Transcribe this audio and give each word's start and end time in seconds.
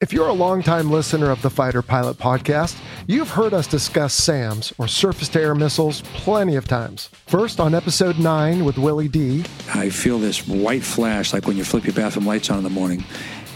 If 0.00 0.12
you're 0.12 0.28
a 0.28 0.32
longtime 0.32 0.92
listener 0.92 1.28
of 1.28 1.42
the 1.42 1.50
Fighter 1.50 1.82
Pilot 1.82 2.18
podcast, 2.18 2.78
you've 3.08 3.30
heard 3.30 3.52
us 3.52 3.66
discuss 3.66 4.14
SAMs, 4.14 4.72
or 4.78 4.86
surface 4.86 5.28
to 5.30 5.40
air 5.40 5.56
missiles, 5.56 6.02
plenty 6.14 6.54
of 6.54 6.68
times. 6.68 7.10
First 7.26 7.58
on 7.58 7.74
episode 7.74 8.16
9 8.16 8.64
with 8.64 8.78
Willie 8.78 9.08
D. 9.08 9.44
I 9.74 9.90
feel 9.90 10.20
this 10.20 10.46
white 10.46 10.84
flash 10.84 11.32
like 11.32 11.48
when 11.48 11.56
you 11.56 11.64
flip 11.64 11.84
your 11.84 11.94
bathroom 11.94 12.26
lights 12.26 12.48
on 12.48 12.58
in 12.58 12.62
the 12.62 12.70
morning. 12.70 13.02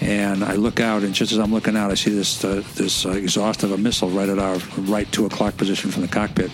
And 0.00 0.42
I 0.42 0.54
look 0.54 0.80
out, 0.80 1.04
and 1.04 1.14
just 1.14 1.30
as 1.30 1.38
I'm 1.38 1.52
looking 1.52 1.76
out, 1.76 1.92
I 1.92 1.94
see 1.94 2.10
this 2.10 2.44
uh, 2.44 2.64
this 2.74 3.06
uh, 3.06 3.10
exhaust 3.10 3.62
of 3.62 3.70
a 3.70 3.78
missile 3.78 4.10
right 4.10 4.28
at 4.28 4.40
our 4.40 4.56
right 4.78 5.10
two 5.12 5.26
o'clock 5.26 5.56
position 5.56 5.92
from 5.92 6.02
the 6.02 6.08
cockpit. 6.08 6.50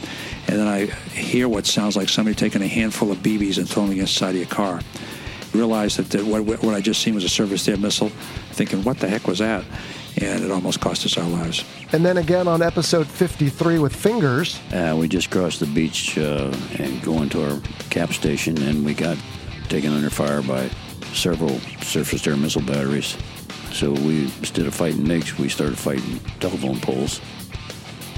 And 0.49 0.59
then 0.59 0.69
I 0.69 0.85
hear 1.15 1.49
what 1.49 1.65
sounds 1.65 1.97
like 1.97 2.11
somebody 2.11 2.35
taking 2.35 2.61
a 2.61 2.69
handful 2.69 3.11
of 3.11 3.19
BBs 3.21 3.57
and 3.57 3.67
throwing 3.67 3.89
them 3.89 4.01
inside 4.01 4.31
of 4.33 4.37
your 4.37 4.49
car 4.49 4.83
realized 5.55 5.99
that 5.99 6.11
the, 6.11 6.25
what, 6.25 6.45
what 6.63 6.75
I 6.75 6.81
just 6.81 7.03
seen 7.03 7.15
was 7.15 7.25
a 7.25 7.29
surface-to-air 7.29 7.79
missile, 7.79 8.11
thinking, 8.53 8.83
what 8.85 8.99
the 8.99 9.09
heck 9.09 9.27
was 9.27 9.39
that? 9.39 9.65
And 10.21 10.45
it 10.45 10.51
almost 10.51 10.81
cost 10.81 11.07
us 11.07 11.17
our 11.17 11.29
lives. 11.29 11.65
And 11.93 12.05
then 12.05 12.17
again 12.17 12.49
on 12.49 12.61
episode 12.61 13.07
53 13.07 13.79
with 13.79 13.95
Fingers. 13.95 14.61
Uh, 14.73 14.97
we 14.99 15.07
just 15.09 15.31
crossed 15.31 15.61
the 15.61 15.67
beach 15.67 16.19
uh, 16.19 16.53
and 16.79 17.01
going 17.03 17.29
to 17.31 17.51
our 17.51 17.61
cap 17.91 18.13
station, 18.13 18.61
and 18.63 18.85
we 18.85 18.95
got 18.95 19.17
taken 19.69 19.93
under 19.93 20.11
fire 20.11 20.43
by 20.43 20.69
several 21.13 21.59
surface-to-air 21.83 22.37
missile 22.37 22.63
batteries. 22.63 23.17
So 23.73 23.93
we, 23.93 24.25
instead 24.39 24.67
of 24.67 24.75
fighting 24.75 25.05
MiGs, 25.05 25.39
we 25.39 25.49
started 25.49 25.79
fighting 25.79 26.19
telephone 26.41 26.81
poles 26.81 27.21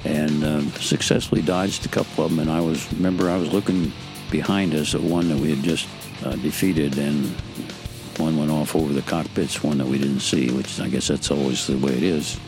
and 0.04 0.44
uh, 0.44 0.60
successfully 0.78 1.42
dodged 1.42 1.84
a 1.84 1.88
couple 1.88 2.24
of 2.24 2.30
them. 2.30 2.38
And 2.38 2.50
I 2.50 2.60
was, 2.60 2.90
remember, 2.94 3.28
I 3.28 3.36
was 3.36 3.52
looking 3.52 3.92
behind 4.30 4.74
us 4.74 4.94
at 4.94 5.00
one 5.00 5.28
that 5.28 5.38
we 5.38 5.54
had 5.54 5.62
just 5.62 5.88
uh, 6.24 6.36
defeated, 6.36 6.98
and 6.98 7.26
one 8.18 8.36
went 8.36 8.50
off 8.50 8.76
over 8.76 8.92
the 8.92 9.02
cockpits, 9.02 9.62
one 9.62 9.78
that 9.78 9.86
we 9.86 9.98
didn't 9.98 10.20
see, 10.20 10.50
which 10.50 10.80
I 10.80 10.88
guess 10.88 11.08
that's 11.08 11.30
always 11.30 11.66
the 11.66 11.78
way 11.78 11.92
it 11.92 12.02
is. 12.02 12.38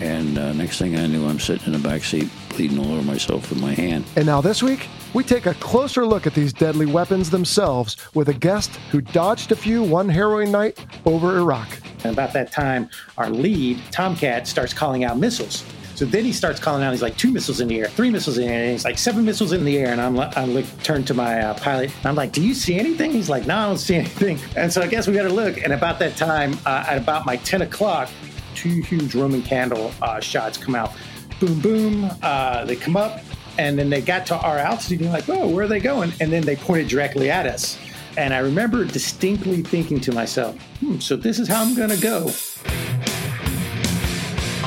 And 0.00 0.38
uh, 0.38 0.52
next 0.54 0.78
thing 0.78 0.96
I 0.96 1.06
knew, 1.06 1.26
I'm 1.26 1.38
sitting 1.38 1.66
in 1.66 1.80
the 1.80 1.88
back 1.88 2.02
seat, 2.02 2.28
bleeding 2.50 2.78
all 2.78 2.92
over 2.92 3.02
myself 3.02 3.50
with 3.50 3.60
my 3.60 3.72
hand. 3.72 4.04
And 4.16 4.26
now 4.26 4.40
this 4.40 4.62
week, 4.62 4.88
we 5.14 5.22
take 5.22 5.46
a 5.46 5.54
closer 5.54 6.04
look 6.06 6.26
at 6.26 6.34
these 6.34 6.52
deadly 6.52 6.86
weapons 6.86 7.30
themselves 7.30 7.96
with 8.14 8.28
a 8.28 8.34
guest 8.34 8.70
who 8.90 9.00
dodged 9.00 9.52
a 9.52 9.56
few 9.56 9.82
one 9.82 10.08
harrowing 10.08 10.50
night 10.50 10.84
over 11.04 11.38
Iraq. 11.38 11.68
And 12.04 12.12
about 12.12 12.32
that 12.32 12.50
time, 12.50 12.88
our 13.18 13.30
lead, 13.30 13.80
Tomcat, 13.92 14.48
starts 14.48 14.72
calling 14.72 15.04
out 15.04 15.18
missiles. 15.18 15.64
So 16.02 16.08
then 16.08 16.24
he 16.24 16.32
starts 16.32 16.58
calling 16.58 16.82
out. 16.82 16.90
He's 16.90 17.00
like, 17.00 17.16
two 17.16 17.30
missiles 17.30 17.60
in 17.60 17.68
the 17.68 17.78
air, 17.78 17.86
three 17.86 18.10
missiles 18.10 18.36
in 18.36 18.48
the 18.48 18.52
air. 18.52 18.62
And 18.64 18.72
he's 18.72 18.84
like, 18.84 18.98
seven 18.98 19.24
missiles 19.24 19.52
in 19.52 19.64
the 19.64 19.78
air. 19.78 19.92
And 19.92 20.00
I'm, 20.00 20.18
I 20.18 20.46
look, 20.46 20.64
turn 20.82 21.04
to 21.04 21.14
my 21.14 21.40
uh, 21.40 21.54
pilot. 21.60 21.94
And 21.98 22.06
I'm 22.06 22.16
like, 22.16 22.32
do 22.32 22.42
you 22.42 22.54
see 22.54 22.76
anything? 22.76 23.12
He's 23.12 23.30
like, 23.30 23.46
no, 23.46 23.56
I 23.56 23.66
don't 23.66 23.78
see 23.78 23.94
anything. 23.94 24.40
And 24.56 24.72
so 24.72 24.82
I 24.82 24.88
guess 24.88 25.06
we 25.06 25.14
got 25.14 25.22
to 25.22 25.32
look. 25.32 25.58
And 25.58 25.72
about 25.72 26.00
that 26.00 26.16
time, 26.16 26.58
uh, 26.66 26.86
at 26.88 26.98
about 26.98 27.24
my 27.24 27.36
10 27.36 27.62
o'clock, 27.62 28.10
two 28.56 28.82
huge 28.82 29.14
Roman 29.14 29.42
candle 29.42 29.92
uh, 30.02 30.18
shots 30.18 30.58
come 30.58 30.74
out. 30.74 30.92
Boom, 31.38 31.60
boom. 31.60 32.10
Uh, 32.20 32.64
they 32.64 32.74
come 32.74 32.96
up. 32.96 33.20
And 33.56 33.78
then 33.78 33.88
they 33.88 34.00
got 34.00 34.26
to 34.26 34.36
our 34.36 34.58
altitude. 34.58 35.02
And 35.02 35.12
like, 35.12 35.28
oh, 35.28 35.46
where 35.46 35.66
are 35.66 35.68
they 35.68 35.78
going? 35.78 36.12
And 36.20 36.32
then 36.32 36.42
they 36.42 36.56
pointed 36.56 36.88
directly 36.88 37.30
at 37.30 37.46
us. 37.46 37.78
And 38.16 38.34
I 38.34 38.38
remember 38.38 38.84
distinctly 38.84 39.62
thinking 39.62 40.00
to 40.00 40.10
myself, 40.10 40.60
hmm, 40.80 40.98
so 40.98 41.14
this 41.14 41.38
is 41.38 41.46
how 41.46 41.62
I'm 41.62 41.76
going 41.76 41.90
to 41.90 42.00
go. 42.00 42.32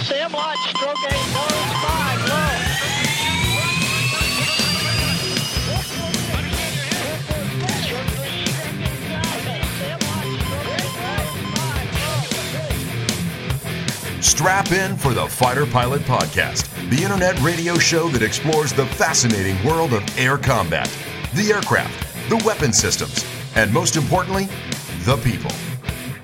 Sam 0.05 0.31
Lodge, 0.33 0.59
stroke 0.59 0.97
eight, 1.09 1.17
five, 1.81 2.29
low. 2.29 2.61
Strap 14.21 14.71
in 14.71 14.95
for 14.95 15.15
the 15.15 15.25
Fighter 15.25 15.65
Pilot 15.65 16.03
Podcast, 16.03 16.69
the 16.91 17.01
internet 17.01 17.41
radio 17.41 17.79
show 17.79 18.07
that 18.09 18.21
explores 18.21 18.73
the 18.73 18.85
fascinating 18.85 19.57
world 19.65 19.91
of 19.91 20.03
air 20.19 20.37
combat, 20.37 20.87
the 21.33 21.51
aircraft, 21.51 22.29
the 22.29 22.39
weapon 22.45 22.71
systems, 22.71 23.25
and 23.55 23.73
most 23.73 23.95
importantly, 23.95 24.47
the 24.99 25.17
people. 25.17 25.49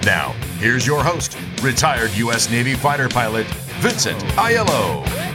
Now, 0.05 0.31
here's 0.57 0.87
your 0.87 1.03
host, 1.03 1.37
retired 1.61 2.11
U.S. 2.17 2.49
Navy 2.49 2.73
fighter 2.73 3.07
pilot 3.07 3.45
Vincent 3.81 4.19
Aiello. 4.35 5.30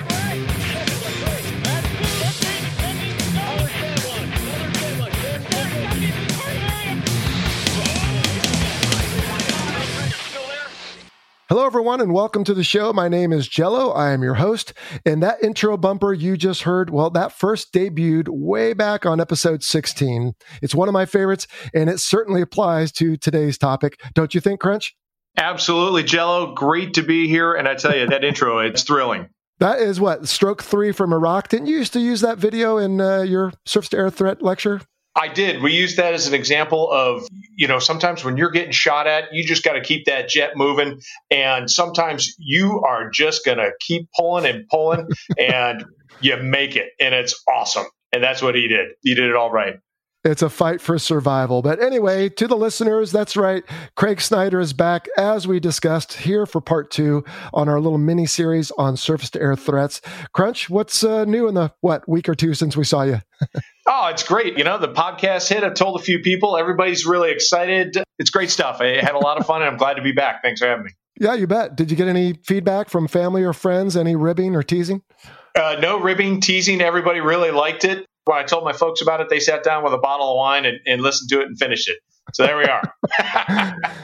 Hello, 11.49 11.65
everyone, 11.65 12.01
and 12.01 12.13
welcome 12.13 12.43
to 12.43 12.55
the 12.55 12.65
show. 12.65 12.93
My 12.93 13.07
name 13.09 13.33
is 13.33 13.47
Jello. 13.47 13.93
I 13.93 14.11
am 14.11 14.21
your 14.21 14.35
host. 14.35 14.73
And 15.05 15.23
that 15.23 15.41
intro 15.45 15.77
bumper 15.77 16.13
you 16.13 16.37
just 16.37 16.63
heard, 16.63 16.91
well, 16.91 17.09
that 17.11 17.31
first 17.31 17.73
debuted 17.73 18.29
way 18.29 18.73
back 18.73 19.07
on 19.07 19.21
episode 19.21 19.63
16. 19.63 20.35
It's 20.61 20.75
one 20.75 20.89
of 20.89 20.93
my 20.93 21.07
favorites, 21.07 21.47
and 21.73 21.89
it 21.89 22.01
certainly 22.01 22.41
applies 22.43 22.91
to 22.95 23.17
today's 23.17 23.59
topic. 23.59 24.01
Don't 24.13 24.35
you 24.35 24.41
think, 24.41 24.59
Crunch? 24.59 24.97
Absolutely, 25.37 26.03
Jello. 26.03 26.53
Great 26.53 26.95
to 26.95 27.05
be 27.05 27.29
here. 27.29 27.55
And 27.55 27.69
I 27.69 27.77
tell 27.77 27.97
you, 27.97 28.09
that 28.09 28.25
intro, 28.25 28.59
it's 28.59 28.83
thrilling. 28.83 29.29
That 29.61 29.79
is 29.79 30.01
what, 30.01 30.27
stroke 30.27 30.65
three 30.65 30.91
from 30.91 31.13
Iraq. 31.13 31.47
Didn't 31.47 31.69
you 31.69 31.77
used 31.77 31.93
to 31.93 32.01
use 32.01 32.23
that 32.23 32.39
video 32.39 32.79
in 32.79 33.01
uh, 33.01 33.21
your 33.21 33.53
surface 33.67 33.91
to 33.91 33.99
air 33.99 34.11
threat 34.11 34.43
lecture? 34.43 34.81
I 35.17 35.29
did. 35.29 35.63
We 35.63 35.75
used 35.75 35.99
that 35.99 36.15
as 36.15 36.29
an 36.29 36.35
example 36.35 36.91
of, 36.93 37.29
you 37.57 37.69
know, 37.69 37.81
sometimes 37.81 38.25
when 38.25 38.39
you're 38.39 38.51
getting 38.51 38.73
shot 38.73 39.09
at, 39.09 39.33
you 39.33 39.45
just 39.47 39.65
got 39.65 39.75
to 39.75 39.83
keep 39.83 40.07
that 40.07 40.29
jet 40.29 40.53
moving. 40.57 41.01
And 41.31 41.71
sometimes 41.71 42.37
you 42.39 42.83
are 42.87 43.11
just 43.11 43.45
going 43.47 43.59
to 43.59 43.73
keep 43.81 44.11
pulling 44.17 44.47
and 44.47 44.69
pulling 44.69 45.09
and 45.39 45.85
you 46.21 46.37
make 46.39 46.77
it. 46.77 46.91
And 47.01 47.15
it's 47.15 47.43
awesome. 47.53 47.87
And 48.13 48.25
that's 48.25 48.43
what 48.43 48.57
he 48.57 48.69
did. 48.69 48.91
He 49.03 49.15
did 49.15 49.31
it 49.31 49.37
all 49.37 49.53
right. 49.53 49.77
It's 50.27 50.43
a 50.43 50.51
fight 50.51 50.81
for 50.81 50.99
survival. 50.99 51.63
But 51.63 51.81
anyway, 51.81 52.29
to 52.31 52.49
the 52.49 52.57
listeners, 52.57 53.13
that's 53.13 53.37
right. 53.37 53.63
Craig 53.95 54.21
Snyder 54.21 54.59
is 54.59 54.73
back, 54.73 55.07
as 55.17 55.47
we 55.47 55.61
discussed, 55.61 56.15
here 56.15 56.47
for 56.47 56.61
part 56.61 56.91
two 56.91 57.25
on 57.55 57.69
our 57.69 57.79
little 57.79 57.99
mini 57.99 58.27
series 58.27 58.73
on 58.73 58.97
surface 58.97 59.31
to 59.31 59.41
air 59.41 59.55
threats. 59.55 60.01
Crunch, 60.33 60.69
what's 60.69 61.05
uh, 61.05 61.27
new 61.27 61.47
in 61.47 61.55
the, 61.55 61.73
what, 61.81 62.09
week 62.09 62.29
or 62.29 62.35
two 62.35 62.55
since 62.55 62.77
we 62.77 62.83
saw 62.83 63.03
you? 63.03 63.21
oh, 63.87 64.09
it's 64.09 64.25
great. 64.25 64.59
You 64.59 64.65
know, 64.65 64.79
the 64.79 64.93
podcast 64.93 65.49
hit. 65.49 65.63
I 65.63 65.71
told 65.71 66.01
a 66.01 66.03
few 66.03 66.19
people. 66.19 66.57
Everybody's 66.57 67.07
really 67.07 67.31
excited. 67.31 67.97
It's 68.19 68.31
great 68.31 68.51
stuff. 68.51 68.81
I 68.81 69.01
had 69.01 69.15
a 69.15 69.19
lot 69.19 69.39
of 69.39 69.47
fun, 69.47 69.63
and 69.63 69.71
I'm 69.71 69.77
glad 69.77 69.95
to 69.95 70.03
be 70.03 70.13
back. 70.13 70.43
Thanks 70.43 70.61
for 70.61 70.67
having 70.67 70.87
me. 70.87 70.91
Yeah, 71.21 71.35
you 71.35 71.47
bet. 71.47 71.77
Did 71.77 71.89
you 71.89 71.97
get 71.97 72.09
any 72.09 72.33
feedback 72.45 72.91
from 72.91 73.07
family 73.07 73.45
or 73.45 73.53
friends? 73.53 73.97
Any 73.97 74.17
ribbing 74.17 74.57
or 74.57 74.65
teasing? 74.65 75.03
Uh, 75.55 75.77
no 75.81 76.01
ribbing, 76.01 76.41
teasing. 76.41 76.81
Everybody 76.81 77.21
really 77.21 77.53
liked 77.53 77.85
it 77.85 78.07
when 78.27 78.39
I 78.39 78.43
told 78.43 78.65
my 78.65 78.73
folks 78.73 79.01
about 79.01 79.21
it, 79.21 79.29
they 79.31 79.41
sat 79.41 79.63
down 79.63 79.85
with 79.85 79.93
a 79.93 79.99
bottle 79.99 80.31
of 80.31 80.37
wine 80.37 80.67
and, 80.67 80.79
and 80.87 81.01
listened 81.01 81.31
to 81.31 81.41
it 81.41 81.47
and 81.47 81.59
finished 81.59 81.89
it. 81.89 81.99
So 82.33 82.45
there 82.45 82.57
we 82.57 82.65
are. 82.65 82.83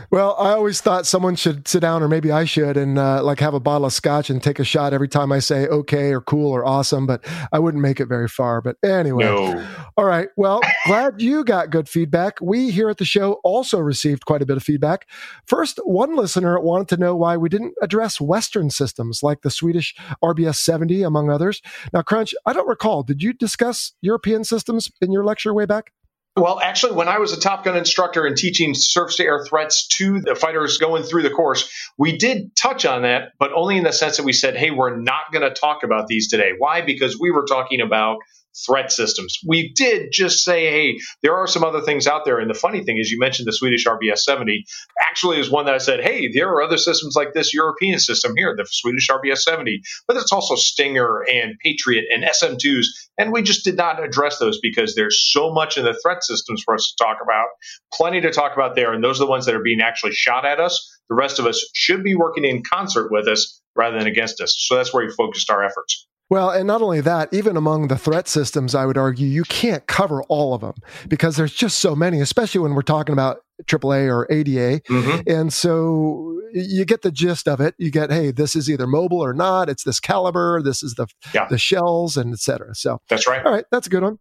well, 0.11 0.37
I 0.39 0.53
always 0.53 0.81
thought 0.81 1.07
someone 1.07 1.35
should 1.35 1.67
sit 1.67 1.81
down, 1.81 2.03
or 2.03 2.09
maybe 2.09 2.31
I 2.31 2.45
should, 2.45 2.77
and 2.77 2.99
uh, 2.99 3.23
like 3.23 3.41
have 3.41 3.53
a 3.53 3.61
bottle 3.61 3.87
of 3.87 3.93
scotch 3.93 4.31
and 4.31 4.43
take 4.43 4.59
a 4.59 4.65
shot 4.65 4.93
every 4.93 5.09
time 5.09 5.33
I 5.33 5.41
say 5.41 5.67
okay 5.67 6.13
or 6.13 6.21
cool 6.21 6.53
or 6.53 6.65
awesome. 6.65 7.07
But 7.07 7.25
I 7.53 7.59
wouldn't 7.59 7.83
make 7.83 8.01
it 8.01 8.07
very 8.07 8.29
far. 8.29 8.61
But 8.61 8.77
anyway, 8.85 9.25
no. 9.25 9.67
all 9.97 10.05
right. 10.05 10.29
Well, 10.37 10.61
glad 10.87 11.21
you 11.21 11.45
got 11.45 11.71
good 11.71 11.89
feedback. 11.89 12.41
We 12.41 12.71
here 12.71 12.89
at 12.89 12.99
the 12.99 13.05
show 13.05 13.35
also 13.45 13.81
received 13.81 14.25
quite 14.25 14.41
a 14.41 14.47
bit 14.47 14.57
of 14.57 14.63
feedback. 14.63 15.09
First, 15.45 15.81
one 15.85 16.17
listener 16.17 16.61
wanted 16.61 16.89
to 16.89 16.97
know 16.97 17.17
why 17.17 17.37
we 17.37 17.49
didn't 17.49 17.75
address 17.83 18.21
Western 18.21 18.71
systems 18.71 19.23
like 19.23 19.43
the 19.43 19.51
Swedish 19.51 19.97
RBS 20.23 20.57
70, 20.57 21.03
among 21.03 21.29
others. 21.29 21.61
Now, 21.93 22.03
Crunch, 22.03 22.35
I 22.47 22.53
don't 22.53 22.69
recall. 22.69 23.03
Did 23.03 23.23
you 23.23 23.33
discuss 23.33 23.93
European 24.01 24.45
systems 24.45 24.91
in 25.01 25.11
your 25.11 25.25
lecture 25.25 25.53
way 25.53 25.67
back? 25.67 25.93
Well, 26.35 26.61
actually, 26.61 26.95
when 26.95 27.09
I 27.09 27.19
was 27.19 27.35
a 27.35 27.41
Top 27.41 27.63
Gun 27.63 27.77
instructor 27.77 28.25
and 28.25 28.37
teaching 28.37 28.73
surface 28.73 29.17
to 29.17 29.25
air 29.25 29.45
threats 29.45 29.87
to 29.99 30.21
the 30.23 30.35
fighters 30.35 30.79
going 30.79 31.03
through 31.03 31.25
the 31.25 31.31
course, 31.31 31.71
we 31.99 32.17
did 32.17 32.57
touch 32.57 32.87
on 32.87 33.03
that, 33.03 33.33
but 33.39 33.53
only 33.53 33.77
in 33.77 33.85
the 33.85 33.93
sense 33.93 34.17
that 34.17 34.23
we 34.23 34.33
said, 34.33 34.57
hey, 34.57 34.71
we're 34.71 34.97
not 34.97 35.31
going 35.31 35.43
to 35.43 35.53
talk 35.53 35.83
about 35.83 36.07
these 36.07 36.29
today. 36.29 36.53
Why? 36.57 36.81
Because 36.81 37.21
we 37.21 37.31
were 37.31 37.45
talking 37.45 37.83
about 37.83 38.17
threat 38.67 38.93
systems. 38.93 39.39
We 39.47 39.73
did 39.75 40.11
just 40.13 40.45
say, 40.45 40.71
hey, 40.71 40.99
there 41.23 41.37
are 41.37 41.47
some 41.47 41.65
other 41.65 41.81
things 41.81 42.07
out 42.07 42.25
there. 42.25 42.39
And 42.39 42.51
the 42.51 42.55
funny 42.55 42.85
thing 42.85 42.99
is, 42.99 43.11
you 43.11 43.19
mentioned 43.19 43.47
the 43.47 43.53
Swedish 43.53 43.87
RBS 43.87 44.19
70 44.19 44.65
actually 45.01 45.41
is 45.41 45.51
one 45.51 45.67
that 45.67 45.75
I 45.75 45.79
said, 45.79 46.03
hey, 46.03 46.31
there 46.33 46.49
are 46.51 46.63
other 46.63 46.77
systems 46.77 47.15
like 47.17 47.33
this 47.35 47.55
European 47.55 47.99
system 47.99 48.33
here, 48.37 48.55
the 48.57 48.67
Swedish 48.71 49.09
RBS 49.09 49.39
70, 49.39 49.83
but 50.07 50.17
it's 50.17 50.33
also 50.33 50.55
Stinger 50.55 51.25
and 51.31 51.55
Patriot 51.63 52.05
and 52.13 52.25
SM2s. 52.25 52.87
And 53.19 53.33
we 53.33 53.43
just 53.43 53.65
did 53.65 53.77
not 53.77 54.03
address 54.03 54.39
those 54.39 54.59
because 54.61 54.95
there's 54.95 55.31
so 55.33 55.53
much 55.53 55.77
in 55.77 55.85
the 55.85 55.99
threat 56.03 56.23
systems 56.25 56.63
for 56.65 56.75
us 56.75 56.95
to 56.97 57.05
talk 57.05 57.19
about, 57.23 57.49
plenty 57.93 58.21
to 58.21 58.31
talk 58.31 58.53
about 58.55 58.75
there. 58.75 58.93
And 58.93 59.03
those 59.03 59.19
are 59.21 59.25
the 59.25 59.31
ones 59.31 59.47
that 59.47 59.55
are 59.55 59.63
being 59.63 59.81
actually 59.81 60.13
shot 60.13 60.45
at 60.45 60.61
us. 60.61 60.99
The 61.09 61.15
rest 61.15 61.39
of 61.39 61.47
us 61.47 61.71
should 61.75 62.03
be 62.03 62.15
working 62.15 62.45
in 62.45 62.63
concert 62.63 63.11
with 63.11 63.29
us 63.29 63.61
rather 63.75 63.99
than 63.99 64.07
against 64.07 64.41
us. 64.41 64.55
So 64.59 64.77
that's 64.77 64.93
where 64.93 65.07
we 65.07 65.13
focused 65.13 65.51
our 65.51 65.65
efforts. 65.65 66.07
Well, 66.33 66.49
and 66.49 66.67
not 66.67 66.81
only 66.81 67.03
that, 67.03 67.29
even 67.35 67.59
among 67.59 67.89
the 67.89 67.99
threat 67.99 68.27
systems, 68.27 68.75
I 68.75 68.87
would 68.87 68.97
argue 68.97 69.27
you 69.27 69.43
can't 69.43 69.87
cover 69.87 70.23
all 70.31 70.55
of 70.55 70.63
them 70.63 70.73
because 71.07 71.37
there's 71.37 71.53
just 71.53 71.79
so 71.79 71.95
many, 71.95 72.23
especially 72.23 72.63
when 72.63 72.75
we're 72.75 72.81
talking 72.81 73.13
about 73.13 73.41
AAA 73.67 74.09
or 74.09 74.27
ADA. 74.33 74.81
Mm-hmm. 74.89 75.21
And 75.31 75.53
so 75.53 76.41
you 76.55 76.87
get 76.87 77.03
the 77.03 77.11
gist 77.13 77.47
of 77.47 77.61
it. 77.61 77.75
You 77.77 77.91
get, 77.91 78.11
hey, 78.11 78.31
this 78.31 78.57
is 78.57 78.71
either 78.71 78.87
mobile 78.87 79.23
or 79.23 79.35
not. 79.35 79.69
It's 79.69 79.85
this 79.85 80.01
caliber. 80.01 80.63
This 80.63 80.83
is 80.83 80.95
the 80.95 81.07
yeah. 81.35 81.49
the 81.51 81.59
shells 81.59 82.17
and 82.17 82.33
etc. 82.33 82.77
So 82.77 83.03
that's 83.11 83.29
right. 83.29 83.45
All 83.45 83.53
right, 83.53 83.67
that's 83.71 83.87
a 83.87 83.91
good 83.91 84.03
one. 84.03 84.19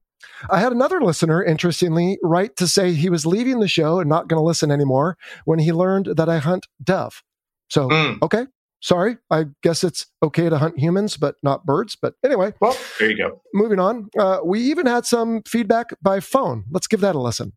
I 0.50 0.60
had 0.60 0.74
another 0.74 1.00
listener, 1.00 1.42
interestingly, 1.42 2.20
write 2.22 2.58
to 2.58 2.68
say 2.68 2.92
he 2.92 3.10
was 3.10 3.26
leaving 3.26 3.62
the 3.62 3.70
show 3.70 4.02
and 4.02 4.10
not 4.10 4.28
going 4.28 4.38
to 4.38 4.46
listen 4.46 4.70
anymore 4.70 5.18
when 5.46 5.60
he 5.60 5.72
learned 5.72 6.18
that 6.18 6.28
I 6.28 6.40
hunt 6.40 6.68
dove. 6.84 7.24
So, 7.70 7.88
mm. 7.88 8.22
okay, 8.22 8.48
sorry, 8.82 9.18
I 9.30 9.46
guess 9.64 9.84
it's 9.84 10.08
okay 10.22 10.50
to 10.50 10.58
hunt 10.58 10.78
humans, 10.80 11.18
but 11.18 11.36
not 11.42 11.66
birds. 11.66 11.96
But 11.96 12.16
anyway. 12.24 12.54
Well, 12.60 12.76
there 13.00 13.10
you 13.10 13.18
go. 13.18 13.42
Moving 13.54 13.80
on. 13.80 14.10
Uh, 14.18 14.40
we 14.44 14.60
even 14.62 14.86
had 14.86 15.06
some 15.06 15.44
feedback 15.44 15.92
by 16.02 16.20
phone. 16.20 16.66
Let's 16.72 16.88
give 16.88 17.02
that 17.02 17.16
a 17.16 17.20
listen. 17.20 17.54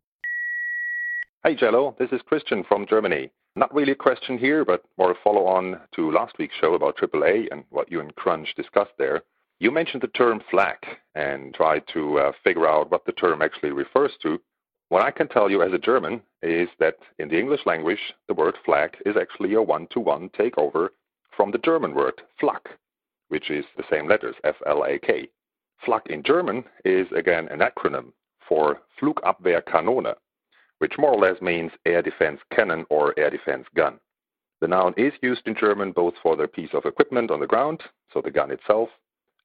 Hey, 1.43 1.55
Jello. 1.55 1.95
This 1.99 2.11
is 2.11 2.21
Christian 2.25 2.63
from 2.63 2.85
Germany. 2.87 3.31
Not 3.55 3.73
really 3.73 3.93
a 3.93 3.95
question 3.95 4.37
here, 4.37 4.65
but 4.65 4.83
more 4.97 5.11
a 5.11 5.15
follow 5.23 5.45
on 5.45 5.79
to 5.95 6.11
last 6.11 6.37
week's 6.37 6.55
show 6.59 6.73
about 6.73 6.97
AAA 6.97 7.47
and 7.51 7.63
what 7.69 7.91
you 7.91 8.01
and 8.01 8.13
Crunch 8.15 8.53
discussed 8.55 8.91
there. 8.97 9.23
You 9.59 9.71
mentioned 9.71 10.03
the 10.03 10.07
term 10.07 10.41
flak 10.51 10.83
and 11.15 11.53
tried 11.53 11.83
to 11.93 12.19
uh, 12.19 12.31
figure 12.43 12.67
out 12.67 12.91
what 12.91 13.05
the 13.05 13.13
term 13.13 13.41
actually 13.41 13.71
refers 13.71 14.11
to. 14.23 14.41
What 14.89 15.03
I 15.03 15.11
can 15.11 15.29
tell 15.29 15.49
you 15.49 15.61
as 15.61 15.71
a 15.71 15.77
German 15.77 16.21
is 16.43 16.67
that 16.79 16.95
in 17.17 17.29
the 17.29 17.39
English 17.39 17.61
language, 17.65 18.13
the 18.27 18.33
word 18.33 18.55
flak 18.65 18.97
is 19.05 19.15
actually 19.15 19.53
a 19.53 19.61
one 19.61 19.87
to 19.91 20.01
one 20.01 20.29
takeover 20.29 20.89
from 21.35 21.51
the 21.51 21.57
German 21.59 21.93
word 21.93 22.21
Flak, 22.39 22.69
which 23.29 23.49
is 23.49 23.65
the 23.77 23.83
same 23.89 24.07
letters, 24.07 24.35
F 24.43 24.55
L 24.65 24.83
A 24.83 24.97
K. 24.99 25.27
Flak 25.83 26.07
in 26.07 26.23
German 26.23 26.63
is 26.85 27.07
again 27.15 27.47
an 27.49 27.59
acronym 27.59 28.11
for 28.47 28.81
Flugabwehrkanone, 28.99 30.15
which 30.79 30.97
more 30.97 31.11
or 31.11 31.19
less 31.19 31.41
means 31.41 31.71
air 31.85 32.01
defense 32.01 32.39
cannon 32.53 32.85
or 32.89 33.13
air 33.17 33.29
defense 33.29 33.65
gun. 33.75 33.99
The 34.61 34.67
noun 34.67 34.93
is 34.97 35.13
used 35.21 35.47
in 35.47 35.55
German 35.55 35.91
both 35.91 36.13
for 36.23 36.35
the 36.35 36.47
piece 36.47 36.73
of 36.73 36.85
equipment 36.85 37.29
on 37.31 37.39
the 37.39 37.47
ground, 37.47 37.81
so 38.13 38.21
the 38.21 38.31
gun 38.31 38.51
itself, 38.51 38.89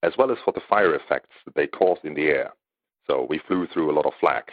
as 0.03 0.13
well 0.17 0.31
as 0.31 0.39
for 0.45 0.53
the 0.53 0.63
fire 0.69 0.95
effects 0.95 1.35
that 1.45 1.55
they 1.55 1.67
cause 1.67 1.99
in 2.05 2.15
the 2.15 2.29
air. 2.29 2.53
So 3.07 3.27
we 3.29 3.39
flew 3.47 3.67
through 3.67 3.91
a 3.91 3.97
lot 3.97 4.07
of 4.07 4.13
flak, 4.21 4.53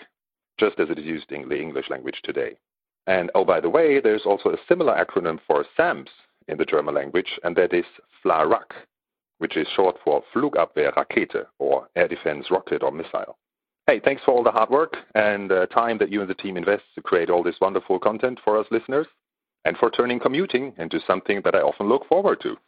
just 0.59 0.79
as 0.79 0.89
it 0.89 0.97
is 0.97 1.05
used 1.05 1.31
in 1.31 1.47
the 1.47 1.61
English 1.61 1.89
language 1.89 2.21
today. 2.23 2.57
And 3.05 3.29
oh, 3.35 3.45
by 3.45 3.61
the 3.61 3.69
way, 3.69 4.01
there's 4.01 4.25
also 4.25 4.49
a 4.49 4.57
similar 4.67 4.93
acronym 4.95 5.39
for 5.45 5.63
SAMS 5.77 6.09
in 6.47 6.57
the 6.57 6.65
German 6.65 6.95
language, 6.95 7.39
and 7.43 7.55
that 7.55 7.73
is 7.73 7.85
FLARAK, 8.23 8.73
which 9.39 9.57
is 9.57 9.67
short 9.75 9.97
for 10.03 10.23
Flugabwehrrakete, 10.33 11.45
or 11.59 11.87
air 11.95 12.07
defense 12.07 12.47
rocket 12.49 12.83
or 12.83 12.91
missile. 12.91 13.37
Hey, 13.85 14.01
thanks 14.03 14.21
for 14.25 14.31
all 14.31 14.43
the 14.43 14.51
hard 14.51 14.69
work 14.69 14.97
and 15.15 15.51
uh, 15.51 15.65
time 15.67 15.97
that 15.99 16.11
you 16.11 16.19
and 16.21 16.29
the 16.29 16.35
team 16.35 16.57
invest 16.57 16.83
to 16.95 17.01
create 17.01 17.29
all 17.29 17.43
this 17.43 17.55
wonderful 17.61 17.99
content 17.99 18.39
for 18.43 18.57
us 18.57 18.67
listeners, 18.71 19.07
and 19.65 19.77
for 19.77 19.89
turning 19.89 20.19
commuting 20.19 20.73
into 20.77 20.99
something 21.07 21.41
that 21.43 21.55
I 21.55 21.59
often 21.59 21.87
look 21.87 22.07
forward 22.07 22.41
to. 22.41 22.57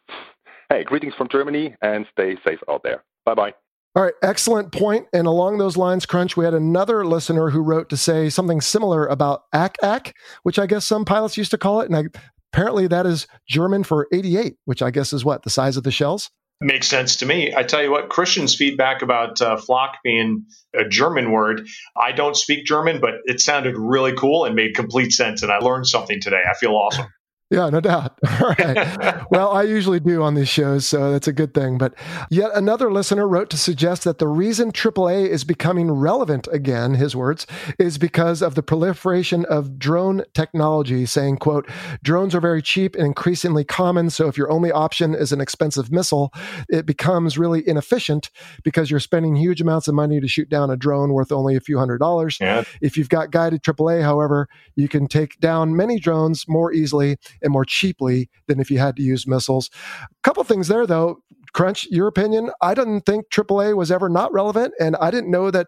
Hey, 0.72 0.84
greetings 0.84 1.14
from 1.18 1.28
Germany, 1.28 1.74
and 1.82 2.06
stay 2.12 2.36
safe 2.46 2.60
out 2.68 2.84
there. 2.84 3.02
Bye 3.24 3.34
bye. 3.34 3.54
All 3.96 4.04
right, 4.04 4.14
excellent 4.22 4.70
point. 4.70 5.08
And 5.12 5.26
along 5.26 5.58
those 5.58 5.76
lines, 5.76 6.06
Crunch, 6.06 6.36
we 6.36 6.44
had 6.44 6.54
another 6.54 7.04
listener 7.04 7.50
who 7.50 7.60
wrote 7.60 7.88
to 7.88 7.96
say 7.96 8.30
something 8.30 8.60
similar 8.60 9.04
about 9.04 9.50
ACAC, 9.52 10.12
which 10.44 10.60
I 10.60 10.66
guess 10.66 10.86
some 10.86 11.04
pilots 11.04 11.36
used 11.36 11.50
to 11.50 11.58
call 11.58 11.80
it. 11.80 11.90
And 11.90 11.96
I 11.96 12.20
Apparently, 12.52 12.86
that 12.88 13.06
is 13.06 13.26
German 13.48 13.84
for 13.84 14.08
88, 14.12 14.56
which 14.64 14.82
I 14.82 14.90
guess 14.90 15.12
is 15.12 15.24
what 15.24 15.42
the 15.42 15.50
size 15.50 15.76
of 15.76 15.84
the 15.84 15.90
shells. 15.90 16.30
Makes 16.62 16.88
sense 16.88 17.16
to 17.16 17.26
me. 17.26 17.54
I 17.56 17.62
tell 17.62 17.82
you 17.82 17.90
what, 17.90 18.10
Christian's 18.10 18.54
feedback 18.54 19.00
about 19.00 19.40
uh, 19.40 19.56
flak 19.56 19.98
being 20.04 20.44
a 20.78 20.86
German 20.86 21.30
word. 21.32 21.66
I 21.96 22.12
don't 22.12 22.36
speak 22.36 22.66
German, 22.66 23.00
but 23.00 23.14
it 23.24 23.40
sounded 23.40 23.76
really 23.78 24.12
cool 24.12 24.44
and 24.44 24.54
made 24.54 24.74
complete 24.74 25.12
sense. 25.12 25.42
And 25.42 25.50
I 25.50 25.58
learned 25.58 25.86
something 25.86 26.20
today. 26.20 26.42
I 26.48 26.54
feel 26.54 26.72
awesome. 26.72 27.06
Yeah, 27.50 27.68
no 27.68 27.80
doubt. 27.80 28.16
All 28.40 28.54
right. 28.58 29.24
well, 29.30 29.50
I 29.50 29.64
usually 29.64 29.98
do 29.98 30.22
on 30.22 30.34
these 30.36 30.48
shows, 30.48 30.86
so 30.86 31.10
that's 31.10 31.26
a 31.26 31.32
good 31.32 31.52
thing. 31.52 31.78
But 31.78 31.94
yet 32.30 32.52
another 32.54 32.92
listener 32.92 33.26
wrote 33.26 33.50
to 33.50 33.56
suggest 33.56 34.04
that 34.04 34.18
the 34.18 34.28
reason 34.28 34.70
AAA 34.70 35.28
is 35.28 35.42
becoming 35.42 35.90
relevant 35.90 36.46
again, 36.52 36.94
his 36.94 37.16
words, 37.16 37.48
is 37.76 37.98
because 37.98 38.40
of 38.40 38.54
the 38.54 38.62
proliferation 38.62 39.44
of 39.46 39.80
drone 39.80 40.22
technology, 40.32 41.06
saying, 41.06 41.38
quote, 41.38 41.68
drones 42.04 42.36
are 42.36 42.40
very 42.40 42.62
cheap 42.62 42.94
and 42.94 43.04
increasingly 43.06 43.64
common. 43.64 44.10
So 44.10 44.28
if 44.28 44.38
your 44.38 44.50
only 44.52 44.70
option 44.70 45.16
is 45.16 45.32
an 45.32 45.40
expensive 45.40 45.90
missile, 45.90 46.32
it 46.68 46.86
becomes 46.86 47.36
really 47.36 47.66
inefficient 47.68 48.30
because 48.62 48.92
you're 48.92 49.00
spending 49.00 49.34
huge 49.34 49.60
amounts 49.60 49.88
of 49.88 49.94
money 49.96 50.20
to 50.20 50.28
shoot 50.28 50.48
down 50.48 50.70
a 50.70 50.76
drone 50.76 51.12
worth 51.12 51.32
only 51.32 51.56
a 51.56 51.60
few 51.60 51.78
hundred 51.78 51.98
dollars. 51.98 52.38
Yeah. 52.40 52.62
If 52.80 52.96
you've 52.96 53.08
got 53.08 53.32
guided 53.32 53.64
AAA, 53.64 54.02
however, 54.02 54.48
you 54.76 54.86
can 54.86 55.08
take 55.08 55.40
down 55.40 55.74
many 55.74 55.98
drones 55.98 56.44
more 56.46 56.72
easily 56.72 57.16
and 57.42 57.52
more 57.52 57.64
cheaply 57.64 58.28
than 58.46 58.60
if 58.60 58.70
you 58.70 58.78
had 58.78 58.96
to 58.96 59.02
use 59.02 59.26
missiles. 59.26 59.70
A 60.02 60.08
couple 60.22 60.44
things 60.44 60.68
there, 60.68 60.86
though. 60.86 61.22
Crunch, 61.52 61.86
your 61.90 62.06
opinion? 62.06 62.50
I 62.62 62.74
didn't 62.74 63.02
think 63.02 63.28
AAA 63.30 63.76
was 63.76 63.90
ever 63.90 64.08
not 64.08 64.32
relevant, 64.32 64.72
and 64.78 64.96
I 64.96 65.10
didn't 65.10 65.30
know 65.30 65.50
that. 65.50 65.66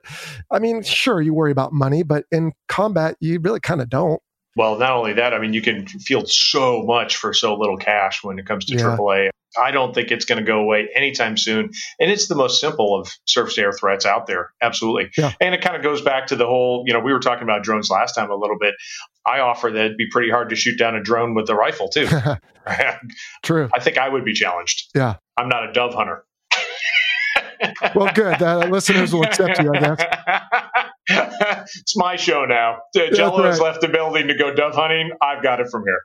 I 0.51 0.59
mean, 0.61 0.83
sure, 0.83 1.21
you 1.21 1.35
worry 1.35 1.51
about 1.51 1.73
money, 1.73 2.03
but 2.03 2.25
in 2.31 2.53
combat, 2.69 3.17
you 3.21 3.41
really 3.41 3.61
kind 3.61 3.81
of 3.81 3.89
don't. 3.89 4.23
Well, 4.57 4.79
not 4.79 4.93
only 4.93 5.15
that, 5.15 5.33
I 5.33 5.39
mean, 5.39 5.53
you 5.53 5.63
can 5.63 5.87
field 5.87 6.29
so 6.29 6.83
much 6.83 7.17
for 7.17 7.33
so 7.33 7.55
little 7.55 7.79
cash 7.79 8.23
when 8.23 8.39
it 8.39 8.47
comes 8.47 8.67
to 8.67 8.75
yeah. 8.75 8.97
AAA. 8.97 9.31
I 9.61 9.71
don't 9.71 9.95
think 9.95 10.11
it's 10.11 10.25
going 10.25 10.39
to 10.39 10.45
go 10.45 10.61
away 10.61 10.89
anytime 10.95 11.37
soon. 11.37 11.71
And 12.01 12.11
it's 12.11 12.29
the 12.29 12.35
most 12.35 12.61
simple 12.61 12.99
of 12.99 13.11
surface 13.27 13.59
air 13.59 13.73
threats 13.73 14.07
out 14.07 14.27
there. 14.27 14.51
Absolutely. 14.63 15.11
Yeah. 15.17 15.33
And 15.41 15.55
it 15.55 15.61
kind 15.61 15.77
of 15.77 15.83
goes 15.83 16.01
back 16.01 16.29
to 16.29 16.37
the 16.37 16.47
whole, 16.47 16.85
you 16.87 16.93
know, 16.93 17.01
we 17.01 17.13
were 17.13 17.21
talking 17.21 17.43
about 17.43 17.63
drones 17.63 17.91
last 17.91 18.15
time 18.15 18.31
a 18.31 18.35
little 18.35 18.59
bit. 18.59 18.75
I 19.27 19.41
offer 19.41 19.71
that 19.71 19.85
it'd 19.85 19.97
be 19.97 20.09
pretty 20.11 20.31
hard 20.31 20.51
to 20.51 20.57
shoot 20.57 20.79
down 20.79 20.95
a 20.97 21.03
drone 21.03 21.35
with 21.35 21.49
a 21.51 21.55
rifle, 21.55 21.89
too. 21.89 22.09
True. 23.43 23.69
I 23.75 23.81
think 23.81 23.99
I 23.99 24.09
would 24.09 24.25
be 24.25 24.33
challenged. 24.33 24.91
Yeah. 24.95 25.17
I'm 25.37 25.49
not 25.49 25.69
a 25.69 25.73
dove 25.73 25.95
hunter. 25.95 26.25
Well, 27.95 28.13
good. 28.15 28.43
Uh, 28.43 28.67
listeners 28.69 29.13
will 29.15 29.23
accept 29.23 29.61
you, 29.61 29.73
I 29.75 29.79
guess. 29.81 29.99
it's 31.77 31.97
my 31.97 32.17
show 32.17 32.45
now. 32.45 32.79
Jello 32.95 33.39
right. 33.39 33.47
has 33.47 33.61
left 33.61 33.81
the 33.81 33.89
building 33.89 34.29
to 34.29 34.35
go 34.35 34.55
dove 34.55 34.75
hunting. 34.75 35.11
I've 35.21 35.43
got 35.43 35.61
it 35.61 35.69
from 35.71 35.85
here. 35.85 36.03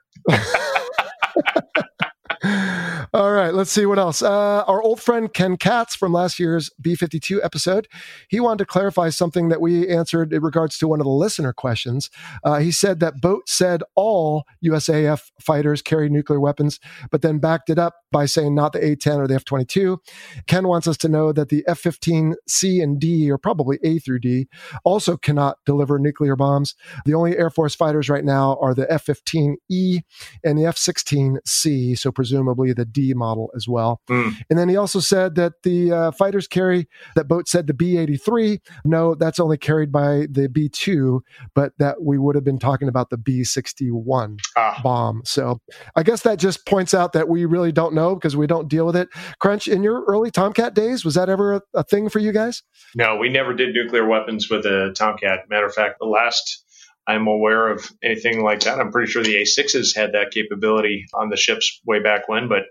All 3.12 3.32
right, 3.32 3.54
let's 3.54 3.70
see 3.70 3.86
what 3.86 3.98
else. 3.98 4.22
Uh, 4.22 4.64
our 4.66 4.82
old 4.82 5.00
friend 5.00 5.32
Ken 5.32 5.56
Katz 5.56 5.94
from 5.94 6.12
last 6.12 6.38
year's 6.38 6.70
B 6.80 6.94
52 6.94 7.42
episode, 7.42 7.88
he 8.28 8.40
wanted 8.40 8.58
to 8.58 8.66
clarify 8.66 9.10
something 9.10 9.48
that 9.48 9.60
we 9.60 9.88
answered 9.88 10.32
in 10.32 10.42
regards 10.42 10.78
to 10.78 10.88
one 10.88 11.00
of 11.00 11.04
the 11.04 11.10
listener 11.10 11.52
questions. 11.52 12.10
Uh, 12.44 12.58
he 12.58 12.72
said 12.72 13.00
that 13.00 13.20
Boat 13.20 13.48
said 13.48 13.82
all 13.94 14.44
USAF 14.64 15.30
fighters 15.40 15.82
carry 15.82 16.08
nuclear 16.08 16.40
weapons, 16.40 16.80
but 17.10 17.22
then 17.22 17.38
backed 17.38 17.70
it 17.70 17.78
up 17.78 17.94
by 18.10 18.26
saying 18.26 18.54
not 18.54 18.72
the 18.72 18.84
A 18.84 18.96
10 18.96 19.20
or 19.20 19.26
the 19.26 19.34
F 19.34 19.44
22. 19.44 20.00
Ken 20.46 20.66
wants 20.66 20.88
us 20.88 20.96
to 20.98 21.08
know 21.08 21.32
that 21.32 21.48
the 21.48 21.64
F 21.66 21.82
15C 21.82 22.82
and 22.82 22.98
D, 22.98 23.30
or 23.30 23.38
probably 23.38 23.78
A 23.82 23.98
through 23.98 24.20
D, 24.20 24.48
also 24.84 25.16
cannot 25.16 25.58
deliver 25.64 25.98
nuclear 25.98 26.36
bombs. 26.36 26.74
The 27.04 27.14
only 27.14 27.36
Air 27.36 27.50
Force 27.50 27.74
fighters 27.74 28.08
right 28.08 28.24
now 28.24 28.58
are 28.60 28.74
the 28.74 28.90
F 28.92 29.06
15E 29.06 30.02
and 30.44 30.58
the 30.58 30.66
F 30.66 30.76
16C, 30.76 31.98
so 31.98 32.10
presumably 32.10 32.72
the 32.72 32.87
D 32.92 33.14
model 33.14 33.50
as 33.56 33.66
well. 33.68 34.00
Mm. 34.08 34.34
And 34.50 34.58
then 34.58 34.68
he 34.68 34.76
also 34.76 35.00
said 35.00 35.34
that 35.36 35.54
the 35.62 35.92
uh, 35.92 36.10
fighters 36.12 36.46
carry, 36.46 36.88
that 37.14 37.28
boat 37.28 37.48
said 37.48 37.66
the 37.66 37.74
B 37.74 37.96
83. 37.96 38.60
No, 38.84 39.14
that's 39.14 39.40
only 39.40 39.56
carried 39.56 39.92
by 39.92 40.26
the 40.30 40.48
B 40.48 40.68
2, 40.68 41.22
but 41.54 41.72
that 41.78 42.02
we 42.02 42.18
would 42.18 42.34
have 42.34 42.44
been 42.44 42.58
talking 42.58 42.88
about 42.88 43.10
the 43.10 43.16
B 43.16 43.44
61 43.44 44.38
ah. 44.56 44.80
bomb. 44.82 45.22
So 45.24 45.60
I 45.96 46.02
guess 46.02 46.22
that 46.22 46.38
just 46.38 46.66
points 46.66 46.94
out 46.94 47.12
that 47.12 47.28
we 47.28 47.44
really 47.44 47.72
don't 47.72 47.94
know 47.94 48.14
because 48.14 48.36
we 48.36 48.46
don't 48.46 48.68
deal 48.68 48.86
with 48.86 48.96
it. 48.96 49.08
Crunch, 49.38 49.68
in 49.68 49.82
your 49.82 50.04
early 50.04 50.30
Tomcat 50.30 50.74
days, 50.74 51.04
was 51.04 51.14
that 51.14 51.28
ever 51.28 51.54
a, 51.54 51.62
a 51.74 51.84
thing 51.84 52.08
for 52.08 52.18
you 52.18 52.32
guys? 52.32 52.62
No, 52.94 53.16
we 53.16 53.28
never 53.28 53.54
did 53.54 53.74
nuclear 53.74 54.06
weapons 54.06 54.48
with 54.50 54.64
a 54.66 54.92
Tomcat. 54.96 55.48
Matter 55.48 55.66
of 55.66 55.74
fact, 55.74 55.96
the 56.00 56.06
last 56.06 56.64
I'm 57.08 57.26
aware 57.26 57.68
of 57.68 57.90
anything 58.02 58.42
like 58.42 58.60
that. 58.60 58.78
I'm 58.78 58.92
pretty 58.92 59.10
sure 59.10 59.22
the 59.22 59.36
A6s 59.36 59.96
had 59.96 60.12
that 60.12 60.30
capability 60.30 61.06
on 61.14 61.30
the 61.30 61.38
ships 61.38 61.80
way 61.86 62.00
back 62.00 62.28
when, 62.28 62.48
but 62.48 62.64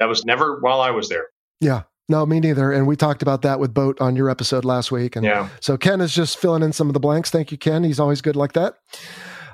that 0.00 0.08
was 0.08 0.24
never 0.24 0.58
while 0.60 0.80
I 0.80 0.90
was 0.90 1.08
there. 1.08 1.26
Yeah. 1.60 1.82
No, 2.08 2.26
me 2.26 2.40
neither. 2.40 2.72
And 2.72 2.88
we 2.88 2.96
talked 2.96 3.22
about 3.22 3.42
that 3.42 3.60
with 3.60 3.72
Boat 3.72 4.00
on 4.00 4.16
your 4.16 4.28
episode 4.28 4.64
last 4.64 4.90
week. 4.90 5.14
And 5.14 5.24
Yeah. 5.24 5.48
so 5.60 5.76
Ken 5.76 6.00
is 6.00 6.12
just 6.12 6.38
filling 6.38 6.64
in 6.64 6.72
some 6.72 6.88
of 6.88 6.94
the 6.94 6.98
blanks. 6.98 7.30
Thank 7.30 7.52
you, 7.52 7.58
Ken. 7.58 7.84
He's 7.84 8.00
always 8.00 8.20
good 8.20 8.34
like 8.34 8.54
that. 8.54 8.74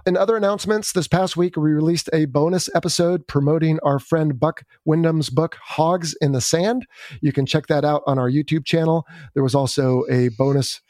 In 0.06 0.16
other 0.16 0.36
announcements, 0.36 0.92
this 0.92 1.08
past 1.08 1.36
week 1.36 1.56
we 1.56 1.72
released 1.72 2.08
a 2.12 2.26
bonus 2.26 2.70
episode 2.76 3.26
promoting 3.26 3.80
our 3.82 3.98
friend 3.98 4.38
Buck 4.38 4.62
Wyndham's 4.84 5.30
book, 5.30 5.56
Hogs 5.60 6.14
in 6.20 6.30
the 6.30 6.40
Sand. 6.40 6.86
You 7.20 7.32
can 7.32 7.44
check 7.44 7.66
that 7.66 7.84
out 7.84 8.02
on 8.06 8.16
our 8.18 8.30
YouTube 8.30 8.64
channel. 8.64 9.04
There 9.34 9.42
was 9.42 9.54
also 9.56 10.04
a 10.08 10.28
bonus 10.38 10.80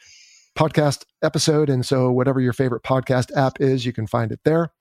podcast 0.57 1.05
episode. 1.23 1.69
And 1.69 1.85
so, 1.85 2.11
whatever 2.11 2.41
your 2.41 2.53
favorite 2.53 2.83
podcast 2.83 3.35
app 3.35 3.61
is, 3.61 3.85
you 3.85 3.93
can 3.93 4.07
find 4.07 4.31
it 4.31 4.39
there. 4.43 4.71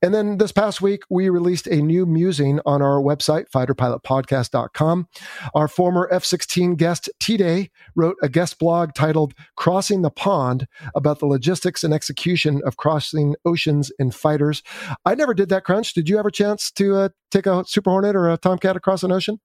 And 0.00 0.14
then 0.14 0.38
this 0.38 0.52
past 0.52 0.80
week, 0.80 1.02
we 1.10 1.28
released 1.28 1.66
a 1.66 1.82
new 1.82 2.06
musing 2.06 2.60
on 2.64 2.80
our 2.80 3.00
website, 3.00 3.50
fighterpilotpodcast.com. 3.50 5.08
Our 5.54 5.68
former 5.68 6.08
F 6.10 6.24
16 6.24 6.76
guest, 6.76 7.10
T 7.20 7.36
Day, 7.36 7.70
wrote 7.94 8.16
a 8.22 8.28
guest 8.28 8.58
blog 8.58 8.94
titled 8.94 9.34
Crossing 9.56 10.02
the 10.02 10.10
Pond 10.10 10.66
about 10.94 11.18
the 11.18 11.26
logistics 11.26 11.84
and 11.84 11.92
execution 11.92 12.62
of 12.64 12.76
crossing 12.76 13.34
oceans 13.44 13.90
in 13.98 14.10
fighters. 14.10 14.62
I 15.04 15.14
never 15.14 15.34
did 15.34 15.48
that, 15.48 15.64
Crunch. 15.64 15.92
Did 15.92 16.08
you 16.08 16.16
have 16.16 16.26
a 16.26 16.30
chance 16.30 16.70
to 16.72 16.96
uh, 16.96 17.08
take 17.30 17.46
a 17.46 17.64
Super 17.66 17.90
Hornet 17.90 18.16
or 18.16 18.30
a 18.30 18.38
Tomcat 18.38 18.76
across 18.76 19.02
an 19.02 19.12
ocean? 19.12 19.40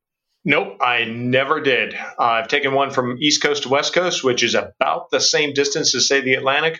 Nope, 0.45 0.77
I 0.81 1.05
never 1.05 1.61
did. 1.61 1.93
Uh, 1.95 2.23
I've 2.23 2.47
taken 2.49 2.73
one 2.73 2.91
from 2.91 3.17
East 3.21 3.41
Coast 3.41 3.63
to 3.63 3.69
West 3.69 3.93
Coast, 3.93 4.23
which 4.23 4.43
is 4.43 4.55
about 4.55 5.09
the 5.09 5.19
same 5.21 5.53
distance 5.53 5.95
as, 5.95 6.07
say, 6.07 6.19
the 6.21 6.33
Atlantic, 6.33 6.79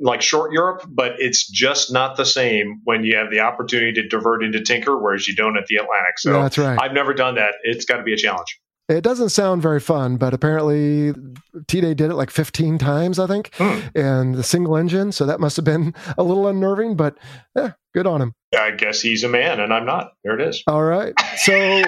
like 0.00 0.20
short 0.20 0.52
Europe, 0.52 0.82
but 0.88 1.12
it's 1.18 1.48
just 1.48 1.90
not 1.92 2.16
the 2.16 2.26
same 2.26 2.80
when 2.84 3.04
you 3.04 3.16
have 3.16 3.30
the 3.30 3.40
opportunity 3.40 3.94
to 3.94 4.06
divert 4.08 4.44
into 4.44 4.60
Tinker, 4.62 4.96
whereas 4.96 5.26
you 5.26 5.34
don't 5.34 5.56
at 5.56 5.66
the 5.66 5.76
Atlantic. 5.76 6.18
So 6.18 6.32
Yeah, 6.36 6.42
that's 6.42 6.58
right. 6.58 6.78
I've 6.80 6.92
never 6.92 7.14
done 7.14 7.36
that. 7.36 7.54
It's 7.64 7.84
got 7.86 7.96
to 7.96 8.02
be 8.02 8.12
a 8.12 8.16
challenge. 8.16 8.60
It 8.90 9.02
doesn't 9.02 9.28
sound 9.30 9.60
very 9.60 9.80
fun, 9.80 10.16
but 10.16 10.32
apparently 10.32 11.12
T 11.66 11.80
Day 11.82 11.92
did 11.92 12.10
it 12.10 12.14
like 12.14 12.30
15 12.30 12.78
times, 12.78 13.18
I 13.18 13.26
think, 13.26 13.54
Hmm. 13.56 13.80
and 13.94 14.34
the 14.34 14.42
single 14.42 14.76
engine. 14.76 15.12
So 15.12 15.26
that 15.26 15.40
must 15.40 15.56
have 15.56 15.64
been 15.64 15.94
a 16.18 16.22
little 16.22 16.46
unnerving, 16.46 16.96
but 16.96 17.18
yeah, 17.54 17.72
good 17.98 18.06
on 18.06 18.22
him. 18.22 18.34
I 18.56 18.70
guess 18.70 19.00
he's 19.00 19.24
a 19.24 19.28
man, 19.28 19.60
and 19.60 19.74
I'm 19.74 19.84
not. 19.84 20.12
There 20.22 20.38
it 20.38 20.48
is. 20.48 20.62
All 20.68 20.84
right. 20.84 21.12
So 21.36 21.82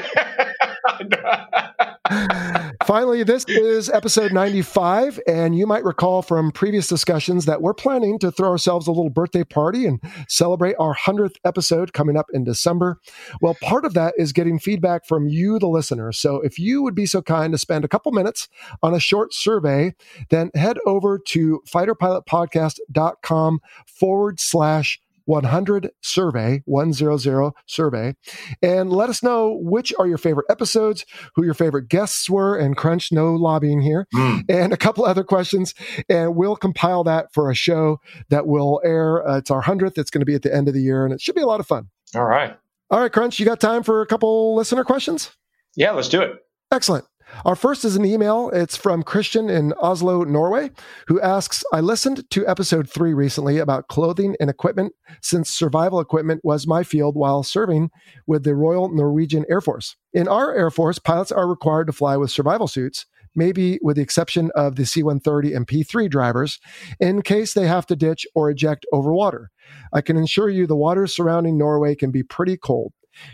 finally, 2.85 3.23
this 3.23 3.45
is 3.49 3.89
episode 3.89 4.33
95. 4.33 5.21
And 5.27 5.57
you 5.57 5.67
might 5.67 5.85
recall 5.85 6.21
from 6.23 6.51
previous 6.51 6.89
discussions 6.89 7.47
that 7.47 7.63
we're 7.63 7.73
planning 7.73 8.19
to 8.19 8.31
throw 8.31 8.51
ourselves 8.51 8.87
a 8.87 8.91
little 8.91 9.09
birthday 9.09 9.45
party 9.45 9.87
and 9.87 10.01
celebrate 10.29 10.75
our 10.79 10.95
100th 10.95 11.37
episode 11.45 11.93
coming 11.93 12.17
up 12.17 12.27
in 12.33 12.45
December. 12.45 12.99
Well, 13.41 13.57
part 13.63 13.85
of 13.85 13.95
that 13.95 14.15
is 14.19 14.33
getting 14.33 14.59
feedback 14.59 15.07
from 15.07 15.29
you, 15.29 15.59
the 15.59 15.69
listener. 15.69 16.13
So 16.13 16.41
if 16.43 16.59
you 16.59 16.83
would 16.83 16.95
be 16.95 17.07
so 17.07 17.23
kind 17.23 17.53
to 17.53 17.59
spend 17.59 17.85
a 17.85 17.89
couple 17.89 18.13
minutes 18.13 18.49
on 18.83 18.93
a 18.93 19.01
short 19.01 19.33
survey, 19.33 19.95
then 20.29 20.51
head 20.55 20.79
over 20.85 21.19
to 21.29 21.63
fighterpilotpodcast.com 21.73 23.61
forward 23.87 24.41
slash 24.41 25.01
100 25.31 25.91
survey, 26.03 26.63
100 26.67 27.53
survey, 27.67 28.15
and 28.63 28.93
let 28.93 29.09
us 29.09 29.23
know 29.23 29.57
which 29.63 29.93
are 29.99 30.07
your 30.07 30.19
favorite 30.19 30.47
episodes, 30.51 31.07
who 31.37 31.45
your 31.45 31.55
favorite 31.55 31.89
guests 31.89 32.29
were, 32.29 32.57
and 32.57 32.77
crunch 32.77 33.13
no 33.13 33.33
lobbying 33.35 33.81
here, 33.81 34.07
Hmm. 34.13 34.39
and 34.49 34.73
a 34.73 34.77
couple 34.77 35.05
other 35.05 35.23
questions. 35.23 35.73
And 36.09 36.35
we'll 36.35 36.57
compile 36.57 37.05
that 37.05 37.33
for 37.33 37.49
a 37.51 37.55
show 37.55 37.99
that 38.31 38.47
will 38.47 38.81
air. 38.85 39.27
Uh, 39.27 39.39
it's 39.39 39.51
our 39.51 39.63
100th. 39.63 39.97
It's 39.99 40.11
going 40.11 40.21
to 40.21 40.27
be 40.27 40.35
at 40.35 40.43
the 40.43 40.53
end 40.55 40.67
of 40.69 40.75
the 40.75 40.83
year, 40.83 41.05
and 41.05 41.15
it 41.15 41.21
should 41.21 41.35
be 41.37 41.43
a 41.43 41.47
lot 41.47 41.61
of 41.61 41.67
fun. 41.67 41.89
All 42.17 42.25
right. 42.25 42.57
All 42.91 43.01
right, 43.01 43.13
Crunch, 43.13 43.39
you 43.39 43.47
got 43.47 43.61
time 43.61 43.85
for 43.85 44.01
a 44.03 44.07
couple 44.07 44.57
listener 44.57 44.83
questions? 44.83 45.31
Yeah, 45.77 45.93
let's 45.93 46.09
do 46.09 46.21
it. 46.21 46.33
Excellent. 46.73 47.05
Our 47.45 47.57
first 47.57 47.85
is 47.85 47.97
an 47.97 48.05
email. 48.05 48.51
It's 48.51 48.77
from 48.77 49.03
Christian 49.03 49.49
in 49.49 49.73
Oslo, 49.75 50.25
Norway, 50.25 50.71
who 51.07 51.21
asks 51.21 51.65
I 51.73 51.81
listened 51.81 52.29
to 52.31 52.47
episode 52.47 52.89
three 52.89 53.15
recently 53.15 53.59
about 53.59 53.89
clothing 53.89 54.37
and 54.41 54.51
equipment 54.51 54.93
since 55.23 55.51
survival 55.51 56.01
equipment 56.01 56.43
was 56.45 56.67
my 56.67 56.83
field 56.83 57.17
while 57.17 57.43
serving 57.43 57.91
with 58.27 58.45
the 58.45 58.55
Royal 58.55 58.95
Norwegian 58.95 59.45
Air 59.49 59.61
Force. 59.61 59.97
In 60.13 60.29
our 60.29 60.55
Air 60.55 60.71
Force, 60.71 60.99
pilots 60.99 61.33
are 61.33 61.49
required 61.49 61.87
to 61.87 61.93
fly 61.93 62.17
with 62.17 62.31
survival 62.31 62.69
suits, 62.69 63.07
maybe 63.35 63.79
with 63.83 63.97
the 63.97 64.03
exception 64.03 64.51
of 64.55 64.77
the 64.77 64.85
C 64.85 65.03
130 65.03 65.55
and 65.55 65.67
P 65.67 65.83
3 65.83 66.09
drivers, 66.09 66.59
in 66.99 67.23
case 67.23 67.55
they 67.55 67.67
have 67.67 67.87
to 67.87 67.97
ditch 67.97 68.27
or 68.35 68.51
eject 68.51 68.85
over 68.93 69.13
water. 69.13 69.51
I 69.93 70.01
can 70.01 70.17
assure 70.17 70.51
you 70.51 70.67
the 70.67 70.77
waters 70.77 71.15
surrounding 71.15 71.57
Norway 71.57 71.95
can 71.95 72.11
be 72.11 72.23
pretty 72.23 72.57
cold. 72.57 72.93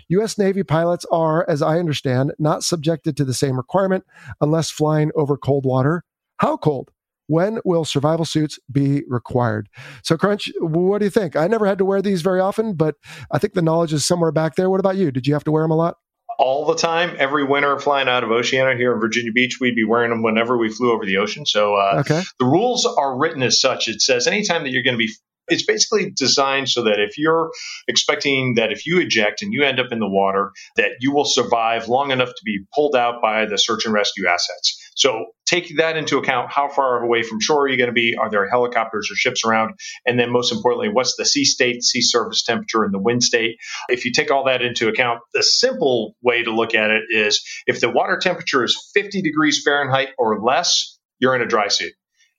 U.S. 0.09 0.38
Navy 0.38 0.62
pilots 0.62 1.04
are, 1.11 1.49
as 1.49 1.62
I 1.62 1.78
understand, 1.78 2.33
not 2.38 2.64
subjected 2.64 3.16
to 3.16 3.25
the 3.25 3.35
same 3.35 3.56
requirement 3.56 4.04
unless 4.40 4.71
flying 4.71 5.11
over 5.14 5.37
cold 5.37 5.64
water. 5.64 6.04
How 6.38 6.56
cold? 6.56 6.90
When 7.28 7.59
will 7.64 7.85
survival 7.85 8.25
suits 8.25 8.59
be 8.71 9.02
required? 9.09 9.68
So, 10.04 10.16
Crunch, 10.16 10.50
what 10.61 10.99
do 10.99 11.06
you 11.06 11.11
think? 11.11 11.35
I 11.35 11.49
never 11.49 11.66
had 11.66 11.78
to 11.78 11.85
wear 11.85 12.00
these 12.00 12.23
very 12.23 12.38
often, 12.40 12.75
but 12.75 12.95
I 13.33 13.38
think 13.38 13.54
the 13.54 13.62
knowledge 13.62 13.92
is 13.92 14.06
somewhere 14.06 14.30
back 14.30 14.54
there. 14.54 14.71
What 14.71 14.78
about 14.80 14.97
you? 14.97 15.11
Did 15.11 15.26
you 15.26 15.35
have 15.35 15.45
to 15.45 15.50
wear 15.52 15.64
them 15.64 15.73
a 15.73 15.76
lot? 15.76 15.97
all 16.38 16.66
the 16.66 16.75
time. 16.76 17.16
Every 17.18 17.45
winter 17.45 17.78
flying 17.78 18.09
out 18.09 18.23
of 18.23 18.30
Oceana 18.30 18.76
here 18.76 18.92
in 18.92 19.00
Virginia 19.00 19.33
Beach, 19.33 19.56
we'd 19.59 19.75
be 19.75 19.85
wearing 19.85 20.11
them 20.11 20.23
whenever 20.23 20.59
we 20.59 20.68
flew 20.71 20.92
over 20.92 21.06
the 21.06 21.16
ocean. 21.16 21.47
So 21.47 21.76
uh, 21.76 22.00
Okay. 22.00 22.21
the 22.38 22.45
rules 22.45 22.85
are 22.85 23.16
written 23.16 23.42
as 23.42 23.59
such. 23.59 23.88
It 23.88 24.02
says 24.02 24.26
anytime 24.26 24.62
that 24.64 24.71
you're 24.71 24.83
going 24.83 24.97
to 24.97 24.99
be, 24.99 25.11
it's 25.49 25.65
basically 25.65 26.11
designed 26.11 26.69
so 26.69 26.83
that 26.85 26.99
if 26.99 27.19
you're 27.19 27.50
expecting 27.88 28.55
that 28.55 28.73
if 28.73 28.87
you 28.87 29.00
eject 29.00 29.43
and 29.43 29.53
you 29.53 29.62
end 29.62 29.81
up 29.81 29.93
in 29.93 29.99
the 29.99 30.09
water, 30.09 30.53
that 30.76 30.93
you 31.00 31.12
will 31.12 31.25
survive 31.25 31.88
long 31.88 32.11
enough 32.11 32.29
to 32.29 32.43
be 32.45 32.61
pulled 32.75 32.97
out 32.97 33.23
by 33.23 33.47
the 33.47 33.59
search 33.59 33.85
and 33.85 33.95
rescue 33.95 34.26
assets. 34.26 34.83
So 34.95 35.26
take 35.47 35.76
that 35.76 35.97
into 35.97 36.19
account. 36.19 36.50
How 36.50 36.69
far 36.69 37.03
away 37.03 37.23
from 37.23 37.41
shore 37.41 37.65
are 37.65 37.69
you 37.69 37.76
going 37.76 37.88
to 37.88 37.93
be? 37.93 38.17
Are 38.17 38.31
there 38.31 38.49
helicopters 38.49 39.11
or 39.11 39.15
ships 39.15 39.45
around? 39.45 39.75
And 40.07 40.19
then 40.19 40.33
most 40.33 40.53
importantly, 40.53 40.88
what's 40.88 41.17
the 41.17 41.26
sea 41.26 41.45
state, 41.45 41.83
sea 41.83 42.00
surface 42.00 42.43
temperature, 42.43 42.83
and 42.83 42.95
the 42.95 42.99
wind 42.99 43.23
state? 43.23 43.57
If 43.88 44.05
you 44.05 44.12
take 44.12 44.31
all 44.31 44.45
that 44.47 44.62
into 44.62 44.88
account, 44.88 45.21
the 45.35 45.43
simple 45.43 46.15
way 46.23 46.43
to 46.43 46.50
look 46.50 46.75
at 46.75 46.91
it 46.91 47.03
is 47.11 47.45
if 47.67 47.81
the 47.81 47.91
water 47.91 48.19
temperature 48.21 48.65
is 48.65 48.91
50 48.95 49.23
degrees 49.23 49.62
Fahrenheit 49.62 50.09
or 50.19 50.41
less, 50.43 50.99
you're 51.19 51.35
in 51.35 51.43
a 51.43 51.47
dry 51.47 51.69
suit. 51.69 51.93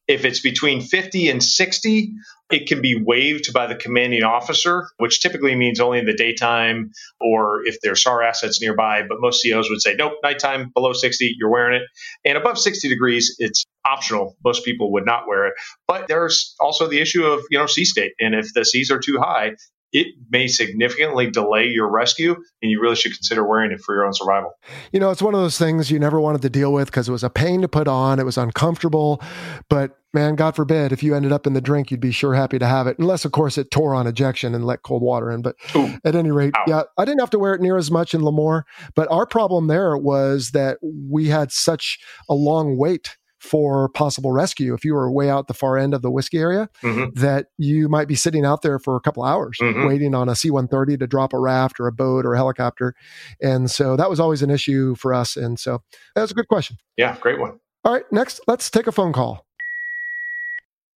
If 0.08 0.24
it's 0.24 0.40
between 0.40 0.82
50 0.82 1.30
and 1.30 1.44
60, 1.44 2.14
it 2.50 2.68
can 2.68 2.82
be 2.82 2.96
waived 2.96 3.52
by 3.54 3.68
the 3.68 3.76
commanding 3.76 4.24
officer, 4.24 4.88
which 4.98 5.22
typically 5.22 5.54
means 5.56 5.82
only 5.82 6.00
in 6.00 6.06
the 6.06 6.14
daytime 6.14 6.92
or 7.20 7.66
if 7.66 7.82
there's 7.82 8.04
SAR 8.04 8.24
assets 8.24 8.62
nearby. 8.62 9.02
But 9.08 9.18
most 9.20 9.46
COs 9.46 9.70
would 9.70 9.82
say, 9.82 9.96
nope, 9.96 10.14
nighttime 10.24 10.72
below 10.74 10.94
60, 10.94 11.36
you're 11.38 11.52
wearing 11.52 11.82
it. 11.82 11.88
And 12.24 12.38
above 12.38 12.58
60 12.58 12.88
degrees, 12.88 13.36
it's 13.40 13.66
optional. 13.86 14.38
Most 14.46 14.64
people 14.64 14.94
would 14.94 15.06
not 15.06 15.28
wear 15.28 15.48
it. 15.48 15.54
But 15.88 16.08
there's 16.08 16.56
also 16.60 16.88
the 16.88 17.02
issue 17.02 17.26
of, 17.26 17.42
you 17.52 17.58
know, 17.60 17.66
sea 17.66 17.86
state. 17.86 18.14
And 18.20 18.34
if 18.34 18.54
the 18.54 18.64
seas 18.64 18.92
are 18.92 19.00
too 19.00 19.18
high, 19.20 19.56
it 19.98 20.14
may 20.30 20.48
significantly 20.48 21.32
delay 21.32 21.66
your 21.66 21.90
rescue, 21.90 22.36
and 22.62 22.72
you 22.72 22.80
really 22.80 22.96
should 22.96 23.14
consider 23.14 23.44
wearing 23.44 23.72
it 23.72 23.82
for 23.82 23.96
your 23.96 24.06
own 24.06 24.14
survival. 24.14 24.52
You 24.92 25.00
know, 25.00 25.10
it's 25.10 25.24
one 25.24 25.34
of 25.34 25.42
those 25.42 25.58
things 25.58 25.90
you 25.90 25.98
never 25.98 26.22
wanted 26.22 26.44
to 26.44 26.52
deal 26.52 26.72
with 26.72 26.86
because 26.88 27.10
it 27.10 27.12
was 27.12 27.24
a 27.24 27.32
pain 27.32 27.62
to 27.62 27.68
put 27.68 27.88
on. 27.88 28.20
It 28.20 28.26
was 28.26 28.38
uncomfortable. 28.38 29.20
But 29.70 29.98
man, 30.14 30.36
God 30.36 30.56
forbid, 30.56 30.92
if 30.92 31.02
you 31.02 31.16
ended 31.16 31.32
up 31.32 31.48
in 31.48 31.54
the 31.54 31.62
drink, 31.62 31.90
you'd 31.90 32.00
be 32.00 32.12
sure 32.12 32.36
happy 32.36 32.60
to 32.60 32.68
have 32.68 32.86
it. 32.86 33.00
Unless, 33.00 33.26
of 33.26 33.32
course, 33.32 33.58
it 33.58 33.72
tore 33.72 33.96
on 33.96 34.06
ejection 34.06 34.54
and 34.54 34.66
let 34.66 34.84
cold 34.84 35.02
water 35.02 35.32
in. 35.32 35.42
But 35.42 35.56
Ooh. 35.76 35.98
at 36.06 36.16
any 36.16 36.30
rate, 36.30 36.54
Ow. 36.56 36.64
yeah, 36.68 36.84
I 36.98 37.04
didn't 37.04 37.20
have 37.20 37.32
to 37.32 37.40
wear 37.40 37.56
it 37.56 37.62
near 37.62 37.78
as 37.78 37.90
much 37.90 38.14
in 38.14 38.22
Lemoore. 38.22 38.64
But 38.96 39.10
our 39.12 39.26
problem 39.26 39.66
there 39.66 39.98
was 39.98 40.52
that 40.52 40.78
we 40.84 41.30
had 41.30 41.52
such 41.52 41.98
a 42.30 42.36
long 42.36 42.78
wait 42.78 43.18
for 43.40 43.90
possible 43.90 44.32
rescue 44.32 44.74
if 44.74 44.84
you 44.84 44.94
were 44.94 45.12
way 45.12 45.30
out 45.30 45.48
the 45.48 45.54
far 45.54 45.78
end 45.78 45.94
of 45.94 46.02
the 46.02 46.10
whiskey 46.10 46.38
area 46.40 46.70
Mhm. 46.82 47.14
that 47.16 47.48
you 47.58 47.88
might 47.88 48.08
be 48.08 48.16
sitting 48.16 48.44
out 48.46 48.64
there 48.64 48.80
for 48.80 48.96
a 48.96 49.00
couple 49.00 49.24
hours 49.24 49.58
Mhm. 49.62 49.88
waiting 49.88 50.16
on 50.16 50.28
a 50.28 50.36
c-130 50.36 50.98
to 50.98 51.06
drop 51.08 51.34
a 51.34 51.40
raft 51.40 51.80
or 51.80 51.86
a 51.88 51.92
boat 51.92 52.26
or 52.26 52.34
a 52.34 52.38
helicopter 52.38 52.96
and 53.42 53.70
so 53.70 53.96
that 53.96 54.10
was 54.10 54.20
always 54.20 54.42
an 54.42 54.50
issue 54.50 54.96
for 54.96 55.14
us 55.14 55.38
and 55.38 55.60
so 55.60 55.80
that 56.16 56.22
was 56.24 56.32
a 56.32 56.34
good 56.34 56.48
question 56.48 56.78
Yeah, 56.98 57.16
great 57.20 57.40
one. 57.40 57.60
all 57.86 57.94
right 57.94 58.12
next 58.12 58.42
let's 58.48 58.72
take 58.72 58.88
a 58.88 58.92
phone 58.92 59.14
call 59.14 59.46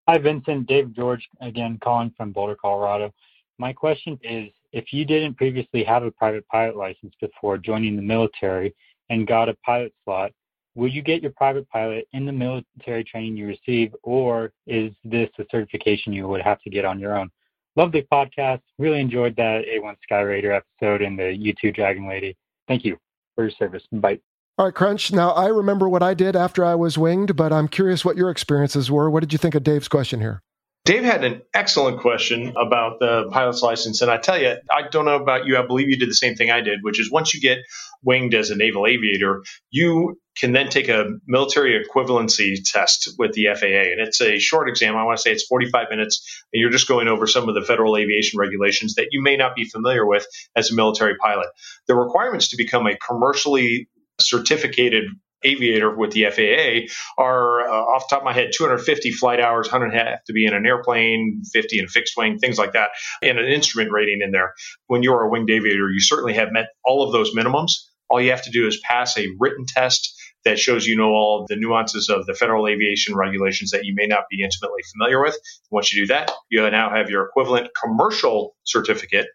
Hi, 0.08 0.18
Vincent. 0.18 0.68
Dave 0.68 0.94
George 0.94 1.30
again, 1.42 1.78
calling 1.82 2.12
from 2.18 2.32
Boulder, 2.32 2.56
Colorado. 2.60 3.14
My 3.60 3.72
question 3.72 4.20
is 4.24 4.50
if 4.74 4.92
you 4.92 5.06
didn't 5.06 5.36
previously 5.36 5.84
have 5.84 6.04
a 6.04 6.12
private 6.12 6.46
pilot 6.48 6.76
license 6.76 7.14
before 7.22 7.58
joining 7.58 7.96
the 7.96 8.02
military 8.02 8.76
and 9.10 9.28
got 9.28 9.48
a 9.48 9.54
pilot 9.66 9.94
slot, 10.04 10.32
will 10.76 10.88
you 10.88 11.02
get 11.02 11.22
your 11.22 11.32
private 11.32 11.68
pilot 11.70 12.08
in 12.14 12.26
the 12.26 12.32
military 12.32 13.04
training 13.04 13.36
you 13.38 13.48
receive, 13.48 13.94
or 14.04 14.52
is 14.68 14.92
this 15.04 15.30
a 15.40 15.46
certification 15.52 16.14
you 16.14 16.28
would 16.28 16.42
have 16.42 16.62
to 16.62 16.70
get 16.70 16.86
on 16.86 17.00
your 17.00 17.18
own? 17.18 17.30
Love 17.76 17.92
the 17.92 18.02
podcast. 18.12 18.62
Really 18.78 19.00
enjoyed 19.00 19.36
that 19.38 19.64
A1 19.66 19.96
Skyraider 20.10 20.56
episode 20.56 21.02
and 21.02 21.18
the 21.18 21.24
U2 21.24 21.74
Dragon 21.74 22.08
Lady. 22.08 22.36
Thank 22.68 22.84
you 22.86 22.98
for 23.36 23.44
your 23.46 23.52
service. 23.52 23.84
Bye. 23.92 24.20
all 24.58 24.66
right 24.66 24.76
crunch 24.76 25.12
now 25.14 25.32
i 25.32 25.48
remember 25.48 25.88
what 25.88 26.04
i 26.04 26.14
did 26.14 26.36
after 26.36 26.66
i 26.66 26.76
was 26.76 26.98
winged 26.98 27.36
but 27.38 27.54
i'm 27.54 27.70
curious 27.70 28.04
what 28.04 28.18
your 28.18 28.30
experiences 28.30 28.92
were 28.92 29.10
what 29.10 29.22
did 29.22 29.32
you 29.32 29.40
think 29.40 29.56
of 29.56 29.64
dave's 29.64 29.88
question 29.88 30.20
here 30.20 30.42
Dave 30.84 31.04
had 31.04 31.24
an 31.24 31.44
excellent 31.54 32.00
question 32.00 32.54
about 32.58 33.00
the 33.00 33.30
pilot's 33.30 33.62
license. 33.62 34.02
And 34.02 34.10
I 34.10 34.18
tell 34.18 34.42
you, 34.42 34.56
I 34.72 34.88
don't 34.90 35.06
know 35.06 35.22
about 35.22 35.46
you. 35.46 35.56
I 35.58 35.66
believe 35.66 35.90
you 35.90 35.98
did 35.98 36.10
the 36.10 36.16
same 36.16 36.36
thing 36.36 36.50
I 36.50 36.62
did, 36.62 36.80
which 36.82 37.00
is 37.00 37.12
once 37.12 37.36
you 37.36 37.40
get 37.40 37.60
winged 38.04 38.34
as 38.34 38.50
a 38.50 38.56
naval 38.56 38.88
aviator, 38.88 39.44
you 39.70 40.20
can 40.36 40.54
then 40.54 40.70
take 40.70 40.90
a 40.90 41.20
military 41.28 41.86
equivalency 41.86 42.58
test 42.64 43.10
with 43.20 43.34
the 43.34 43.46
FAA. 43.54 43.92
And 43.92 44.02
it's 44.02 44.22
a 44.22 44.40
short 44.40 44.70
exam. 44.70 44.96
I 44.96 45.04
want 45.04 45.18
to 45.18 45.22
say 45.22 45.32
it's 45.32 45.46
45 45.46 45.88
minutes. 45.92 46.44
And 46.52 46.60
you're 46.60 46.72
just 46.72 46.88
going 46.88 47.08
over 47.08 47.28
some 47.28 47.48
of 47.48 47.54
the 47.54 47.62
federal 47.62 47.96
aviation 47.96 48.40
regulations 48.40 48.96
that 48.96 49.10
you 49.12 49.22
may 49.22 49.38
not 49.38 49.56
be 49.56 49.66
familiar 49.66 50.04
with 50.04 50.26
as 50.56 50.72
a 50.72 50.76
military 50.76 51.16
pilot. 51.18 51.48
The 51.88 51.96
requirements 51.96 52.50
to 52.50 52.58
become 52.58 52.88
a 52.88 52.98
commercially 52.98 53.88
certificated 54.20 55.04
aviator 55.44 55.96
with 55.96 56.12
the 56.12 56.26
FAA 56.26 56.94
are 57.22 57.62
uh, 57.62 57.72
off 57.72 58.08
the 58.08 58.16
top 58.16 58.22
of 58.22 58.26
my 58.26 58.34
head 58.34 58.52
250 58.54 59.12
flight 59.12 59.40
hours, 59.40 59.72
100 59.72 59.94
have 59.94 60.24
to 60.26 60.34
be 60.34 60.46
in 60.46 60.54
an 60.54 60.66
airplane, 60.66 61.42
50 61.52 61.80
in 61.80 61.88
fixed 61.88 62.16
wing, 62.18 62.38
things 62.38 62.58
like 62.58 62.74
that, 62.74 62.90
and 63.22 63.40
an 63.40 63.48
instrument 63.48 63.92
rating 63.92 64.22
in 64.22 64.32
there. 64.32 64.54
When 64.88 65.04
you're 65.04 65.22
a 65.22 65.30
winged 65.30 65.50
aviator, 65.50 65.90
you 65.90 66.00
certainly 66.00 66.34
have 66.34 66.52
met 66.52 66.68
all 66.86 67.04
of 67.04 67.12
those 67.12 67.36
minimums. 67.36 67.72
All 68.10 68.22
you 68.22 68.32
have 68.32 68.44
to 68.44 68.52
do 68.52 68.68
is 68.68 68.80
pass 68.84 69.18
a 69.18 69.28
written 69.40 69.66
test 69.66 70.14
that 70.44 70.60
shows 70.60 70.86
you 70.86 70.98
know 70.98 71.10
all 71.10 71.46
the 71.48 71.56
nuances 71.56 72.10
of 72.10 72.26
the 72.26 72.34
federal 72.34 72.68
aviation 72.68 73.16
regulations 73.16 73.72
that 73.72 73.86
you 73.86 73.94
may 73.96 74.08
not 74.08 74.24
be 74.30 74.44
intimately 74.44 74.82
familiar 74.92 75.22
with. 75.22 75.38
Once 75.70 75.94
you 75.94 76.04
do 76.04 76.08
that, 76.08 76.32
you 76.50 76.68
now 76.70 76.90
have 76.90 77.10
your 77.10 77.26
equivalent 77.26 77.70
commercial 77.80 78.56
certificate 78.64 79.28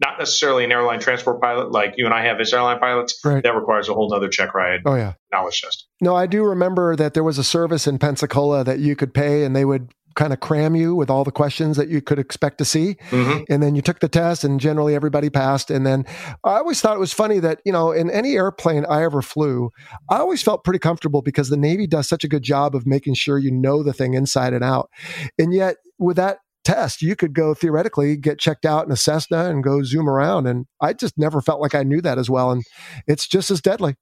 not 0.00 0.18
necessarily 0.18 0.64
an 0.64 0.72
airline 0.72 1.00
transport 1.00 1.40
pilot 1.40 1.70
like 1.70 1.94
you 1.96 2.04
and 2.04 2.14
I 2.14 2.24
have 2.24 2.40
as 2.40 2.52
airline 2.52 2.78
pilots. 2.80 3.18
Right. 3.24 3.42
That 3.42 3.54
requires 3.54 3.88
a 3.88 3.94
whole 3.94 4.12
other 4.12 4.28
check 4.28 4.54
ride 4.54 4.80
Oh 4.86 4.94
yeah. 4.96 5.14
knowledge 5.32 5.60
test. 5.62 5.86
No, 6.00 6.16
I 6.16 6.26
do 6.26 6.44
remember 6.44 6.96
that 6.96 7.14
there 7.14 7.24
was 7.24 7.38
a 7.38 7.44
service 7.44 7.86
in 7.86 7.98
Pensacola 7.98 8.64
that 8.64 8.78
you 8.80 8.96
could 8.96 9.14
pay 9.14 9.44
and 9.44 9.54
they 9.54 9.64
would 9.64 9.92
kind 10.16 10.32
of 10.32 10.38
cram 10.38 10.76
you 10.76 10.94
with 10.94 11.10
all 11.10 11.24
the 11.24 11.32
questions 11.32 11.76
that 11.76 11.88
you 11.88 12.00
could 12.00 12.20
expect 12.20 12.58
to 12.58 12.64
see. 12.64 12.94
Mhm. 13.10 13.44
And 13.50 13.60
then 13.60 13.74
you 13.74 13.82
took 13.82 13.98
the 13.98 14.08
test 14.08 14.44
and 14.44 14.60
generally 14.60 14.94
everybody 14.94 15.28
passed. 15.28 15.72
And 15.72 15.84
then 15.84 16.04
I 16.44 16.58
always 16.58 16.80
thought 16.80 16.96
it 16.96 17.00
was 17.00 17.12
funny 17.12 17.40
that, 17.40 17.60
you 17.64 17.72
know, 17.72 17.90
in 17.90 18.10
any 18.10 18.34
airplane 18.36 18.84
I 18.88 19.02
ever 19.02 19.22
flew, 19.22 19.70
I 20.08 20.18
always 20.18 20.40
felt 20.40 20.62
pretty 20.62 20.78
comfortable 20.78 21.20
because 21.20 21.48
the 21.48 21.56
Navy 21.56 21.88
does 21.88 22.08
such 22.08 22.22
a 22.22 22.28
good 22.28 22.44
job 22.44 22.76
of 22.76 22.86
making 22.86 23.14
sure 23.14 23.38
you 23.38 23.50
know 23.50 23.82
the 23.82 23.92
thing 23.92 24.14
inside 24.14 24.52
and 24.52 24.62
out. 24.62 24.88
And 25.36 25.52
yet 25.52 25.78
with 25.98 26.16
that 26.16 26.38
test, 26.64 27.02
you 27.02 27.14
could 27.16 27.34
go 27.34 27.54
theoretically 27.54 28.16
get 28.16 28.38
checked 28.38 28.64
out 28.64 28.86
in 28.86 28.92
a 28.92 28.96
Cessna 28.96 29.48
and 29.50 29.62
go 29.62 29.82
zoom 29.82 30.08
around. 30.08 30.46
And 30.46 30.66
I 30.80 30.92
just 30.92 31.16
never 31.18 31.40
felt 31.40 31.60
like 31.60 31.74
I 31.74 31.82
knew 31.82 32.00
that 32.00 32.18
as 32.18 32.28
well. 32.30 32.50
And 32.50 32.62
it's 33.06 33.26
just 33.28 33.50
as 33.50 33.60
deadly. 33.60 33.94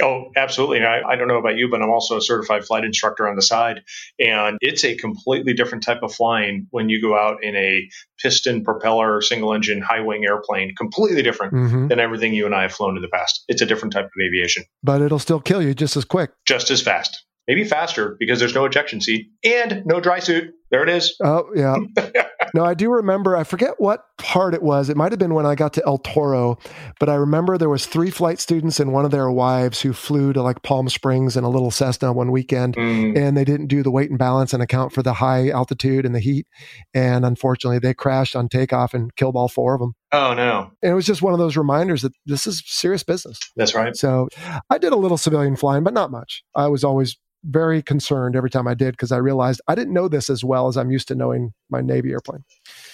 Oh, 0.00 0.30
absolutely. 0.36 0.78
And 0.78 0.86
I, 0.86 1.02
I 1.06 1.16
don't 1.16 1.28
know 1.28 1.36
about 1.36 1.56
you, 1.58 1.68
but 1.70 1.82
I'm 1.82 1.90
also 1.90 2.16
a 2.16 2.22
certified 2.22 2.64
flight 2.64 2.82
instructor 2.82 3.28
on 3.28 3.36
the 3.36 3.42
side. 3.42 3.82
And 4.18 4.56
it's 4.62 4.84
a 4.86 4.96
completely 4.96 5.52
different 5.52 5.84
type 5.84 6.02
of 6.02 6.14
flying 6.14 6.66
when 6.70 6.88
you 6.88 6.98
go 7.02 7.14
out 7.14 7.44
in 7.44 7.54
a 7.54 7.86
piston 8.18 8.64
propeller, 8.64 9.20
single 9.20 9.52
engine, 9.52 9.82
high 9.82 10.00
wing 10.00 10.24
airplane, 10.24 10.74
completely 10.76 11.20
different 11.22 11.52
Mhm. 11.52 11.88
than 11.90 12.00
everything 12.00 12.32
you 12.32 12.46
and 12.46 12.54
I 12.54 12.62
have 12.62 12.72
flown 12.72 12.96
in 12.96 13.02
the 13.02 13.08
past. 13.08 13.44
It's 13.48 13.60
a 13.60 13.66
different 13.66 13.92
type 13.92 14.06
of 14.06 14.10
aviation, 14.26 14.64
But 14.82 15.02
it'll 15.02 15.18
still 15.18 15.40
kill 15.40 15.60
you 15.60 15.74
just 15.74 15.94
as 15.94 16.06
quick. 16.06 16.30
just 16.46 16.70
as 16.70 16.80
fast, 16.80 17.22
maybe 17.46 17.62
faster 17.64 18.16
because 18.18 18.38
there's 18.38 18.54
no 18.54 18.64
ejection 18.64 19.02
seat 19.02 19.26
and 19.44 19.84
no 19.84 20.00
dry 20.00 20.20
suit. 20.20 20.54
There 20.72 20.82
it 20.82 20.88
is. 20.88 21.14
Oh, 21.22 21.44
yeah. 21.54 21.76
no, 22.54 22.64
I 22.64 22.72
do 22.74 22.90
remember, 22.90 23.36
I 23.36 23.44
forget 23.44 23.74
what 23.76 24.04
part 24.18 24.54
it 24.54 24.62
was. 24.62 24.88
It 24.88 24.96
might 24.96 25.12
have 25.12 25.18
been 25.18 25.34
when 25.34 25.44
I 25.44 25.54
got 25.54 25.74
to 25.74 25.84
El 25.86 25.98
Toro, 25.98 26.58
but 26.98 27.08
I 27.10 27.14
remember 27.14 27.58
there 27.58 27.68
was 27.68 27.84
three 27.86 28.10
flight 28.10 28.40
students 28.40 28.80
and 28.80 28.90
one 28.92 29.04
of 29.04 29.10
their 29.10 29.30
wives 29.30 29.82
who 29.82 29.92
flew 29.92 30.32
to 30.32 30.42
like 30.42 30.62
Palm 30.62 30.88
Springs 30.88 31.36
in 31.36 31.44
a 31.44 31.50
little 31.50 31.70
Cessna 31.70 32.12
one 32.12 32.30
weekend 32.30 32.74
Mm, 32.76 33.18
and 33.18 33.36
they 33.36 33.44
didn't 33.44 33.66
do 33.66 33.82
the 33.82 33.90
weight 33.90 34.08
and 34.08 34.18
balance 34.18 34.54
and 34.54 34.62
account 34.62 34.92
for 34.92 35.02
the 35.02 35.12
high 35.12 35.50
altitude 35.50 36.06
and 36.06 36.14
the 36.14 36.20
heat. 36.20 36.46
And 36.94 37.24
unfortunately, 37.26 37.78
they 37.78 37.92
crashed 37.92 38.34
on 38.34 38.48
takeoff 38.48 38.94
and 38.94 39.14
killed 39.14 39.36
all 39.36 39.48
four 39.48 39.74
of 39.74 39.80
them. 39.80 39.94
oh, 40.12 40.32
no. 40.34 40.70
And 40.82 40.92
it 40.92 40.94
was 40.94 41.06
just 41.06 41.20
one 41.22 41.34
of 41.34 41.38
those 41.38 41.56
reminders 41.56 42.00
that 42.02 42.12
this 42.24 42.46
is 42.46 42.62
serious 42.66 43.02
business. 43.02 43.38
That's 43.56 43.74
right. 43.74 43.94
So 43.94 44.28
I 44.70 44.78
did 44.78 44.92
a 44.92 44.96
little 44.96 45.18
civilian 45.18 45.56
flying, 45.56 45.84
but 45.84 45.92
not 45.92 46.10
much. 46.10 46.42
I 46.54 46.68
was 46.68 46.82
always 46.82 47.18
very 47.44 47.82
concerned 47.82 48.36
every 48.36 48.50
time 48.50 48.68
I 48.68 48.74
did 48.74 48.92
because 48.92 49.12
I 49.12 49.16
realized 49.16 49.60
I 49.68 49.74
didn't 49.74 49.94
know 49.94 50.08
this 50.08 50.30
as 50.30 50.44
well 50.44 50.68
as 50.68 50.76
I'm 50.76 50.90
used 50.90 51.08
to 51.08 51.14
knowing 51.14 51.52
my 51.70 51.80
Navy 51.80 52.10
airplane. 52.10 52.44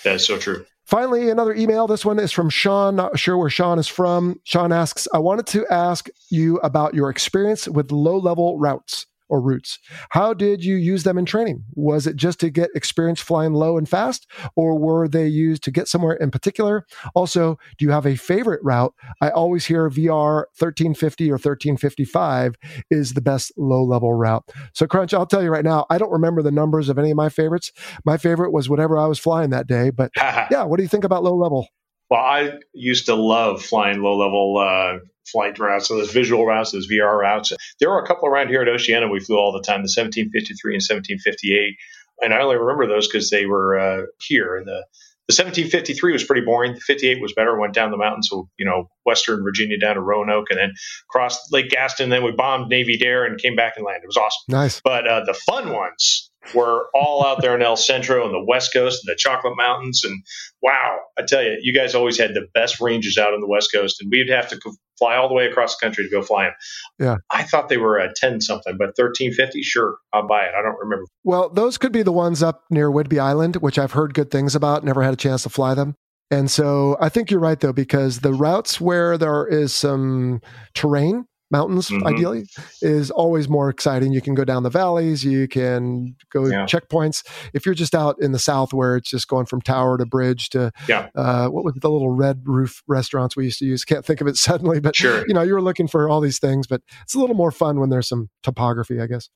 That 0.04 0.16
is 0.16 0.26
so 0.26 0.38
true. 0.38 0.64
Finally, 0.84 1.28
another 1.28 1.54
email. 1.54 1.86
This 1.86 2.04
one 2.04 2.18
is 2.18 2.32
from 2.32 2.48
Sean. 2.48 2.96
Not 2.96 3.18
sure 3.18 3.36
where 3.36 3.50
Sean 3.50 3.78
is 3.78 3.88
from. 3.88 4.40
Sean 4.44 4.72
asks, 4.72 5.06
I 5.12 5.18
wanted 5.18 5.46
to 5.48 5.66
ask 5.70 6.08
you 6.30 6.56
about 6.58 6.94
your 6.94 7.10
experience 7.10 7.68
with 7.68 7.92
low 7.92 8.16
level 8.16 8.58
routes 8.58 9.06
or 9.28 9.40
routes. 9.40 9.78
How 10.10 10.34
did 10.34 10.64
you 10.64 10.76
use 10.76 11.02
them 11.04 11.18
in 11.18 11.24
training? 11.24 11.64
Was 11.74 12.06
it 12.06 12.16
just 12.16 12.40
to 12.40 12.50
get 12.50 12.70
experience 12.74 13.20
flying 13.20 13.52
low 13.52 13.78
and 13.78 13.88
fast, 13.88 14.26
or 14.56 14.78
were 14.78 15.08
they 15.08 15.26
used 15.26 15.62
to 15.64 15.70
get 15.70 15.88
somewhere 15.88 16.14
in 16.14 16.30
particular? 16.30 16.86
Also, 17.14 17.58
do 17.76 17.84
you 17.84 17.90
have 17.90 18.06
a 18.06 18.16
favorite 18.16 18.60
route? 18.62 18.94
I 19.20 19.30
always 19.30 19.66
hear 19.66 19.88
VR 19.90 20.44
1350 20.58 21.30
or 21.30 21.34
1355 21.34 22.56
is 22.90 23.14
the 23.14 23.20
best 23.20 23.52
low 23.56 23.84
level 23.84 24.14
route. 24.14 24.44
So, 24.72 24.86
Crunch, 24.86 25.14
I'll 25.14 25.26
tell 25.26 25.42
you 25.42 25.50
right 25.50 25.64
now, 25.64 25.86
I 25.90 25.98
don't 25.98 26.12
remember 26.12 26.42
the 26.42 26.50
numbers 26.50 26.88
of 26.88 26.98
any 26.98 27.10
of 27.10 27.16
my 27.16 27.28
favorites. 27.28 27.72
My 28.04 28.16
favorite 28.16 28.52
was 28.52 28.68
whatever 28.68 28.98
I 28.98 29.06
was 29.06 29.18
flying 29.18 29.50
that 29.50 29.66
day. 29.66 29.90
But 29.90 30.10
yeah, 30.16 30.64
what 30.64 30.76
do 30.76 30.82
you 30.82 30.88
think 30.88 31.04
about 31.04 31.22
low 31.22 31.36
level? 31.36 31.68
Well, 32.10 32.20
I 32.20 32.58
used 32.72 33.06
to 33.06 33.14
love 33.14 33.62
flying 33.62 34.00
low 34.00 34.16
level 34.16 34.56
uh, 34.58 34.98
flight 35.30 35.58
routes, 35.58 35.88
so 35.88 35.96
those 35.96 36.12
visual 36.12 36.46
routes, 36.46 36.72
those 36.72 36.88
VR 36.88 37.18
routes. 37.18 37.52
There 37.80 37.90
were 37.90 38.02
a 38.02 38.06
couple 38.06 38.28
around 38.28 38.48
here 38.48 38.62
at 38.62 38.68
Oceana 38.68 39.08
we 39.08 39.20
flew 39.20 39.36
all 39.36 39.52
the 39.52 39.62
time, 39.62 39.80
the 39.80 39.92
1753 39.94 40.74
and 40.74 40.82
1758. 40.82 41.76
And 42.20 42.34
I 42.34 42.40
only 42.40 42.56
remember 42.56 42.86
those 42.86 43.06
because 43.06 43.30
they 43.30 43.46
were 43.46 43.78
uh, 43.78 44.02
here. 44.18 44.62
The 44.64 44.84
the 45.28 45.34
1753 45.34 46.12
was 46.14 46.24
pretty 46.24 46.40
boring. 46.40 46.72
The 46.72 46.80
58 46.80 47.20
was 47.20 47.34
better. 47.34 47.54
Went 47.58 47.74
down 47.74 47.90
the 47.90 47.98
mountain, 47.98 48.22
so 48.22 48.48
you 48.58 48.64
know, 48.64 48.88
Western 49.04 49.42
Virginia 49.42 49.78
down 49.78 49.96
to 49.96 50.00
Roanoke, 50.00 50.46
and 50.48 50.58
then 50.58 50.72
crossed 51.06 51.52
Lake 51.52 51.68
Gaston. 51.68 52.08
Then 52.08 52.24
we 52.24 52.32
bombed 52.32 52.70
Navy 52.70 52.96
Dare 52.96 53.26
and 53.26 53.38
came 53.38 53.54
back 53.54 53.74
and 53.76 53.84
landed. 53.84 54.04
It 54.04 54.06
was 54.06 54.16
awesome. 54.16 54.44
Nice. 54.48 54.80
But 54.80 55.06
uh, 55.06 55.24
the 55.26 55.34
fun 55.34 55.70
ones 55.74 56.30
were 56.54 56.86
all 56.94 57.26
out 57.26 57.42
there 57.42 57.54
in 57.54 57.60
El 57.60 57.76
Centro 57.76 58.24
and 58.24 58.32
the 58.32 58.42
West 58.42 58.72
Coast 58.72 59.04
and 59.04 59.12
the 59.12 59.18
Chocolate 59.18 59.52
Mountains. 59.58 60.02
And 60.02 60.22
wow, 60.62 60.98
I 61.18 61.22
tell 61.22 61.42
you, 61.42 61.58
you 61.60 61.74
guys 61.74 61.94
always 61.94 62.16
had 62.16 62.32
the 62.32 62.46
best 62.54 62.80
ranges 62.80 63.18
out 63.18 63.34
on 63.34 63.42
the 63.42 63.48
West 63.48 63.70
Coast, 63.70 64.00
and 64.00 64.10
we'd 64.10 64.30
have 64.30 64.48
to 64.48 64.58
fly 64.98 65.16
all 65.16 65.28
the 65.28 65.34
way 65.34 65.46
across 65.46 65.76
the 65.76 65.86
country 65.86 66.04
to 66.04 66.10
go 66.10 66.22
fly 66.22 66.44
them. 66.44 66.54
Yeah. 66.98 67.16
I 67.30 67.44
thought 67.44 67.68
they 67.68 67.76
were 67.76 67.98
at 67.98 68.16
10 68.16 68.40
something, 68.40 68.76
but 68.76 68.88
1350, 68.96 69.62
sure, 69.62 69.96
I'll 70.12 70.26
buy 70.26 70.44
it. 70.44 70.52
I 70.58 70.62
don't 70.62 70.78
remember. 70.78 71.04
Well, 71.24 71.48
those 71.48 71.78
could 71.78 71.92
be 71.92 72.02
the 72.02 72.12
ones 72.12 72.42
up 72.42 72.64
near 72.70 72.90
Whidbey 72.90 73.20
Island, 73.20 73.56
which 73.56 73.78
I've 73.78 73.92
heard 73.92 74.14
good 74.14 74.30
things 74.30 74.54
about, 74.54 74.84
never 74.84 75.02
had 75.02 75.14
a 75.14 75.16
chance 75.16 75.44
to 75.44 75.48
fly 75.48 75.74
them. 75.74 75.94
And 76.30 76.50
so 76.50 76.96
I 77.00 77.08
think 77.08 77.30
you're 77.30 77.40
right, 77.40 77.58
though, 77.58 77.72
because 77.72 78.20
the 78.20 78.34
routes 78.34 78.80
where 78.80 79.16
there 79.16 79.46
is 79.46 79.72
some 79.72 80.42
terrain, 80.74 81.24
mountains 81.50 81.88
Mhm. 81.88 82.06
ideally, 82.06 82.46
is 82.82 83.10
always 83.10 83.48
more 83.48 83.68
exciting. 83.70 84.12
You 84.12 84.20
can 84.20 84.34
go 84.34 84.44
down 84.44 84.62
the 84.62 84.70
valleys, 84.70 85.24
you 85.24 85.48
can 85.48 86.14
go 86.32 86.46
Yeah. 86.46 86.66
checkpoints. 86.66 87.22
If 87.54 87.64
you're 87.64 87.74
just 87.74 87.94
out 87.94 88.16
in 88.20 88.32
the 88.32 88.38
south 88.38 88.72
where 88.72 88.96
it's 88.96 89.10
just 89.10 89.28
going 89.28 89.46
from 89.46 89.60
tower 89.62 89.96
to 89.98 90.06
bridge 90.06 90.50
to 90.50 90.70
Yeah. 90.88 91.08
uh, 91.14 91.48
what 91.48 91.64
was 91.64 91.74
the 91.80 91.90
little 91.90 92.10
red 92.10 92.42
roof 92.44 92.82
restaurants 92.86 93.36
we 93.36 93.44
used 93.44 93.58
to 93.60 93.64
use? 93.64 93.84
Can't 93.84 94.04
think 94.04 94.20
of 94.20 94.26
it 94.26 94.36
suddenly, 94.70 94.80
but 94.80 94.94
Sure. 94.96 95.24
you 95.26 95.34
know, 95.34 95.42
you 95.42 95.54
were 95.54 95.62
looking 95.62 95.88
for 95.88 96.08
all 96.08 96.20
these 96.20 96.38
things, 96.38 96.66
but 96.66 96.82
it's 97.02 97.14
a 97.14 97.18
little 97.18 97.36
more 97.36 97.50
fun 97.52 97.80
when 97.80 97.90
there's 97.90 98.08
some 98.08 98.28
topography, 98.42 99.00
I 99.00 99.06
guess. 99.06 99.28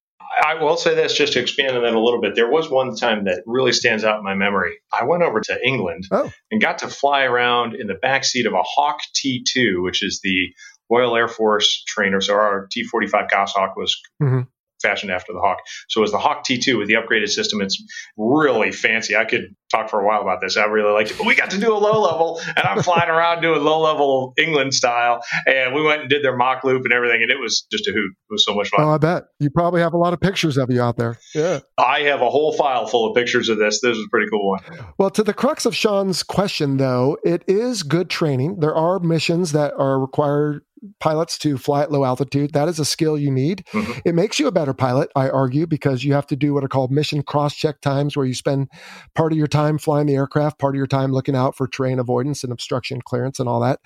I 0.45 0.55
will 0.55 0.77
say 0.77 0.95
this 0.95 1.13
just 1.15 1.35
to 1.35 1.41
expand 1.41 1.77
on 1.77 1.83
that 1.83 1.95
a 1.95 2.01
little 2.01 2.21
bit. 2.21 2.35
There 2.35 2.49
was 2.51 2.71
one 2.71 2.95
time 2.97 3.25
that 3.25 3.43
really 3.45 3.73
stands 3.73 4.03
out 4.03 4.19
in 4.19 4.25
my 4.25 4.35
memory. 4.35 4.77
I 4.93 5.05
went 5.05 5.23
over 5.23 5.41
to 5.41 5.59
England 5.67 6.05
Oh. 6.11 6.31
and 6.51 6.61
got 6.61 6.79
to 6.79 6.89
fly 6.89 7.25
around 7.25 7.75
in 7.75 7.87
the 7.87 7.95
back 7.95 8.25
seat 8.25 8.47
of 8.47 8.53
a 8.55 8.63
Hawk 8.63 8.99
T2, 9.15 9.83
which 9.83 10.03
is 10.03 10.21
the 10.23 10.49
Royal 10.93 11.17
Air 11.17 11.29
Force 11.29 11.83
trainer. 11.87 12.21
So 12.21 12.35
our 12.35 12.69
T45 12.77 13.31
Goshawk 13.31 13.77
was 13.77 13.97
Mhm. 14.23 14.47
fashioned 14.83 15.13
after 15.13 15.33
the 15.33 15.39
Hawk. 15.39 15.59
So 15.89 16.01
it 16.01 16.03
was 16.03 16.11
the 16.11 16.19
Hawk 16.19 16.45
T2 16.45 16.77
with 16.77 16.89
the 16.89 16.95
upgraded 16.95 17.29
system. 17.29 17.61
It's 17.63 17.81
really 18.17 18.73
fancy. 18.73 19.15
I 19.17 19.25
could 19.25 19.55
talk 19.71 19.89
for 19.89 20.01
a 20.01 20.05
while 20.05 20.21
about 20.23 20.41
this. 20.41 20.57
I 20.57 20.65
really 20.65 20.91
liked 20.93 21.13
it. 21.13 21.19
But 21.19 21.27
we 21.29 21.37
got 21.37 21.51
to 21.51 21.59
do 21.59 21.73
a 21.73 21.79
low 21.79 22.01
level, 22.03 22.41
and 22.49 22.67
I'm 22.67 22.83
flying 22.83 23.09
around 23.17 23.43
doing 23.43 23.63
low 23.63 23.81
level 23.81 24.35
England 24.37 24.75
style. 24.75 25.21
And 25.47 25.73
we 25.73 25.83
went 25.85 26.01
and 26.01 26.11
did 26.11 26.25
their 26.25 26.37
Mach 26.37 26.65
Loop 26.65 26.83
and 26.85 26.93
everything, 26.93 27.23
and 27.23 27.31
it 27.31 27.39
was 27.41 27.65
just 27.71 27.87
a 27.87 27.93
hoot. 27.93 28.11
It 28.11 28.33
was 28.33 28.45
so 28.45 28.55
much 28.57 28.71
fun. 28.71 28.85
Oh, 28.85 28.91
I 28.91 28.99
bet 28.99 29.23
you 29.39 29.51
probably 29.51 29.81
have 29.83 29.95
a 29.95 29.99
lot 29.99 30.13
of 30.15 30.21
pictures 30.21 30.57
of 30.59 30.69
you 30.69 30.83
out 30.83 30.97
there. 30.97 31.17
Yeah. 31.33 31.61
I 31.79 32.01
have 32.01 32.21
a 32.21 32.29
whole 32.29 32.53
file 32.53 32.87
full 32.87 33.09
of 33.09 33.15
pictures 33.15 33.49
of 33.49 33.59
this. 33.59 33.81
This 33.81 33.97
is 33.97 34.05
a 34.05 34.09
pretty 34.11 34.27
cool 34.33 34.49
one. 34.51 34.61
Well, 34.99 35.11
to 35.11 35.23
the 35.23 35.33
crux 35.33 35.65
of 35.65 35.77
Sean's 35.77 36.25
question, 36.25 36.79
though, 36.79 37.19
it 37.25 37.45
is 37.47 37.85
good 37.85 38.11
training. 38.11 38.59
There 38.59 38.75
are 38.75 38.99
missions 38.99 39.53
that 39.53 39.75
are 39.79 40.01
required 40.01 40.63
pilots 41.01 41.39
to 41.39 41.59
fly 41.59 41.83
at 41.83 41.93
low 41.93 42.05
altitude. 42.05 42.53
That 42.53 42.69
is 42.69 42.79
a 42.79 42.85
skill 42.85 43.17
you 43.17 43.31
need. 43.31 43.65
Mm-hmm. 43.73 44.01
It 44.05 44.15
makes 44.15 44.39
you 44.39 44.47
a 44.47 44.53
better 44.53 44.75
pilot, 44.75 45.11
I 45.15 45.29
argue, 45.31 45.67
because 45.67 46.05
you 46.05 46.13
have 46.15 46.27
to 46.29 46.37
do 46.37 46.55
what 46.55 46.65
are 46.65 46.69
called 46.69 46.91
mission 46.91 47.23
cross 47.23 47.55
check 47.55 47.81
times, 47.81 48.17
where 48.17 48.27
you 48.27 48.35
spend 48.35 48.69
part 49.15 49.33
of 49.33 49.39
your 49.39 49.47
time 49.47 49.79
flying 49.79 50.07
the 50.07 50.15
aircraft, 50.15 50.59
part 50.59 50.75
of 50.75 50.79
your 50.79 50.87
time 50.87 51.13
looking 51.13 51.37
out 51.37 51.57
for 51.57 51.69
terrain 51.69 51.99
avoidance 51.99 52.43
and 52.43 52.53
obstruction 52.53 53.01
clearance 53.03 53.39
and 53.39 53.49
all 53.49 53.61
that. 53.61 53.81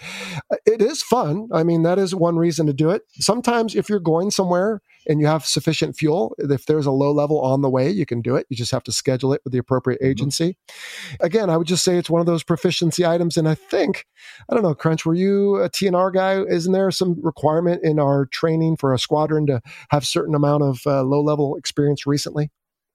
It 0.64 0.80
is 0.80 1.02
fun. 1.02 1.48
I 1.52 1.62
mean, 1.62 1.82
that 1.82 1.98
is 1.98 2.14
one 2.14 2.36
reason 2.36 2.66
to 2.66 2.72
do 2.72 2.90
it. 2.90 3.02
Sometimes 3.12 3.74
if 3.74 3.88
you're 3.88 4.00
going 4.00 4.30
somewhere, 4.30 4.80
and 5.08 5.20
you 5.20 5.26
have 5.26 5.44
sufficient 5.44 5.96
fuel, 5.96 6.34
if 6.38 6.66
there's 6.66 6.86
a 6.86 6.90
low 6.90 7.12
level 7.12 7.40
on 7.40 7.62
the 7.62 7.70
way, 7.70 7.90
you 7.90 8.06
can 8.06 8.20
do 8.20 8.36
it. 8.36 8.46
You 8.48 8.56
just 8.56 8.72
have 8.72 8.82
to 8.84 8.92
schedule 8.92 9.32
it 9.32 9.40
with 9.44 9.52
the 9.52 9.58
appropriate 9.58 10.00
mm-hmm. 10.00 10.10
agency. 10.10 10.56
Mm-hmm. 10.68 11.24
Again, 11.24 11.50
I 11.50 11.56
would 11.56 11.66
just 11.66 11.84
say 11.84 11.96
it's 11.96 12.10
one 12.10 12.20
of 12.20 12.26
those 12.26 12.42
proficiency 12.42 13.04
items. 13.04 13.36
And 13.36 13.48
I 13.48 13.54
think, 13.54 14.06
I 14.48 14.54
don't 14.54 14.62
know, 14.62 14.74
Crunch, 14.74 15.04
were 15.04 15.14
you 15.14 15.56
a 15.56 15.70
TNR 15.70 16.12
guy? 16.12 16.42
Isn't 16.42 16.72
there 16.72 16.90
some 16.90 17.20
requirement 17.22 17.84
in 17.84 17.98
our 17.98 18.26
training 18.26 18.76
for 18.76 18.92
a 18.92 18.98
squadron 18.98 19.46
to 19.46 19.60
have 19.90 20.06
certain 20.06 20.34
amount 20.34 20.62
of 20.62 20.80
uh, 20.86 21.02
low 21.02 21.22
level 21.22 21.56
experience 21.56 22.06
recently? 22.06 22.50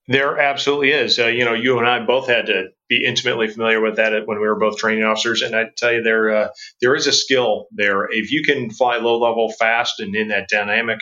There 0.07 0.39
absolutely 0.39 0.91
is. 0.91 1.19
Uh, 1.19 1.27
you 1.27 1.45
know, 1.45 1.53
you 1.53 1.77
and 1.77 1.87
I 1.87 2.03
both 2.03 2.27
had 2.27 2.47
to 2.47 2.69
be 2.89 3.05
intimately 3.05 3.47
familiar 3.47 3.79
with 3.79 3.97
that 3.97 4.11
when 4.25 4.41
we 4.41 4.47
were 4.47 4.59
both 4.59 4.77
training 4.77 5.03
officers, 5.03 5.41
and 5.41 5.55
I 5.55 5.65
tell 5.77 5.93
you, 5.93 6.01
there 6.01 6.35
uh, 6.35 6.47
there 6.81 6.95
is 6.95 7.07
a 7.07 7.13
skill 7.13 7.67
there. 7.71 8.07
If 8.09 8.31
you 8.31 8.43
can 8.43 8.71
fly 8.71 8.97
low 8.97 9.19
level 9.19 9.51
fast 9.51 9.99
and 9.99 10.15
in 10.15 10.29
that 10.29 10.49
dynamic 10.49 10.99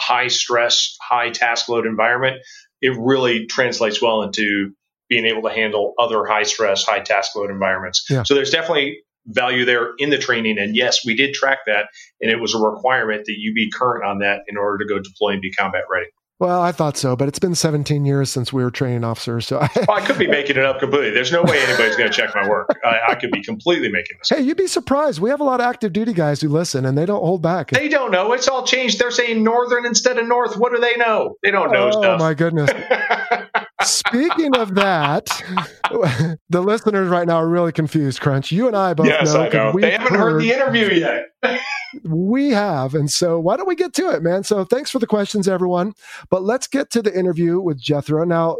high 0.00 0.28
stress, 0.28 0.96
high 1.00 1.30
task 1.30 1.68
load 1.68 1.86
environment, 1.86 2.42
it 2.80 2.96
really 2.98 3.46
translates 3.46 4.00
well 4.00 4.22
into 4.22 4.72
being 5.08 5.24
able 5.24 5.42
to 5.42 5.50
handle 5.50 5.94
other 5.98 6.24
high 6.24 6.42
stress, 6.42 6.84
high 6.84 7.00
task 7.00 7.34
load 7.36 7.50
environments. 7.50 8.04
Yeah. 8.10 8.24
So 8.24 8.34
there's 8.34 8.50
definitely 8.50 8.98
value 9.26 9.64
there 9.64 9.90
in 9.98 10.10
the 10.10 10.18
training. 10.18 10.58
And 10.58 10.76
yes, 10.76 11.04
we 11.04 11.14
did 11.14 11.34
track 11.34 11.58
that, 11.66 11.86
and 12.20 12.30
it 12.30 12.40
was 12.40 12.54
a 12.54 12.58
requirement 12.58 13.24
that 13.26 13.34
you 13.36 13.52
be 13.54 13.70
current 13.70 14.04
on 14.04 14.20
that 14.20 14.40
in 14.48 14.56
order 14.56 14.78
to 14.78 14.86
go 14.86 15.00
deploy 15.00 15.32
and 15.32 15.40
be 15.40 15.52
combat 15.52 15.84
ready. 15.90 16.06
Well, 16.38 16.60
I 16.60 16.70
thought 16.70 16.98
so, 16.98 17.16
but 17.16 17.28
it's 17.28 17.38
been 17.38 17.54
17 17.54 18.04
years 18.04 18.30
since 18.30 18.52
we 18.52 18.62
were 18.62 18.70
training 18.70 19.04
officers. 19.04 19.46
So 19.46 19.58
I, 19.58 19.70
I 19.88 20.04
could 20.04 20.18
be 20.18 20.26
making 20.26 20.58
it 20.58 20.64
up 20.64 20.80
completely. 20.80 21.10
There's 21.10 21.32
no 21.32 21.42
way 21.42 21.58
anybody's 21.62 21.96
going 21.96 22.10
to 22.10 22.14
check 22.14 22.34
my 22.34 22.46
work. 22.46 22.68
I, 22.84 23.12
I, 23.12 23.14
could 23.14 23.30
be 23.30 23.42
completely 23.42 23.88
making 23.88 24.18
this. 24.18 24.28
Hey, 24.28 24.42
you'd 24.42 24.58
be 24.58 24.66
surprised. 24.66 25.18
We 25.18 25.30
have 25.30 25.40
a 25.40 25.44
lot 25.44 25.60
of 25.60 25.66
active 25.66 25.94
duty 25.94 26.12
guys 26.12 26.42
who 26.42 26.50
listen, 26.50 26.84
and 26.84 26.96
they 26.96 27.06
don't 27.06 27.22
hold 27.22 27.40
back. 27.40 27.70
They 27.70 27.88
don't 27.88 28.10
know. 28.10 28.32
It's 28.34 28.48
all 28.48 28.66
changed. 28.66 28.98
They're 28.98 29.10
saying 29.10 29.42
northern 29.42 29.86
instead 29.86 30.18
of 30.18 30.28
north. 30.28 30.58
What 30.58 30.74
do 30.74 30.80
they 30.80 30.96
know? 30.96 31.36
They 31.42 31.50
don't 31.50 31.72
know 31.72 31.88
oh, 31.88 31.90
stuff. 31.92 32.20
Oh 32.20 32.24
my 32.24 32.34
goodness. 32.34 32.70
Speaking 34.16 34.56
of 34.56 34.74
that, 34.74 35.26
the 36.48 36.60
listeners 36.60 37.08
right 37.08 37.26
now 37.26 37.36
are 37.36 37.48
really 37.48 37.72
confused. 37.72 38.20
Crunch, 38.20 38.50
you 38.50 38.66
and 38.66 38.76
I 38.76 38.94
both 38.94 39.06
yes, 39.06 39.32
know. 39.32 39.42
I 39.42 39.48
know. 39.48 39.72
They 39.78 39.92
haven't 39.92 40.14
heard, 40.14 40.32
heard 40.32 40.42
the 40.42 40.52
interview 40.52 40.88
yet. 40.88 41.26
we 42.04 42.50
have. 42.50 42.94
And 42.94 43.10
so 43.10 43.38
why 43.38 43.56
don't 43.56 43.68
we 43.68 43.74
get 43.74 43.92
to 43.94 44.10
it, 44.10 44.22
man? 44.22 44.44
So 44.44 44.64
thanks 44.64 44.90
for 44.90 44.98
the 44.98 45.06
questions, 45.06 45.48
everyone. 45.48 45.92
But 46.30 46.42
let's 46.42 46.66
get 46.66 46.90
to 46.90 47.02
the 47.02 47.16
interview 47.16 47.60
with 47.60 47.80
Jethro. 47.80 48.24
Now, 48.24 48.56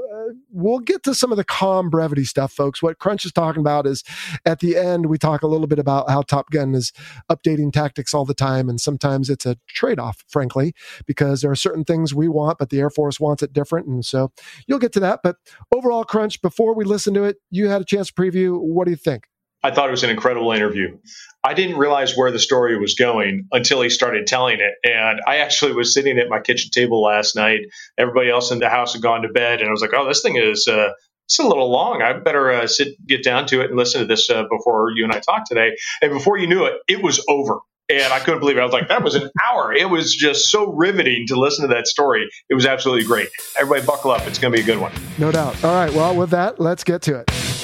we'll 0.51 0.81
get 0.81 1.03
to 1.05 1.15
some 1.15 1.31
of 1.31 1.37
the 1.37 1.45
comm 1.45 1.91
brevity 1.91 2.25
stuff, 2.25 2.53
folks. 2.53 2.83
What 2.83 2.99
Crunch 2.99 3.25
is 3.25 3.33
talking 3.33 3.61
about 3.61 3.87
is 3.87 4.03
at 4.45 4.61
the 4.61 4.77
end, 4.77 5.07
we 5.07 5.19
talk 5.19 5.43
a 5.43 5.47
little 5.47 5.67
bit 5.67 5.79
about 5.79 6.11
how 6.11 6.23
Top 6.23 6.51
Gun 6.51 6.75
is 6.75 6.93
updating 7.31 7.73
tactics 7.73 8.15
all 8.15 8.25
the 8.25 8.35
time. 8.35 8.69
And 8.69 8.81
sometimes 8.81 9.31
it's 9.31 9.47
a 9.47 9.57
trade 9.69 9.99
off, 9.99 10.25
frankly, 10.29 10.75
because 11.07 11.41
there 11.41 11.51
are 11.51 11.57
certain 11.57 11.85
things 11.85 12.15
we 12.15 12.29
want, 12.29 12.59
but 12.59 12.71
the 12.71 12.81
Air 12.81 12.91
Force 12.91 13.21
wants 13.21 13.43
it 13.43 13.53
different. 13.53 13.87
And 13.87 14.05
so 14.05 14.33
you'll 14.67 14.79
get 14.79 14.93
to 14.95 15.01
that. 15.01 15.21
But 15.23 15.37
overall, 15.75 16.05
Crunch, 16.05 16.41
before 16.43 16.75
we 16.75 16.85
listen 16.85 17.15
to 17.15 17.25
it, 17.25 17.37
you 17.51 17.69
had 17.69 17.83
a 17.83 17.85
chance 17.85 18.09
to 18.09 18.15
preview. 18.15 18.59
What 18.61 18.85
do 18.85 18.91
you 18.91 18.97
think? 18.97 19.25
I 19.63 19.71
thought 19.71 19.89
it 19.89 19.93
was 19.93 20.05
an 20.05 20.11
incredible 20.11 20.53
interview. 20.53 20.99
I 21.43 21.55
didn't 21.55 21.77
realize 21.77 22.17
where 22.17 22.31
the 22.31 22.39
story 22.39 22.79
was 22.79 22.95
going 22.95 23.49
until 23.53 23.81
he 23.81 23.89
started 23.89 24.27
telling 24.27 24.59
it. 24.61 24.75
And 24.85 25.21
I 25.27 25.39
actually 25.39 25.73
was 25.73 25.95
sitting 25.95 26.19
at 26.19 26.29
my 26.29 26.41
kitchen 26.41 26.71
table 26.71 27.03
last 27.03 27.37
night. 27.37 27.61
Everybody 27.97 28.31
else 28.31 28.51
in 28.51 28.59
the 28.59 28.69
house 28.69 28.93
had 28.93 29.03
gone 29.03 29.23
to 29.23 29.29
bed, 29.29 29.61
and 29.61 29.69
I 29.69 29.73
was 29.73 29.81
like, 29.81 29.95
"Oh, 29.95 30.07
this 30.07 30.23
thing 30.23 30.37
is 30.37 30.69
uh, 30.69 30.91
it's 31.27 31.39
a 31.39 31.47
little 31.47 31.71
long. 31.71 32.03
I 32.03 32.13
better 32.15 32.51
uh, 32.51 32.67
sit, 32.67 32.95
get 33.07 33.25
down 33.25 33.47
to 33.47 33.61
it, 33.61 33.71
and 33.71 33.77
listen 33.77 34.01
to 34.01 34.07
this 34.07 34.29
uh, 34.31 34.45
before 34.51 34.91
you 34.95 35.05
and 35.05 35.13
I 35.13 35.21
talk 35.21 35.49
today." 35.49 35.77
And 36.03 36.13
before 36.13 36.39
you 36.39 36.47
knew 36.47 36.65
it, 36.65 36.75
it 36.89 37.03
was 37.03 37.25
over. 37.29 37.61
And 37.89 38.13
I 38.13 38.19
couldn't 38.19 38.41
believe 38.41 38.57
it. 38.57 38.61
I 38.61 38.65
was 38.65 38.73
like, 38.73 38.89
that 38.89 39.05
was 39.05 39.15
an 39.15 39.31
hour. 39.49 39.73
It 39.73 39.89
was 39.89 40.13
just 40.13 40.51
so 40.51 40.73
riveting 40.73 41.27
to 41.29 41.39
listen 41.39 41.69
to 41.69 41.75
that 41.75 41.87
story. 41.87 42.29
It 42.51 42.55
was 42.55 42.67
absolutely 42.67 43.05
great. 43.05 43.29
Everybody 43.57 43.87
buckle 43.87 44.11
up. 44.11 44.27
It's 44.27 44.41
going 44.41 44.53
to 44.53 44.57
be 44.57 44.61
a 44.61 44.67
good 44.67 44.81
one. 44.81 44.93
No 45.19 45.31
doubt. 45.31 45.63
All 45.63 45.73
right. 45.73 45.93
Well, 45.93 46.17
with 46.17 46.31
that, 46.31 46.59
let's 46.59 46.83
get 46.83 47.01
to 47.03 47.21
it. 47.21 47.56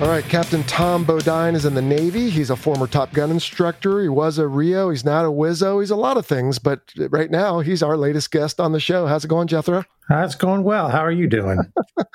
All 0.00 0.08
right, 0.08 0.24
Captain 0.24 0.62
Tom 0.62 1.04
Bodine 1.04 1.54
is 1.54 1.66
in 1.66 1.74
the 1.74 1.82
Navy. 1.82 2.30
He's 2.30 2.48
a 2.48 2.56
former 2.56 2.86
Top 2.86 3.12
Gun 3.12 3.30
instructor. 3.30 4.00
He 4.00 4.08
was 4.08 4.38
a 4.38 4.48
RIO. 4.48 4.88
He's 4.88 5.04
not 5.04 5.26
a 5.26 5.28
Wizzo. 5.28 5.78
He's 5.80 5.90
a 5.90 5.96
lot 5.96 6.16
of 6.16 6.24
things, 6.24 6.58
but 6.58 6.80
right 7.10 7.30
now 7.30 7.60
he's 7.60 7.82
our 7.82 7.98
latest 7.98 8.30
guest 8.30 8.60
on 8.60 8.72
the 8.72 8.80
show. 8.80 9.06
How's 9.06 9.26
it 9.26 9.28
going, 9.28 9.46
Jethro? 9.46 9.84
It's 10.08 10.34
going 10.36 10.64
well. 10.64 10.88
How 10.88 11.00
are 11.00 11.12
you 11.12 11.26
doing? 11.26 11.60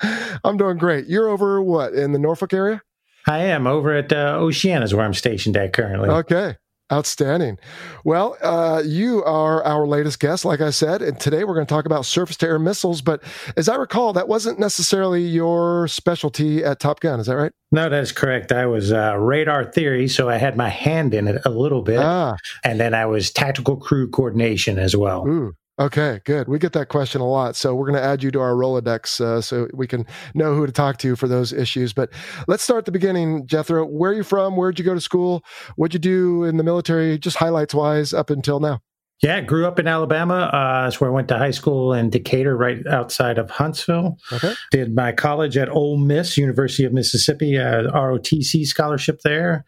I'm 0.42 0.56
doing 0.56 0.78
great. 0.78 1.06
You're 1.06 1.28
over 1.28 1.62
what 1.62 1.92
in 1.92 2.10
the 2.10 2.18
Norfolk 2.18 2.52
area? 2.52 2.82
I 3.28 3.38
am 3.38 3.68
over 3.68 3.92
at 3.92 4.12
uh, 4.12 4.36
Oceana, 4.36 4.84
is 4.84 4.92
where 4.92 5.04
I'm 5.04 5.14
stationed 5.14 5.56
at 5.56 5.72
currently. 5.72 6.08
Okay. 6.08 6.56
Outstanding. 6.92 7.58
Well, 8.04 8.36
uh, 8.40 8.80
you 8.86 9.24
are 9.24 9.60
our 9.64 9.88
latest 9.88 10.20
guest, 10.20 10.44
like 10.44 10.60
I 10.60 10.70
said, 10.70 11.02
and 11.02 11.18
today 11.18 11.42
we're 11.42 11.54
going 11.54 11.66
to 11.66 11.74
talk 11.74 11.84
about 11.84 12.06
surface 12.06 12.36
to 12.36 12.46
air 12.46 12.60
missiles. 12.60 13.02
But 13.02 13.24
as 13.56 13.68
I 13.68 13.74
recall, 13.74 14.12
that 14.12 14.28
wasn't 14.28 14.60
necessarily 14.60 15.22
your 15.22 15.88
specialty 15.88 16.62
at 16.62 16.78
Top 16.78 17.00
Gun. 17.00 17.18
Is 17.18 17.26
that 17.26 17.34
right? 17.34 17.50
No, 17.72 17.88
that's 17.88 18.12
correct. 18.12 18.52
I 18.52 18.66
was 18.66 18.92
uh, 18.92 19.16
radar 19.18 19.64
theory, 19.64 20.06
so 20.06 20.28
I 20.28 20.36
had 20.36 20.56
my 20.56 20.68
hand 20.68 21.12
in 21.12 21.26
it 21.26 21.42
a 21.44 21.50
little 21.50 21.82
bit. 21.82 21.98
Ah. 21.98 22.36
And 22.62 22.78
then 22.78 22.94
I 22.94 23.06
was 23.06 23.32
tactical 23.32 23.76
crew 23.76 24.08
coordination 24.08 24.78
as 24.78 24.94
well. 24.94 25.26
Ooh, 25.26 25.54
Okay, 25.78 26.22
good. 26.24 26.48
We 26.48 26.58
get 26.58 26.72
that 26.72 26.88
question 26.88 27.20
a 27.20 27.28
lot. 27.28 27.54
So 27.54 27.74
we're 27.74 27.86
going 27.86 28.00
to 28.00 28.02
add 28.02 28.22
you 28.22 28.30
to 28.30 28.40
our 28.40 28.52
Rolodex 28.52 29.20
uh, 29.20 29.42
so 29.42 29.68
we 29.74 29.86
can 29.86 30.06
know 30.34 30.54
who 30.54 30.64
to 30.64 30.72
talk 30.72 30.96
to 30.98 31.16
for 31.16 31.28
those 31.28 31.52
issues. 31.52 31.92
But 31.92 32.10
let's 32.48 32.62
start 32.62 32.78
at 32.78 32.84
the 32.86 32.92
beginning, 32.92 33.46
Jethro. 33.46 33.84
Where 33.84 34.12
are 34.12 34.14
you 34.14 34.22
from? 34.22 34.56
Where'd 34.56 34.78
you 34.78 34.86
go 34.86 34.94
to 34.94 35.00
school? 35.02 35.44
What'd 35.76 35.92
you 35.92 36.00
do 36.00 36.44
in 36.44 36.56
the 36.56 36.64
military, 36.64 37.18
just 37.18 37.36
highlights 37.36 37.74
wise, 37.74 38.14
up 38.14 38.30
until 38.30 38.58
now? 38.58 38.80
Yeah, 39.22 39.40
grew 39.40 39.66
up 39.66 39.78
in 39.78 39.88
Alabama. 39.88 40.50
Uh, 40.52 40.84
that's 40.84 41.00
where 41.00 41.08
I 41.08 41.12
went 41.12 41.28
to 41.28 41.38
high 41.38 41.50
school 41.50 41.94
in 41.94 42.10
Decatur, 42.10 42.54
right 42.54 42.86
outside 42.86 43.38
of 43.38 43.50
Huntsville. 43.50 44.18
Okay. 44.30 44.52
Did 44.70 44.94
my 44.94 45.12
college 45.12 45.56
at 45.56 45.70
Ole 45.70 45.96
Miss, 45.96 46.36
University 46.36 46.84
of 46.84 46.92
Mississippi, 46.92 47.58
uh, 47.58 47.84
ROTC 47.92 48.66
scholarship 48.66 49.22
there. 49.22 49.64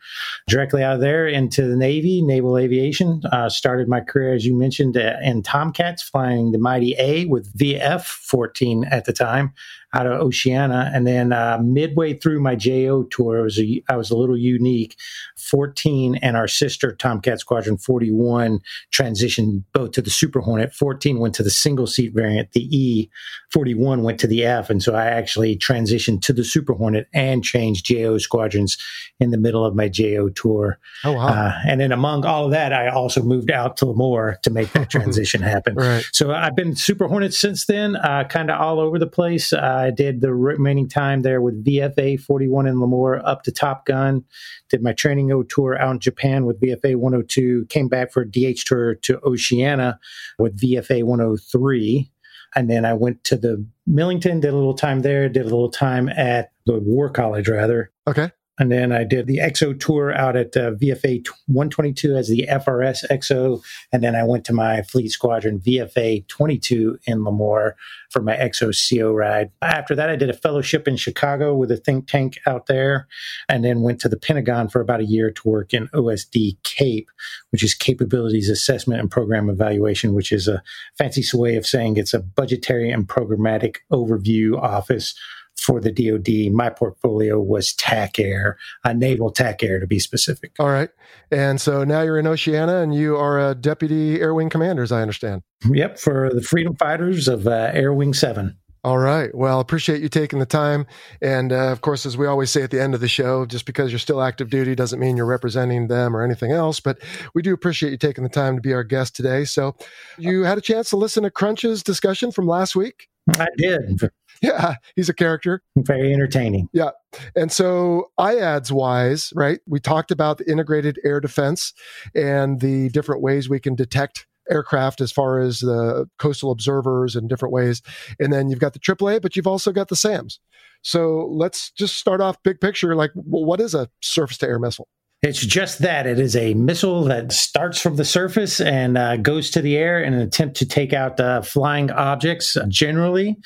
Directly 0.49 0.83
out 0.83 0.97
of 0.97 1.01
there 1.01 1.27
into 1.27 1.67
the 1.67 1.77
Navy, 1.77 2.21
naval 2.21 2.59
aviation. 2.59 3.23
Uh, 3.33 3.49
started 3.49 3.89
my 3.89 4.01
career, 4.01 4.35
as 4.35 4.45
you 4.45 4.55
mentioned, 4.55 4.99
uh, 4.99 5.15
in 5.23 5.43
Tomcats, 5.43 6.03
flying 6.03 6.53
the 6.53 6.59
Mighty 6.59 6.95
A 6.99 7.25
with 7.25 7.51
VF 7.57 8.03
14 8.05 8.85
at 8.85 9.07
the 9.07 9.15
time 9.15 9.55
out 9.95 10.07
of 10.07 10.21
Oceana. 10.21 10.91
And 10.95 11.07
then 11.07 11.33
uh, 11.33 11.59
midway 11.63 12.15
through 12.15 12.41
my 12.41 12.55
JO 12.55 13.05
tour, 13.05 13.41
I 13.41 13.43
was, 13.43 13.59
a, 13.59 13.83
I 13.89 13.97
was 13.97 14.11
a 14.11 14.17
little 14.17 14.37
unique. 14.37 14.97
14 15.39 16.17
and 16.17 16.37
our 16.37 16.49
sister 16.49 16.95
Tomcat 16.95 17.41
Squadron 17.41 17.79
41 17.79 18.61
transitioned 18.93 19.65
both 19.73 19.93
to 19.93 20.03
the 20.03 20.11
Super 20.11 20.41
Hornet. 20.41 20.75
14 20.75 21.19
went 21.19 21.35
to 21.37 21.43
the 21.43 21.51
single 21.51 21.87
seat 21.87 22.13
variant. 22.15 22.53
The 22.53 22.77
E 22.77 23.11
41 23.53 24.03
went 24.03 24.21
to 24.21 24.27
the 24.27 24.45
F. 24.45 24.69
And 24.69 24.83
so 24.83 24.95
I 24.95 25.07
actually 25.07 25.57
transitioned 25.57 26.21
to 26.23 26.33
the 26.33 26.45
Super 26.45 26.75
Hornet 26.75 27.09
and 27.15 27.43
changed 27.43 27.87
JO 27.87 28.19
squadrons 28.19 28.77
in 29.21 29.31
the 29.31 29.39
middle 29.39 29.65
of 29.65 29.75
my 29.75 29.89
JO 29.89 30.29
tour. 30.29 30.79
Oh, 31.05 31.13
wow. 31.13 31.29
Uh, 31.29 31.53
and 31.67 31.81
then 31.81 31.93
among 31.93 32.27
all 32.27 32.47
of 32.47 32.51
that, 32.51 32.73
I 32.73 32.89
also 32.89 33.23
moved 33.23 33.51
out 33.51 33.77
to 33.79 33.87
Lemoore 33.87 34.41
to 34.43 34.51
make 34.51 34.73
that 34.73 34.91
transition 34.91 35.41
happen. 35.41 35.77
Right. 35.77 36.05
So 36.13 36.33
I've 36.33 36.57
been 36.57 36.77
Super 36.77 37.09
Hornet 37.09 37.33
since 37.33 37.67
then, 37.67 37.97
uh, 37.97 38.25
kind 38.29 38.51
of 38.51 38.61
all 38.61 38.81
over 38.81 38.99
the 38.99 39.07
place. 39.07 39.53
Uh, 39.53 39.78
I 39.79 39.91
did 39.91 40.21
the 40.21 40.35
remaining 40.35 40.89
time 40.89 41.23
there 41.23 41.41
with 41.41 41.65
VFA 41.65 42.21
41 42.21 42.67
in 42.67 42.77
Lemoore 42.77 43.21
up 43.25 43.43
to 43.45 43.53
Top 43.53 43.87
Gun. 43.87 44.25
Did 44.69 44.83
my 44.83 44.93
training 44.93 45.33
O 45.33 45.43
tour 45.43 45.79
out 45.79 45.93
in 45.93 46.01
Japan 46.01 46.45
with 46.45 46.61
VFA 46.61 46.97
102. 46.97 47.67
Came 47.69 47.89
back 47.89 48.13
for 48.13 48.23
a 48.23 48.31
DH 48.31 48.65
tour 48.67 48.97
to 48.97 49.21
Oceana 49.25 49.99
with 50.39 50.61
VFA 50.61 51.05
103. 51.05 52.11
And 52.55 52.71
then 52.71 52.85
I 52.85 52.95
went 52.95 53.25
to 53.25 53.37
the 53.37 53.65
Millington, 53.87 54.41
did 54.41 54.53
a 54.53 54.57
little 54.57 54.75
time 54.75 55.01
there, 55.01 55.29
did 55.29 55.43
a 55.43 55.45
little 55.45 55.71
time 55.71 56.09
at 56.09 56.51
the 56.67 56.79
War 56.79 57.11
College, 57.11 57.49
rather. 57.49 57.91
Okay. 58.07 58.31
And 58.59 58.73
then 58.73 58.93
I 58.93 59.05
did 59.05 59.27
the 59.27 59.39
EXO 59.39 59.79
tour 59.79 60.13
out 60.13 60.37
at 60.37 60.57
uh, 60.57 60.73
VFA 60.73 61.27
122 61.47 62.17
as 62.17 62.29
the 62.29 62.47
FRS 62.49 63.05
EXO. 63.11 63.63
And 63.93 64.03
then 64.03 64.17
I 64.17 64.25
went 64.25 64.45
to 64.47 64.53
my 64.53 64.83
Fleet 64.83 65.11
Squadron 65.11 65.61
VFA 65.61 66.27
22 66.27 66.99
in 67.07 67.21
Lemoore 67.21 67.73
for 68.11 68.23
my 68.23 68.37
EXO 68.37 68.73
CO 68.73 69.13
ride. 69.13 69.51
After 69.63 69.95
that, 69.95 70.11
I 70.11 70.17
did 70.17 70.31
a 70.31 70.35
fellowship 70.35 70.89
in 70.89 70.97
Chicago 70.97 71.55
with 71.55 71.71
a 71.71 71.77
think 71.77 72.09
tank 72.09 72.39
out 72.47 72.67
there, 72.67 73.07
and 73.49 73.65
then 73.65 73.83
went 73.83 74.01
to 74.01 74.09
the 74.09 74.17
Pentagon 74.17 74.69
for 74.69 74.81
about 74.81 75.01
a 75.01 75.05
year 75.05 75.31
to 75.31 75.49
work 75.49 75.75
in 75.75 75.89
OSD 75.89 76.57
CAPE, 76.63 77.09
which 77.51 77.63
is 77.63 77.75
Capabilities 77.75 78.49
Assessment 78.49 79.01
and 79.01 79.11
Program 79.11 79.51
Evaluation, 79.51 80.15
which 80.15 80.33
is 80.33 80.49
a 80.49 80.63
fancy 80.97 81.23
way 81.37 81.57
of 81.57 81.67
saying 81.67 81.97
it's 81.97 82.15
a 82.15 82.21
budgetary 82.21 82.91
and 82.91 83.07
programmatic 83.09 83.77
overview 83.93 84.61
office 84.61 85.15
for 85.59 85.81
the 85.81 85.93
DoD. 85.93 86.53
My 86.53 86.71
portfolio 86.71 87.41
was 87.41 87.75
TAC 87.75 88.19
Air, 88.19 88.59
uh, 88.85 88.93
Naval 88.93 89.31
TAC 89.31 89.63
Air 89.63 89.81
to 89.81 89.87
be 89.87 89.99
specific. 89.99 90.53
All 90.59 90.71
right. 90.71 90.91
And 91.31 91.61
so 91.61 91.85
now 91.85 92.03
you're 92.03 92.19
in 92.19 92.27
Oceana 92.27 92.79
and 92.79 92.95
you 92.95 93.17
are 93.17 93.51
a 93.51 93.55
deputy 93.55 94.21
air 94.21 94.35
wing 94.35 94.51
commander, 94.51 94.83
as 94.83 94.93
I 94.93 95.03
understand. 95.03 95.43
Yep, 95.71 95.99
for 95.99 96.31
the 96.33 96.43
freedom 96.43 96.77
fighters 96.77 97.29
of 97.29 97.47
uh, 97.47 97.71
Air 97.73 97.93
Wing 97.93 98.15
7. 98.15 98.57
All 98.85 98.99
right. 98.99 99.35
Well, 99.35 99.59
appreciate 99.59 100.01
you 100.01 100.09
taking 100.09 100.39
the 100.39 100.47
time. 100.47 100.87
And 101.21 101.53
uh, 101.53 101.73
of 101.73 101.81
course, 101.81 102.07
as 102.07 102.17
we 102.17 102.27
always 102.27 102.51
say 102.51 102.63
at 102.63 102.71
the 102.71 102.81
end 102.81 102.95
of 102.95 103.01
the 103.01 103.09
show, 103.09 103.45
just 103.45 103.67
because 103.67 103.91
you're 103.91 103.99
still 103.99 104.23
active 104.23 104.51
duty 104.51 104.75
doesn't 104.77 105.01
mean 105.01 105.17
you're 105.17 105.27
representing 105.27 105.89
them 105.89 106.17
or 106.17 106.23
anything 106.23 106.53
else. 106.53 106.79
But 106.79 106.99
we 107.35 107.43
do 107.43 107.53
appreciate 107.53 107.91
you 107.91 107.99
taking 107.99 108.23
the 108.23 108.31
time 108.31 108.55
to 108.55 108.63
be 108.63 108.73
our 108.73 108.85
guest 108.85 109.17
today. 109.17 109.45
So 109.45 109.75
you 110.17 110.45
had 110.45 110.59
a 110.59 110.63
chance 110.63 110.91
to 110.91 110.97
listen 110.97 111.25
to 111.25 111.31
Crunch's 111.31 111.83
discussion 111.83 112.31
from 112.31 112.47
last 112.47 112.77
week? 112.77 113.09
I 113.37 113.49
did. 113.57 114.11
Yeah, 114.43 114.77
he's 114.95 115.09
a 115.09 115.15
character. 115.15 115.63
Very 115.77 116.13
entertaining. 116.13 116.69
Yeah. 116.73 116.91
And 117.35 117.51
so, 117.51 118.11
IADS 118.21 118.71
wise, 118.71 119.33
right, 119.35 119.59
we 119.67 119.81
talked 119.81 120.11
about 120.11 120.39
the 120.39 120.49
integrated 120.51 120.99
air 121.05 121.21
defense 121.21 121.73
and 122.15 122.61
the 122.61 122.89
different 122.91 123.21
ways 123.21 123.49
we 123.49 123.59
can 123.59 123.75
detect 123.75 124.27
aircraft 124.51 125.01
as 125.01 125.13
far 125.13 125.41
as 125.41 125.61
the 125.61 126.09
coastal 126.19 126.51
observers 126.51 127.17
and 127.17 127.29
different 127.29 127.53
ways. 127.53 127.83
And 128.19 128.33
then 128.33 128.49
you've 128.49 128.61
got 128.61 128.73
the 128.73 128.79
AAA, 128.79 129.21
but 129.21 129.37
you've 129.37 129.47
also 129.47 129.73
got 129.73 129.89
the 129.89 129.97
SAMs. 129.97 130.41
So 130.83 131.29
let's 131.31 131.71
just 131.73 131.99
start 131.99 132.21
off 132.21 132.43
big 132.43 132.61
picture. 132.61 132.95
Like, 132.95 133.11
what 133.15 133.61
is 133.61 133.75
a 133.75 133.89
surface 134.01 134.39
to 134.39 134.47
air 134.47 134.59
missile? 134.59 134.89
It's 135.21 135.45
just 135.45 135.81
that 135.81 136.07
it 136.07 136.21
is 136.21 136.37
a 136.37 136.55
missile 136.55 137.03
that 137.05 137.33
starts 137.33 137.81
from 137.81 137.97
the 137.97 138.05
surface 138.05 138.61
and 138.61 138.97
uh, 138.97 139.17
goes 139.17 139.51
to 139.51 139.61
the 139.61 139.77
air 139.77 140.01
in 140.01 140.15
an 140.15 140.21
attempt 140.21 140.57
to 140.59 140.67
take 140.67 140.93
out 140.93 141.19
uh, 141.19 141.43
flying 141.43 141.91
objects, 141.91 142.57
generally 142.69 143.37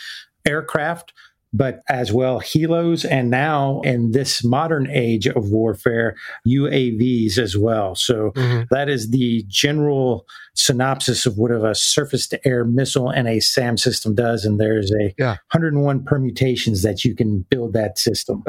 aircraft, 0.47 1.13
but 1.53 1.83
as 1.89 2.13
well 2.13 2.41
helos, 2.41 3.05
and 3.09 3.31
now 3.31 3.81
in 3.83 4.13
this 4.13 4.43
modern 4.43 4.89
age 4.91 5.27
of 5.27 5.51
warfare, 5.51 6.17
UAVs 6.47 7.39
as 7.39 7.57
well. 7.57 7.95
So 7.95 8.31
mm-hmm. 8.31 8.63
that 8.71 8.89
is 8.89 9.11
the 9.11 9.45
general 9.49 10.27
synopsis 10.55 11.25
of 11.27 11.39
what 11.39 11.51
a 11.51 11.75
surface 11.75 12.29
to 12.29 12.47
air 12.47 12.65
missile 12.65 13.09
and 13.09 13.27
a 13.27 13.41
SAM 13.41 13.77
system 13.77 14.15
does. 14.15 14.45
And 14.45 14.61
there's 14.61 14.93
a 14.93 15.15
yeah. 15.19 15.37
101 15.53 16.05
permutations 16.05 16.83
that 16.83 17.05
you 17.05 17.15
can 17.15 17.47
build 17.49 17.73
that 17.73 17.99
system. 17.99 18.45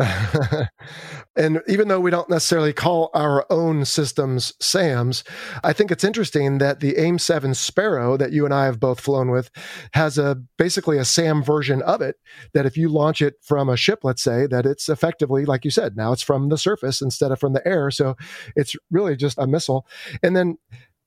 and 1.35 1.61
even 1.67 1.87
though 1.87 1.99
we 1.99 2.11
don't 2.11 2.29
necessarily 2.29 2.73
call 2.73 3.09
our 3.13 3.45
own 3.49 3.85
systems 3.85 4.53
SAMs, 4.59 5.23
I 5.63 5.73
think 5.73 5.91
it's 5.91 6.03
interesting 6.03 6.57
that 6.57 6.81
the 6.81 6.97
AIM 6.97 7.19
7 7.19 7.53
Sparrow 7.53 8.17
that 8.17 8.31
you 8.31 8.45
and 8.45 8.53
I 8.53 8.65
have 8.65 8.79
both 8.79 8.99
flown 8.99 9.31
with 9.31 9.49
has 9.93 10.17
a 10.17 10.41
basically 10.57 10.97
a 10.97 11.05
SAM 11.05 11.41
version 11.41 11.81
of 11.83 12.01
it 12.01 12.17
that 12.53 12.65
if 12.65 12.75
you 12.75 12.89
launch 12.89 13.21
it 13.21 13.35
from 13.41 13.69
a 13.69 13.77
ship, 13.77 13.99
let's 14.03 14.23
say, 14.23 14.45
that 14.47 14.65
it's 14.65 14.89
effectively, 14.89 15.45
like 15.45 15.63
you 15.63 15.71
said, 15.71 15.95
now 15.95 16.11
it's 16.11 16.21
from 16.21 16.49
the 16.49 16.57
surface 16.57 17.01
instead 17.01 17.31
of 17.31 17.39
from 17.39 17.53
the 17.53 17.65
air. 17.67 17.89
So 17.91 18.15
it's 18.55 18.75
really 18.91 19.15
just 19.15 19.37
a 19.37 19.47
missile. 19.47 19.87
And 20.21 20.35
then 20.35 20.57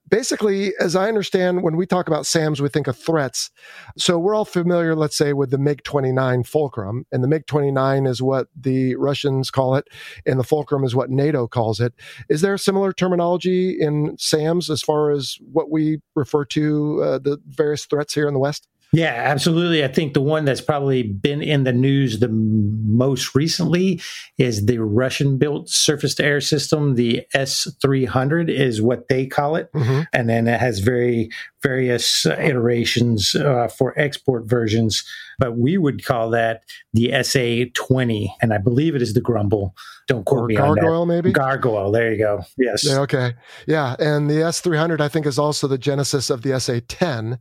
basically, 0.09 0.73
as 0.81 0.97
I 0.97 1.09
understand, 1.09 1.63
when 1.63 1.77
we 1.77 1.87
talk 1.87 2.09
about 2.09 2.27
SAMs, 2.27 2.61
we 2.61 2.69
think 2.69 2.87
of 2.87 2.97
threats. 2.97 3.51
So 3.97 4.19
we're 4.19 4.35
all 4.35 4.45
familiar, 4.45 4.95
let's 4.95 5.17
say, 5.17 5.33
with 5.33 5.51
the 5.51 5.59
MiG 5.59 5.83
29 5.85 6.45
Fulcrum, 6.45 7.05
and 7.13 7.23
the 7.23 7.29
MiG 7.29 7.47
29 7.47 8.07
is 8.07 8.23
what 8.23 8.49
the 8.55 8.97
Russians 8.97 9.51
call 9.51 9.75
it, 9.75 9.89
and 10.25 10.39
the 10.39 10.45
Fulcrum 10.45 10.85
is 10.85 10.95
what 10.95 11.11
NATO 11.11 11.47
calls 11.47 11.81
it. 11.81 11.95
Is 12.29 12.41
there 12.41 12.57
similar 12.59 12.93
terminology 12.93 13.77
in 13.81 14.17
SAMs 14.19 14.71
as 14.71 14.83
far 14.83 15.11
as 15.11 15.39
what 15.53 15.71
we 15.71 15.99
refer 16.15 16.45
to 16.47 17.03
uh, 17.03 17.19
the 17.19 17.39
various 17.47 17.87
threats 17.87 18.15
here 18.15 18.29
in 18.29 18.35
the 18.35 18.41
West? 18.41 18.69
Yeah, 18.93 19.13
absolutely. 19.13 19.85
I 19.85 19.89
think 19.89 20.15
the 20.15 20.21
one 20.21 20.45
that's 20.45 20.61
probably 20.61 21.03
been 21.03 21.43
in 21.43 21.65
the 21.65 21.73
news 21.73 22.21
the 22.21 22.29
most 22.29 23.35
recently 23.35 24.01
is 24.39 24.67
the 24.67 24.79
Russian 24.79 25.39
built 25.39 25.69
surface 25.69 26.15
to 26.17 26.25
air 26.25 26.41
system. 26.41 26.95
The 26.95 27.27
S 27.35 27.69
300 27.83 28.49
is 28.49 28.81
what 28.81 29.09
they 29.09 29.27
call 29.27 29.57
it. 29.57 29.73
Mm-hmm. 29.73 30.03
And 30.13 30.29
then 30.29 30.47
it 30.47 30.61
has 30.61 30.79
very 30.79 31.31
various 31.63 32.27
iterations 32.27 33.35
uh, 33.35 33.69
for 33.69 33.99
export 33.99 34.45
versions. 34.47 35.05
But 35.39 35.59
we 35.59 35.77
would 35.77 36.05
call 36.05 36.31
that 36.31 36.63
the 36.95 37.13
SA 37.23 37.71
20. 37.75 38.35
And 38.41 38.55
I 38.55 38.59
believe 38.59 38.95
it 38.95 39.03
is 39.03 39.15
the 39.15 39.21
Grumble. 39.21 39.75
Don't 40.07 40.25
quote 40.25 40.43
or 40.43 40.47
me 40.47 40.55
gargoyle, 40.55 41.03
on 41.03 41.09
that. 41.09 41.15
maybe 41.15 41.33
gargoyle. 41.33 41.91
There 41.91 42.13
you 42.13 42.19
go. 42.19 42.45
Yes. 42.57 42.85
Yeah, 42.87 43.01
okay. 43.01 43.35
Yeah, 43.67 43.97
and 43.99 44.31
the 44.31 44.43
S 44.43 44.61
three 44.61 44.77
hundred 44.79 45.01
I 45.01 45.09
think 45.09 45.27
is 45.27 45.39
also 45.39 45.67
the 45.67 45.79
genesis 45.79 46.31
of 46.31 46.43
the 46.43 46.59
SA 46.61 46.81
ten. 46.87 47.41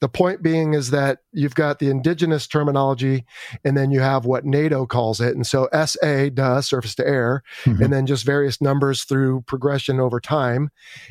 The 0.00 0.08
point 0.08 0.40
being 0.40 0.74
is 0.74 0.90
that 0.90 1.18
you've 1.32 1.56
got 1.56 1.80
the 1.80 1.90
indigenous 1.90 2.46
terminology, 2.46 3.24
and 3.64 3.76
then 3.76 3.90
you 3.90 3.98
have 3.98 4.26
what 4.26 4.44
NATO 4.44 4.86
calls 4.86 5.20
it, 5.20 5.34
and 5.34 5.44
so 5.44 5.68
SA 5.72 6.28
does 6.32 6.68
surface 6.68 6.94
to 6.96 7.06
air, 7.06 7.42
mm-hmm. 7.64 7.82
and 7.82 7.92
then 7.92 8.06
just 8.06 8.24
various 8.24 8.60
numbers 8.60 9.02
through 9.02 9.42
progression 9.42 9.98
over 9.98 10.20
time, 10.20 10.70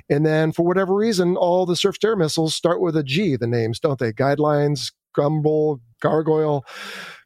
and 0.10 0.26
then 0.26 0.54
for 0.54 0.64
whatever 0.64 0.96
reason, 0.96 1.36
all 1.36 1.66
the 1.66 1.76
surface 1.76 2.00
to 2.00 2.08
air 2.08 2.16
missiles 2.16 2.56
start 2.56 2.80
with 2.80 2.96
a 2.96 3.04
G. 3.04 3.36
The 3.36 3.48
names, 3.48 3.78
don't 3.80 4.00
they? 4.00 4.14
Guidelines, 4.14 4.94
Grumble, 5.14 5.82
Gargoyle 6.02 6.66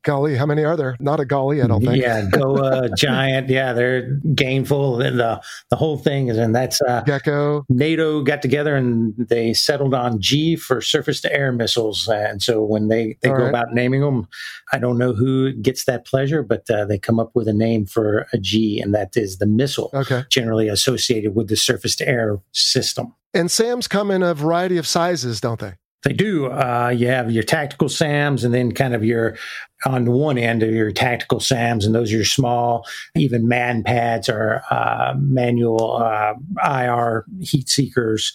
golly, 0.08 0.36
how 0.38 0.46
many 0.46 0.63
are 0.63 0.78
there? 0.78 0.96
Not 1.00 1.20
a 1.20 1.26
golly, 1.26 1.62
I 1.62 1.67
don't 1.67 1.84
think. 1.84 2.02
Yeah, 2.02 2.26
Goa, 2.32 2.89
Giant. 2.98 3.50
Yeah, 3.50 3.74
they're 3.74 4.13
gainful. 4.34 5.02
And 5.02 5.20
the 5.20 5.41
the 5.70 5.76
whole 5.76 5.98
thing 5.98 6.30
is, 6.30 6.38
and 6.38 6.56
that's 6.56 6.82
uh, 6.82 7.02
Gecko. 7.02 7.65
NATO 7.70 8.24
got 8.24 8.41
together 8.41 8.76
and 8.76 9.13
they 9.17 9.54
settled 9.54 9.93
on 9.93 10.20
G 10.20 10.56
for 10.56 10.82
surface 10.82 11.20
to 11.22 11.34
air 11.34 11.52
missiles. 11.52 12.08
And 12.08 12.41
so 12.41 12.63
when 12.63 12.88
they 12.88 13.17
they 13.22 13.30
All 13.30 13.36
go 13.36 13.43
right. 13.43 13.50
about 13.50 13.74
naming 13.74 14.02
them, 14.02 14.28
I 14.72 14.80
don't 14.80 14.98
know 14.98 15.13
who 15.13 15.52
gets 15.54 15.84
that 15.86 16.06
pleasure, 16.06 16.41
but 16.41 16.70
uh, 16.70 16.86
they 16.86 16.98
come 16.98 17.20
up 17.20 17.36
with 17.36 17.48
a 17.48 17.54
name 17.54 17.86
for 17.86 18.28
a 18.32 18.38
G, 18.38 18.80
and 18.80 18.96
that 18.96 19.17
is 19.17 19.38
the 19.38 19.46
missile. 19.46 19.89
Okay. 19.93 20.24
Generally 20.30 20.70
associated 20.70 21.36
with 21.36 21.50
the 21.50 21.58
surface 21.58 21.96
to 21.98 22.08
air 22.08 22.39
system. 22.54 23.13
And 23.34 23.52
SAMs 23.52 23.88
come 23.88 24.10
in 24.10 24.24
a 24.24 24.34
variety 24.34 24.78
of 24.78 24.88
sizes, 24.88 25.41
don't 25.41 25.60
they? 25.60 25.74
They 26.03 26.13
do. 26.13 26.47
Uh, 26.47 26.93
you 26.95 27.07
have 27.07 27.31
your 27.31 27.43
tactical 27.43 27.89
SAMs, 27.89 28.43
and 28.43 28.53
then 28.53 28.71
kind 28.71 28.93
of 28.93 29.03
your 29.03 29.38
on 29.86 30.12
one 30.12 30.38
end 30.38 30.63
of 30.63 30.71
your 30.71 30.91
tactical 30.91 31.39
SAMs, 31.39 31.86
and 31.86 31.93
those 31.93 32.12
are 32.12 32.17
your 32.17 32.25
small, 32.25 32.86
even 33.15 33.47
man 33.47 33.83
pads 33.83 34.29
or 34.29 34.62
uh, 34.71 35.13
manual 35.17 35.97
uh, 35.97 36.33
IR 36.63 37.25
heat 37.41 37.69
seekers 37.69 38.33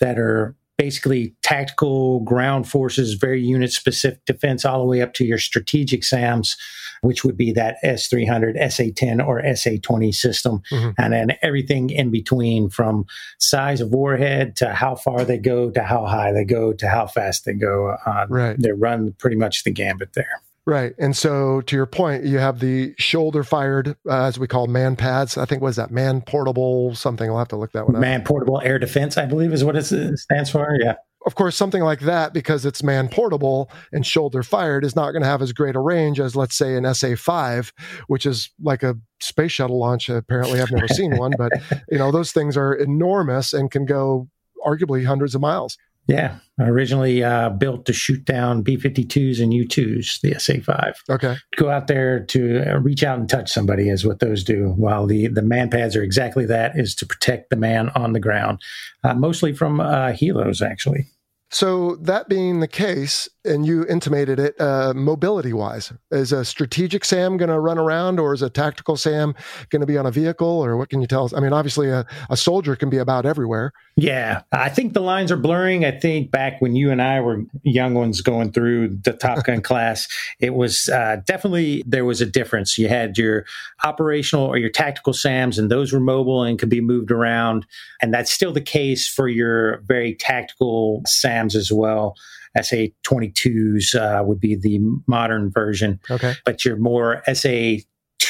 that 0.00 0.18
are 0.18 0.56
basically 0.76 1.34
tactical 1.42 2.20
ground 2.20 2.68
forces, 2.68 3.14
very 3.14 3.42
unit 3.42 3.72
specific 3.72 4.24
defense, 4.24 4.64
all 4.64 4.80
the 4.80 4.86
way 4.86 5.00
up 5.00 5.14
to 5.14 5.24
your 5.24 5.38
strategic 5.38 6.04
SAMs, 6.04 6.56
which 7.02 7.24
would 7.24 7.36
be 7.36 7.52
that 7.52 7.76
S300, 7.84 8.60
SA10, 8.60 9.24
or 9.24 9.42
SA20 9.42 10.14
system. 10.14 10.62
Mm-hmm. 10.72 10.90
And 10.98 11.12
then 11.12 11.32
everything 11.42 11.90
in 11.90 12.10
between 12.10 12.70
from 12.70 13.04
size 13.38 13.80
of 13.80 13.90
warhead 13.90 14.56
to 14.56 14.74
how 14.74 14.96
far 14.96 15.24
they 15.24 15.38
go 15.38 15.70
to 15.70 15.82
how 15.82 16.06
high 16.06 16.32
they 16.32 16.44
go 16.44 16.72
to 16.72 16.88
how 16.88 17.06
fast 17.06 17.44
they 17.44 17.54
go. 17.54 17.96
Uh, 18.04 18.26
right. 18.28 18.56
They 18.58 18.72
run 18.72 19.14
pretty 19.18 19.36
much 19.36 19.64
the 19.64 19.70
gambit 19.70 20.14
there. 20.14 20.40
Right. 20.66 20.94
And 20.98 21.14
so 21.14 21.60
to 21.62 21.76
your 21.76 21.84
point, 21.86 22.24
you 22.24 22.38
have 22.38 22.60
the 22.60 22.94
shoulder 22.96 23.44
fired, 23.44 23.96
uh, 24.08 24.24
as 24.24 24.38
we 24.38 24.46
call 24.46 24.66
man 24.66 24.96
pads. 24.96 25.36
I 25.36 25.44
think 25.44 25.60
was 25.62 25.76
that 25.76 25.90
man 25.90 26.22
portable 26.22 26.94
something. 26.94 27.28
I'll 27.28 27.38
have 27.38 27.48
to 27.48 27.56
look 27.56 27.72
that 27.72 27.86
one 27.86 27.96
up. 27.96 28.00
Man 28.00 28.24
portable 28.24 28.62
air 28.62 28.78
defense, 28.78 29.18
I 29.18 29.26
believe 29.26 29.52
is 29.52 29.62
what 29.62 29.76
it 29.76 29.84
stands 29.84 30.50
for. 30.50 30.76
Yeah. 30.80 30.94
Of 31.26 31.34
course, 31.34 31.56
something 31.56 31.82
like 31.82 32.00
that, 32.00 32.34
because 32.34 32.66
it's 32.66 32.82
man 32.82 33.08
portable 33.08 33.70
and 33.92 34.06
shoulder 34.06 34.42
fired, 34.42 34.84
is 34.84 34.94
not 34.94 35.12
going 35.12 35.22
to 35.22 35.28
have 35.28 35.40
as 35.40 35.52
great 35.52 35.74
a 35.74 35.80
range 35.80 36.20
as, 36.20 36.36
let's 36.36 36.54
say, 36.54 36.76
an 36.76 36.92
SA 36.94 37.14
5, 37.16 37.72
which 38.08 38.26
is 38.26 38.50
like 38.62 38.82
a 38.82 38.94
space 39.20 39.52
shuttle 39.52 39.78
launch. 39.78 40.10
Apparently, 40.10 40.60
I've 40.60 40.70
never 40.70 40.88
seen 40.88 41.16
one, 41.16 41.32
but 41.38 41.52
you 41.90 41.96
know, 41.96 42.10
those 42.10 42.32
things 42.32 42.58
are 42.58 42.74
enormous 42.74 43.54
and 43.54 43.70
can 43.70 43.86
go 43.86 44.28
arguably 44.66 45.04
hundreds 45.06 45.34
of 45.34 45.40
miles. 45.40 45.78
Yeah, 46.06 46.36
originally 46.58 47.24
uh, 47.24 47.50
built 47.50 47.86
to 47.86 47.92
shoot 47.92 48.24
down 48.24 48.62
B 48.62 48.76
52s 48.76 49.42
and 49.42 49.54
U 49.54 49.66
2s, 49.66 50.20
the 50.20 50.38
SA 50.38 50.54
5. 50.62 51.02
Okay. 51.08 51.36
Go 51.56 51.70
out 51.70 51.86
there 51.86 52.20
to 52.26 52.70
uh, 52.70 52.78
reach 52.78 53.02
out 53.02 53.18
and 53.18 53.28
touch 53.28 53.50
somebody, 53.50 53.88
is 53.88 54.04
what 54.04 54.20
those 54.20 54.44
do. 54.44 54.74
While 54.76 55.06
the, 55.06 55.28
the 55.28 55.42
man 55.42 55.70
pads 55.70 55.96
are 55.96 56.02
exactly 56.02 56.44
that, 56.46 56.78
is 56.78 56.94
to 56.96 57.06
protect 57.06 57.50
the 57.50 57.56
man 57.56 57.88
on 57.90 58.12
the 58.12 58.20
ground, 58.20 58.60
uh, 59.02 59.14
mostly 59.14 59.54
from 59.54 59.80
uh, 59.80 60.12
helos, 60.12 60.60
actually. 60.60 61.06
So, 61.50 61.96
that 61.96 62.28
being 62.28 62.60
the 62.60 62.68
case, 62.68 63.28
and 63.44 63.66
you 63.66 63.86
intimated 63.86 64.38
it, 64.38 64.60
uh, 64.60 64.92
mobility 64.94 65.52
wise, 65.52 65.92
is 66.10 66.32
a 66.32 66.44
strategic 66.44 67.04
SAM 67.04 67.36
going 67.36 67.50
to 67.50 67.58
run 67.58 67.78
around 67.78 68.18
or 68.18 68.32
is 68.32 68.42
a 68.42 68.50
tactical 68.50 68.96
SAM 68.96 69.34
going 69.70 69.80
to 69.80 69.86
be 69.86 69.98
on 69.98 70.06
a 70.06 70.10
vehicle 70.10 70.46
or 70.46 70.76
what 70.76 70.88
can 70.88 71.00
you 71.00 71.06
tell 71.06 71.24
us? 71.24 71.32
I 71.32 71.40
mean, 71.40 71.52
obviously, 71.52 71.88
a, 71.90 72.06
a 72.30 72.36
soldier 72.36 72.76
can 72.76 72.90
be 72.90 72.98
about 72.98 73.26
everywhere. 73.26 73.72
Yeah, 73.96 74.42
I 74.50 74.70
think 74.70 74.92
the 74.92 75.00
lines 75.00 75.30
are 75.30 75.36
blurring. 75.36 75.84
I 75.84 75.92
think 75.92 76.30
back 76.30 76.60
when 76.60 76.74
you 76.74 76.90
and 76.90 77.00
I 77.00 77.20
were 77.20 77.44
young 77.62 77.94
ones 77.94 78.20
going 78.20 78.52
through 78.52 78.88
the 78.88 79.12
Top 79.12 79.44
Gun 79.44 79.60
class, 79.62 80.08
it 80.40 80.54
was 80.54 80.88
uh, 80.88 81.20
definitely 81.24 81.84
there 81.86 82.04
was 82.04 82.20
a 82.20 82.26
difference. 82.26 82.76
You 82.76 82.88
had 82.88 83.16
your 83.16 83.44
operational 83.84 84.46
or 84.46 84.56
your 84.56 84.70
tactical 84.70 85.12
SAMs, 85.12 85.58
and 85.58 85.70
those 85.70 85.92
were 85.92 86.00
mobile 86.00 86.42
and 86.42 86.58
could 86.58 86.68
be 86.68 86.80
moved 86.80 87.10
around. 87.10 87.66
And 88.00 88.12
that's 88.12 88.32
still 88.32 88.52
the 88.52 88.60
case 88.60 89.06
for 89.06 89.28
your 89.28 89.78
very 89.82 90.14
tactical 90.14 91.02
SAMs 91.06 91.54
as 91.54 91.70
well. 91.70 92.16
SA 92.60 92.86
22s 93.06 93.94
uh, 93.94 94.22
would 94.24 94.40
be 94.40 94.54
the 94.54 94.80
modern 95.06 95.50
version. 95.50 96.00
Okay. 96.10 96.34
But 96.44 96.64
your 96.64 96.76
more 96.76 97.22
SA 97.32 97.76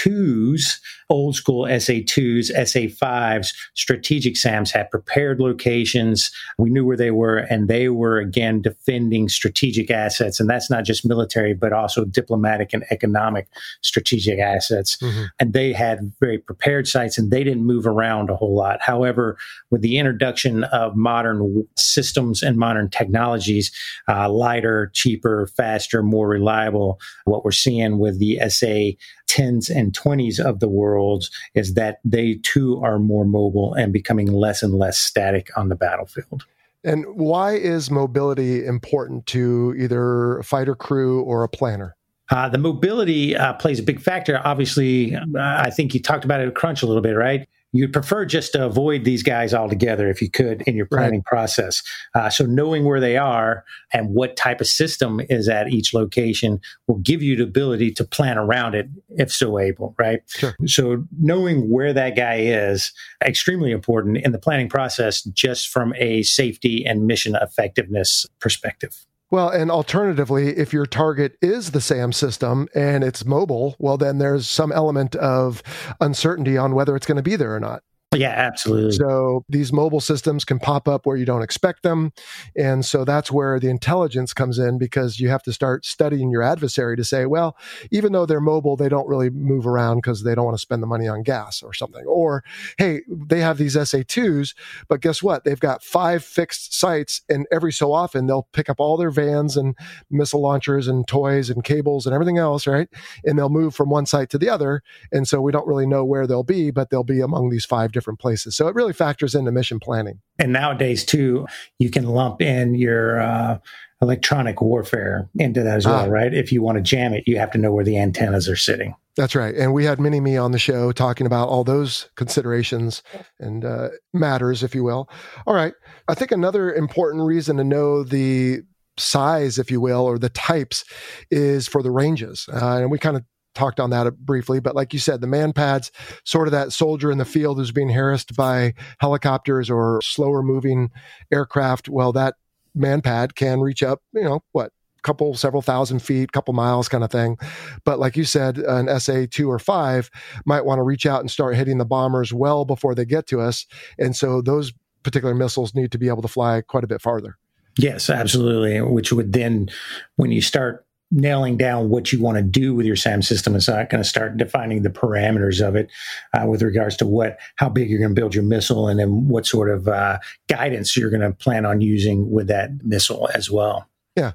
twos, 0.05 0.81
old 1.09 1.35
school 1.35 1.65
SA2s, 1.65 2.51
SA5s, 2.55 3.55
strategic 3.75 4.37
SAMs 4.37 4.71
had 4.71 4.91
prepared 4.91 5.41
locations. 5.41 6.31
We 6.59 6.71
knew 6.71 6.85
where 6.85 6.97
they 6.97 7.11
were, 7.11 7.39
and 7.39 7.69
they 7.69 7.89
were 7.89 8.19
again 8.19 8.61
defending 8.61 9.29
strategic 9.29 9.91
assets. 9.91 10.41
And 10.41 10.49
that's 10.49 10.71
not 10.71 10.85
just 10.85 11.07
military, 11.07 11.55
but 11.55 11.73
also 11.73 12.05
diplomatic 12.05 12.73
and 12.73 12.85
economic 12.91 13.49
strategic 13.81 14.39
assets. 14.39 14.99
Mhm. 14.99 15.29
And 15.41 15.53
they 15.53 15.73
had 15.73 16.13
very 16.21 16.39
prepared 16.39 16.87
sites 16.87 17.17
and 17.17 17.31
they 17.31 17.45
didn't 17.45 17.65
move 17.65 17.87
around 17.87 18.29
a 18.29 18.37
whole 18.37 18.55
lot. 18.55 18.83
However, 18.83 19.39
with 19.71 19.81
the 19.81 19.99
introduction 19.99 20.65
of 20.65 20.97
modern 20.97 21.67
systems 21.77 22.43
and 22.43 22.59
modern 22.59 22.91
technologies, 22.91 23.73
uh, 24.09 24.29
lighter, 24.29 24.91
cheaper, 24.93 25.49
faster, 25.57 26.03
more 26.03 26.29
reliable, 26.29 27.01
what 27.25 27.45
we're 27.45 27.53
seeing 27.53 27.99
with 27.99 28.19
the 28.19 28.39
SA 28.39 28.97
10s 29.29 29.75
and 29.75 29.93
20s 29.93 30.39
of 30.39 30.61
the 30.61 30.69
world 30.69 31.29
is 31.55 31.75
that 31.75 31.99
they 32.05 32.35
too 32.43 32.81
are 32.83 32.99
more 32.99 33.25
mobile 33.25 33.75
and 33.75 33.93
becoming 33.93 34.33
less 34.33 34.63
and 34.63 34.75
less 34.75 34.99
static 34.99 35.51
on 35.57 35.69
the 35.69 35.75
battlefield. 35.75 36.45
And 36.85 37.07
why 37.17 37.53
is 37.53 37.91
mobility 37.91 38.65
important 38.65 39.27
to 39.29 39.75
either 39.79 40.39
a 40.39 40.45
fighter 40.45 40.75
crew 40.75 41.23
or 41.23 41.43
a 41.43 41.49
planner? 41.49 41.97
Uh, 42.31 42.49
the 42.49 42.59
mobility 42.59 43.37
uh, 43.37 43.55
plays 43.55 43.79
a 43.79 43.83
big 43.83 44.01
factor. 44.01 44.41
Obviously, 44.45 45.15
uh, 45.15 45.21
I 45.37 45.71
think 45.71 45.95
you 45.95 46.01
talked 46.01 46.25
about 46.25 46.41
it 46.41 46.49
at 46.49 46.55
Crunch 46.55 46.83
a 46.83 46.87
little 46.87 47.03
bit, 47.03 47.13
right? 47.13 47.49
You'd 47.75 47.93
prefer 47.93 48.25
just 48.25 48.53
to 48.53 48.65
avoid 48.65 49.03
these 49.03 49.25
guys 49.25 49.53
altogether 49.53 50.09
if 50.09 50.23
you 50.23 50.31
could 50.31 50.63
in 50.63 50.77
your 50.77 50.87
planning 50.87 51.23
process. 51.23 51.83
Uh, 52.15 52.31
so, 52.31 52.47
knowing 52.47 52.85
where 52.85 53.01
they 53.01 53.17
are 53.17 53.65
and 53.93 54.15
what 54.15 54.37
type 54.37 54.61
of 54.61 54.69
system 54.69 55.21
is 55.29 55.49
at 55.49 55.69
each 55.69 55.93
location 55.93 56.61
will 56.87 56.99
give 56.99 57.21
you 57.21 57.35
the 57.35 57.43
ability 57.43 57.91
to 57.95 58.05
plan 58.05 58.39
around 58.39 58.77
it 58.77 58.89
if 59.11 59.33
so 59.33 59.59
able, 59.59 59.93
right? 59.99 60.21
Sure. 60.29 60.55
So, 60.67 61.05
knowing 61.19 61.69
where 61.69 61.93
that 61.93 62.15
guy 62.15 62.37
is 62.37 62.93
extremely 63.25 63.73
important 63.73 64.19
in 64.19 64.31
the 64.31 64.39
planning 64.39 64.69
process, 64.69 65.23
just 65.25 65.69
from 65.69 65.95
a 65.97 66.23
safety 66.23 66.87
and 66.87 67.09
mission 67.09 67.35
effectiveness 67.35 68.25
perspective. 68.39 69.05
Well, 69.35 69.49
and 69.49 69.69
alternatively, 69.69 70.57
if 70.57 70.73
your 70.73 70.87
target 70.87 71.37
is 71.43 71.73
the 71.73 71.81
SAM 71.81 72.13
system 72.13 72.69
and 72.73 73.03
it's 73.03 73.25
mobile, 73.25 73.75
well, 73.81 73.97
then 73.97 74.19
there's 74.19 74.49
some 74.49 74.71
element 74.71 75.17
of 75.17 75.61
uncertainty 76.01 76.57
on 76.57 76.73
whether 76.73 76.95
it's 76.95 77.05
going 77.05 77.17
to 77.17 77.23
be 77.23 77.35
there 77.35 77.53
or 77.53 77.59
not. 77.59 77.83
Oh, 78.15 78.17
yeah, 78.17 78.29
absolutely. 78.29 78.93
So 78.93 79.45
these 79.49 79.73
mobile 79.73 80.01
systems 80.01 80.45
can 80.45 80.61
pop 80.61 80.87
up 80.87 81.05
where 81.05 81.17
you 81.17 81.25
don't 81.25 81.43
expect 81.43 81.83
them. 81.83 82.13
And 82.57 82.85
so 82.85 83.05
that's 83.05 83.33
where 83.33 83.59
the 83.59 83.69
intelligence 83.69 84.33
comes 84.33 84.59
in 84.59 84.79
because 84.79 85.19
you 85.19 85.29
have 85.31 85.43
to 85.43 85.53
start 85.53 85.85
studying 85.85 86.31
your 86.31 86.43
adversary 86.43 86.97
to 86.97 87.05
say, 87.05 87.27
well, 87.27 87.57
even 87.91 88.13
though 88.13 88.25
they're 88.25 88.41
mobile, 88.41 88.77
they 88.77 88.89
don't 88.89 89.09
really 89.09 89.31
move 89.31 89.67
around 89.67 89.97
because 89.97 90.23
they 90.23 90.35
don't 90.35 90.45
want 90.45 90.57
to 90.57 90.61
spend 90.61 90.81
the 90.81 90.87
money 90.87 91.09
on 91.09 91.23
gas 91.23 91.61
or 91.63 91.73
something. 91.73 92.05
Or, 92.07 92.45
hey, 92.79 93.01
they 93.09 93.41
have 93.41 93.59
these 93.59 93.75
SA2s, 93.75 94.55
but 94.89 95.01
guess 95.01 95.23
what? 95.23 95.45
They've 95.45 95.59
got 95.59 95.83
five 95.83 96.25
fixed 96.25 96.79
sites, 96.79 97.23
and 97.29 97.47
every 97.51 97.73
so 97.73 97.93
often 97.93 98.27
they'll 98.27 98.49
pick 98.53 98.71
up 98.71 98.79
all 98.79 98.97
their 98.97 99.11
vans 99.11 99.57
and 99.57 99.75
missile 100.09 100.41
launchers 100.41 100.87
and 100.87 101.07
toys 101.09 101.51
and 101.51 101.65
cables 101.65 102.07
and 102.07 102.15
everything 102.15 102.39
else, 102.39 102.67
right? 102.67 102.89
And 103.25 103.37
they'll 103.37 103.49
move 103.49 103.75
from 103.75 103.91
one 103.91 104.07
site 104.07 104.31
to 104.31 104.39
the 104.39 104.49
other. 104.49 104.83
And 105.11 105.27
so 105.27 105.41
we 105.41 105.51
don't 105.51 105.67
really 105.67 105.87
know 105.87 106.05
where 106.05 106.29
they'll 106.29 106.45
be, 106.45 106.71
but 106.71 106.91
they'll 106.91 107.03
be 107.03 107.21
among 107.21 107.51
these 107.51 107.65
five 107.65 107.91
different 107.91 108.04
places. 108.13 108.57
So 108.57 108.69
it 108.69 108.75
really 108.75 108.93
factors 108.93 109.35
into 109.35 109.51
mission 109.53 109.81
planning. 109.81 110.21
And 110.39 110.53
nowadays, 110.53 111.05
too, 111.05 111.47
you 111.79 111.91
can 111.91 112.05
lump 112.07 112.43
in 112.43 112.75
your 112.75 113.21
uh, 113.21 113.59
electronic 114.03 114.61
warfare 114.61 115.29
into 115.39 115.63
that 115.63 115.77
as 115.79 115.87
well, 115.87 116.07
Ah. 116.07 116.11
right? 116.13 116.33
If 116.35 116.53
you 116.53 116.63
want 116.63 116.77
to 116.77 116.83
jam 116.83 117.15
it, 117.15 117.25
you 117.27 117.39
have 117.39 117.51
to 117.53 117.59
know 117.59 117.73
where 117.73 117.85
the 117.85 117.99
antennas 117.99 118.49
are 118.49 118.57
sitting. 118.57 118.95
That's 119.17 119.35
right. 119.37 119.55
And 119.55 119.73
we 119.73 119.85
had 119.85 120.01
Mini 120.01 120.19
Me 120.21 120.37
on 120.37 120.51
the 120.51 120.59
show 120.59 120.91
talking 120.91 121.27
about 121.27 121.49
all 121.49 121.63
those 121.63 122.11
considerations 122.17 123.03
and 123.39 123.65
uh, 123.65 123.91
matters, 124.13 124.63
if 124.65 124.75
you 124.75 124.83
will. 124.83 125.09
All 125.47 125.55
right. 125.55 125.73
I 126.09 126.15
think 126.15 126.33
another 126.33 126.73
important 126.75 127.23
reason 127.25 127.57
to 127.59 127.65
know 127.65 128.03
the 128.03 128.63
size, 128.97 129.59
if 129.59 129.71
you 129.71 129.81
will, 129.81 130.01
or 130.03 130.19
the 130.19 130.29
types 130.31 130.85
is 131.31 131.69
for 131.69 131.81
the 131.83 131.93
ranges. 131.93 132.47
Uh, 132.53 132.79
and 132.79 132.91
we 132.91 132.99
kind 132.99 133.17
of 133.17 133.25
talked 133.55 133.81
on 133.81 133.91
that 133.91 134.19
briefly, 134.19 134.61
but 134.61 134.75
like 134.75 134.93
you 134.93 134.99
said, 134.99 135.21
the 135.21 135.27
man 135.27 135.53
pads, 135.53 135.91
sort 136.25 136.49
of 136.49 136.53
that 136.53 136.73
soldier 136.73 137.11
in 137.11 137.19
the 137.19 137.25
field 137.25 137.59
who's 137.59 137.73
being 137.73 137.91
harassed 137.91 138.37
by 138.37 138.75
helicopters 139.01 139.71
or 139.71 140.01
slower 140.03 140.43
moving 140.43 140.91
aircraft. 141.33 141.89
Well, 141.89 142.13
that 142.13 142.35
man 142.75 143.01
pad 143.01 143.35
can 143.35 143.61
reach 143.61 143.83
up, 143.83 144.03
you 144.13 144.25
know, 144.25 144.43
what, 144.53 144.73
couple 145.03 145.35
several 145.35 145.61
thousand 145.61 146.01
feet 146.01 146.33
couple 146.33 146.55
miles 146.55 146.89
kind 146.89 147.05
of 147.05 147.11
thing 147.11 147.37
but 147.85 147.99
like 147.99 148.17
you 148.17 148.25
said 148.25 148.57
an 148.57 148.89
sa 148.99 149.27
2 149.31 149.51
or 149.51 149.59
5 149.59 150.11
might 150.47 150.65
want 150.65 150.79
to 150.79 150.83
reach 150.83 151.05
out 151.05 151.21
and 151.21 151.31
start 151.31 151.57
hitting 151.57 151.77
the 151.77 151.85
bombers 151.85 152.33
well 152.33 152.65
before 152.65 152.95
they 152.95 153.05
get 153.05 153.27
to 153.27 153.39
us 153.39 153.67
and 153.99 154.17
so 154.17 154.41
those 154.41 154.73
particular 155.03 155.35
missiles 155.35 155.75
need 155.75 155.93
to 155.93 155.99
be 155.99 156.09
able 156.09 156.23
to 156.23 156.27
fly 156.27 156.63
quite 156.63 156.85
a 156.85 156.87
bit 156.87 157.03
farther 157.03 157.37
Yes, 157.77 158.09
absolutely. 158.09 158.81
Which 158.81 159.13
would 159.13 159.33
then, 159.33 159.69
when 160.17 160.31
you 160.31 160.41
start 160.41 160.84
nailing 161.15 161.57
down 161.57 161.89
what 161.89 162.13
you 162.13 162.21
want 162.21 162.37
to 162.37 162.43
do 162.43 162.75
with 162.75 162.85
your 162.85 162.97
SAM 162.97 163.23
system, 163.23 163.55
it's 163.55 163.69
not 163.69 163.89
going 163.89 164.03
to 164.03 164.09
start 164.09 164.37
defining 164.37 164.83
the 164.83 164.91
parameters 164.91 165.67
of 165.67 165.77
it 165.77 165.91
uh, 166.37 166.47
with 166.47 166.63
regards 166.63 166.97
to 166.99 167.07
what, 167.07 167.39
how 167.57 167.69
big 167.69 167.89
you're 167.89 168.01
going 168.01 168.15
to 168.15 168.21
build 168.21 168.35
your 168.35 168.45
missile, 168.45 168.89
and 168.89 168.99
then 168.99 169.29
what 169.29 169.47
sort 169.47 169.71
of 169.71 169.89
uh, 169.89 170.19
guidance 170.49 170.97
you're 170.97 171.11
going 171.11 171.21
to 171.21 171.33
plan 171.33 171.65
on 171.65 171.81
using 171.81 172.31
with 172.31 172.49
that 172.49 172.71
missile 172.83 173.29
as 173.35 173.51
well. 173.51 173.89
Yeah. 174.17 174.33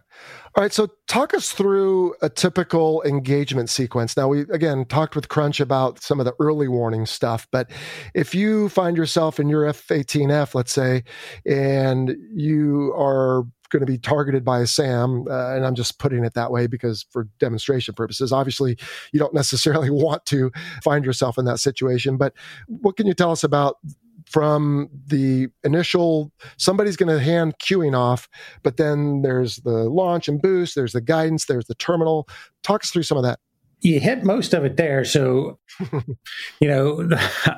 All 0.56 0.64
right. 0.64 0.74
So 0.74 0.90
talk 1.08 1.34
us 1.34 1.52
through 1.52 2.16
a 2.22 2.30
typical 2.30 3.02
engagement 3.04 3.70
sequence. 3.70 4.18
Now, 4.18 4.28
we 4.28 4.42
again 4.42 4.86
talked 4.86 5.16
with 5.16 5.30
Crunch 5.30 5.60
about 5.60 6.02
some 6.02 6.20
of 6.20 6.26
the 6.26 6.34
early 6.40 6.68
warning 6.68 7.06
stuff, 7.06 7.48
but 7.52 7.70
if 8.14 8.34
you 8.34 8.68
find 8.68 8.98
yourself 8.98 9.40
in 9.40 9.48
your 9.48 9.66
F 9.66 9.88
18F, 9.88 10.56
let's 10.56 10.74
say, 10.74 11.04
and 11.46 12.16
you 12.34 12.94
are 12.98 13.44
going 13.70 13.82
to 13.82 13.86
be 13.86 13.98
targeted 13.98 14.44
by 14.44 14.60
a 14.60 14.68
SAM, 14.68 15.26
uh, 15.30 15.56
and 15.56 15.66
I'm 15.66 15.76
just 15.76 16.00
putting 16.00 16.24
it 16.24 16.34
that 16.34 16.52
way 16.52 16.68
because 16.68 17.06
for 17.10 17.28
demonstration 17.40 17.94
purposes, 17.94 18.32
obviously 18.32 18.78
you 19.12 19.20
don't 19.20 19.34
necessarily 19.34 19.90
want 19.92 20.26
to 20.28 20.52
find 20.84 21.06
yourself 21.06 21.38
in 21.38 21.46
that 21.46 21.60
situation. 21.60 22.18
But 22.18 22.34
what 22.68 22.98
can 22.98 23.08
you 23.08 23.14
tell 23.14 23.32
us 23.32 23.44
about 23.44 23.78
from 24.26 24.90
the 25.08 25.48
initial 25.64 26.32
somebody's 26.58 26.96
going 26.96 27.10
to 27.10 27.24
hand 27.24 27.56
queuing 27.58 27.98
off 27.98 28.30
but 28.62 28.78
then 28.78 29.24
there's 29.24 29.58
the 29.58 29.90
launch 29.90 30.28
and 30.28 30.40
boost 30.40 30.76
there's 30.76 30.94
the 30.94 31.02
guidance 31.02 31.46
there's 31.46 31.66
the 31.66 31.74
terminal 31.76 32.28
talk 32.62 32.84
us 32.84 32.92
through 32.92 33.02
some 33.02 33.18
of 33.18 33.24
that 33.24 33.40
You 33.82 34.00
hit 34.00 34.24
most 34.24 34.54
of 34.54 34.66
it 34.66 34.78
there. 34.78 35.06
So, 35.06 35.60
you 36.60 36.68
know, 36.68 37.10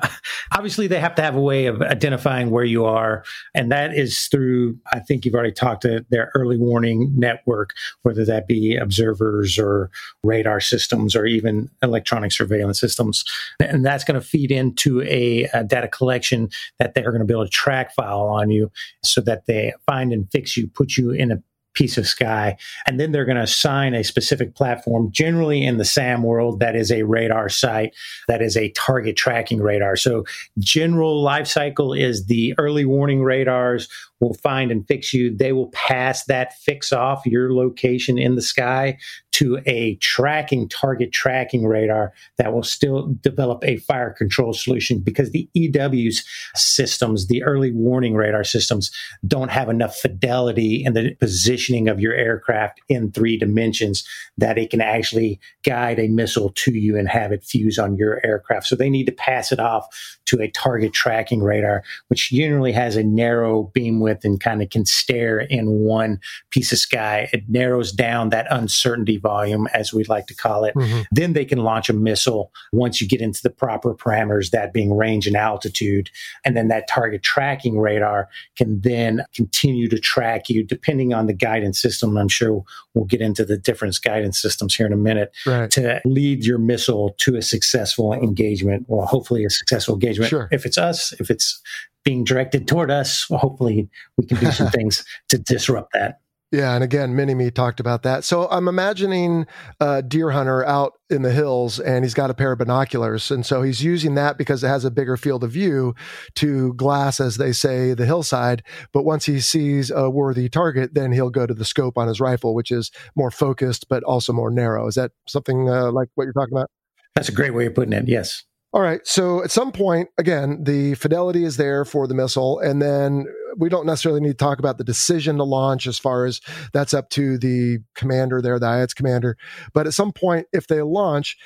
obviously 0.52 0.86
they 0.86 1.00
have 1.00 1.14
to 1.16 1.22
have 1.22 1.34
a 1.34 1.40
way 1.40 1.66
of 1.66 1.82
identifying 1.82 2.50
where 2.50 2.64
you 2.64 2.84
are. 2.84 3.24
And 3.54 3.72
that 3.72 3.94
is 3.94 4.28
through, 4.28 4.78
I 4.92 5.00
think 5.00 5.24
you've 5.24 5.34
already 5.34 5.52
talked 5.52 5.82
to 5.82 6.04
their 6.10 6.30
early 6.34 6.56
warning 6.58 7.12
network, 7.16 7.70
whether 8.02 8.24
that 8.24 8.46
be 8.46 8.76
observers 8.76 9.58
or 9.58 9.90
radar 10.22 10.60
systems 10.60 11.16
or 11.16 11.26
even 11.26 11.68
electronic 11.82 12.32
surveillance 12.32 12.80
systems. 12.80 13.24
And 13.58 13.84
that's 13.84 14.04
going 14.04 14.20
to 14.20 14.26
feed 14.26 14.52
into 14.52 15.02
a, 15.02 15.44
a 15.52 15.64
data 15.64 15.88
collection 15.88 16.50
that 16.78 16.94
they're 16.94 17.10
going 17.10 17.20
to 17.20 17.26
build 17.26 17.46
a 17.46 17.50
track 17.50 17.94
file 17.94 18.22
on 18.22 18.50
you 18.50 18.70
so 19.02 19.20
that 19.22 19.46
they 19.46 19.72
find 19.86 20.12
and 20.12 20.30
fix 20.30 20.56
you, 20.56 20.68
put 20.68 20.96
you 20.96 21.10
in 21.10 21.32
a 21.32 21.42
piece 21.74 21.98
of 21.98 22.06
sky. 22.06 22.56
And 22.86 22.98
then 22.98 23.12
they're 23.12 23.24
going 23.24 23.36
to 23.36 23.42
assign 23.42 23.94
a 23.94 24.04
specific 24.04 24.54
platform, 24.54 25.10
generally 25.10 25.64
in 25.64 25.78
the 25.78 25.84
SAM 25.84 26.22
world, 26.22 26.60
that 26.60 26.76
is 26.76 26.90
a 26.90 27.02
radar 27.02 27.48
site, 27.48 27.94
that 28.28 28.42
is 28.42 28.56
a 28.56 28.70
target 28.70 29.16
tracking 29.16 29.60
radar. 29.60 29.96
So, 29.96 30.24
general 30.58 31.22
life 31.22 31.46
cycle 31.46 31.92
is 31.92 32.26
the 32.26 32.54
early 32.58 32.84
warning 32.84 33.22
radars 33.22 33.88
will 34.22 34.34
find 34.34 34.70
and 34.70 34.86
fix 34.86 35.12
you. 35.12 35.36
They 35.36 35.52
will 35.52 35.68
pass 35.68 36.24
that 36.26 36.54
fix 36.58 36.92
off 36.92 37.26
your 37.26 37.52
location 37.52 38.18
in 38.18 38.36
the 38.36 38.42
sky 38.42 38.96
to 39.32 39.60
a 39.66 39.96
tracking 39.96 40.68
target 40.68 41.10
tracking 41.10 41.66
radar 41.66 42.12
that 42.36 42.52
will 42.52 42.62
still 42.62 43.14
develop 43.20 43.64
a 43.64 43.78
fire 43.78 44.10
control 44.10 44.52
solution 44.52 45.00
because 45.00 45.30
the 45.30 45.48
EW's 45.56 46.24
systems, 46.54 47.26
the 47.26 47.42
early 47.42 47.72
warning 47.72 48.14
radar 48.14 48.44
systems, 48.44 48.92
don't 49.26 49.50
have 49.50 49.68
enough 49.68 49.96
fidelity 49.96 50.84
in 50.84 50.92
the 50.92 51.14
positioning 51.14 51.88
of 51.88 51.98
your 51.98 52.14
aircraft 52.14 52.80
in 52.88 53.10
three 53.10 53.36
dimensions 53.36 54.06
that 54.38 54.58
it 54.58 54.70
can 54.70 54.80
actually 54.80 55.40
guide 55.64 55.98
a 55.98 56.08
missile 56.08 56.50
to 56.50 56.72
you 56.72 56.96
and 56.96 57.08
have 57.08 57.32
it 57.32 57.42
fuse 57.42 57.78
on 57.78 57.96
your 57.96 58.20
aircraft. 58.24 58.66
So 58.66 58.76
they 58.76 58.90
need 58.90 59.06
to 59.06 59.12
pass 59.12 59.50
it 59.50 59.58
off 59.58 59.86
to 60.26 60.40
a 60.40 60.48
target 60.48 60.92
tracking 60.92 61.42
radar, 61.42 61.82
which 62.08 62.30
generally 62.30 62.72
has 62.72 62.96
a 62.96 63.02
narrow 63.02 63.64
beam 63.74 63.98
width 63.98 64.11
and 64.24 64.40
kind 64.40 64.62
of 64.62 64.70
can 64.70 64.84
stare 64.84 65.40
in 65.40 65.80
one 65.80 66.20
piece 66.50 66.72
of 66.72 66.78
sky. 66.78 67.28
It 67.32 67.48
narrows 67.48 67.92
down 67.92 68.30
that 68.30 68.46
uncertainty 68.50 69.16
volume, 69.18 69.68
as 69.74 69.92
we'd 69.92 70.08
like 70.08 70.26
to 70.26 70.34
call 70.34 70.64
it. 70.64 70.74
Mhm. 70.74 71.04
Then 71.10 71.32
they 71.32 71.44
can 71.44 71.58
launch 71.58 71.88
a 71.88 71.92
missile 71.92 72.52
once 72.72 73.00
you 73.00 73.08
get 73.08 73.20
into 73.20 73.42
the 73.42 73.50
proper 73.50 73.94
parameters, 73.94 74.50
that 74.50 74.72
being 74.72 74.94
range 74.94 75.26
and 75.26 75.36
altitude. 75.36 76.10
And 76.44 76.56
then 76.56 76.68
that 76.68 76.88
target 76.88 77.22
tracking 77.22 77.78
radar 77.78 78.28
can 78.56 78.80
then 78.80 79.24
continue 79.34 79.88
to 79.88 79.98
track 79.98 80.48
you 80.48 80.62
depending 80.62 81.12
on 81.14 81.26
the 81.26 81.32
guidance 81.32 81.80
system. 81.80 82.16
I'm 82.16 82.28
sure 82.28 82.62
we'll 82.94 83.04
get 83.04 83.20
into 83.20 83.44
the 83.44 83.56
different 83.56 83.96
guidance 84.02 84.40
systems 84.40 84.74
here 84.74 84.86
in 84.86 84.92
a 84.92 84.96
minute 84.96 85.32
Right. 85.46 85.70
to 85.72 86.00
lead 86.04 86.44
your 86.44 86.58
missile 86.58 87.14
to 87.18 87.36
a 87.36 87.42
successful 87.42 88.12
engagement. 88.12 88.84
Well, 88.88 89.06
hopefully 89.06 89.44
a 89.44 89.50
successful 89.50 89.94
engagement. 89.94 90.30
Sure. 90.30 90.48
If 90.50 90.64
it's 90.66 90.78
us, 90.78 91.12
if 91.20 91.30
it's 91.30 91.60
being 92.04 92.24
directed 92.24 92.66
toward 92.66 92.90
us, 92.90 93.28
well, 93.30 93.38
hopefully 93.38 93.88
we 94.16 94.26
can 94.26 94.38
do 94.38 94.50
some 94.50 94.68
things 94.72 95.04
to 95.28 95.38
disrupt 95.38 95.92
that. 95.92 96.20
Yeah, 96.52 96.74
and 96.74 96.84
again, 96.84 97.16
Mini 97.16 97.34
Me 97.34 97.50
talked 97.50 97.80
about 97.80 98.02
that. 98.02 98.24
So 98.24 98.46
I'm 98.50 98.68
imagining 98.68 99.46
a 99.80 100.02
deer 100.02 100.32
hunter 100.32 100.62
out 100.66 100.92
in 101.08 101.22
the 101.22 101.32
hills, 101.32 101.80
and 101.80 102.04
he's 102.04 102.12
got 102.12 102.28
a 102.28 102.34
pair 102.34 102.52
of 102.52 102.58
binoculars, 102.58 103.30
and 103.30 103.44
so 103.44 103.62
he's 103.62 103.82
using 103.82 104.16
that 104.16 104.36
because 104.36 104.62
it 104.62 104.68
has 104.68 104.84
a 104.84 104.90
bigger 104.90 105.16
field 105.16 105.44
of 105.44 105.50
view 105.50 105.94
to 106.34 106.74
glass, 106.74 107.20
as 107.20 107.38
they 107.38 107.52
say, 107.52 107.94
the 107.94 108.04
hillside. 108.04 108.62
But 108.92 109.04
once 109.04 109.24
he 109.24 109.40
sees 109.40 109.90
a 109.90 110.10
worthy 110.10 110.50
target, 110.50 110.92
then 110.92 111.12
he'll 111.12 111.30
go 111.30 111.46
to 111.46 111.54
the 111.54 111.64
scope 111.64 111.96
on 111.96 112.06
his 112.06 112.20
rifle, 112.20 112.54
which 112.54 112.70
is 112.70 112.90
more 113.16 113.30
focused 113.30 113.88
but 113.88 114.02
also 114.02 114.34
more 114.34 114.50
narrow. 114.50 114.86
Is 114.86 114.96
that 114.96 115.12
something 115.26 115.70
uh, 115.70 115.90
like 115.90 116.08
what 116.16 116.24
you're 116.24 116.34
talking 116.34 116.54
about? 116.54 116.70
That's 117.14 117.30
a 117.30 117.32
great 117.32 117.54
way 117.54 117.64
of 117.64 117.74
putting 117.74 117.94
it. 117.94 118.08
Yes. 118.08 118.44
All 118.74 118.80
right. 118.80 119.06
So 119.06 119.44
at 119.44 119.50
some 119.50 119.70
point, 119.70 120.08
again, 120.16 120.64
the 120.64 120.94
fidelity 120.94 121.44
is 121.44 121.58
there 121.58 121.84
for 121.84 122.06
the 122.06 122.14
missile. 122.14 122.58
And 122.58 122.80
then 122.80 123.26
we 123.58 123.68
don't 123.68 123.84
necessarily 123.84 124.20
need 124.22 124.28
to 124.30 124.34
talk 124.34 124.58
about 124.58 124.78
the 124.78 124.84
decision 124.84 125.36
to 125.36 125.44
launch 125.44 125.86
as 125.86 125.98
far 125.98 126.24
as 126.24 126.40
that's 126.72 126.94
up 126.94 127.10
to 127.10 127.36
the 127.36 127.80
commander 127.94 128.40
there, 128.40 128.58
the 128.58 128.66
IADS 128.66 128.94
commander. 128.94 129.36
But 129.74 129.86
at 129.86 129.92
some 129.92 130.10
point, 130.10 130.46
if 130.54 130.68
they 130.68 130.80
launch 130.80 131.36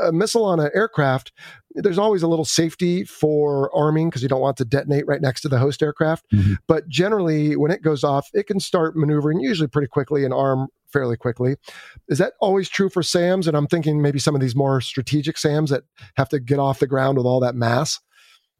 a 0.00 0.12
missile 0.12 0.44
on 0.44 0.60
an 0.60 0.70
aircraft, 0.74 1.32
there's 1.74 1.98
always 1.98 2.22
a 2.22 2.28
little 2.28 2.44
safety 2.44 3.02
for 3.04 3.68
arming 3.76 4.08
because 4.08 4.22
you 4.22 4.28
don't 4.28 4.40
want 4.40 4.56
to 4.58 4.64
detonate 4.64 5.08
right 5.08 5.20
next 5.20 5.40
to 5.40 5.48
the 5.48 5.58
host 5.58 5.82
aircraft. 5.82 6.24
Mhm. 6.32 6.56
But 6.68 6.88
generally, 6.88 7.56
when 7.56 7.72
it 7.72 7.82
goes 7.82 8.04
off, 8.04 8.30
it 8.32 8.46
can 8.46 8.60
start 8.60 8.96
maneuvering 8.96 9.40
usually 9.40 9.68
pretty 9.68 9.88
quickly 9.88 10.24
and 10.24 10.32
arm 10.32 10.68
fairly 10.92 11.16
quickly. 11.16 11.56
Is 12.08 12.18
that 12.18 12.34
always 12.40 12.68
true 12.68 12.88
for 12.88 13.02
SAMs? 13.02 13.46
And 13.46 13.56
I'm 13.56 13.66
thinking 13.66 14.02
maybe 14.02 14.18
some 14.18 14.34
of 14.34 14.40
these 14.40 14.56
more 14.56 14.80
strategic 14.80 15.38
SAMs 15.38 15.70
that 15.70 15.84
have 16.16 16.28
to 16.30 16.40
get 16.40 16.58
off 16.58 16.78
the 16.78 16.86
ground 16.86 17.18
with 17.18 17.26
all 17.26 17.40
that 17.40 17.54
mass. 17.54 18.00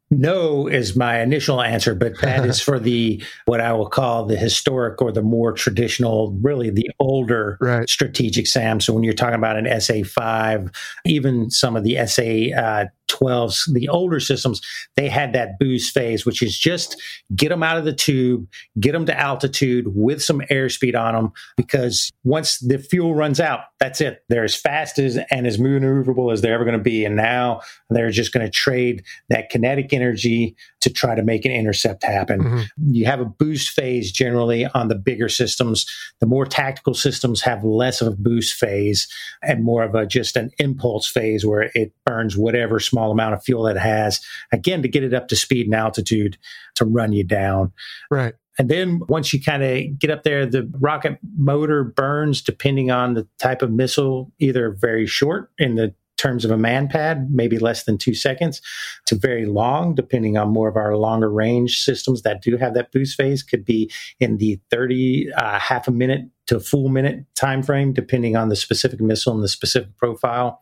No 0.09 0.67
is 0.67 0.95
my 0.95 1.19
initial 1.21 1.61
answer, 1.61 1.93
but 1.93 2.13
that 2.21 2.45
is 2.45 2.61
for 2.61 2.79
the 2.79 3.21
what 3.45 3.59
I 3.59 3.73
will 3.73 3.89
call 3.89 4.25
the 4.25 4.37
historic 4.37 5.01
or 5.01 5.11
the 5.11 5.21
more 5.21 5.51
traditional, 5.51 6.31
really 6.41 6.69
the 6.69 6.89
older 6.99 7.57
Right. 7.61 7.89
strategic 7.89 8.47
SAM. 8.47 8.79
So 8.79 8.93
when 8.93 9.03
you're 9.03 9.13
talking 9.13 9.35
about 9.35 9.57
an 9.57 9.81
SA 9.81 10.03
five, 10.05 10.71
even 11.03 11.49
some 11.49 11.75
of 11.75 11.83
the 11.83 11.97
SA 12.07 12.57
uh, 12.57 12.85
12s, 13.07 13.71
the 13.73 13.89
older 13.89 14.19
systems, 14.19 14.61
they 14.95 15.09
had 15.09 15.33
that 15.33 15.59
boost 15.59 15.93
phase, 15.93 16.25
which 16.25 16.41
is 16.41 16.57
just 16.57 17.01
get 17.35 17.49
them 17.49 17.63
out 17.63 17.77
of 17.77 17.85
the 17.85 17.93
tube, 17.93 18.47
get 18.79 18.91
them 18.91 19.05
to 19.05 19.19
altitude 19.19 19.95
with 19.95 20.21
some 20.23 20.41
airspeed 20.51 20.97
on 20.97 21.13
them, 21.13 21.31
because 21.55 22.11
once 22.23 22.59
the 22.59 22.77
fuel 22.77 23.15
runs 23.15 23.39
out, 23.39 23.61
that's 23.79 24.01
it. 24.01 24.23
They're 24.29 24.43
as 24.43 24.55
fast 24.55 24.99
as 24.99 25.17
and 25.31 25.47
as 25.47 25.57
maneuverable 25.57 26.31
as 26.33 26.41
they're 26.41 26.53
ever 26.53 26.65
going 26.65 26.77
to 26.77 26.83
be. 26.83 27.05
And 27.05 27.15
now 27.15 27.61
they're 27.89 28.11
just 28.11 28.31
going 28.31 28.45
to 28.45 28.51
trade 28.51 29.03
that 29.29 29.49
kinetic 29.49 29.93
energy 29.93 30.55
to 30.87 30.93
try 30.93 31.15
to 31.15 31.21
make 31.21 31.43
an 31.43 31.51
intercept 31.51 32.03
happen. 32.03 32.39
Mhm. 32.39 32.65
You 32.91 33.05
have 33.07 33.19
a 33.19 33.25
boost 33.25 33.71
phase 33.71 34.09
generally 34.09 34.65
on 34.67 34.87
the 34.87 34.95
bigger 34.95 35.27
systems. 35.27 35.85
The 36.21 36.25
more 36.25 36.45
tactical 36.45 36.93
systems 36.93 37.41
have 37.41 37.63
less 37.63 37.99
of 38.01 38.07
a 38.07 38.15
boost 38.15 38.53
phase 38.53 39.07
and 39.43 39.65
more 39.65 39.83
of 39.83 39.95
a 39.95 40.05
just 40.05 40.37
an 40.37 40.51
impulse 40.59 41.05
phase 41.05 41.45
where 41.45 41.69
it 41.75 41.91
burns 42.05 42.37
whatever 42.37 42.79
small 42.79 43.11
amount 43.11 43.33
of 43.33 43.43
fuel 43.43 43.67
it 43.67 43.77
has, 43.77 44.21
again, 44.53 44.81
to 44.81 44.87
get 44.87 45.03
it 45.03 45.13
up 45.13 45.27
to 45.27 45.35
speed 45.35 45.65
and 45.65 45.75
altitude 45.75 46.37
to 46.75 46.85
run 46.85 47.11
you 47.11 47.25
down. 47.25 47.73
Right. 48.09 48.33
And 48.57 48.69
then 48.69 49.01
once 49.09 49.33
you 49.33 49.41
kind 49.41 49.63
of 49.63 49.99
get 49.99 50.09
up 50.09 50.23
there, 50.23 50.45
the 50.45 50.69
rocket 50.79 51.19
motor 51.37 51.83
burns 51.83 52.41
depending 52.41 52.91
on 52.91 53.13
the 53.13 53.27
type 53.39 53.61
of 53.61 53.71
missile, 53.71 54.31
either 54.39 54.71
very 54.71 55.05
short 55.05 55.51
in 55.59 55.75
the 55.75 55.93
terms 56.17 56.43
of 56.43 56.51
a 56.51 56.57
man 56.57 56.87
pad, 56.87 57.29
maybe 57.31 57.57
less 57.57 57.83
than 57.83 57.97
two 57.97 58.13
seconds, 58.13 58.61
to 59.05 59.15
very 59.15 59.45
long, 59.45 59.95
depending 59.95 60.37
on 60.37 60.49
more 60.49 60.67
of 60.67 60.75
our 60.75 60.97
longer 60.97 61.29
range 61.29 61.79
systems 61.79 62.23
that 62.23 62.41
do 62.41 62.57
have 62.57 62.73
that 62.73 62.91
boost 62.91 63.15
phase, 63.15 63.43
could 63.43 63.63
be 63.63 63.91
in 64.19 64.37
the 64.37 64.59
30, 64.71 65.31
uh, 65.33 65.59
half 65.59 65.87
a 65.87 65.91
minute 65.91 66.29
to 66.47 66.59
full 66.59 66.89
minute 66.89 67.25
time 67.35 67.61
frame, 67.61 67.93
depending 67.93 68.35
on 68.35 68.49
the 68.49 68.55
specific 68.55 68.99
missile 69.01 69.33
and 69.33 69.43
the 69.43 69.49
specific 69.49 69.95
profile. 69.97 70.61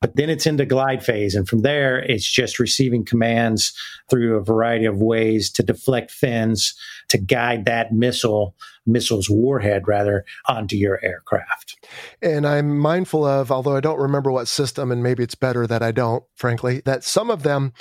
But 0.00 0.16
then 0.16 0.28
it's 0.28 0.46
into 0.46 0.66
glide 0.66 1.04
phase. 1.04 1.34
And 1.34 1.48
from 1.48 1.60
there, 1.60 1.98
it's 1.98 2.30
just 2.30 2.58
receiving 2.58 3.04
commands 3.04 3.74
through 4.10 4.36
a 4.36 4.44
variety 4.44 4.86
of 4.86 5.00
ways 5.00 5.50
to 5.52 5.62
deflect 5.62 6.10
fins, 6.10 6.74
to 7.08 7.18
guide 7.18 7.64
that 7.66 7.92
missile, 7.92 8.54
missile's 8.84 9.30
warhead 9.30 9.86
rather, 9.86 10.24
onto 10.46 10.76
your 10.76 11.04
aircraft. 11.04 11.76
And 12.20 12.46
I'm 12.46 12.78
mindful 12.78 13.24
of, 13.24 13.52
although 13.52 13.76
I 13.76 13.80
don't 13.80 13.98
remember 13.98 14.32
what 14.32 14.48
system, 14.48 14.90
and 14.90 15.02
maybe 15.02 15.22
it's 15.22 15.34
better 15.34 15.66
that 15.66 15.82
I 15.82 15.92
don't, 15.92 16.24
frankly, 16.34 16.82
that 16.84 17.04
some 17.04 17.30
of 17.30 17.42
them 17.42 17.72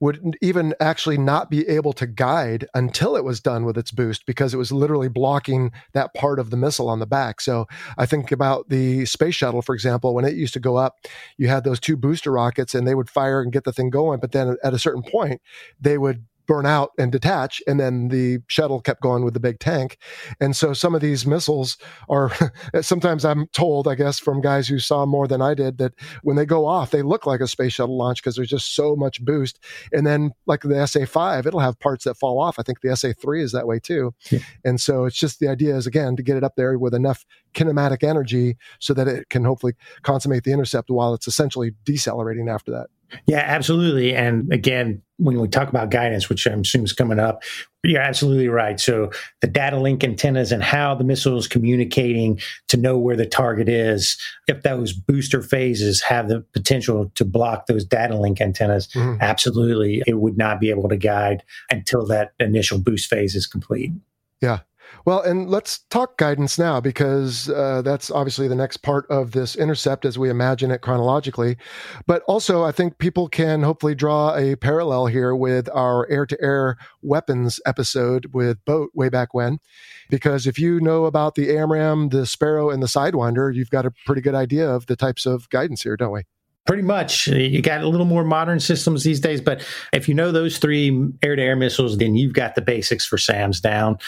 would 0.00 0.36
even 0.42 0.74
actually 0.80 1.18
not 1.18 1.50
be 1.50 1.66
able 1.68 1.92
to 1.94 2.06
guide 2.06 2.66
until 2.74 3.16
it 3.16 3.24
was 3.24 3.40
done 3.40 3.64
with 3.64 3.78
its 3.78 3.90
boost 3.90 4.26
because 4.26 4.52
it 4.52 4.58
was 4.58 4.72
literally 4.72 5.08
blocking 5.08 5.70
that 5.92 6.14
part 6.14 6.38
of 6.38 6.50
the 6.50 6.56
missile 6.56 6.88
on 6.88 6.98
the 6.98 7.06
back. 7.06 7.40
So 7.40 7.66
I 7.96 8.06
think 8.06 8.32
about 8.32 8.68
the 8.68 9.06
space 9.06 9.34
shuttle, 9.34 9.62
for 9.62 9.74
example, 9.74 10.14
when 10.14 10.24
it 10.24 10.34
used 10.34 10.54
to 10.54 10.60
go 10.60 10.76
up, 10.76 10.96
you 11.36 11.48
had 11.48 11.64
those 11.64 11.80
two 11.80 11.96
booster 11.96 12.32
rockets 12.32 12.74
and 12.74 12.86
they 12.86 12.94
would 12.94 13.10
fire 13.10 13.40
and 13.40 13.52
get 13.52 13.64
the 13.64 13.72
thing 13.72 13.90
going. 13.90 14.20
But 14.20 14.32
then 14.32 14.56
at 14.64 14.74
a 14.74 14.78
certain 14.78 15.02
point, 15.02 15.40
they 15.80 15.98
would 15.98 16.24
burn 16.46 16.66
out 16.66 16.90
and 16.98 17.12
detach 17.12 17.62
and 17.66 17.78
then 17.78 18.08
the 18.08 18.38
shuttle 18.48 18.80
kept 18.80 19.00
going 19.00 19.24
with 19.24 19.34
the 19.34 19.40
big 19.40 19.58
tank. 19.58 19.98
And 20.40 20.56
so 20.56 20.72
some 20.72 20.94
of 20.94 21.00
these 21.00 21.26
missiles 21.26 21.76
are 22.08 22.32
sometimes 22.80 23.24
i'm 23.24 23.46
told 23.48 23.88
i 23.88 23.94
guess 23.94 24.18
from 24.18 24.40
guys 24.40 24.68
who 24.68 24.78
saw 24.78 25.06
more 25.06 25.26
than 25.28 25.40
i 25.42 25.54
did 25.54 25.78
that 25.78 25.92
when 26.22 26.36
they 26.36 26.46
go 26.46 26.66
off 26.66 26.90
they 26.90 27.02
look 27.02 27.26
like 27.26 27.40
a 27.40 27.46
space 27.46 27.72
shuttle 27.74 27.96
launch 27.96 28.22
because 28.22 28.36
there's 28.36 28.48
just 28.48 28.74
so 28.74 28.96
much 28.96 29.24
boost. 29.24 29.58
And 29.92 30.06
then 30.06 30.32
like 30.46 30.62
the 30.62 30.68
sa5 30.68 31.46
it'll 31.46 31.60
have 31.60 31.78
parts 31.78 32.04
that 32.04 32.16
fall 32.16 32.40
off. 32.40 32.58
I 32.58 32.62
think 32.62 32.80
the 32.80 32.88
sa3 32.88 33.42
is 33.42 33.52
that 33.52 33.66
way 33.66 33.78
too. 33.78 34.14
Yeah. 34.30 34.40
and 34.64 34.80
so 34.80 35.04
it's 35.04 35.16
just 35.16 35.40
the 35.40 35.48
idea 35.48 35.76
is 35.76 35.86
again 35.86 36.16
to 36.16 36.22
get 36.22 36.36
it 36.36 36.44
up 36.44 36.56
there 36.56 36.78
with 36.78 36.94
enough 36.94 37.24
kinematic 37.54 38.02
energy 38.02 38.56
so 38.78 38.94
that 38.94 39.08
it 39.08 39.28
can 39.28 39.44
hopefully 39.44 39.74
consummate 40.02 40.44
the 40.44 40.52
intercept 40.52 40.90
while 40.90 41.14
it's 41.14 41.28
essentially 41.28 41.72
decelerating 41.84 42.48
after 42.48 42.70
that 42.70 42.88
Yeah, 43.26 43.42
absolutely. 43.44 44.14
And 44.14 44.52
again, 44.52 45.02
when 45.18 45.40
we 45.40 45.46
talk 45.48 45.68
about 45.68 45.90
guidance, 45.90 46.28
which 46.28 46.46
I'm 46.46 46.60
assuming 46.62 46.84
is 46.86 46.92
coming 46.92 47.18
up, 47.20 47.42
you're 47.84 48.00
absolutely 48.00 48.48
right. 48.48 48.78
So 48.80 49.10
the 49.40 49.46
data 49.46 49.78
link 49.78 50.02
antennas 50.02 50.52
and 50.52 50.62
how 50.62 50.94
the 50.94 51.04
missile 51.04 51.36
is 51.36 51.46
communicating 51.46 52.40
to 52.68 52.76
know 52.76 52.96
where 52.98 53.16
the 53.16 53.26
target 53.26 53.68
is, 53.68 54.16
if 54.48 54.62
those 54.62 54.92
booster 54.92 55.42
phases 55.42 56.00
have 56.02 56.28
the 56.28 56.40
potential 56.52 57.10
to 57.14 57.24
block 57.24 57.66
those 57.66 57.84
data 57.84 58.16
link 58.16 58.40
antennas, 58.40 58.88
Mhm. 58.88 59.20
absolutely, 59.20 60.02
it 60.06 60.18
would 60.18 60.36
not 60.38 60.60
be 60.60 60.70
able 60.70 60.88
to 60.88 60.96
guide 60.96 61.42
until 61.70 62.06
that 62.06 62.32
initial 62.40 62.78
boost 62.78 63.08
phase 63.08 63.34
is 63.34 63.46
complete. 63.46 63.92
Well, 65.04 65.20
and 65.20 65.48
let's 65.48 65.80
talk 65.90 66.16
guidance 66.16 66.58
now 66.58 66.80
because 66.80 67.48
uh, 67.50 67.82
that's 67.82 68.10
obviously 68.10 68.48
the 68.48 68.54
next 68.54 68.78
part 68.78 69.06
of 69.10 69.32
this 69.32 69.56
intercept 69.56 70.04
as 70.04 70.18
we 70.18 70.30
imagine 70.30 70.70
it 70.70 70.80
chronologically. 70.80 71.56
But 72.06 72.22
also, 72.28 72.62
I 72.62 72.72
think 72.72 72.98
people 72.98 73.28
can 73.28 73.62
hopefully 73.62 73.94
draw 73.94 74.36
a 74.36 74.56
parallel 74.56 75.06
here 75.06 75.34
with 75.34 75.68
our 75.74 76.08
air 76.08 76.26
to 76.26 76.38
air 76.40 76.76
weapons 77.02 77.58
episode 77.66 78.26
with 78.32 78.64
Boat 78.64 78.90
way 78.94 79.08
back 79.08 79.34
when. 79.34 79.58
Because 80.08 80.46
if 80.46 80.58
you 80.58 80.80
know 80.80 81.06
about 81.06 81.34
the 81.34 81.48
AMRAAM, 81.48 82.10
the 82.10 82.26
Sparrow, 82.26 82.70
and 82.70 82.82
the 82.82 82.86
Sidewinder, 82.86 83.54
you've 83.54 83.70
got 83.70 83.86
a 83.86 83.92
pretty 84.06 84.20
good 84.20 84.34
idea 84.34 84.68
of 84.68 84.86
the 84.86 84.96
types 84.96 85.26
of 85.26 85.48
guidance 85.50 85.82
here, 85.82 85.96
don't 85.96 86.12
we? 86.12 86.22
Pretty 86.64 86.82
much. 86.82 87.28
Uh, 87.28 87.34
you 87.34 87.60
got 87.60 87.82
a 87.82 87.88
little 87.88 88.06
more 88.06 88.22
modern 88.22 88.60
systems 88.60 89.02
these 89.02 89.18
days, 89.18 89.40
but 89.40 89.66
if 89.92 90.08
you 90.08 90.14
know 90.14 90.30
those 90.30 90.58
three 90.58 91.08
air 91.20 91.34
to 91.34 91.42
air 91.42 91.56
missiles, 91.56 91.98
then 91.98 92.14
you've 92.14 92.34
got 92.34 92.54
the 92.54 92.62
basics 92.62 93.04
for 93.04 93.18
SAMs 93.18 93.60
down. 93.60 93.98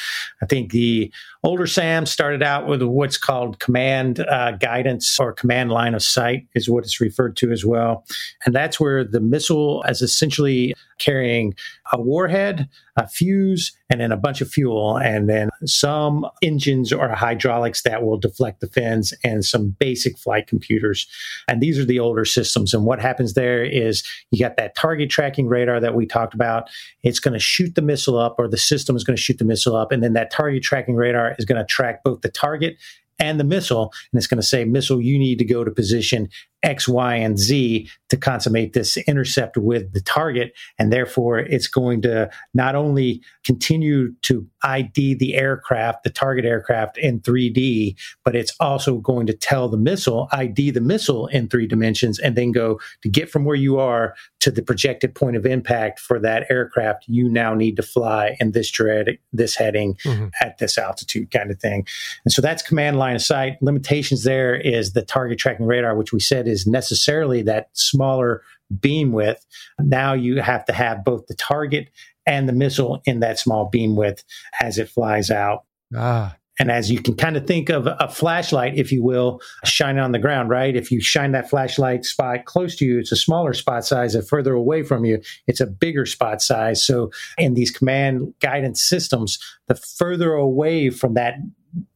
I 0.41 0.47
think 0.47 0.71
the 0.71 1.13
older 1.45 1.67
SAMs 1.67 2.11
started 2.11 2.43
out 2.43 2.67
with 2.67 2.83
what's 2.83 3.19
called 3.19 3.61
command 3.61 4.21
uh, 4.21 4.53
guidance 4.53 5.21
or 5.21 5.33
command 5.33 5.71
line 5.71 5.95
of 5.95 6.03
sight, 6.03 6.47
is 6.55 6.69
what 6.69 6.85
it's 6.85 7.01
referred 7.01 7.37
to 7.37 7.53
as 7.53 7.65
well. 7.65 8.05
And 8.47 8.55
that's 8.55 8.81
where 8.81 9.05
the 9.05 9.21
missile 9.21 9.85
is 9.85 10.01
essentially 10.01 10.75
carrying 10.99 11.55
a 11.93 12.01
warhead, 12.01 12.69
a 12.97 13.07
fuse, 13.07 13.73
and 13.91 14.01
then 14.01 14.13
a 14.13 14.17
bunch 14.17 14.41
of 14.41 14.49
fuel, 14.49 14.97
and 14.97 15.29
then 15.29 15.51
some 15.67 16.27
engines 16.41 16.93
or 16.93 17.09
hydraulics 17.09 17.83
that 17.83 18.03
will 18.05 18.17
deflect 18.17 18.61
the 18.61 18.69
fins, 18.69 19.13
and 19.23 19.45
some 19.45 19.77
basic 19.79 20.17
flight 20.17 20.47
computers. 20.47 21.07
And 21.49 21.61
these 21.61 21.79
are 21.79 21.85
the 21.85 22.01
older 22.01 22.25
systems. 22.25 22.73
And 22.73 22.85
what 22.85 23.01
happens 23.01 23.35
there 23.35 23.65
is 23.65 24.03
you 24.31 24.39
got 24.39 24.57
that 24.57 24.77
target 24.77 25.11
tracking 25.11 25.47
radar 25.47 25.81
that 25.81 25.95
we 25.95 26.07
talked 26.07 26.33
about. 26.33 26.71
It's 27.03 27.19
going 27.19 27.35
to 27.35 27.41
shoot 27.41 27.75
the 27.75 27.83
missile 27.83 28.17
up, 28.17 28.37
or 28.39 28.49
the 28.49 28.57
system 28.57 28.97
is 28.97 29.05
going 29.05 29.17
to 29.17 29.23
shoot 29.23 29.39
the 29.39 29.45
missile 29.45 29.77
up, 29.77 29.93
and 29.93 30.03
then 30.03 30.15
that 30.15 30.31
target 30.31 30.63
tracking 30.63 30.95
radar 30.95 31.34
is 31.39 31.45
going 31.45 31.59
to 31.59 31.65
track 31.65 32.03
both 32.05 32.21
the 32.21 32.31
target 32.31 32.77
and 33.19 33.39
the 33.39 33.45
missile. 33.45 33.93
And 34.13 34.19
it's 34.19 34.27
going 34.27 34.41
to 34.41 34.47
say, 34.47 34.65
missile, 34.65 35.01
you 35.01 35.19
need 35.19 35.39
to 35.39 35.45
go 35.45 35.65
to 35.65 35.71
position 35.71 36.29
X, 36.63 36.89
Y, 36.89 37.15
and 37.17 37.39
Z 37.39 37.89
to 38.09 38.17
consummate 38.17 38.73
this 38.73 38.97
intercept 38.97 39.57
with 39.57 39.93
the 39.93 40.01
target. 40.01 40.53
And 40.79 40.93
therefore, 40.93 41.39
it's 41.39 41.69
going 41.69 42.03
to 42.03 42.31
not 42.55 42.75
only 42.75 43.23
continue 43.45 44.15
to 44.23 44.47
ID 44.65 45.15
the 45.15 45.35
aircraft, 45.35 46.03
the 46.03 46.11
target 46.11 46.45
aircraft 46.45 46.99
in 46.99 47.21
3D, 47.21 47.97
but 48.25 48.35
it's 48.35 48.55
also 48.59 48.99
going 48.99 49.27
to 49.27 49.35
tell 49.35 49.69
the 49.69 49.77
missile, 49.77 50.29
ID 50.33 50.71
the 50.71 50.81
missile 50.81 51.27
in 51.29 51.49
three 51.49 51.67
dimensions, 51.67 52.19
and 52.19 52.37
then 52.37 52.51
go 52.51 52.81
to 53.03 53.09
get 53.09 53.31
from 53.31 53.45
where 53.45 53.57
you 53.57 53.79
are 53.79 54.15
to 54.41 54.51
the 54.51 54.63
projected 54.63 55.15
point 55.15 55.37
of 55.37 55.47
impact 55.47 56.01
for 56.01 56.19
that 56.19 56.47
aircraft. 56.51 57.05
You 57.07 57.29
now 57.29 57.55
need 57.55 57.77
to 57.77 57.83
fly 57.83 58.37
in 58.41 58.53
this 58.53 58.71
dread, 58.71 59.19
this 59.33 59.55
heading 59.55 59.95
mm-hmm. 60.05 60.29
at 60.41 60.59
this 60.59 60.79
altitude 60.79 61.31
kind 61.31 61.51
of 61.51 61.61
thing. 61.61 61.87
And 62.25 62.33
so 62.33 62.43
that's 62.43 62.63
command 62.63 62.99
line 62.99 63.17
of 63.17 63.23
sight. 63.23 63.59
Limitations 63.61 64.25
there 64.25 64.55
is 64.55 64.93
the 64.93 65.03
target 65.03 65.39
tracking 65.39 65.67
radar, 65.67 65.97
which 65.97 66.13
we 66.13 66.21
said 66.21 66.49
is 66.49 66.67
necessarily 66.67 67.43
that 67.43 67.69
smaller 67.75 68.43
beam 68.81 69.13
width. 69.13 69.45
Now 69.79 70.15
you 70.15 70.41
have 70.41 70.65
to 70.67 70.73
have 70.73 71.05
both 71.05 71.27
the 71.27 71.35
target 71.35 71.91
and 72.27 72.49
the 72.49 72.53
missile 72.53 73.03
in 73.05 73.21
that 73.21 73.39
small 73.39 73.69
beam 73.69 73.97
width 73.97 74.25
as 74.61 74.79
it 74.79 74.89
flies 74.89 75.31
out. 75.31 75.65
Ah. 75.95 76.37
And 76.61 76.71
as 76.71 76.91
you 76.91 77.01
can 77.03 77.17
kind 77.17 77.37
of 77.37 77.47
think 77.47 77.69
of 77.69 77.87
a 77.87 78.09
flashlight, 78.09 78.77
if 78.77 78.93
you 78.93 79.03
will, 79.03 79.41
shining 79.65 80.01
on 80.01 80.13
the 80.13 80.21
ground, 80.21 80.51
right? 80.51 80.77
If 80.77 80.91
you 80.93 81.01
shine 81.01 81.33
that 81.33 81.51
flashlight 81.51 82.05
spot 82.05 82.45
close 82.45 82.77
to 82.77 82.85
you, 82.85 83.01
it's 83.01 83.11
a 83.11 83.17
smaller 83.17 83.55
spot 83.55 83.85
size. 83.85 84.15
And 84.15 84.27
further 84.27 84.55
away 84.55 84.85
from 84.85 85.05
you, 85.05 85.21
it's 85.49 85.61
a 85.61 85.67
bigger 85.67 86.07
spot 86.07 86.41
size. 86.41 86.85
So 86.87 87.11
in 87.39 87.55
these 87.55 87.73
command 87.73 88.35
guidance 88.41 88.85
systems, 88.85 89.39
the 89.67 89.75
further 89.75 90.33
away 90.33 90.91
from 90.91 91.15
that 91.15 91.35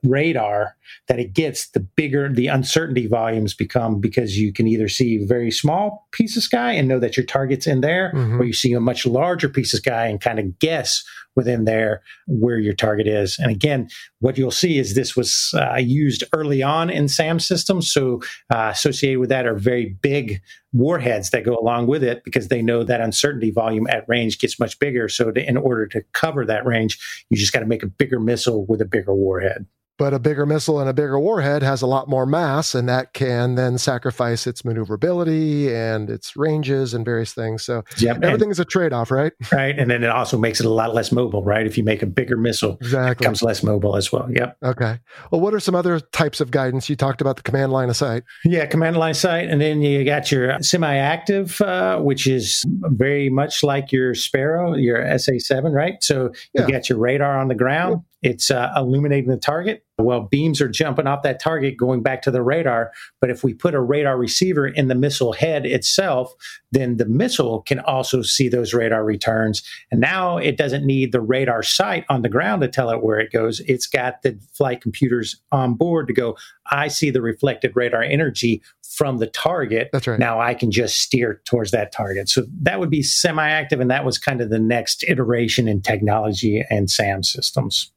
radar 0.03 0.77
that 1.09 1.19
it 1.19 1.33
gets, 1.33 1.69
the 1.71 1.81
bigger 1.81 2.33
the 2.33 2.47
uncertainty 2.47 3.07
volumes 3.07 3.55
become 3.55 4.01
because 4.01 4.39
you 4.39 4.53
can 4.53 4.67
either 4.67 4.89
see 4.89 5.23
a 5.23 5.27
very 5.27 5.51
small 5.51 6.09
piece 6.13 6.37
of 6.37 6.43
sky 6.43 6.73
and 6.73 6.89
know 6.89 6.99
that 6.99 7.17
your 7.17 7.27
target's 7.27 7.67
in 7.67 7.81
there, 7.81 8.13
mm-hmm. 8.15 8.41
or 8.41 8.45
you 8.45 8.53
see 8.53 8.73
a 8.73 8.81
much 8.81 9.07
larger 9.07 9.49
piece 9.49 9.73
of 9.75 9.79
sky 9.79 10.07
and 10.07 10.21
kind 10.21 10.39
of 10.39 10.59
guess 10.59 11.05
within 11.39 11.67
there 11.67 12.03
where 12.27 12.59
your 12.59 12.75
target 12.75 13.07
is. 13.07 13.39
And 13.39 13.49
again, 13.49 13.89
what 14.19 14.37
you'll 14.37 14.51
see 14.51 14.77
is 14.77 14.97
this 14.97 15.15
was 15.15 15.55
uh, 15.55 15.77
used 15.77 16.25
early 16.33 16.65
on 16.65 16.91
in 16.91 17.07
SAM 17.09 17.39
systems. 17.39 17.89
So 17.93 18.21
uh, 18.53 18.71
associated 18.75 19.21
with 19.21 19.29
that 19.29 19.47
are 19.47 19.55
very 19.55 19.97
big 20.03 20.43
warheads 20.73 21.31
that 21.31 21.45
go 21.45 21.57
along 21.57 21.87
with 21.87 22.03
it 22.03 22.25
because 22.25 22.49
they 22.49 22.61
know 22.61 22.83
that 22.83 23.01
uncertainty 23.01 23.53
volume 23.53 23.87
at 23.87 24.05
range 24.09 24.41
gets 24.41 24.59
much 24.59 24.81
bigger. 24.81 25.09
So 25.09 25.31
to, 25.31 25.49
in 25.49 25.57
order 25.57 25.87
to 25.87 26.03
cover 26.13 26.45
that 26.45 26.67
range, 26.67 26.99
you 27.31 27.37
just 27.37 27.53
got 27.53 27.61
to 27.61 27.67
make 27.67 27.85
a 27.85 27.87
bigger 27.87 28.19
missile 28.19 28.67
with 28.67 28.81
a 28.81 28.85
bigger 28.85 29.15
warhead 29.15 29.65
but 29.99 30.15
a 30.15 30.19
bigger 30.19 30.47
missile 30.47 30.79
and 30.81 30.89
a 30.89 30.95
bigger 30.95 31.19
warhead 31.19 31.63
has 31.63 31.83
a 31.83 31.87
lot 31.87 32.09
more 32.09 32.25
mass 32.25 32.75
and 32.75 32.89
that 32.89 33.13
can 33.13 33.57
then 33.57 33.77
sacrifice 33.77 34.47
its 34.47 34.65
maneuverability 34.65 35.75
and 35.75 36.09
its 36.09 36.37
ranges 36.37 36.95
and 36.95 37.05
various 37.05 37.35
things. 37.35 37.65
So 37.65 37.83
yep. 37.99 38.19
everything 38.23 38.45
and, 38.45 38.53
is 38.53 38.61
a 38.61 38.65
trade-off 38.65 39.11
right? 39.11 39.33
Right 39.53 39.77
and 39.79 39.91
then 39.91 40.05
it 40.05 40.11
also 40.11 40.39
makes 40.39 40.61
it 40.61 40.67
a 40.67 40.71
lot 40.71 40.95
less 40.95 41.11
mobile 41.11 41.43
right? 41.43 41.67
If 41.67 41.77
you 41.77 41.85
make 41.85 42.03
a 42.03 42.07
bigger 42.07 42.37
missile 42.37 42.79
exactly. 42.81 43.11
it 43.11 43.19
becomes 43.19 43.43
less 43.43 43.63
mobile 43.63 43.97
as 43.97 44.13
well 44.13 44.29
yep. 44.33 44.57
Okay. 44.63 45.01
Well 45.31 45.41
what 45.41 45.53
are 45.53 45.61
some 45.61 45.75
other 45.75 45.99
types 46.01 46.41
of 46.41 46.51
guidance? 46.53 46.89
You 46.89 46.97
talked 46.97 47.21
about 47.21 47.37
the 47.37 47.43
command 47.43 47.73
line 47.73 47.89
of 47.89 47.97
sight. 47.97 48.23
Yeah 48.45 48.67
command 48.67 48.97
line 48.97 49.11
of 49.11 49.17
sight 49.17 49.49
and 49.49 49.61
then 49.61 49.83
you 49.83 50.05
got 50.05 50.31
your 50.31 50.63
semi-active 50.63 51.61
uh, 51.61 51.99
which 51.99 52.27
is 52.29 52.65
very 52.69 53.29
much 53.29 53.65
like 53.65 53.91
your 53.91 54.15
sparrow 54.15 54.77
your 54.77 54.99
sa7 54.99 55.75
right? 55.75 56.03
So 56.03 56.27
you 56.55 56.63
yeah. 56.63 56.71
got 56.71 56.89
your 56.89 56.99
radar 56.99 57.37
on 57.39 57.49
the 57.49 57.57
ground 57.57 58.03
it's 58.23 58.51
uh, 58.51 58.73
illuminating 58.77 59.31
the 59.31 59.37
target. 59.37 59.85
Well, 59.99 60.23
beams 60.23 60.61
are 60.61 60.69
jumping 60.69 61.07
off 61.07 61.23
that 61.23 61.41
target 61.41 61.77
going 61.77 62.03
back 62.03 62.23
to 62.23 62.31
the 62.31 62.43
radar. 62.43 62.93
But 63.21 63.31
if 63.31 63.43
we 63.43 63.53
put 63.53 63.75
a 63.75 63.81
radar 63.81 64.17
receiver 64.17 64.67
in 64.67 64.89
the 64.89 64.95
missile 64.95 65.33
head 65.33 65.67
itself, 65.67 66.33
then 66.71 66.99
the 66.99 67.07
missile 67.07 67.63
can 67.63 67.81
also 67.81 68.23
see 68.23 68.49
those 68.49 68.75
radar 68.75 69.05
returns. 69.05 69.63
And 69.91 70.01
now 70.01 70.37
it 70.39 70.57
doesn't 70.57 70.87
need 70.87 71.13
the 71.13 71.21
radar 71.21 71.63
site 71.63 72.05
on 72.09 72.23
the 72.23 72.29
ground 72.29 72.63
to 72.63 72.69
tell 72.69 72.91
it 72.91 73.03
where 73.03 73.19
it 73.19 73.33
goes. 73.33 73.61
It's 73.61 73.87
got 73.87 74.23
the 74.23 74.39
flight 74.53 74.81
computers 74.81 75.41
on 75.51 75.75
board 75.75 76.07
to 76.09 76.13
go, 76.13 76.37
I 76.71 76.89
see 76.89 77.11
the 77.11 77.23
reflected 77.23 77.73
radar 77.75 78.03
energy 78.03 78.63
from 78.83 79.19
the 79.19 79.27
target. 79.27 79.91
That's 79.93 80.07
right. 80.07 80.19
Now 80.19 80.41
I 80.41 80.55
can 80.55 80.71
just 80.71 81.01
steer 81.01 81.41
towards 81.45 81.71
that 81.73 81.93
target. 81.93 82.29
So 82.29 82.45
that 82.63 82.81
would 82.81 82.91
be 82.91 83.03
semi 83.03 83.49
active. 83.49 83.81
And 83.81 83.91
that 83.91 84.05
was 84.05 84.19
kind 84.19 84.41
of 84.41 84.51
the 84.51 84.59
next 84.59 85.05
iteration 85.09 85.69
in 85.69 85.83
technology 85.83 86.65
and 86.71 86.91
SAM 86.91 87.23
systems. 87.23 87.93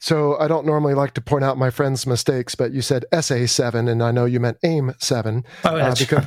So 0.00 0.38
I 0.38 0.48
don't 0.48 0.64
normally 0.64 0.94
like 0.94 1.12
to 1.14 1.20
point 1.20 1.44
out 1.44 1.58
my 1.58 1.68
friend's 1.68 2.06
mistakes, 2.06 2.54
but 2.54 2.72
you 2.72 2.80
said 2.80 3.04
SA7, 3.12 3.86
and 3.86 4.02
I 4.02 4.10
know 4.10 4.24
you 4.24 4.40
meant 4.40 4.56
AIM 4.62 4.94
7. 4.98 5.44
Oh, 5.64 5.76
uh, 5.76 5.94
because 5.94 6.26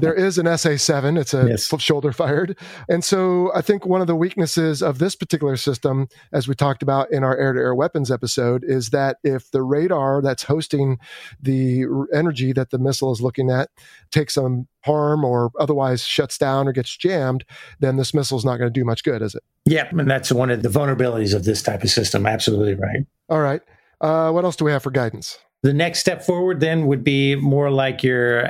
there 0.00 0.14
is 0.14 0.38
an 0.38 0.46
SA7, 0.46 1.20
it's 1.20 1.34
a 1.34 1.46
yes. 1.50 1.82
shoulder 1.82 2.12
fired. 2.12 2.58
And 2.88 3.04
so 3.04 3.52
I 3.54 3.60
think 3.60 3.84
one 3.84 4.00
of 4.00 4.06
the 4.06 4.16
weaknesses 4.16 4.82
of 4.82 5.00
this 5.00 5.14
particular 5.14 5.58
system, 5.58 6.08
as 6.32 6.48
we 6.48 6.54
talked 6.54 6.82
about 6.82 7.12
in 7.12 7.22
our 7.22 7.36
air 7.36 7.52
to 7.52 7.60
air 7.60 7.74
weapons 7.74 8.10
episode, 8.10 8.64
is 8.66 8.88
that 8.90 9.18
if 9.22 9.50
the 9.50 9.62
radar 9.62 10.22
that's 10.22 10.44
hosting 10.44 10.98
the 11.38 11.84
energy 12.14 12.54
that 12.54 12.70
the 12.70 12.78
missile 12.78 13.12
is 13.12 13.20
looking 13.20 13.50
at 13.50 13.68
takes 14.12 14.32
some 14.32 14.66
harm 14.80 15.26
or 15.26 15.50
otherwise 15.60 16.04
shuts 16.04 16.38
down 16.38 16.66
or 16.66 16.72
gets 16.72 16.96
jammed, 16.96 17.44
then 17.80 17.96
this 17.96 18.14
missile 18.14 18.38
is 18.38 18.46
not 18.46 18.56
going 18.56 18.72
to 18.72 18.80
do 18.80 18.84
much 18.84 19.04
good, 19.04 19.20
is 19.20 19.34
it? 19.34 19.42
Yeah, 19.66 19.88
and 19.90 20.10
that's 20.10 20.30
one 20.30 20.50
of 20.50 20.62
the 20.62 20.68
vulnerabilities 20.68 21.34
of 21.34 21.44
this 21.44 21.62
type 21.62 21.82
of 21.82 21.90
system. 21.90 22.26
Absolutely 22.26 22.74
right. 22.74 23.06
All 23.28 23.40
right. 23.40 23.62
Uh, 24.00 24.30
what 24.30 24.44
else 24.44 24.56
do 24.56 24.64
we 24.64 24.72
have 24.72 24.82
for 24.82 24.90
guidance? 24.90 25.38
The 25.62 25.72
next 25.72 26.00
step 26.00 26.22
forward 26.22 26.60
then 26.60 26.86
would 26.86 27.02
be 27.02 27.36
more 27.36 27.70
like 27.70 28.02
your 28.02 28.46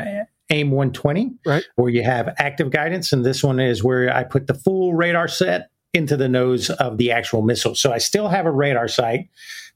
AIM 0.51 0.73
120, 0.73 1.35
right? 1.47 1.63
Where 1.77 1.91
you 1.91 2.03
have 2.03 2.35
active 2.39 2.71
guidance, 2.71 3.13
and 3.13 3.25
this 3.25 3.45
one 3.45 3.61
is 3.61 3.85
where 3.85 4.15
I 4.15 4.25
put 4.25 4.49
the 4.49 4.55
full 4.55 4.95
radar 4.95 5.29
set 5.29 5.71
into 5.93 6.17
the 6.17 6.29
nose 6.29 6.71
of 6.71 6.99
the 6.99 7.13
actual 7.13 7.43
missile. 7.43 7.77
So 7.77 7.93
I 7.93 7.99
still 7.99 8.29
have 8.29 8.47
a 8.47 8.51
radar 8.51 8.89
site 8.89 9.29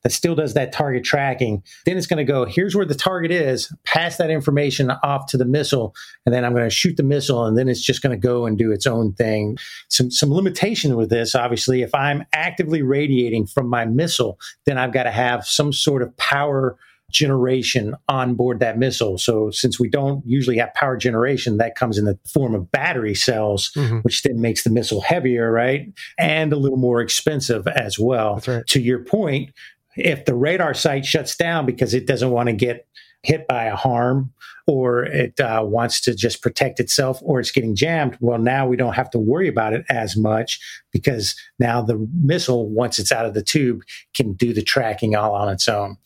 that 0.02 0.12
still 0.12 0.34
does 0.34 0.54
that 0.54 0.72
target 0.72 1.04
tracking. 1.04 1.62
Then 1.84 1.96
it's 1.96 2.06
going 2.06 2.24
to 2.24 2.30
go, 2.30 2.44
here's 2.44 2.74
where 2.74 2.86
the 2.86 2.94
target 2.94 3.30
is, 3.30 3.72
pass 3.84 4.16
that 4.16 4.30
information 4.30 4.90
off 5.02 5.26
to 5.26 5.36
the 5.36 5.44
missile, 5.44 5.94
and 6.24 6.34
then 6.34 6.44
I'm 6.44 6.52
going 6.52 6.64
to 6.64 6.70
shoot 6.70 6.96
the 6.96 7.02
missile, 7.02 7.44
and 7.44 7.58
then 7.58 7.68
it's 7.68 7.82
just 7.82 8.02
going 8.02 8.18
to 8.18 8.26
go 8.26 8.46
and 8.46 8.56
do 8.56 8.72
its 8.72 8.86
own 8.86 9.12
thing. 9.12 9.56
Some, 9.88 10.10
some 10.10 10.32
limitation 10.32 10.96
with 10.96 11.10
this, 11.10 11.34
obviously, 11.34 11.82
if 11.82 11.94
I'm 11.94 12.24
actively 12.32 12.82
radiating 12.82 13.46
from 13.46 13.68
my 13.68 13.84
missile, 13.84 14.38
then 14.66 14.78
I've 14.78 14.92
got 14.92 15.04
to 15.04 15.10
have 15.10 15.46
some 15.46 15.72
sort 15.72 16.02
of 16.02 16.16
power 16.16 16.76
generation 17.10 17.94
on 18.08 18.34
board 18.34 18.60
that 18.60 18.76
missile. 18.76 19.16
So 19.16 19.50
since 19.50 19.80
we 19.80 19.88
don't 19.88 20.22
usually 20.26 20.58
have 20.58 20.74
power 20.74 20.94
generation, 20.96 21.56
that 21.56 21.74
comes 21.74 21.96
in 21.96 22.04
the 22.04 22.18
form 22.30 22.54
of 22.54 22.70
battery 22.70 23.14
cells, 23.14 23.70
mm-hmm. 23.74 24.00
which 24.00 24.22
then 24.22 24.42
makes 24.42 24.62
the 24.62 24.68
missile 24.70 25.00
heavier, 25.00 25.50
right? 25.50 25.90
And 26.18 26.52
a 26.52 26.56
little 26.56 26.76
more 26.76 27.00
expensive 27.00 27.66
as 27.66 27.98
well. 27.98 28.42
Right. 28.46 28.66
To 28.66 28.80
your 28.80 29.02
point, 29.04 29.52
if 29.98 30.24
the 30.24 30.34
radar 30.34 30.74
site 30.74 31.04
shuts 31.04 31.36
down 31.36 31.66
because 31.66 31.94
it 31.94 32.06
doesn't 32.06 32.30
want 32.30 32.48
to 32.48 32.52
get 32.52 32.86
hit 33.22 33.46
by 33.48 33.64
a 33.64 33.76
harm 33.76 34.32
or 34.66 35.04
it 35.04 35.40
uh, 35.40 35.62
wants 35.64 36.00
to 36.02 36.14
just 36.14 36.42
protect 36.42 36.78
itself 36.78 37.18
or 37.22 37.40
it's 37.40 37.50
getting 37.50 37.74
jammed, 37.74 38.16
well, 38.20 38.38
now 38.38 38.66
we 38.66 38.76
don't 38.76 38.94
have 38.94 39.10
to 39.10 39.18
worry 39.18 39.48
about 39.48 39.72
it 39.72 39.84
as 39.88 40.16
much 40.16 40.60
because 40.92 41.34
now 41.58 41.82
the 41.82 42.06
missile, 42.22 42.68
once 42.68 42.98
it's 42.98 43.10
out 43.10 43.26
of 43.26 43.34
the 43.34 43.42
tube, 43.42 43.82
can 44.14 44.34
do 44.34 44.52
the 44.52 44.62
tracking 44.62 45.16
all 45.16 45.34
on 45.34 45.48
its 45.48 45.68
own. 45.68 45.96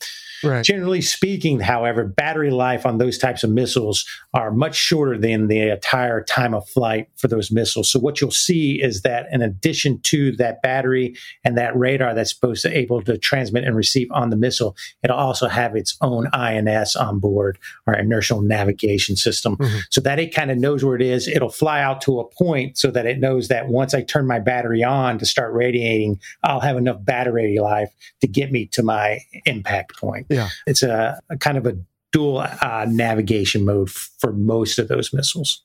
Right. 0.43 0.63
Generally 0.63 1.01
speaking, 1.01 1.59
however, 1.59 2.03
battery 2.03 2.51
life 2.51 2.85
on 2.85 2.97
those 2.97 3.17
types 3.17 3.43
of 3.43 3.49
missiles 3.49 4.05
are 4.33 4.51
much 4.51 4.75
shorter 4.75 5.17
than 5.17 5.47
the 5.47 5.69
entire 5.69 6.23
time 6.23 6.53
of 6.53 6.67
flight 6.67 7.07
for 7.15 7.27
those 7.27 7.51
missiles. 7.51 7.91
So 7.91 7.99
what 7.99 8.19
you'll 8.19 8.31
see 8.31 8.81
is 8.81 9.01
that 9.03 9.27
in 9.31 9.41
addition 9.41 9.99
to 10.01 10.35
that 10.37 10.61
battery 10.61 11.15
and 11.43 11.57
that 11.57 11.77
radar 11.77 12.15
that's 12.15 12.33
supposed 12.33 12.63
to 12.63 12.75
able 12.75 13.01
to 13.03 13.17
transmit 13.17 13.63
and 13.63 13.75
receive 13.75 14.07
on 14.11 14.31
the 14.31 14.35
missile, 14.35 14.75
it'll 15.03 15.17
also 15.17 15.47
have 15.47 15.75
its 15.75 15.95
own 16.01 16.27
INS 16.33 16.95
on 16.95 17.19
board 17.19 17.59
or 17.85 17.93
inertial 17.93 18.41
navigation 18.41 19.15
system 19.15 19.55
mm-hmm. 19.57 19.79
so 19.91 20.01
that 20.01 20.19
it 20.19 20.33
kind 20.33 20.49
of 20.49 20.57
knows 20.57 20.83
where 20.83 20.95
it 20.95 21.01
is. 21.01 21.27
It'll 21.27 21.49
fly 21.49 21.81
out 21.81 22.01
to 22.01 22.19
a 22.19 22.25
point 22.25 22.77
so 22.77 22.89
that 22.89 23.05
it 23.05 23.19
knows 23.19 23.49
that 23.49 23.67
once 23.67 23.93
I 23.93 24.01
turn 24.01 24.25
my 24.25 24.39
battery 24.39 24.83
on 24.83 25.19
to 25.19 25.25
start 25.25 25.53
radiating, 25.53 26.19
I'll 26.43 26.59
have 26.59 26.77
enough 26.77 27.03
battery 27.05 27.59
life 27.59 27.93
to 28.21 28.27
get 28.27 28.51
me 28.51 28.65
to 28.67 28.81
my 28.81 29.19
impact 29.45 29.97
point. 29.97 30.25
Yeah. 30.29 30.49
It's 30.65 30.81
a, 30.81 31.19
a 31.29 31.37
kind 31.37 31.57
of 31.57 31.67
a 31.67 31.77
dual 32.13 32.39
uh, 32.39 32.85
navigation 32.87 33.65
mode 33.65 33.89
for 33.89 34.31
most 34.31 34.79
of 34.79 34.87
those 34.87 35.11
missiles. 35.11 35.63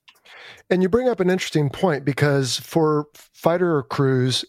And 0.70 0.82
you 0.82 0.88
bring 0.88 1.09
up 1.09 1.20
an 1.20 1.30
interesting 1.30 1.70
point 1.70 2.05
because 2.05 2.59
for 2.59 3.07
fighter 3.14 3.82
crews 3.84 4.44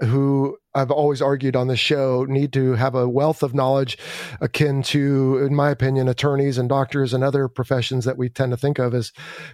who 0.00 0.56
I've 0.74 0.90
always 0.90 1.22
argued 1.22 1.54
on 1.54 1.68
the 1.68 1.76
show 1.76 2.26
need 2.28 2.52
to 2.54 2.72
have 2.72 2.94
a 2.94 3.08
wealth 3.08 3.42
of 3.42 3.54
knowledge 3.54 3.96
akin 4.40 4.82
to, 4.84 5.38
in 5.38 5.54
my 5.54 5.70
opinion, 5.70 6.08
attorneys 6.08 6.58
and 6.58 6.68
doctors 6.68 7.14
and 7.14 7.22
other 7.22 7.46
professions 7.46 8.04
that 8.04 8.18
we 8.18 8.28
tend 8.28 8.52
to 8.52 8.56
think 8.56 8.78
of 8.80 8.92
as 8.92 9.12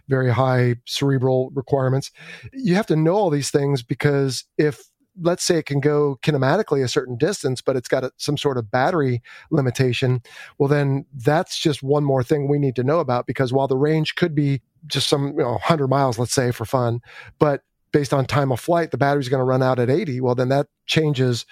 very 0.08 0.30
high 0.30 0.76
cerebral 0.86 1.50
requirements. 1.54 2.10
You 2.52 2.74
have 2.76 2.86
to 2.86 2.96
know 2.96 3.14
all 3.14 3.30
these 3.30 3.50
things 3.50 3.82
because 3.82 4.44
if 4.56 4.89
let's 5.20 5.44
say 5.44 5.58
it 5.58 5.66
can 5.66 5.80
go 5.80 6.18
kinematically 6.22 6.82
a 6.84 6.88
certain 6.88 7.16
distance, 7.16 7.60
but 7.60 7.76
it's 7.76 7.88
got 7.88 8.04
a, 8.04 8.12
some 8.16 8.36
sort 8.36 8.58
of 8.58 8.70
battery 8.70 9.22
limitation, 9.50 10.22
well, 10.58 10.68
then 10.68 11.06
that's 11.14 11.58
just 11.58 11.82
one 11.82 12.04
more 12.04 12.22
thing 12.22 12.48
we 12.48 12.58
need 12.58 12.76
to 12.76 12.84
know 12.84 13.00
about 13.00 13.26
because 13.26 13.52
while 13.52 13.68
the 13.68 13.76
range 13.76 14.14
could 14.14 14.34
be 14.34 14.60
just 14.86 15.08
some 15.08 15.28
you 15.28 15.42
know 15.44 15.52
100 15.52 15.88
miles, 15.88 16.18
let's 16.18 16.32
say 16.32 16.50
for 16.50 16.64
fun, 16.64 17.00
but 17.38 17.62
based 17.92 18.14
on 18.14 18.24
time 18.24 18.52
of 18.52 18.60
flight, 18.60 18.90
the 18.90 18.98
battery's 18.98 19.28
going 19.28 19.40
to 19.40 19.44
run 19.44 19.62
out 19.62 19.78
at 19.78 19.90
80. 19.90 20.20
Well, 20.20 20.34
then 20.34 20.48
that 20.50 20.68
changes 20.86 21.44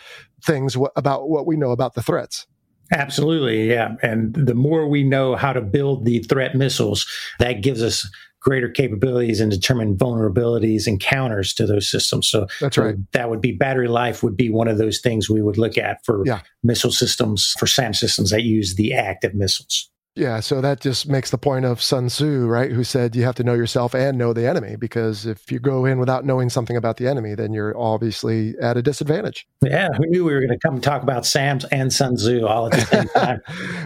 things 0.45 0.75
w- 0.75 0.91
about 0.97 1.29
what 1.29 1.47
we 1.47 1.57
know 1.57 1.73
about 1.73 1.95
the 1.95 2.03
threats. 2.03 2.47
Absolutely, 2.93 3.69
yeah. 3.69 3.97
And 4.03 4.35
the 4.35 4.55
more 4.55 4.89
we 4.89 5.03
know 5.03 5.37
how 5.37 5.53
to 5.53 5.61
build 5.61 6.05
the 6.05 6.21
threat 6.21 6.55
missiles, 6.55 7.07
that 7.39 7.61
gives 7.61 7.83
us 7.83 8.09
greater 8.41 8.69
capabilities 8.69 9.41
and 9.41 9.51
determine 9.51 9.97
vulnerabilities 9.97 10.87
and 10.87 11.01
counters 11.01 11.53
to 11.55 11.67
those 11.67 11.91
systems. 11.91 12.29
So 12.29 12.47
that's 12.61 12.79
right. 12.79 12.97
that 13.13 13.31
would 13.31 13.41
be 13.41 13.53
battery 13.53 13.89
life 13.89 14.23
would 14.23 14.37
be 14.37 14.51
one 14.51 14.69
of 14.69 14.79
those 14.79 15.01
things 15.01 15.29
we 15.29 15.43
would 15.43 15.59
look 15.59 15.77
at 15.77 16.05
for 16.05 16.23
yeah. 16.25 16.41
missile 16.63 16.93
systems 16.93 17.55
for 17.59 17.67
SAM 17.67 17.95
systems 17.95 18.31
that 18.31 18.43
use 18.43 18.77
the 18.77 18.95
active 18.95 19.35
missiles. 19.35 19.91
Yeah, 20.19 20.41
so 20.41 20.61
that 20.61 20.81
just 20.81 21.09
makes 21.09 21.31
the 21.31 21.39
point 21.39 21.65
of 21.65 21.81
Sun 21.81 22.09
Tzu, 22.09 22.47
right? 22.47 22.73
Who 22.73 22.83
said 22.83 23.15
you 23.15 23.23
have 23.23 23.37
to 23.37 23.45
know 23.45 23.55
yourself 23.55 23.95
and 23.95 24.19
know 24.19 24.33
the 24.33 24.49
enemy 24.49 24.75
because 24.75 25.25
if 25.27 25.53
you 25.53 25.61
go 25.61 25.85
in 25.85 26.01
without 26.01 26.25
knowing 26.25 26.51
something 26.51 26.77
about 26.77 26.97
the 26.97 27.07
enemy, 27.07 27.37
then 27.37 27.53
you're 27.53 27.79
obviously 27.79 28.57
at 28.61 28.77
a 28.77 28.83
disadvantage. 28.83 29.47
Yeah, 29.63 29.91
who 29.97 30.07
knew 30.07 30.25
we 30.25 30.35
were 30.35 30.41
going 30.41 30.51
to 30.51 30.59
come 30.59 30.81
talk 30.81 31.05
about 31.05 31.25
SAMs 31.25 31.67
and 31.67 31.93
Sun 31.93 32.17
Tzu 32.17 32.45
all 32.45 32.67
at 32.67 32.73
the 32.73 32.81
same 32.87 33.09
time? 33.15 33.41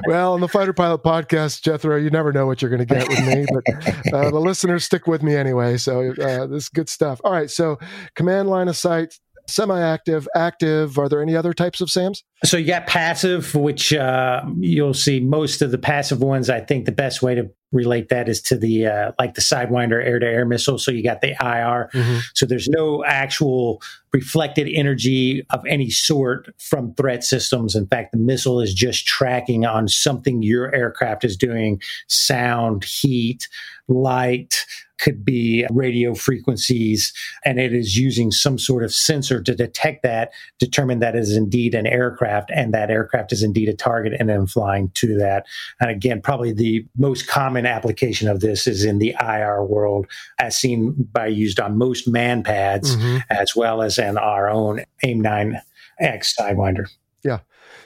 well, 0.07 0.33
on 0.33 0.41
the 0.41 0.49
Fighter 0.49 0.72
Pilot 0.72 1.03
podcast, 1.03 1.61
Jethro, 1.61 1.97
you 1.97 2.09
never 2.09 2.33
know 2.33 2.47
what 2.47 2.62
you're 2.62 2.70
going 2.70 2.87
to 2.87 2.87
get 2.87 3.07
with 3.07 3.26
me, 3.26 3.45
but 4.11 4.14
uh, 4.14 4.30
the 4.30 4.41
listeners 4.41 4.85
stick 4.85 5.07
with 5.07 5.22
me 5.22 5.37
anyway. 5.37 5.76
So 5.76 6.12
uh, 6.12 6.47
this 6.47 6.62
is 6.62 6.68
good 6.70 6.89
stuff. 6.89 7.20
All 7.24 7.33
right, 7.33 7.51
so 7.51 7.78
command 8.14 8.49
line 8.49 8.68
of 8.68 8.76
sight, 8.78 9.18
semi-active, 9.53 10.26
active. 10.34 10.98
Are 10.98 11.09
there 11.09 11.22
any 11.22 11.36
other 11.36 11.53
types 11.53 11.80
of 11.80 11.90
SAMs? 11.90 12.24
So 12.44 12.57
you 12.57 12.66
got 12.66 12.86
passive, 12.86 13.55
which 13.55 13.92
uh, 13.92 14.42
you'll 14.59 14.94
see 14.94 15.20
most 15.20 15.62
of 15.62 15.70
the 15.70 15.78
passive 15.78 16.20
ones. 16.20 16.50
I 16.50 16.61
think 16.61 16.86
the 16.86 16.92
best 16.92 17.22
way 17.22 17.34
to 17.34 17.50
relate 17.70 18.09
that 18.11 18.28
is 18.28 18.42
to 18.42 18.57
the 18.57 18.86
uh, 18.86 19.12
like 19.18 19.34
the 19.34 19.40
Sidewinder 19.40 20.05
air-to-air 20.05 20.44
missile. 20.44 20.78
So 20.78 20.90
you 20.90 21.03
got 21.03 21.20
the 21.20 21.30
IR. 21.30 21.90
Mm-hmm. 21.92 22.18
So 22.34 22.46
there's 22.46 22.68
no 22.68 23.05
actual 23.05 23.82
reflected 24.12 24.68
energy 24.68 25.44
of 25.50 25.64
any 25.66 25.90
sort 25.90 26.48
from 26.59 26.94
threat 26.94 27.24
systems. 27.24 27.74
In 27.74 27.86
fact, 27.86 28.12
the 28.12 28.18
missile 28.18 28.61
is 28.61 28.74
just 28.74 29.07
tracking 29.07 29.64
on 29.64 29.88
something 29.88 30.42
your 30.42 30.74
aircraft 30.74 31.24
is 31.24 31.36
doing: 31.36 31.80
sound, 32.09 32.84
heat, 32.84 33.48
light 33.88 34.64
could 35.03 35.24
be 35.24 35.66
radio 35.70 36.14
frequencies, 36.14 37.12
and 37.44 37.59
it 37.59 37.74
is 37.74 37.96
using 37.96 38.30
some 38.30 38.59
sort 38.59 38.84
of 38.84 38.94
sensor 38.94 39.42
to 39.42 39.55
detect 39.55 40.03
that, 40.03 40.32
determine 40.59 41.00
that 41.00 41.16
is 41.16 41.36
indeed 41.36 41.74
an 41.74 41.86
aircraft, 41.86 42.50
and 42.55 42.72
that 42.72 42.90
aircraft 42.90 43.32
is 43.32 43.42
indeed 43.42 43.68
a 43.68 43.74
target, 43.74 44.12
and 44.18 44.28
then 44.28 44.46
flying 44.46 44.90
to 44.94 45.16
that. 45.18 45.44
And 45.80 45.90
again, 45.90 46.22
probably 46.22 46.53
the 46.53 46.86
most 46.96 47.26
common 47.26 47.66
application 47.66 48.28
of 48.28 48.40
this 48.40 48.66
is 48.66 48.84
in 48.84 48.98
the 48.98 49.14
IR 49.20 49.64
world, 49.64 50.07
as 50.38 50.57
seen 50.57 50.92
by 51.12 51.26
used 51.26 51.59
on 51.59 51.76
most 51.76 52.07
man 52.07 52.42
pads, 52.42 52.96
mm-hmm. 52.96 53.18
as 53.30 53.57
well 53.57 53.82
as 53.82 53.98
in 53.98 54.16
our 54.16 54.48
own 54.48 54.84
AIM 55.03 55.22
9X 55.22 56.34
Sidewinder. 56.38 56.86
Yeah. 57.24 57.40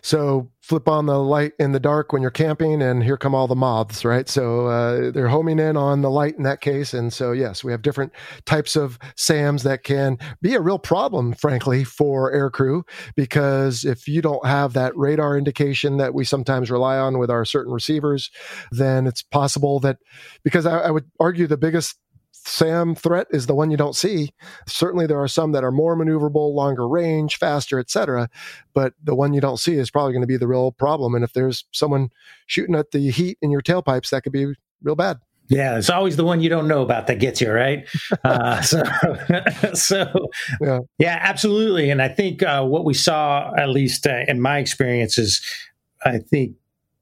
So 0.07 0.53
flip 0.61 0.89
on 0.89 1.07
the 1.07 1.19
light 1.19 1.51
in 1.59 1.73
the 1.73 1.81
dark 1.81 2.13
when 2.13 2.23
you're 2.23 2.31
camping, 2.31 2.81
and 2.81 3.03
here 3.03 3.17
come 3.17 3.35
all 3.35 3.49
the 3.49 3.57
moths, 3.57 4.05
right? 4.05 4.29
So 4.29 4.69
uh, 4.69 5.11
they're 5.11 5.27
homing 5.27 5.59
in 5.59 5.77
on 5.77 6.03
the 6.03 6.11
light 6.11 6.37
in 6.37 6.45
that 6.45 6.61
case. 6.61 6.95
And 6.95 7.13
so, 7.13 7.33
yes, 7.33 7.65
we 7.65 7.73
have 7.73 7.83
different 7.83 8.13
types 8.45 8.77
of 8.77 9.01
SAMs 9.17 9.65
that 9.65 9.83
can 9.83 10.17
be 10.41 10.55
a 10.55 10.61
real 10.61 10.79
problem, 10.79 11.33
frankly, 11.33 11.83
for 11.83 12.33
aircrew, 12.33 12.83
because 13.17 13.85
if 13.85 14.07
you 14.07 14.23
don't 14.23 14.47
have 14.47 14.75
that 14.75 14.97
radar 14.97 15.37
indication 15.37 15.97
that 15.97 16.15
we 16.15 16.25
sometimes 16.25 16.71
rely 16.71 16.99
on 16.99 17.19
with 17.19 17.29
our 17.29 17.45
certain 17.45 17.73
receivers, 17.73 18.31
then 18.71 19.09
it's 19.09 19.23
possible 19.23 19.81
that, 19.81 19.99
because 20.45 20.67
I, 20.67 20.83
I 20.83 20.91
would 20.93 21.11
argue 21.19 21.49
the 21.49 21.57
biggest 21.57 21.97
SAM 22.47 22.95
threat 22.95 23.27
is 23.31 23.47
the 23.47 23.55
one 23.55 23.71
you 23.71 23.77
don't 23.77 23.97
see. 23.97 24.31
Certainly, 24.67 25.07
there 25.07 25.21
are 25.21 25.29
some 25.29 25.53
that 25.53 25.65
are 25.65 25.73
more 25.73 25.97
maneuverable, 25.97 26.55
longer 26.55 26.89
range, 26.89 27.37
faster, 27.39 27.79
etc. 27.79 28.29
But 28.73 28.95
the 29.03 29.15
one 29.15 29.35
you 29.35 29.41
don't 29.41 29.59
see 29.59 29.75
is 29.75 29.91
probably 29.91 30.13
going 30.13 30.23
to 30.23 30.29
be 30.29 30.37
the 30.37 30.47
real 30.47 30.73
problem. 30.73 31.15
And 31.15 31.25
if 31.25 31.33
there's 31.33 31.65
someone 31.73 32.11
shooting 32.47 32.77
at 32.77 32.93
the 32.93 33.11
heat 33.11 33.37
in 33.43 33.51
your 33.51 33.63
tailpipes, 33.63 34.11
that 34.11 34.23
could 34.23 34.33
be 34.33 34.55
real 34.83 34.95
bad. 34.95 35.19
Yeah, 35.49 35.77
it's 35.79 35.91
always 35.91 36.17
the 36.17 36.25
one 36.25 36.41
you 36.41 36.49
don't 36.49 36.67
know 36.67 36.83
about 36.83 37.07
that 37.07 37.19
gets 37.19 37.41
you 37.41 37.51
right. 37.51 37.87
Uh, 38.25 38.61
so, 38.61 38.83
so 39.75 40.29
yeah. 40.61 40.81
yeah. 40.99 41.19
absolutely. 41.23 41.91
And 41.91 42.03
I 42.03 42.09
think 42.09 42.43
uh, 42.43 42.65
what 42.65 42.85
we 42.85 42.95
saw, 42.95 43.53
at 43.57 43.69
least 43.69 44.07
uh, 44.07 44.23
in 44.27 44.41
my 44.41 44.59
experience, 44.59 45.19
is 45.19 45.41
I 46.05 46.19
think 46.19 46.57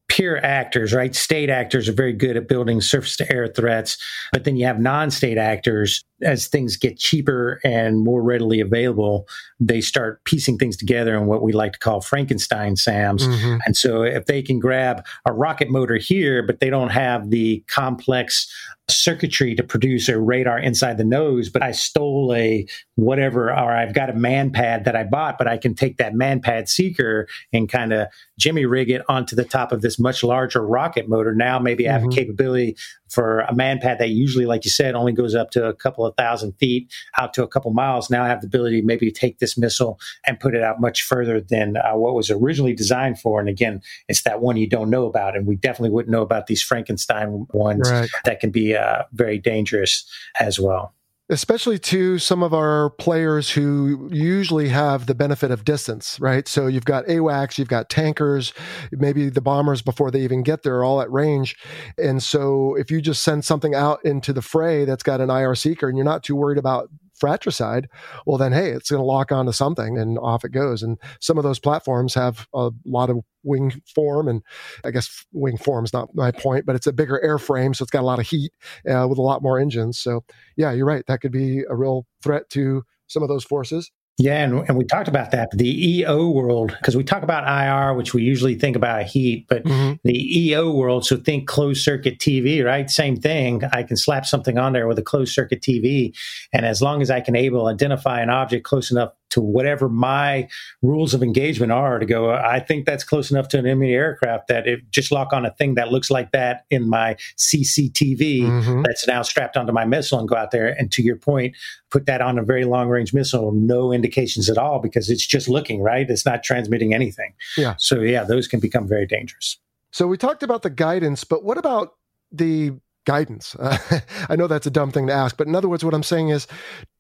pure 0.08 0.42
actors, 0.44 0.92
right? 0.92 1.14
State 1.14 1.50
actors 1.50 1.88
are 1.88 1.92
very 1.92 2.12
good 2.12 2.36
at 2.36 2.48
building 2.48 2.80
surface 2.80 3.16
to 3.16 3.32
air 3.32 3.48
threats, 3.48 3.96
but 4.32 4.44
then 4.44 4.56
you 4.56 4.66
have 4.66 4.78
non 4.78 5.10
state 5.10 5.38
actors. 5.38 6.04
As 6.24 6.46
things 6.46 6.76
get 6.76 6.98
cheaper 6.98 7.60
and 7.64 8.02
more 8.02 8.22
readily 8.22 8.60
available, 8.60 9.28
they 9.60 9.80
start 9.80 10.24
piecing 10.24 10.58
things 10.58 10.76
together 10.76 11.16
in 11.16 11.26
what 11.26 11.42
we 11.42 11.52
like 11.52 11.74
to 11.74 11.78
call 11.78 12.00
Frankenstein 12.00 12.76
SAMs. 12.76 13.26
Mm-hmm. 13.26 13.58
And 13.66 13.76
so, 13.76 14.02
if 14.02 14.26
they 14.26 14.42
can 14.42 14.58
grab 14.58 15.04
a 15.26 15.32
rocket 15.32 15.70
motor 15.70 15.96
here, 15.96 16.42
but 16.42 16.60
they 16.60 16.70
don't 16.70 16.90
have 16.90 17.30
the 17.30 17.62
complex 17.68 18.50
circuitry 18.88 19.54
to 19.54 19.62
produce 19.62 20.08
a 20.08 20.20
radar 20.20 20.58
inside 20.58 20.98
the 20.98 21.04
nose, 21.04 21.48
but 21.48 21.62
I 21.62 21.72
stole 21.72 22.34
a 22.34 22.66
whatever, 22.96 23.50
or 23.50 23.72
I've 23.72 23.94
got 23.94 24.10
a 24.10 24.14
man 24.14 24.50
pad 24.50 24.84
that 24.84 24.94
I 24.94 25.04
bought, 25.04 25.38
but 25.38 25.48
I 25.48 25.56
can 25.56 25.74
take 25.74 25.96
that 25.96 26.14
man 26.14 26.40
pad 26.40 26.68
seeker 26.68 27.26
and 27.52 27.68
kind 27.68 27.92
of 27.92 28.08
jimmy 28.38 28.66
rig 28.66 28.90
it 28.90 29.02
onto 29.08 29.34
the 29.34 29.44
top 29.44 29.72
of 29.72 29.80
this 29.80 29.98
much 29.98 30.22
larger 30.22 30.66
rocket 30.66 31.08
motor. 31.08 31.34
Now 31.34 31.58
maybe 31.58 31.88
I 31.88 31.92
have 31.92 32.02
mm-hmm. 32.02 32.10
a 32.10 32.14
capability 32.14 32.76
for 33.14 33.40
a 33.40 33.54
man 33.54 33.78
pad 33.78 33.98
that 33.98 34.10
usually, 34.10 34.46
like 34.46 34.64
you 34.64 34.70
said, 34.70 34.94
only 34.94 35.12
goes 35.12 35.34
up 35.34 35.50
to 35.52 35.66
a 35.66 35.74
couple 35.74 36.04
of 36.04 36.14
thousand 36.16 36.52
feet 36.54 36.92
out 37.18 37.32
to 37.34 37.42
a 37.42 37.48
couple 37.48 37.72
miles. 37.72 38.10
Now 38.10 38.24
I 38.24 38.28
have 38.28 38.40
the 38.40 38.46
ability 38.46 38.80
to 38.80 38.86
maybe 38.86 39.10
take 39.10 39.38
this 39.38 39.56
missile 39.56 39.98
and 40.26 40.40
put 40.40 40.54
it 40.54 40.62
out 40.62 40.80
much 40.80 41.02
further 41.02 41.40
than 41.40 41.76
uh, 41.76 41.92
what 41.94 42.14
was 42.14 42.30
originally 42.30 42.74
designed 42.74 43.20
for. 43.20 43.40
And 43.40 43.48
again, 43.48 43.80
it's 44.08 44.22
that 44.22 44.40
one 44.40 44.56
you 44.56 44.68
don't 44.68 44.90
know 44.90 45.06
about. 45.06 45.36
And 45.36 45.46
we 45.46 45.56
definitely 45.56 45.90
wouldn't 45.90 46.12
know 46.12 46.22
about 46.22 46.48
these 46.48 46.62
Frankenstein 46.62 47.46
ones 47.52 47.90
right. 47.90 48.08
that 48.24 48.40
can 48.40 48.50
be 48.50 48.74
uh, 48.74 49.04
very 49.12 49.38
dangerous 49.38 50.04
as 50.40 50.58
well 50.58 50.94
especially 51.30 51.78
to 51.78 52.18
some 52.18 52.42
of 52.42 52.52
our 52.52 52.90
players 52.90 53.50
who 53.50 54.08
usually 54.12 54.68
have 54.68 55.06
the 55.06 55.14
benefit 55.14 55.50
of 55.50 55.64
distance, 55.64 56.20
right? 56.20 56.46
So 56.46 56.66
you've 56.66 56.84
got 56.84 57.06
AWACS, 57.06 57.56
you've 57.56 57.68
got 57.68 57.88
tankers, 57.88 58.52
maybe 58.92 59.30
the 59.30 59.40
bombers 59.40 59.80
before 59.80 60.10
they 60.10 60.20
even 60.20 60.42
get 60.42 60.62
there 60.62 60.76
are 60.76 60.84
all 60.84 61.00
at 61.00 61.10
range. 61.10 61.56
And 61.96 62.22
so 62.22 62.74
if 62.74 62.90
you 62.90 63.00
just 63.00 63.22
send 63.22 63.44
something 63.44 63.74
out 63.74 64.04
into 64.04 64.32
the 64.34 64.42
fray 64.42 64.84
that's 64.84 65.02
got 65.02 65.22
an 65.22 65.30
IR 65.30 65.54
seeker 65.54 65.88
and 65.88 65.96
you're 65.96 66.04
not 66.04 66.22
too 66.22 66.36
worried 66.36 66.58
about 66.58 66.90
fratricide, 67.14 67.88
well, 68.26 68.38
then, 68.38 68.52
hey, 68.52 68.70
it's 68.70 68.90
going 68.90 69.00
to 69.00 69.06
lock 69.06 69.32
onto 69.32 69.52
something 69.52 69.98
and 69.98 70.18
off 70.18 70.44
it 70.44 70.52
goes. 70.52 70.82
And 70.82 70.98
some 71.20 71.38
of 71.38 71.44
those 71.44 71.58
platforms 71.58 72.14
have 72.14 72.46
a 72.54 72.70
lot 72.84 73.10
of 73.10 73.20
wing 73.42 73.80
form. 73.94 74.28
And 74.28 74.42
I 74.84 74.90
guess 74.90 75.24
wing 75.32 75.56
form 75.56 75.84
is 75.84 75.92
not 75.92 76.14
my 76.14 76.30
point, 76.30 76.66
but 76.66 76.76
it's 76.76 76.86
a 76.86 76.92
bigger 76.92 77.20
airframe. 77.24 77.74
So 77.74 77.82
it's 77.82 77.90
got 77.90 78.02
a 78.02 78.06
lot 78.06 78.18
of 78.18 78.26
heat 78.26 78.52
uh, 78.88 79.06
with 79.08 79.18
a 79.18 79.22
lot 79.22 79.42
more 79.42 79.58
engines. 79.58 79.98
So, 79.98 80.24
yeah, 80.56 80.72
you're 80.72 80.86
right. 80.86 81.04
That 81.06 81.20
could 81.20 81.32
be 81.32 81.62
a 81.68 81.76
real 81.76 82.06
threat 82.22 82.48
to 82.50 82.82
some 83.06 83.22
of 83.22 83.28
those 83.28 83.44
forces. 83.44 83.90
Yeah, 84.16 84.44
and, 84.44 84.68
and 84.68 84.76
we 84.76 84.84
talked 84.84 85.08
about 85.08 85.32
that. 85.32 85.50
The 85.50 85.98
EO 85.98 86.30
world, 86.30 86.76
because 86.78 86.96
we 86.96 87.02
talk 87.02 87.24
about 87.24 87.48
IR, 87.48 87.94
which 87.94 88.14
we 88.14 88.22
usually 88.22 88.54
think 88.54 88.76
about 88.76 89.06
heat, 89.06 89.46
but 89.48 89.64
mm-hmm. 89.64 89.94
the 90.04 90.38
EO 90.40 90.70
world, 90.70 91.04
so 91.04 91.16
think 91.16 91.48
closed 91.48 91.82
circuit 91.82 92.20
TV, 92.20 92.64
right? 92.64 92.88
Same 92.88 93.16
thing. 93.16 93.62
I 93.72 93.82
can 93.82 93.96
slap 93.96 94.24
something 94.24 94.56
on 94.56 94.72
there 94.72 94.86
with 94.86 95.00
a 95.00 95.02
closed 95.02 95.34
circuit 95.34 95.62
TV. 95.62 96.16
And 96.52 96.64
as 96.64 96.80
long 96.80 97.02
as 97.02 97.10
I 97.10 97.20
can 97.20 97.34
able 97.34 97.66
identify 97.66 98.20
an 98.20 98.30
object 98.30 98.64
close 98.64 98.92
enough 98.92 99.10
to 99.34 99.40
whatever 99.40 99.88
my 99.88 100.48
rules 100.80 101.12
of 101.12 101.22
engagement 101.22 101.72
are 101.72 101.98
to 101.98 102.06
go, 102.06 102.30
I 102.30 102.60
think 102.60 102.86
that's 102.86 103.02
close 103.02 103.32
enough 103.32 103.48
to 103.48 103.58
an 103.58 103.66
enemy 103.66 103.92
aircraft 103.92 104.46
that 104.46 104.68
if 104.68 104.80
just 104.90 105.10
lock 105.10 105.32
on 105.32 105.44
a 105.44 105.50
thing 105.50 105.74
that 105.74 105.88
looks 105.88 106.08
like 106.08 106.30
that 106.30 106.64
in 106.70 106.88
my 106.88 107.16
CCTV 107.36 108.42
mm-hmm. 108.42 108.82
that's 108.82 109.08
now 109.08 109.22
strapped 109.22 109.56
onto 109.56 109.72
my 109.72 109.84
missile 109.84 110.20
and 110.20 110.28
go 110.28 110.36
out 110.36 110.52
there. 110.52 110.68
And 110.68 110.90
to 110.92 111.02
your 111.02 111.16
point, 111.16 111.56
put 111.90 112.06
that 112.06 112.20
on 112.20 112.38
a 112.38 112.44
very 112.44 112.64
long 112.64 112.88
range 112.88 113.12
missile, 113.12 113.50
no 113.52 113.92
indications 113.92 114.48
at 114.48 114.56
all 114.56 114.78
because 114.78 115.10
it's 115.10 115.26
just 115.26 115.48
looking, 115.48 115.82
right? 115.82 116.08
It's 116.08 116.24
not 116.24 116.44
transmitting 116.44 116.94
anything. 116.94 117.34
Yeah. 117.56 117.74
So, 117.78 118.00
yeah, 118.00 118.22
those 118.22 118.46
can 118.46 118.60
become 118.60 118.86
very 118.86 119.06
dangerous. 119.06 119.58
So, 119.90 120.06
we 120.06 120.16
talked 120.16 120.44
about 120.44 120.62
the 120.62 120.70
guidance, 120.70 121.24
but 121.24 121.42
what 121.42 121.58
about 121.58 121.94
the 122.30 122.72
guidance? 123.04 123.54
Uh, 123.58 124.00
I 124.28 124.36
know 124.36 124.46
that's 124.46 124.66
a 124.66 124.70
dumb 124.70 124.90
thing 124.90 125.06
to 125.06 125.12
ask, 125.12 125.36
but 125.36 125.46
in 125.46 125.54
other 125.54 125.68
words, 125.68 125.84
what 125.84 125.94
I'm 125.94 126.02
saying 126.02 126.30
is 126.30 126.46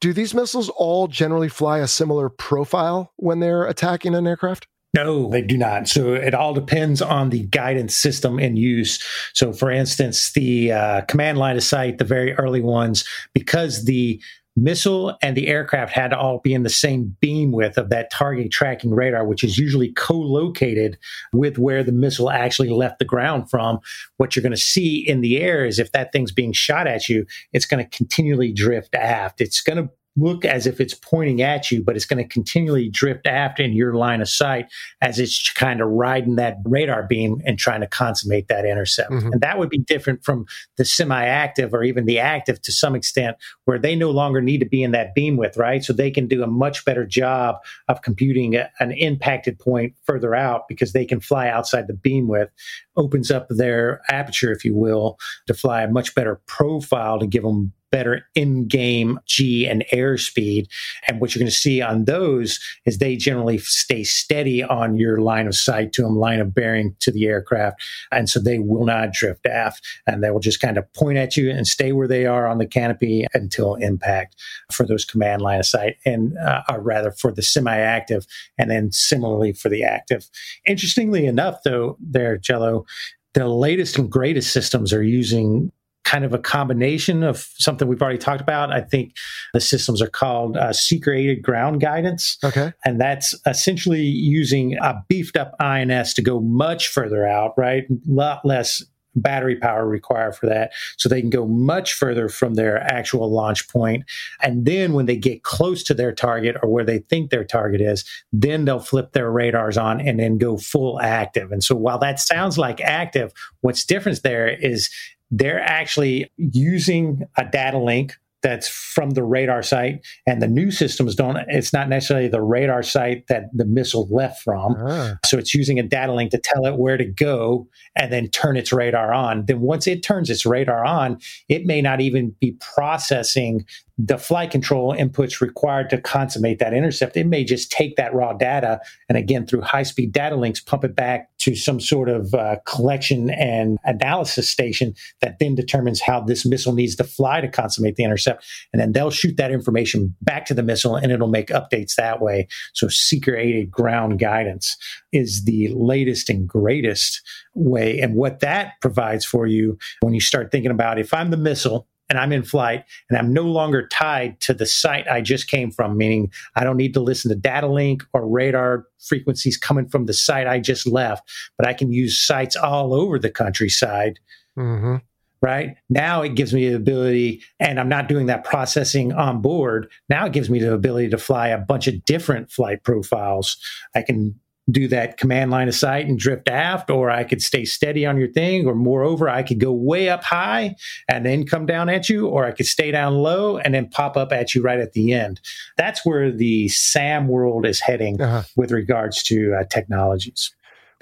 do 0.00 0.12
these 0.12 0.34
missiles 0.34 0.68
all 0.70 1.08
generally 1.08 1.48
fly 1.48 1.78
a 1.78 1.88
similar 1.88 2.28
profile 2.28 3.12
when 3.16 3.40
they're 3.40 3.64
attacking 3.64 4.14
an 4.14 4.26
aircraft? 4.26 4.66
No, 4.94 5.28
they 5.28 5.42
do 5.42 5.58
not. 5.58 5.88
So 5.88 6.14
it 6.14 6.34
all 6.34 6.54
depends 6.54 7.02
on 7.02 7.30
the 7.30 7.42
guidance 7.46 7.96
system 7.96 8.38
in 8.38 8.56
use. 8.56 9.02
So, 9.32 9.52
for 9.52 9.70
instance, 9.70 10.32
the 10.32 10.70
uh, 10.70 11.00
command 11.02 11.36
line 11.36 11.56
of 11.56 11.64
sight, 11.64 11.98
the 11.98 12.04
very 12.04 12.32
early 12.34 12.60
ones, 12.60 13.04
because 13.32 13.86
the 13.86 14.22
missile 14.56 15.16
and 15.22 15.36
the 15.36 15.48
aircraft 15.48 15.92
had 15.92 16.08
to 16.08 16.18
all 16.18 16.38
be 16.38 16.54
in 16.54 16.62
the 16.62 16.70
same 16.70 17.16
beam 17.20 17.52
width 17.52 17.76
of 17.76 17.90
that 17.90 18.10
target 18.10 18.50
tracking 18.50 18.92
radar, 18.92 19.26
which 19.26 19.42
is 19.42 19.58
usually 19.58 19.92
co-located 19.92 20.96
with 21.32 21.58
where 21.58 21.82
the 21.82 21.92
missile 21.92 22.30
actually 22.30 22.70
left 22.70 22.98
the 22.98 23.04
ground 23.04 23.50
from. 23.50 23.78
What 24.16 24.34
you're 24.34 24.42
going 24.42 24.52
to 24.52 24.56
see 24.56 24.96
in 24.96 25.20
the 25.20 25.38
air 25.40 25.64
is 25.64 25.78
if 25.78 25.92
that 25.92 26.12
thing's 26.12 26.32
being 26.32 26.52
shot 26.52 26.86
at 26.86 27.08
you, 27.08 27.26
it's 27.52 27.66
going 27.66 27.84
to 27.84 27.96
continually 27.96 28.52
drift 28.52 28.94
aft. 28.94 29.40
It's 29.40 29.60
going 29.60 29.84
to 29.84 29.90
look 30.16 30.44
as 30.44 30.66
if 30.66 30.80
it's 30.80 30.94
pointing 30.94 31.42
at 31.42 31.70
you, 31.70 31.82
but 31.82 31.96
it's 31.96 32.04
going 32.04 32.22
to 32.22 32.28
continually 32.28 32.88
drift 32.88 33.26
aft 33.26 33.58
in 33.58 33.72
your 33.72 33.94
line 33.94 34.20
of 34.20 34.28
sight 34.28 34.66
as 35.00 35.18
it's 35.18 35.52
kind 35.52 35.80
of 35.80 35.88
riding 35.88 36.36
that 36.36 36.58
radar 36.64 37.02
beam 37.02 37.40
and 37.44 37.58
trying 37.58 37.80
to 37.80 37.86
consummate 37.86 38.48
that 38.48 38.64
intercept. 38.64 39.10
Mm-hmm. 39.10 39.32
And 39.32 39.40
that 39.40 39.58
would 39.58 39.70
be 39.70 39.78
different 39.78 40.24
from 40.24 40.46
the 40.76 40.84
semi 40.84 41.24
active 41.24 41.74
or 41.74 41.82
even 41.82 42.06
the 42.06 42.20
active 42.20 42.62
to 42.62 42.72
some 42.72 42.94
extent, 42.94 43.36
where 43.64 43.78
they 43.78 43.96
no 43.96 44.10
longer 44.10 44.40
need 44.40 44.58
to 44.58 44.68
be 44.68 44.82
in 44.82 44.92
that 44.92 45.14
beam 45.14 45.36
width, 45.36 45.56
right? 45.56 45.82
So 45.82 45.92
they 45.92 46.10
can 46.10 46.28
do 46.28 46.42
a 46.42 46.48
much 46.48 46.84
better 46.84 47.04
job 47.04 47.56
of 47.88 48.02
computing 48.02 48.54
a, 48.54 48.70
an 48.78 48.92
impacted 48.92 49.58
point 49.58 49.94
further 50.04 50.34
out 50.34 50.68
because 50.68 50.92
they 50.92 51.04
can 51.04 51.20
fly 51.20 51.48
outside 51.48 51.88
the 51.88 51.94
beam 51.94 52.28
width, 52.28 52.52
opens 52.96 53.30
up 53.30 53.48
their 53.50 54.00
aperture, 54.08 54.52
if 54.52 54.64
you 54.64 54.74
will, 54.74 55.18
to 55.46 55.54
fly 55.54 55.82
a 55.82 55.90
much 55.90 56.14
better 56.14 56.40
profile 56.46 57.18
to 57.18 57.26
give 57.26 57.42
them 57.42 57.72
better 57.94 58.26
endgame 58.36 59.18
G 59.24 59.68
and 59.68 59.84
airspeed. 59.92 60.66
And 61.06 61.20
what 61.20 61.32
you're 61.32 61.38
going 61.38 61.48
to 61.48 61.56
see 61.56 61.80
on 61.80 62.06
those 62.06 62.58
is 62.86 62.98
they 62.98 63.14
generally 63.14 63.58
stay 63.58 64.02
steady 64.02 64.64
on 64.64 64.96
your 64.96 65.20
line 65.20 65.46
of 65.46 65.54
sight 65.54 65.92
to 65.92 66.02
them, 66.02 66.16
line 66.16 66.40
of 66.40 66.52
bearing 66.52 66.96
to 66.98 67.12
the 67.12 67.26
aircraft. 67.26 67.80
And 68.10 68.28
so 68.28 68.40
they 68.40 68.58
will 68.58 68.84
not 68.84 69.12
drift 69.12 69.46
aft 69.46 69.86
and 70.08 70.24
they 70.24 70.32
will 70.32 70.40
just 70.40 70.60
kind 70.60 70.76
of 70.76 70.92
point 70.92 71.18
at 71.18 71.36
you 71.36 71.48
and 71.52 71.68
stay 71.68 71.92
where 71.92 72.08
they 72.08 72.26
are 72.26 72.48
on 72.48 72.58
the 72.58 72.66
canopy 72.66 73.26
until 73.32 73.76
impact 73.76 74.34
for 74.72 74.84
those 74.84 75.04
command 75.04 75.40
line 75.40 75.60
of 75.60 75.66
sight 75.66 75.94
and 76.04 76.36
uh, 76.38 76.62
or 76.68 76.80
rather 76.80 77.12
for 77.12 77.30
the 77.30 77.42
semi-active 77.42 78.26
and 78.58 78.72
then 78.72 78.90
similarly 78.90 79.52
for 79.52 79.68
the 79.68 79.84
active. 79.84 80.28
Interestingly 80.66 81.26
enough, 81.26 81.62
though, 81.64 81.96
there, 82.00 82.38
Jello, 82.38 82.86
the 83.34 83.46
latest 83.46 83.98
and 83.98 84.10
greatest 84.10 84.52
systems 84.52 84.92
are 84.92 85.02
using 85.04 85.70
kind 86.04 86.24
of 86.24 86.34
a 86.34 86.38
combination 86.38 87.22
of 87.22 87.48
something 87.56 87.88
we've 87.88 88.02
already 88.02 88.18
talked 88.18 88.40
about. 88.40 88.72
I 88.72 88.80
think 88.82 89.16
the 89.52 89.60
systems 89.60 90.00
are 90.00 90.08
called 90.08 90.56
uh, 90.56 90.72
seeker 90.72 91.12
aided 91.12 91.42
ground 91.42 91.80
guidance. 91.80 92.38
Okay. 92.44 92.72
And 92.84 93.00
that's 93.00 93.34
essentially 93.46 94.02
using 94.02 94.76
a 94.78 95.02
beefed 95.08 95.36
up 95.36 95.54
INS 95.60 96.14
to 96.14 96.22
go 96.22 96.40
much 96.40 96.88
further 96.88 97.26
out, 97.26 97.54
right? 97.56 97.84
A 97.90 97.96
lot 98.06 98.44
less 98.44 98.82
battery 99.16 99.56
power 99.56 99.86
required 99.86 100.36
for 100.36 100.46
that. 100.46 100.72
So 100.96 101.08
they 101.08 101.20
can 101.20 101.30
go 101.30 101.46
much 101.46 101.92
further 101.92 102.28
from 102.28 102.54
their 102.54 102.80
actual 102.82 103.30
launch 103.30 103.68
point. 103.68 104.04
And 104.42 104.64
then 104.64 104.92
when 104.92 105.06
they 105.06 105.16
get 105.16 105.42
close 105.42 105.82
to 105.84 105.94
their 105.94 106.12
target 106.12 106.56
or 106.62 106.68
where 106.68 106.84
they 106.84 106.98
think 106.98 107.30
their 107.30 107.44
target 107.44 107.80
is, 107.80 108.04
then 108.32 108.64
they'll 108.64 108.80
flip 108.80 109.12
their 109.12 109.30
radars 109.30 109.78
on 109.78 110.00
and 110.00 110.18
then 110.18 110.38
go 110.38 110.56
full 110.56 111.00
active. 111.00 111.52
And 111.52 111.62
so 111.62 111.74
while 111.74 111.98
that 111.98 112.20
sounds 112.20 112.58
like 112.58 112.80
active, 112.80 113.32
what's 113.60 113.84
different 113.84 114.22
there 114.22 114.48
is 114.48 114.90
they're 115.30 115.62
actually 115.62 116.30
using 116.36 117.22
a 117.36 117.44
data 117.44 117.78
link 117.78 118.14
that's 118.44 118.68
from 118.68 119.10
the 119.12 119.24
radar 119.24 119.62
site 119.62 120.06
and 120.26 120.42
the 120.42 120.46
new 120.46 120.70
systems 120.70 121.14
don't 121.14 121.38
it's 121.48 121.72
not 121.72 121.88
necessarily 121.88 122.28
the 122.28 122.42
radar 122.42 122.82
site 122.82 123.26
that 123.28 123.44
the 123.54 123.64
missile 123.64 124.06
left 124.10 124.42
from 124.42 124.76
ah. 124.86 125.14
so 125.24 125.38
it's 125.38 125.54
using 125.54 125.78
a 125.78 125.82
data 125.82 126.12
link 126.12 126.30
to 126.30 126.38
tell 126.38 126.66
it 126.66 126.76
where 126.76 126.98
to 126.98 127.06
go 127.06 127.66
and 127.96 128.12
then 128.12 128.28
turn 128.28 128.58
its 128.58 128.70
radar 128.70 129.14
on 129.14 129.46
then 129.46 129.60
once 129.60 129.86
it 129.86 130.02
turns 130.02 130.28
its 130.28 130.44
radar 130.44 130.84
on 130.84 131.18
it 131.48 131.64
may 131.64 131.80
not 131.80 132.02
even 132.02 132.36
be 132.38 132.52
processing 132.60 133.64
the 133.96 134.18
flight 134.18 134.50
control 134.50 134.94
inputs 134.94 135.40
required 135.40 135.88
to 135.90 136.00
consummate 136.00 136.58
that 136.58 136.74
intercept. 136.74 137.16
It 137.16 137.26
may 137.26 137.44
just 137.44 137.70
take 137.70 137.96
that 137.96 138.12
raw 138.12 138.32
data 138.32 138.80
and 139.08 139.16
again, 139.16 139.46
through 139.46 139.60
high 139.60 139.84
speed 139.84 140.12
data 140.12 140.34
links, 140.34 140.60
pump 140.60 140.84
it 140.84 140.96
back 140.96 141.28
to 141.38 141.54
some 141.54 141.78
sort 141.78 142.08
of 142.08 142.34
uh, 142.34 142.56
collection 142.66 143.30
and 143.30 143.78
analysis 143.84 144.50
station 144.50 144.94
that 145.20 145.38
then 145.38 145.54
determines 145.54 146.00
how 146.00 146.20
this 146.20 146.44
missile 146.44 146.72
needs 146.72 146.96
to 146.96 147.04
fly 147.04 147.40
to 147.40 147.48
consummate 147.48 147.96
the 147.96 148.04
intercept. 148.04 148.44
And 148.72 148.80
then 148.80 148.92
they'll 148.92 149.10
shoot 149.10 149.36
that 149.36 149.52
information 149.52 150.16
back 150.22 150.46
to 150.46 150.54
the 150.54 150.62
missile 150.62 150.96
and 150.96 151.12
it'll 151.12 151.28
make 151.28 151.48
updates 151.48 151.94
that 151.94 152.20
way. 152.20 152.48
So 152.72 152.88
seeker 152.88 153.36
aided 153.36 153.70
ground 153.70 154.18
guidance 154.18 154.76
is 155.12 155.44
the 155.44 155.68
latest 155.74 156.30
and 156.30 156.48
greatest 156.48 157.22
way. 157.54 158.00
And 158.00 158.16
what 158.16 158.40
that 158.40 158.72
provides 158.80 159.24
for 159.24 159.46
you 159.46 159.78
when 160.00 160.14
you 160.14 160.20
start 160.20 160.50
thinking 160.50 160.70
about 160.72 160.98
if 160.98 161.14
I'm 161.14 161.30
the 161.30 161.36
missile, 161.36 161.86
and 162.08 162.18
I'm 162.18 162.32
in 162.32 162.42
flight 162.42 162.84
and 163.08 163.18
I'm 163.18 163.32
no 163.32 163.42
longer 163.42 163.88
tied 163.88 164.40
to 164.42 164.54
the 164.54 164.66
site 164.66 165.08
I 165.08 165.20
just 165.20 165.48
came 165.48 165.70
from, 165.70 165.96
meaning 165.96 166.30
I 166.56 166.64
don't 166.64 166.76
need 166.76 166.94
to 166.94 167.00
listen 167.00 167.30
to 167.30 167.36
data 167.36 167.66
link 167.66 168.02
or 168.12 168.28
radar 168.28 168.86
frequencies 168.98 169.56
coming 169.56 169.88
from 169.88 170.06
the 170.06 170.12
site 170.12 170.46
I 170.46 170.60
just 170.60 170.86
left, 170.86 171.28
but 171.56 171.66
I 171.66 171.74
can 171.74 171.92
use 171.92 172.18
sites 172.18 172.56
all 172.56 172.94
over 172.94 173.18
the 173.18 173.30
countryside. 173.30 174.18
Mm-hmm. 174.58 174.96
Right 175.42 175.76
now, 175.90 176.22
it 176.22 176.36
gives 176.36 176.54
me 176.54 176.70
the 176.70 176.76
ability, 176.76 177.42
and 177.60 177.78
I'm 177.78 177.88
not 177.88 178.08
doing 178.08 178.26
that 178.26 178.44
processing 178.44 179.12
on 179.12 179.42
board. 179.42 179.90
Now, 180.08 180.24
it 180.24 180.32
gives 180.32 180.48
me 180.48 180.58
the 180.58 180.72
ability 180.72 181.10
to 181.10 181.18
fly 181.18 181.48
a 181.48 181.58
bunch 181.58 181.86
of 181.86 182.02
different 182.06 182.50
flight 182.50 182.82
profiles. 182.82 183.58
I 183.94 184.00
can 184.00 184.40
do 184.70 184.88
that 184.88 185.18
command 185.18 185.50
line 185.50 185.68
of 185.68 185.74
sight 185.74 186.06
and 186.06 186.18
drift 186.18 186.48
aft, 186.48 186.90
or 186.90 187.10
I 187.10 187.24
could 187.24 187.42
stay 187.42 187.64
steady 187.64 188.06
on 188.06 188.16
your 188.16 188.28
thing, 188.28 188.66
or 188.66 188.74
moreover, 188.74 189.28
I 189.28 189.42
could 189.42 189.60
go 189.60 189.72
way 189.72 190.08
up 190.08 190.24
high 190.24 190.76
and 191.08 191.24
then 191.26 191.46
come 191.46 191.66
down 191.66 191.88
at 191.88 192.08
you, 192.08 192.28
or 192.28 192.44
I 192.44 192.52
could 192.52 192.66
stay 192.66 192.90
down 192.90 193.14
low 193.14 193.58
and 193.58 193.74
then 193.74 193.88
pop 193.88 194.16
up 194.16 194.32
at 194.32 194.54
you 194.54 194.62
right 194.62 194.80
at 194.80 194.92
the 194.92 195.12
end. 195.12 195.40
That's 195.76 196.04
where 196.04 196.30
the 196.30 196.68
SAM 196.68 197.28
world 197.28 197.66
is 197.66 197.80
heading 197.80 198.20
uh-huh. 198.20 198.42
with 198.56 198.70
regards 198.70 199.22
to 199.24 199.54
uh, 199.54 199.64
technologies. 199.64 200.54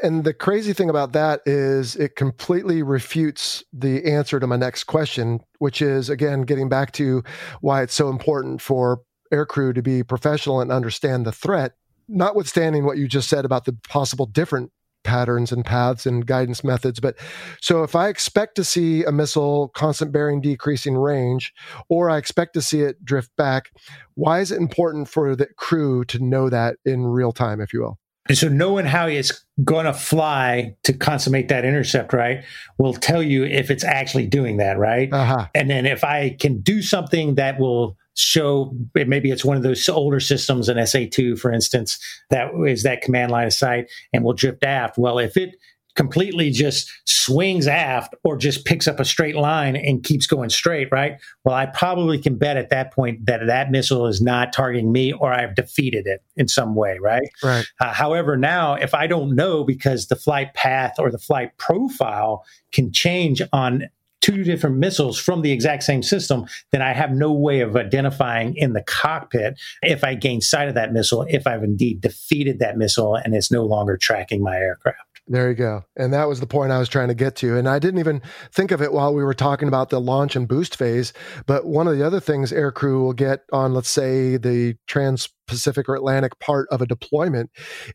And 0.02 0.24
the 0.24 0.34
crazy 0.34 0.72
thing 0.72 0.90
about 0.90 1.12
that 1.12 1.42
is 1.46 1.94
it 1.94 2.16
completely 2.16 2.82
refutes 2.82 3.62
the 3.72 4.04
answer 4.04 4.40
to 4.40 4.46
my 4.48 4.56
next 4.56 4.84
question, 4.84 5.40
which 5.58 5.80
is 5.80 6.10
again, 6.10 6.42
getting 6.42 6.68
back 6.68 6.90
to 6.92 7.22
why 7.60 7.82
it's 7.82 7.94
so 7.94 8.08
important 8.08 8.60
for 8.60 9.02
aircrew 9.32 9.74
to 9.74 9.82
be 9.82 10.02
professional 10.02 10.60
and 10.60 10.72
understand 10.72 11.24
the 11.24 11.32
threat 11.32 11.74
notwithstanding 12.08 12.84
what 12.84 12.98
you 12.98 13.08
just 13.08 13.28
said 13.28 13.44
about 13.44 13.64
the 13.64 13.76
possible 13.88 14.26
different 14.26 14.70
patterns 15.04 15.52
and 15.52 15.64
paths 15.64 16.06
and 16.06 16.26
guidance 16.26 16.62
methods. 16.62 17.00
But 17.00 17.16
so 17.60 17.82
if 17.82 17.96
I 17.96 18.08
expect 18.08 18.54
to 18.56 18.64
see 18.64 19.04
a 19.04 19.12
missile 19.12 19.68
constant 19.68 20.12
bearing 20.12 20.40
decreasing 20.40 20.96
range, 20.96 21.52
or 21.88 22.08
I 22.08 22.18
expect 22.18 22.54
to 22.54 22.62
see 22.62 22.80
it 22.80 23.04
drift 23.04 23.34
back, 23.36 23.70
why 24.14 24.40
is 24.40 24.52
it 24.52 24.58
important 24.58 25.08
for 25.08 25.34
the 25.34 25.46
crew 25.56 26.04
to 26.06 26.18
know 26.24 26.48
that 26.48 26.76
in 26.84 27.06
real 27.06 27.32
time, 27.32 27.60
if 27.60 27.72
you 27.72 27.80
will? 27.80 27.98
And 28.28 28.38
so 28.38 28.48
knowing 28.48 28.86
how 28.86 29.08
it's 29.08 29.44
going 29.64 29.86
to 29.86 29.92
fly 29.92 30.76
to 30.84 30.92
consummate 30.92 31.48
that 31.48 31.64
intercept, 31.64 32.12
right, 32.12 32.44
will 32.78 32.94
tell 32.94 33.22
you 33.22 33.44
if 33.44 33.68
it's 33.68 33.82
actually 33.82 34.28
doing 34.28 34.58
that, 34.58 34.78
right? 34.78 35.12
Uh-huh. 35.12 35.48
And 35.54 35.68
then 35.68 35.86
if 35.86 36.04
I 36.04 36.36
can 36.38 36.60
do 36.60 36.82
something 36.82 37.34
that 37.34 37.58
will 37.58 37.96
show 38.14 38.74
maybe 38.94 39.30
it's 39.30 39.44
one 39.44 39.56
of 39.56 39.62
those 39.62 39.88
older 39.88 40.20
systems 40.20 40.68
an 40.68 40.76
sa2 40.76 41.38
for 41.38 41.52
instance 41.52 41.98
that 42.30 42.50
is 42.66 42.82
that 42.82 43.00
command 43.00 43.30
line 43.30 43.46
of 43.46 43.52
sight 43.52 43.90
and 44.12 44.24
will 44.24 44.34
drift 44.34 44.64
aft. 44.64 44.98
Well 44.98 45.18
if 45.18 45.36
it 45.36 45.56
completely 45.94 46.50
just 46.50 46.90
swings 47.04 47.66
aft 47.66 48.14
or 48.24 48.36
just 48.36 48.64
picks 48.64 48.88
up 48.88 48.98
a 48.98 49.04
straight 49.04 49.36
line 49.36 49.76
and 49.76 50.02
keeps 50.02 50.26
going 50.26 50.50
straight 50.50 50.88
right? 50.92 51.20
Well 51.44 51.54
i 51.54 51.66
probably 51.66 52.18
can 52.18 52.36
bet 52.36 52.56
at 52.56 52.70
that 52.70 52.92
point 52.92 53.26
that 53.26 53.46
that 53.46 53.70
missile 53.70 54.06
is 54.06 54.20
not 54.20 54.52
targeting 54.52 54.92
me 54.92 55.12
or 55.12 55.32
i've 55.32 55.54
defeated 55.54 56.06
it 56.06 56.22
in 56.36 56.48
some 56.48 56.74
way 56.74 56.98
right? 57.00 57.28
Right. 57.42 57.64
Uh, 57.80 57.92
however 57.92 58.36
now 58.36 58.74
if 58.74 58.94
i 58.94 59.06
don't 59.06 59.34
know 59.34 59.64
because 59.64 60.08
the 60.08 60.16
flight 60.16 60.52
path 60.54 60.96
or 60.98 61.10
the 61.10 61.18
flight 61.18 61.56
profile 61.56 62.44
can 62.72 62.92
change 62.92 63.40
on 63.52 63.88
two 64.22 64.44
different 64.44 64.76
missiles 64.76 65.18
from 65.18 65.42
the 65.42 65.52
exact 65.52 65.82
same 65.82 66.02
system, 66.02 66.46
then 66.70 66.80
I 66.80 66.94
have 66.94 67.10
no 67.10 67.32
way 67.32 67.60
of 67.60 67.76
identifying 67.76 68.56
in 68.56 68.72
the 68.72 68.82
cockpit 68.82 69.60
if 69.82 70.02
I 70.04 70.14
gain 70.14 70.40
sight 70.40 70.68
of 70.68 70.74
that 70.74 70.92
missile, 70.92 71.26
if 71.28 71.46
I've 71.46 71.62
indeed 71.62 72.00
defeated 72.00 72.60
that 72.60 72.78
missile 72.78 73.16
and 73.16 73.34
it's 73.34 73.50
no 73.50 73.64
longer 73.64 73.96
tracking 73.96 74.42
my 74.42 74.56
aircraft. 74.56 74.98
There 75.28 75.48
you 75.48 75.54
go. 75.54 75.84
And 75.96 76.12
that 76.12 76.28
was 76.28 76.40
the 76.40 76.46
point 76.46 76.72
I 76.72 76.78
was 76.78 76.88
trying 76.88 77.08
to 77.08 77.14
get 77.14 77.36
to. 77.36 77.56
And 77.56 77.68
I 77.68 77.78
didn't 77.78 78.00
even 78.00 78.22
think 78.50 78.72
of 78.72 78.82
it 78.82 78.92
while 78.92 79.14
we 79.14 79.22
were 79.22 79.34
talking 79.34 79.68
about 79.68 79.90
the 79.90 80.00
launch 80.00 80.34
and 80.34 80.48
boost 80.48 80.76
phase. 80.76 81.12
But 81.46 81.64
one 81.64 81.86
of 81.86 81.96
the 81.96 82.04
other 82.04 82.18
things 82.18 82.52
aircrew 82.52 83.00
will 83.00 83.12
get 83.12 83.44
on, 83.52 83.72
let's 83.72 83.88
say, 83.88 84.36
the 84.36 84.76
trans 84.88 85.28
Pacific 85.52 85.88
or 85.88 85.94
Atlantic 85.94 86.38
part 86.38 86.68
of 86.70 86.80
a 86.80 86.86
deployment 86.86 87.50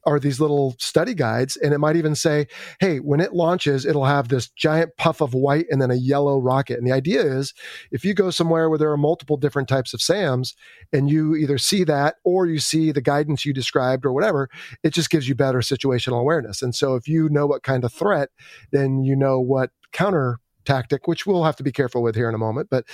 are 0.06 0.20
these 0.20 0.40
little 0.40 0.76
study 0.80 1.14
guides. 1.14 1.58
And 1.58 1.74
it 1.74 1.80
might 1.80 1.96
even 1.96 2.16
say, 2.16 2.48
hey, 2.80 3.00
when 3.00 3.20
it 3.20 3.34
launches, 3.34 3.86
it'll 3.86 4.06
have 4.06 4.30
this 4.30 4.50
giant 4.50 4.92
puff 4.98 5.22
of 5.22 5.34
white 5.34 5.66
and 5.70 5.82
then 5.82 5.92
a 5.92 5.96
yellow 5.96 6.40
rocket. 6.40 6.78
And 6.78 6.88
the 6.88 6.92
idea 6.92 7.22
is 7.22 7.54
if 7.92 8.06
you 8.06 8.14
go 8.14 8.30
somewhere 8.30 8.70
where 8.70 8.80
there 8.80 8.92
are 8.92 8.98
multiple 8.98 9.38
different 9.38 9.68
types 9.68 9.94
of 9.94 10.02
SAMs 10.02 10.56
and 10.94 11.10
you 11.10 11.36
either 11.36 11.58
see 11.58 11.84
that 11.84 12.16
or 12.24 12.46
you 12.46 12.60
see 12.60 12.92
the 12.92 13.02
guidance 13.02 13.46
you 13.46 13.54
described 13.54 14.06
or 14.06 14.14
whatever, 14.14 14.50
it 14.84 14.94
just 14.94 15.10
gives 15.10 15.28
you 15.28 15.36
better 15.36 15.60
situational 15.60 16.20
awareness. 16.20 16.62
And 16.62 16.74
so 16.76 16.96
if 16.96 17.08
you 17.08 17.30
know 17.30 17.46
what 17.46 17.64
kind 17.64 17.84
of 17.84 17.94
threat, 17.94 18.30
then 18.72 19.04
you 19.04 19.16
know 19.16 19.40
what 19.40 19.72
counter 19.92 20.40
tactic, 20.66 21.08
which 21.08 21.26
we'll 21.26 21.44
have 21.44 21.56
to 21.56 21.64
be 21.64 21.72
careful 21.72 22.04
with 22.04 22.16
here 22.16 22.30
in 22.30 22.36
a 22.36 22.40
moment. 22.40 22.70
But 22.70 22.86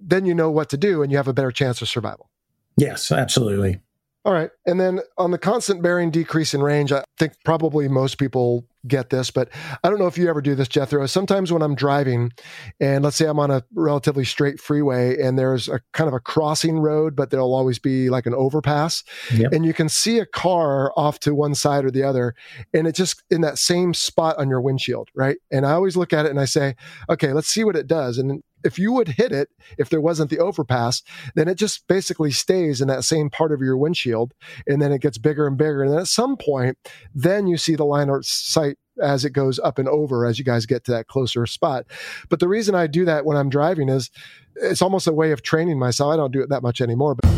then 0.00 0.24
you 0.24 0.34
know 0.34 0.50
what 0.50 0.68
to 0.70 0.76
do 0.76 1.02
and 1.02 1.10
you 1.10 1.16
have 1.18 1.28
a 1.28 1.32
better 1.32 1.50
chance 1.50 1.82
of 1.82 1.88
survival. 1.88 2.30
Yes, 2.76 3.10
absolutely. 3.10 3.80
All 4.28 4.34
right. 4.34 4.50
And 4.66 4.78
then 4.78 5.00
on 5.16 5.30
the 5.30 5.38
constant 5.38 5.80
bearing 5.82 6.10
decrease 6.10 6.52
in 6.52 6.62
range, 6.62 6.92
I 6.92 7.02
think 7.16 7.32
probably 7.46 7.88
most 7.88 8.18
people 8.18 8.66
get 8.86 9.08
this, 9.08 9.30
but 9.30 9.48
I 9.82 9.88
don't 9.88 9.98
know 9.98 10.06
if 10.06 10.18
you 10.18 10.28
ever 10.28 10.42
do 10.42 10.54
this, 10.54 10.68
Jethro. 10.68 11.06
Sometimes 11.06 11.50
when 11.50 11.62
I'm 11.62 11.74
driving 11.74 12.32
and 12.78 13.02
let's 13.04 13.16
say 13.16 13.24
I'm 13.24 13.38
on 13.38 13.50
a 13.50 13.62
relatively 13.72 14.26
straight 14.26 14.60
freeway 14.60 15.18
and 15.18 15.38
there's 15.38 15.66
a 15.66 15.80
kind 15.94 16.08
of 16.08 16.14
a 16.14 16.20
crossing 16.20 16.78
road, 16.78 17.16
but 17.16 17.30
there'll 17.30 17.54
always 17.54 17.78
be 17.78 18.10
like 18.10 18.26
an 18.26 18.34
overpass 18.34 19.02
Yep. 19.32 19.50
and 19.52 19.64
you 19.64 19.72
can 19.72 19.88
see 19.88 20.18
a 20.18 20.26
car 20.26 20.92
off 20.94 21.18
to 21.20 21.34
one 21.34 21.54
side 21.54 21.86
or 21.86 21.90
the 21.90 22.02
other 22.02 22.34
and 22.74 22.86
it's 22.86 22.98
just 22.98 23.22
in 23.30 23.40
that 23.40 23.56
same 23.56 23.94
spot 23.94 24.36
on 24.36 24.50
your 24.50 24.60
windshield, 24.60 25.08
right? 25.14 25.38
And 25.50 25.64
I 25.64 25.72
always 25.72 25.96
look 25.96 26.12
at 26.12 26.26
it 26.26 26.30
and 26.30 26.38
I 26.38 26.44
say, 26.44 26.76
okay, 27.08 27.32
let's 27.32 27.48
see 27.48 27.64
what 27.64 27.76
it 27.76 27.86
does. 27.86 28.18
And 28.18 28.42
if 28.64 28.78
you 28.78 28.92
would 28.92 29.08
hit 29.08 29.32
it, 29.32 29.48
if 29.78 29.88
there 29.88 30.00
wasn't 30.00 30.30
the 30.30 30.38
overpass, 30.38 31.02
then 31.34 31.48
it 31.48 31.56
just 31.56 31.86
basically 31.88 32.30
stays 32.30 32.80
in 32.80 32.88
that 32.88 33.04
same 33.04 33.30
part 33.30 33.52
of 33.52 33.60
your 33.60 33.76
windshield 33.76 34.32
and 34.66 34.80
then 34.80 34.92
it 34.92 35.00
gets 35.00 35.18
bigger 35.18 35.46
and 35.46 35.56
bigger. 35.56 35.82
And 35.82 35.92
then 35.92 36.00
at 36.00 36.08
some 36.08 36.36
point, 36.36 36.78
then 37.14 37.46
you 37.46 37.56
see 37.56 37.76
the 37.76 37.84
line 37.84 38.08
of 38.08 38.24
sight 38.26 38.76
as 39.02 39.24
it 39.24 39.30
goes 39.30 39.58
up 39.60 39.78
and 39.78 39.88
over 39.88 40.26
as 40.26 40.38
you 40.38 40.44
guys 40.44 40.66
get 40.66 40.84
to 40.84 40.90
that 40.90 41.06
closer 41.06 41.46
spot. 41.46 41.86
But 42.28 42.40
the 42.40 42.48
reason 42.48 42.74
I 42.74 42.86
do 42.86 43.04
that 43.04 43.24
when 43.24 43.36
I'm 43.36 43.48
driving 43.48 43.88
is 43.88 44.10
it's 44.56 44.82
almost 44.82 45.06
a 45.06 45.12
way 45.12 45.30
of 45.30 45.42
training 45.42 45.78
myself. 45.78 46.12
I 46.12 46.16
don't 46.16 46.32
do 46.32 46.42
it 46.42 46.48
that 46.48 46.62
much 46.62 46.80
anymore, 46.80 47.14
but 47.14 47.37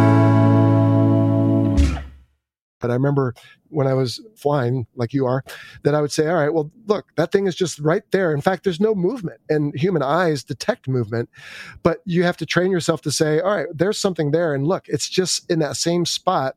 But 2.81 2.91
I 2.91 2.95
remember 2.95 3.33
when 3.69 3.87
I 3.87 3.93
was 3.93 4.21
flying, 4.35 4.85
like 4.95 5.13
you 5.13 5.25
are, 5.25 5.43
that 5.83 5.95
I 5.95 6.01
would 6.01 6.11
say, 6.11 6.27
all 6.27 6.35
right, 6.35 6.53
well, 6.53 6.69
look, 6.87 7.05
that 7.15 7.31
thing 7.31 7.47
is 7.47 7.55
just 7.55 7.79
right 7.79 8.03
there. 8.11 8.33
In 8.33 8.41
fact, 8.41 8.63
there's 8.63 8.81
no 8.81 8.93
movement, 8.93 9.39
and 9.49 9.73
human 9.79 10.03
eyes 10.03 10.43
detect 10.43 10.87
movement, 10.87 11.29
but 11.83 11.99
you 12.05 12.23
have 12.23 12.37
to 12.37 12.45
train 12.45 12.71
yourself 12.71 13.01
to 13.03 13.11
say, 13.11 13.39
all 13.39 13.55
right, 13.55 13.67
there's 13.73 13.97
something 13.97 14.31
there. 14.31 14.53
And 14.53 14.67
look, 14.67 14.89
it's 14.89 15.07
just 15.07 15.49
in 15.49 15.59
that 15.59 15.77
same 15.77 16.05
spot. 16.05 16.55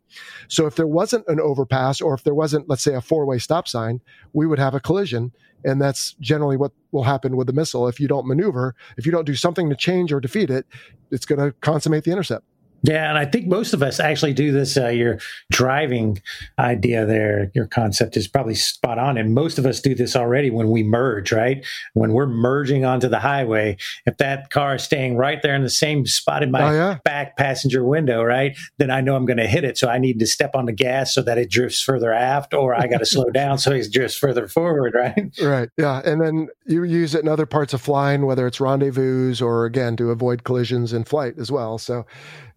So 0.48 0.66
if 0.66 0.74
there 0.74 0.86
wasn't 0.86 1.28
an 1.28 1.40
overpass, 1.40 2.00
or 2.00 2.14
if 2.14 2.24
there 2.24 2.34
wasn't, 2.34 2.68
let's 2.68 2.82
say, 2.82 2.94
a 2.94 3.00
four 3.00 3.26
way 3.26 3.38
stop 3.38 3.68
sign, 3.68 4.00
we 4.32 4.46
would 4.46 4.58
have 4.58 4.74
a 4.74 4.80
collision. 4.80 5.32
And 5.66 5.80
that's 5.80 6.12
generally 6.20 6.58
what 6.58 6.72
will 6.92 7.04
happen 7.04 7.36
with 7.36 7.46
the 7.46 7.52
missile. 7.54 7.88
If 7.88 7.98
you 7.98 8.06
don't 8.06 8.26
maneuver, 8.26 8.74
if 8.98 9.06
you 9.06 9.12
don't 9.12 9.24
do 9.24 9.34
something 9.34 9.70
to 9.70 9.76
change 9.76 10.12
or 10.12 10.20
defeat 10.20 10.50
it, 10.50 10.66
it's 11.10 11.24
going 11.24 11.40
to 11.40 11.52
consummate 11.60 12.04
the 12.04 12.10
intercept. 12.10 12.44
Yeah, 12.86 13.08
and 13.08 13.16
I 13.18 13.24
think 13.24 13.46
most 13.46 13.72
of 13.72 13.82
us 13.82 13.98
actually 13.98 14.34
do 14.34 14.52
this. 14.52 14.76
Uh, 14.76 14.88
your 14.88 15.18
driving 15.50 16.20
idea 16.58 17.06
there, 17.06 17.50
your 17.54 17.66
concept 17.66 18.16
is 18.16 18.28
probably 18.28 18.54
spot 18.54 18.98
on. 18.98 19.16
And 19.16 19.32
most 19.34 19.58
of 19.58 19.64
us 19.64 19.80
do 19.80 19.94
this 19.94 20.14
already 20.14 20.50
when 20.50 20.70
we 20.70 20.82
merge, 20.82 21.32
right? 21.32 21.64
When 21.94 22.12
we're 22.12 22.26
merging 22.26 22.84
onto 22.84 23.08
the 23.08 23.18
highway, 23.20 23.78
if 24.04 24.18
that 24.18 24.50
car 24.50 24.74
is 24.74 24.82
staying 24.84 25.16
right 25.16 25.40
there 25.42 25.54
in 25.54 25.62
the 25.62 25.70
same 25.70 26.04
spot 26.06 26.42
in 26.42 26.50
my 26.50 26.62
Oh, 26.62 26.72
yeah. 26.72 26.98
back 27.04 27.36
passenger 27.38 27.84
window, 27.84 28.22
right? 28.22 28.54
Then 28.78 28.90
I 28.90 29.00
know 29.00 29.16
I'm 29.16 29.24
going 29.24 29.38
to 29.38 29.46
hit 29.46 29.64
it. 29.64 29.78
So 29.78 29.88
I 29.88 29.98
need 29.98 30.18
to 30.18 30.26
step 30.26 30.54
on 30.54 30.66
the 30.66 30.72
gas 30.72 31.14
so 31.14 31.22
that 31.22 31.38
it 31.38 31.50
drifts 31.50 31.80
further 31.82 32.12
aft, 32.12 32.52
or 32.52 32.74
I 32.74 32.86
got 32.86 32.98
to 32.98 33.06
slow 33.06 33.30
down 33.30 33.56
so 33.58 33.72
it 33.72 33.90
drifts 33.92 34.16
further 34.18 34.46
forward, 34.46 34.92
right? 34.96 35.34
Right. 35.40 35.70
Yeah. 35.78 36.02
And 36.04 36.20
then 36.20 36.48
you 36.66 36.84
use 36.84 37.14
it 37.14 37.22
in 37.22 37.28
other 37.28 37.46
parts 37.46 37.72
of 37.72 37.80
flying, 37.80 38.26
whether 38.26 38.46
it's 38.46 38.60
rendezvous 38.60 39.34
or 39.42 39.64
again 39.64 39.96
to 39.96 40.10
avoid 40.10 40.44
collisions 40.44 40.92
in 40.92 41.04
flight 41.04 41.34
as 41.38 41.50
well. 41.50 41.78
So, 41.78 42.04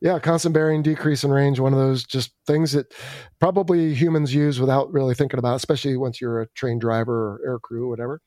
yeah, 0.01 0.19
constant 0.19 0.53
bearing, 0.53 0.81
decrease 0.83 1.23
in 1.23 1.31
range, 1.31 1.59
one 1.59 1.73
of 1.73 1.79
those 1.79 2.03
just 2.03 2.31
things 2.45 2.71
that 2.73 2.93
probably 3.39 3.93
humans 3.93 4.33
use 4.33 4.59
without 4.59 4.91
really 4.93 5.15
thinking 5.15 5.39
about, 5.39 5.55
especially 5.55 5.97
once 5.97 6.21
you're 6.21 6.41
a 6.41 6.47
trained 6.55 6.81
driver 6.81 7.13
or 7.13 7.41
air 7.45 7.59
crew, 7.59 7.85
or 7.85 7.89
whatever. 7.89 8.21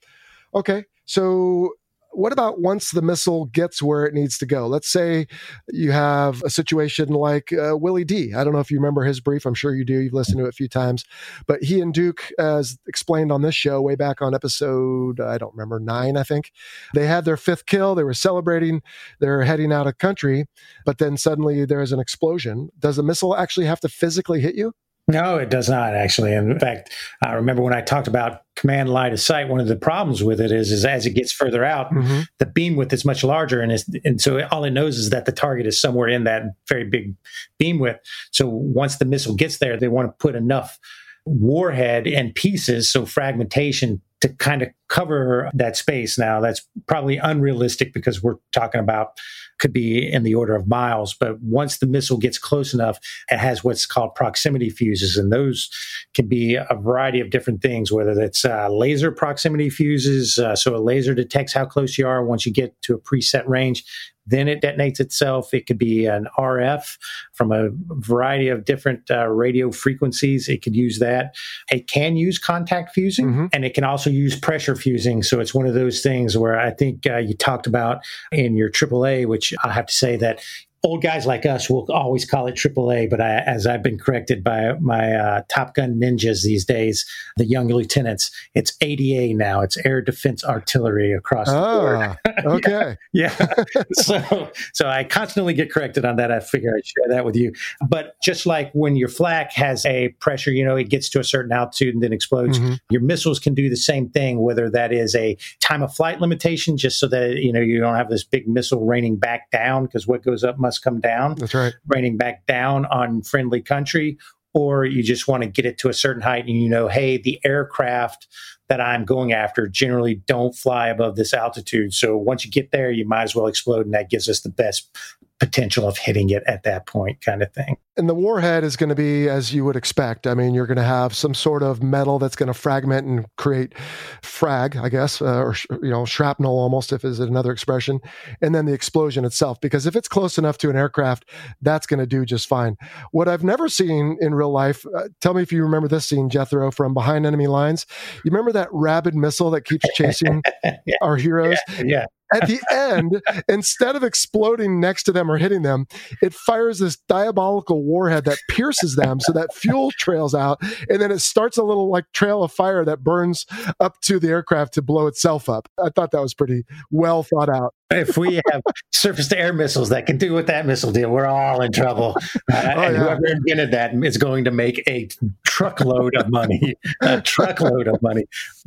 Okay. 0.55 0.85
So, 1.05 1.71
what 2.13 2.33
about 2.33 2.61
once 2.61 2.91
the 2.91 3.03
missile 3.03 3.47
gets 3.47 3.83
where 3.83 4.05
it 4.05 4.15
needs 4.15 4.37
to 4.39 4.47
go? 4.47 4.67
Let's 4.67 4.89
say 4.89 5.27
you 5.69 5.93
have 5.93 6.43
a 6.43 6.51
situation 6.51 7.09
like 7.09 7.53
uh, 7.53 7.77
Willie 7.77 8.05
D. 8.05 8.35
I 8.35 8.45
don't 8.45 8.53
know 8.53 8.61
if 8.61 8.71
you 8.71 8.79
remember 8.79 9.05
his 9.05 9.21
brief. 9.21 9.47
I'm 9.47 9.55
sure 9.55 9.75
you 9.75 9.85
do. 9.85 9.99
You've 9.99 10.13
listened 10.13 10.39
to 10.39 10.47
it 10.47 10.49
a 10.49 10.53
few 10.53 10.69
times. 10.69 11.05
But 11.47 11.63
he 11.63 11.81
and 11.81 11.95
Duke, 11.95 12.31
as 12.39 12.79
explained 12.87 13.33
on 13.33 13.43
this 13.43 13.55
show 13.55 13.81
way 13.81 13.95
back 13.95 14.21
on 14.21 14.35
episode, 14.35 15.21
I 15.21 15.39
don't 15.39 15.55
remember, 15.55 15.79
nine, 15.79 16.17
I 16.17 16.23
think, 16.23 16.53
they 16.95 17.07
had 17.07 17.25
their 17.25 17.37
fifth 17.37 17.67
kill. 17.67 17.95
They 17.95 18.05
were 18.05 18.15
celebrating. 18.15 18.83
They're 19.21 19.43
heading 19.43 19.73
out 19.73 19.87
of 19.87 19.99
country. 19.99 20.47
But 20.85 20.99
then 20.99 21.17
suddenly 21.17 21.65
there's 21.65 21.93
an 21.93 22.01
explosion. 22.01 22.71
Does 22.79 22.97
the 22.97 23.03
missile 23.03 23.37
actually 23.37 23.67
have 23.67 23.81
to 23.81 23.89
physically 23.89 24.41
hit 24.41 24.57
you? 24.57 24.73
No, 25.11 25.37
it 25.37 25.51
does 25.51 25.69
not 25.69 25.95
actually. 25.95 26.33
In 26.33 26.59
fact, 26.59 26.93
I 27.23 27.33
remember 27.33 27.63
when 27.63 27.75
I 27.75 27.81
talked 27.81 28.09
about 28.09 28.43
command 28.57 28.89
line 28.91 29.13
of 29.13 29.21
sight, 29.21 29.49
one 29.49 29.61
of 29.61 29.67
the 29.69 29.77
problems 29.77 30.23
with 30.23 30.41
it 30.41 30.53
is, 30.53 30.71
is 30.71 30.85
as 30.85 31.07
it 31.07 31.11
gets 31.15 31.33
further 31.33 31.65
out, 31.65 31.91
Mm-hmm. 31.91 32.21
the 32.39 32.47
beam 32.47 32.77
width 32.77 32.93
is 32.93 33.05
much 33.05 33.25
larger, 33.25 33.61
and 33.61 33.73
and 34.05 34.21
so 34.21 34.47
all 34.51 34.65
it 34.65 34.71
knows 34.71 34.97
is 34.99 35.11
that 35.11 35.25
the 35.27 35.33
target 35.33 35.67
is 35.67 35.81
somewhere 35.81 36.09
in 36.09 36.25
that 36.25 36.43
very 36.69 36.85
big 36.85 37.15
beam 37.59 37.79
width. 37.79 37.99
So 38.31 38.49
once 38.49 38.97
the 38.99 39.05
missile 39.05 39.35
gets 39.35 39.59
there, 39.59 39.77
they 39.77 39.89
want 39.89 40.09
to 40.09 40.13
put 40.23 40.35
enough 40.35 40.79
warhead 41.27 42.07
and 42.07 42.35
pieces, 42.35 42.89
so 42.91 43.05
fragmentation, 43.05 44.01
to 44.21 44.29
kind 44.29 44.63
of 44.63 44.69
cover 44.89 45.51
that 45.55 45.77
space. 45.77 46.19
Now 46.19 46.41
that's 46.41 46.67
probably 46.87 47.17
unrealistic 47.17 47.93
because 47.93 48.23
we're 48.23 48.37
talking 48.53 48.81
about 48.81 49.19
could 49.61 49.73
be 49.73 50.11
in 50.11 50.25
the 50.25 50.35
order 50.35 50.55
of 50.55 50.67
miles. 50.67 51.15
But 51.15 51.41
once 51.41 51.79
the 51.79 51.87
missile 51.87 52.19
gets 52.19 52.39
close 52.39 52.75
enough, 52.75 52.99
it 53.31 53.39
has 53.39 53.63
what's 53.63 53.87
called 53.87 54.15
proximity 54.15 54.71
fuses, 54.71 55.17
and 55.17 55.33
those 55.33 55.71
can 56.15 56.27
be 56.27 56.57
a 56.57 56.75
variety 56.75 57.21
of 57.21 57.31
different 57.31 57.63
things. 57.63 57.93
Whether 57.93 58.15
that's 58.15 58.45
uh, 58.45 58.69
laser 58.69 59.13
proximity 59.13 59.71
fuses, 59.71 60.39
uh, 60.39 60.57
so 60.57 60.75
a 60.75 60.79
laser 60.79 61.15
detects 61.15 61.53
how 61.53 61.67
close 61.67 61.97
you 61.97 62.07
are 62.07 62.25
once 62.25 62.45
you 62.45 62.53
get 62.53 62.81
to 62.83 62.95
a 62.95 62.99
preset 62.99 63.47
range. 63.47 63.85
Then 64.27 64.49
it 64.49 64.61
detonates 64.63 65.01
itself. 65.01 65.53
It 65.55 65.67
could 65.67 65.79
be 65.79 66.07
an 66.07 66.27
RF 66.39 66.97
from 67.33 67.53
a 67.53 67.69
variety 67.99 68.49
of 68.49 68.65
different 68.65 69.11
uh, 69.11 69.27
radio 69.29 69.71
frequencies. 69.71 70.49
It 70.49 70.63
could 70.63 70.77
use 70.77 70.99
that. 70.99 71.35
It 71.71 71.89
can 71.89 72.17
use 72.17 72.39
contact 72.39 72.93
fusing, 72.95 73.27
Mhm. 73.33 73.49
and 73.53 73.65
it 73.65 73.75
can 73.75 73.85
also 73.85 74.11
use 74.11 74.39
pressure 74.39 74.77
fusing. 74.77 75.23
So 75.23 75.41
it's 75.41 75.55
one 75.55 75.67
of 75.67 75.75
those 75.75 76.01
things 76.03 76.37
where 76.37 76.59
I 76.59 76.71
think 76.71 77.07
uh, 77.07 77.17
you 77.19 77.35
talked 77.35 77.67
about 77.67 78.03
in 78.33 78.57
your 78.57 78.71
AAA, 78.71 79.27
which 79.27 79.53
I 79.65 79.73
have 79.73 79.87
to 79.87 79.95
say 79.95 80.17
that 80.17 80.41
old 80.83 81.03
guys 81.03 81.27
like 81.27 81.45
us 81.45 81.69
will 81.69 81.87
always 81.91 82.25
call 82.25 82.47
it 82.47 82.55
AAA, 82.55 83.11
but 83.11 83.21
I, 83.21 83.39
as 83.41 83.67
I've 83.67 83.83
been 83.83 83.99
corrected 83.99 84.43
by 84.43 84.73
my 84.81 85.15
uh, 85.15 85.43
Top 85.49 85.75
Gun 85.75 86.01
ninjas 86.01 86.43
these 86.43 86.65
days, 86.65 87.05
the 87.37 87.45
young 87.45 87.69
lieutenants, 87.69 88.31
it's 88.55 88.77
ADA 88.81 89.35
now. 89.37 89.61
It's 89.61 89.77
Air 89.85 90.01
Defense 90.01 90.43
Artillery 90.43 91.13
across 91.13 91.49
the 91.49 91.53
board. 91.53 91.99
Ah, 92.01 92.43
okay. 92.47 92.97
Yeah. 93.13 93.35
so 93.93 94.51
so 94.73 94.89
I 94.89 95.05
constantly 95.05 95.53
get 95.53 95.71
corrected 95.71 96.05
on 96.05 96.17
that. 96.17 96.33
I 96.33 96.41
figure 96.41 96.73
I'd 96.75 96.87
share 96.87 97.09
that 97.09 97.25
with 97.27 97.37
you. 97.37 97.53
But 97.87 98.15
just 98.23 98.47
like 98.47 98.73
when 98.73 98.97
your 98.97 99.09
flak 99.09 99.53
has 99.53 99.85
a 99.85 100.09
pressure, 100.21 100.51
you 100.51 100.65
know, 100.65 100.77
it 100.77 100.89
gets 100.89 101.11
to 101.11 101.21
a 101.21 101.25
certain 101.25 101.53
altitude 101.53 101.95
and 101.95 102.03
then 102.03 102.13
explodes. 102.13 102.59
Mhm. 102.59 102.79
Your 102.91 103.03
missiles 103.03 103.39
can 103.39 103.55
do 103.55 103.69
the 103.69 103.77
same 103.77 104.09
thing, 104.09 104.41
whether 104.41 104.71
that 104.71 104.93
is 104.93 105.15
a 105.15 105.37
time 105.61 105.83
of 105.83 105.95
flight 105.95 106.21
limitation, 106.21 106.79
just 106.79 106.99
so 106.99 107.07
that 107.09 107.37
you 107.37 107.53
know 107.53 107.61
you 107.61 107.81
don't 107.81 107.97
have 107.97 108.09
this 108.09 108.25
big 108.25 108.49
missile 108.49 108.87
raining 108.87 109.17
back 109.17 109.51
down, 109.51 109.85
because 109.85 110.07
what 110.07 110.23
goes 110.23 110.43
up 110.43 110.59
must 110.59 110.70
come 110.79 111.01
down 111.01 111.35
That's 111.35 111.55
right. 111.55 111.75
raining 111.87 112.17
back 112.17 112.47
down 112.47 112.87
on 112.87 113.23
friendly 113.23 113.61
country, 113.61 114.19
or 114.55 114.85
you 114.85 115.03
just 115.03 115.29
want 115.29 115.43
to 115.43 115.49
get 115.49 115.67
it 115.67 115.79
to 115.79 115.89
a 115.89 115.95
certain 115.95 116.23
height 116.23 116.47
and 116.47 116.61
you 116.61 116.69
know, 116.69 116.89
hey, 116.89 117.19
the 117.19 117.41
aircraft 117.45 118.27
that 118.69 118.81
I'm 118.81 119.05
going 119.05 119.33
after 119.33 119.67
generally 119.67 120.17
don't 120.27 120.55
fly 120.55 120.89
above 120.89 121.17
this 121.17 121.35
altitude. 121.35 121.93
So 121.93 122.17
once 122.17 122.45
you 122.45 122.51
get 122.51 122.71
there, 122.71 122.91
you 122.91 123.07
might 123.07 123.25
as 123.25 123.35
well 123.35 123.47
explode, 123.47 123.85
and 123.85 123.95
that 123.95 124.11
gives 124.11 124.29
us 124.29 124.41
the 124.41 124.49
best 124.49 124.97
potential 125.41 125.89
of 125.89 125.97
hitting 125.97 126.31
it 126.31 126.43
at 126.47 126.63
that 126.65 126.87
point, 126.87 127.25
kind 127.25 127.43
of 127.43 127.53
thing. 127.53 127.77
And 127.97 128.09
the 128.09 128.15
warhead 128.15 128.63
is 128.63 128.77
going 128.77 128.91
to 128.91 128.95
be 128.95 129.29
as 129.29 129.53
you 129.53 129.65
would 129.65 129.75
expect. 129.75 130.27
I 130.27 130.35
mean, 130.35 130.55
you're 130.55 130.67
going 130.67 130.77
to 130.77 130.83
have 130.83 131.15
some 131.15 131.35
sort 131.35 131.63
of 131.63 131.83
metal 131.83 132.19
that's 132.19 132.37
going 132.37 132.47
to 132.47 132.55
fragment 132.55 133.07
and 133.07 133.27
create 133.37 133.77
frag, 134.23 134.77
I 134.77 134.89
guess, 134.89 135.21
uh, 135.21 135.41
or 135.41 135.55
you 135.83 135.91
know, 135.91 136.05
shrapnel 136.05 136.57
almost, 136.57 136.93
if 136.93 137.05
is 137.05 137.21
another 137.21 137.53
expression, 137.53 138.01
and 138.41 138.55
then 138.55 138.67
the 138.67 138.73
explosion 138.73 139.25
itself. 139.25 139.61
Because 139.61 139.87
if 139.87 139.97
it's 139.97 140.09
close 140.09 140.39
enough 140.39 140.59
to 140.59 140.71
an 140.71 140.77
aircraft, 140.77 141.29
that's 141.63 141.87
going 141.87 142.01
to 142.01 142.07
do 142.07 142.25
just 142.25 142.47
fine. 142.47 142.77
What 143.11 143.27
I've 143.27 143.45
never 143.45 143.69
seen 143.69 144.19
in 144.21 144.35
real 144.35 144.53
life. 144.53 144.85
Uh, 144.95 145.09
tell 145.21 145.35
me 145.35 145.43
if 145.43 145.53
you 145.53 145.63
remember 145.63 145.89
this 145.89 146.07
scene, 146.07 146.29
Jethro, 146.31 146.71
from 146.71 146.95
Behind 146.95 147.27
Enemy 147.27 147.47
Lines. 147.47 147.87
You 148.25 148.31
remember 148.31 148.53
that 148.53 148.69
rabid 148.73 149.15
missile 149.15 149.51
that 149.51 149.63
keeps 149.63 149.87
chasing 149.95 150.43
yeah. 150.65 150.95
our 151.01 151.17
heroes? 151.17 151.59
Yeah. 151.79 151.85
yeah 151.85 152.07
at 152.33 152.47
the 152.47 152.61
end, 152.71 153.23
instead 153.49 153.97
of 153.97 154.05
exploding 154.05 154.81
next 154.81 155.05
to 155.05 155.13
them 155.13 155.31
or 155.31 155.39
hitting 155.39 155.63
them, 155.63 155.87
it 156.23 156.35
fires 156.35 156.79
this 156.79 156.97
diabolical 157.09 157.83
warhead 157.85 158.25
that 158.25 158.39
pierces 158.49 158.97
them 158.97 159.21
so 159.21 159.33
that 159.33 159.55
fuel 159.55 159.91
trails 159.93 160.35
out. 160.35 160.61
And 160.89 161.01
then 161.01 161.11
it 161.11 161.21
starts 161.21 161.57
a 161.57 161.65
little 161.65 161.91
like 161.91 162.05
trail 162.13 162.43
of 162.43 162.53
fire 162.53 162.85
that 162.85 163.03
burns 163.03 163.47
up 163.81 164.01
to 164.03 164.19
the 164.19 164.29
aircraft 164.29 164.75
to 164.75 164.83
blow 164.83 165.07
itself 165.07 165.49
up. 165.49 165.69
I 165.83 165.91
thought 165.91 166.11
that 166.13 166.23
was 166.23 166.35
pretty 166.35 166.65
well 166.91 167.23
thought 167.23 167.49
out 167.49 167.75
if 167.91 168.17
we 168.17 168.41
have 168.51 168.63
surface 168.93 169.29
to 169.29 169.39
air 169.39 169.53
missiles 169.53 169.89
that 169.89 170.07
can 170.07 170.17
do 170.17 170.33
what 170.33 170.47
that 170.47 170.67
missile 170.67 170.93
did, 170.93 171.07
we're 171.07 171.27
all 171.27 171.61
in 171.63 171.73
trouble. 171.73 172.17
Uh, 172.17 172.33
oh, 172.53 172.59
and 172.59 172.95
yeah. 172.97 173.03
whoever 173.03 173.27
invented 173.27 173.73
that 173.73 173.93
is 174.05 174.17
going 174.17 174.45
to 174.45 174.51
make 174.51 174.83
a 174.89 175.09
truckload 175.45 176.15
of 176.17 176.31
money. 176.31 176.75
a 177.03 177.21
truckload 177.21 177.89
of 177.89 178.01
money. 178.03 178.25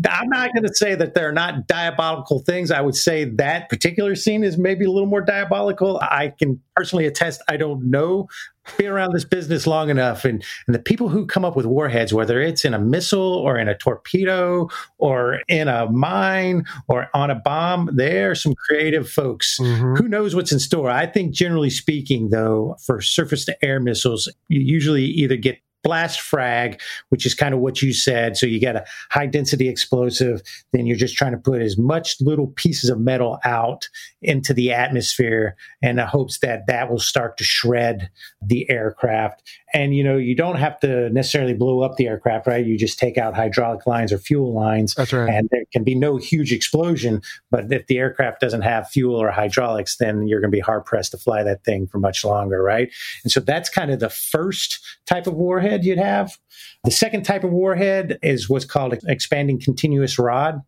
I'm 0.09 0.29
not 0.29 0.53
going 0.53 0.63
to 0.63 0.73
say 0.73 0.95
that 0.95 1.13
they're 1.13 1.31
not 1.31 1.67
diabolical 1.67 2.39
things. 2.39 2.71
I 2.71 2.81
would 2.81 2.95
say 2.95 3.25
that 3.25 3.69
particular 3.69 4.15
scene 4.15 4.43
is 4.43 4.57
maybe 4.57 4.85
a 4.85 4.91
little 4.91 5.09
more 5.09 5.21
diabolical. 5.21 5.99
I 6.01 6.33
can 6.37 6.61
personally 6.75 7.05
attest, 7.05 7.41
I 7.47 7.57
don't 7.57 7.89
know 7.89 8.27
been 8.77 8.87
around 8.87 9.13
this 9.13 9.25
business 9.25 9.67
long 9.67 9.89
enough 9.89 10.25
and, 10.25 10.43
and 10.67 10.75
the 10.75 10.79
people 10.79 11.09
who 11.09 11.25
come 11.25 11.43
up 11.45 11.55
with 11.55 11.65
warheads 11.65 12.13
whether 12.13 12.41
it's 12.41 12.65
in 12.65 12.73
a 12.73 12.79
missile 12.79 13.35
or 13.35 13.57
in 13.57 13.67
a 13.67 13.77
torpedo 13.77 14.69
or 14.97 15.39
in 15.47 15.67
a 15.67 15.89
mine 15.91 16.65
or 16.87 17.09
on 17.13 17.29
a 17.29 17.35
bomb 17.35 17.89
they're 17.93 18.35
some 18.35 18.53
creative 18.55 19.09
folks 19.09 19.59
mm-hmm. 19.59 19.95
who 19.95 20.07
knows 20.07 20.35
what's 20.35 20.51
in 20.51 20.59
store 20.59 20.89
i 20.89 21.05
think 21.05 21.33
generally 21.33 21.69
speaking 21.69 22.29
though 22.29 22.75
for 22.85 23.01
surface 23.01 23.45
to 23.45 23.65
air 23.65 23.79
missiles 23.79 24.29
you 24.47 24.61
usually 24.61 25.03
either 25.03 25.35
get 25.35 25.59
blast 25.83 26.21
frag, 26.21 26.81
which 27.09 27.25
is 27.25 27.35
kind 27.35 27.53
of 27.53 27.59
what 27.59 27.81
you 27.81 27.93
said. 27.93 28.37
So 28.37 28.45
you 28.45 28.59
get 28.59 28.75
a 28.75 28.85
high 29.11 29.27
density 29.27 29.67
explosive, 29.67 30.41
then 30.71 30.85
you're 30.85 30.97
just 30.97 31.15
trying 31.15 31.33
to 31.33 31.37
put 31.37 31.61
as 31.61 31.77
much 31.77 32.15
little 32.21 32.47
pieces 32.47 32.89
of 32.89 32.99
metal 32.99 33.39
out 33.43 33.87
into 34.21 34.53
the 34.53 34.71
atmosphere 34.71 35.55
in 35.81 35.97
the 35.97 36.05
hopes 36.05 36.39
that 36.39 36.67
that 36.67 36.89
will 36.89 36.99
start 36.99 37.37
to 37.37 37.43
shred 37.43 38.09
the 38.41 38.69
aircraft. 38.69 39.43
And 39.73 39.95
you 39.95 40.03
know, 40.03 40.17
you 40.17 40.35
don't 40.35 40.57
have 40.57 40.79
to 40.81 41.09
necessarily 41.09 41.53
blow 41.53 41.81
up 41.81 41.97
the 41.97 42.07
aircraft, 42.07 42.47
right? 42.47 42.65
You 42.65 42.77
just 42.77 42.99
take 42.99 43.17
out 43.17 43.35
hydraulic 43.35 43.87
lines 43.87 44.13
or 44.13 44.19
fuel 44.19 44.53
lines. 44.53 44.93
That's 44.93 45.11
right. 45.11 45.29
And 45.29 45.49
there 45.51 45.63
can 45.71 45.83
be 45.83 45.95
no 45.95 46.17
huge 46.17 46.53
explosion. 46.53 47.21
But 47.49 47.71
if 47.71 47.87
the 47.87 47.97
aircraft 47.97 48.41
doesn't 48.41 48.61
have 48.61 48.89
fuel 48.89 49.15
or 49.15 49.31
hydraulics, 49.31 49.97
then 49.97 50.27
you're 50.27 50.39
going 50.39 50.51
to 50.51 50.55
be 50.55 50.61
hard 50.61 50.85
pressed 50.85 51.11
to 51.11 51.17
fly 51.17 51.43
that 51.43 51.63
thing 51.63 51.87
for 51.87 51.97
much 51.97 52.23
longer, 52.23 52.61
right? 52.61 52.91
And 53.23 53.31
so 53.31 53.39
that's 53.39 53.69
kind 53.69 53.91
of 53.91 53.99
the 53.99 54.09
first 54.09 54.79
type 55.05 55.25
of 55.25 55.33
warhead 55.33 55.63
warhead 55.63 55.85
you'd 55.85 55.97
have. 55.97 56.37
The 56.83 56.91
second 56.91 57.23
type 57.23 57.43
of 57.43 57.51
warhead 57.51 58.19
is 58.21 58.49
what's 58.49 58.65
called 58.65 58.95
expanding 59.07 59.59
continuous 59.59 60.19
rod. 60.19 60.61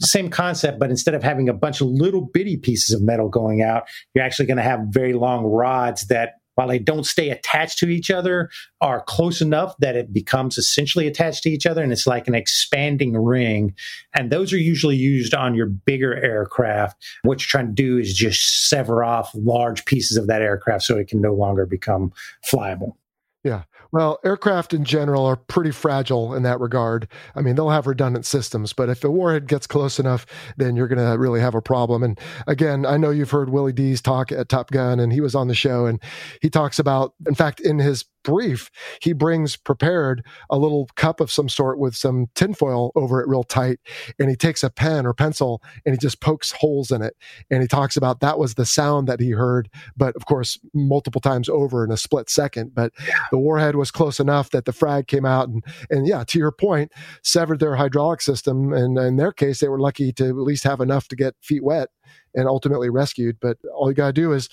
Same 0.00 0.30
concept, 0.30 0.80
but 0.80 0.90
instead 0.90 1.14
of 1.14 1.22
having 1.22 1.48
a 1.48 1.54
bunch 1.54 1.80
of 1.80 1.86
little 1.86 2.22
bitty 2.22 2.56
pieces 2.56 2.94
of 2.94 3.02
metal 3.02 3.28
going 3.28 3.62
out, 3.62 3.84
you're 4.14 4.24
actually 4.24 4.46
going 4.46 4.56
to 4.56 4.62
have 4.62 4.80
very 4.88 5.12
long 5.12 5.44
rods 5.44 6.06
that 6.08 6.40
while 6.54 6.68
they 6.68 6.78
don't 6.78 7.04
stay 7.06 7.30
attached 7.30 7.78
to 7.78 7.88
each 7.88 8.10
other, 8.10 8.50
are 8.80 9.02
close 9.02 9.40
enough 9.40 9.74
that 9.78 9.96
it 9.96 10.12
becomes 10.12 10.58
essentially 10.58 11.06
attached 11.06 11.42
to 11.44 11.50
each 11.50 11.66
other. 11.66 11.82
And 11.82 11.92
it's 11.92 12.06
like 12.06 12.28
an 12.28 12.34
expanding 12.34 13.16
ring. 13.16 13.74
And 14.14 14.30
those 14.30 14.52
are 14.52 14.58
usually 14.58 14.96
used 14.96 15.34
on 15.34 15.54
your 15.54 15.66
bigger 15.66 16.14
aircraft. 16.14 17.02
What 17.22 17.40
you're 17.40 17.48
trying 17.48 17.68
to 17.68 17.72
do 17.72 17.98
is 17.98 18.14
just 18.14 18.68
sever 18.68 19.04
off 19.04 19.30
large 19.34 19.84
pieces 19.84 20.16
of 20.16 20.26
that 20.26 20.42
aircraft 20.42 20.84
so 20.84 20.98
it 20.98 21.08
can 21.08 21.20
no 21.20 21.34
longer 21.34 21.66
become 21.66 22.12
flyable. 22.46 22.96
Yeah. 23.44 23.62
Well, 23.92 24.18
aircraft 24.24 24.72
in 24.72 24.84
general 24.84 25.26
are 25.26 25.36
pretty 25.36 25.70
fragile 25.70 26.34
in 26.34 26.44
that 26.44 26.60
regard. 26.60 27.06
I 27.36 27.42
mean, 27.42 27.56
they'll 27.56 27.68
have 27.68 27.86
redundant 27.86 28.24
systems, 28.24 28.72
but 28.72 28.88
if 28.88 29.04
a 29.04 29.10
warhead 29.10 29.46
gets 29.46 29.66
close 29.66 29.98
enough, 29.98 30.24
then 30.56 30.76
you're 30.76 30.88
going 30.88 30.98
to 30.98 31.18
really 31.18 31.40
have 31.40 31.54
a 31.54 31.60
problem. 31.60 32.02
And 32.02 32.18
again, 32.46 32.86
I 32.86 32.96
know 32.96 33.10
you've 33.10 33.30
heard 33.30 33.50
Willie 33.50 33.72
D's 33.74 34.00
talk 34.00 34.32
at 34.32 34.48
Top 34.48 34.70
Gun, 34.70 34.98
and 34.98 35.12
he 35.12 35.20
was 35.20 35.34
on 35.34 35.48
the 35.48 35.54
show, 35.54 35.84
and 35.84 36.02
he 36.40 36.48
talks 36.48 36.78
about, 36.78 37.12
in 37.26 37.34
fact, 37.34 37.60
in 37.60 37.78
his 37.78 38.06
brief, 38.22 38.70
he 39.00 39.12
brings 39.12 39.56
prepared 39.56 40.24
a 40.50 40.58
little 40.58 40.88
cup 40.96 41.20
of 41.20 41.30
some 41.30 41.48
sort 41.48 41.78
with 41.78 41.94
some 41.94 42.26
tinfoil 42.34 42.92
over 42.94 43.20
it 43.20 43.28
real 43.28 43.44
tight. 43.44 43.78
And 44.18 44.28
he 44.28 44.36
takes 44.36 44.62
a 44.62 44.70
pen 44.70 45.06
or 45.06 45.14
pencil 45.14 45.62
and 45.84 45.94
he 45.94 45.98
just 45.98 46.20
pokes 46.20 46.52
holes 46.52 46.90
in 46.90 47.02
it. 47.02 47.16
And 47.50 47.62
he 47.62 47.68
talks 47.68 47.96
about 47.96 48.20
that 48.20 48.38
was 48.38 48.54
the 48.54 48.66
sound 48.66 49.08
that 49.08 49.20
he 49.20 49.30
heard, 49.30 49.68
but 49.96 50.14
of 50.16 50.26
course, 50.26 50.58
multiple 50.74 51.20
times 51.20 51.48
over 51.48 51.84
in 51.84 51.90
a 51.90 51.96
split 51.96 52.30
second. 52.30 52.74
But 52.74 52.92
the 53.30 53.38
warhead 53.38 53.76
was 53.76 53.90
close 53.90 54.20
enough 54.20 54.50
that 54.50 54.64
the 54.64 54.72
frag 54.72 55.06
came 55.06 55.24
out. 55.24 55.48
And, 55.48 55.64
and 55.90 56.06
yeah, 56.06 56.24
to 56.24 56.38
your 56.38 56.52
point, 56.52 56.92
severed 57.22 57.60
their 57.60 57.76
hydraulic 57.76 58.20
system. 58.20 58.72
And 58.72 58.98
in 58.98 59.16
their 59.16 59.32
case, 59.32 59.60
they 59.60 59.68
were 59.68 59.80
lucky 59.80 60.12
to 60.14 60.28
at 60.28 60.36
least 60.36 60.64
have 60.64 60.80
enough 60.80 61.08
to 61.08 61.16
get 61.16 61.34
feet 61.40 61.64
wet 61.64 61.88
and 62.34 62.48
ultimately 62.48 62.90
rescued. 62.90 63.38
But 63.40 63.58
all 63.74 63.88
you 63.88 63.94
got 63.94 64.08
to 64.08 64.12
do 64.12 64.32
is 64.32 64.48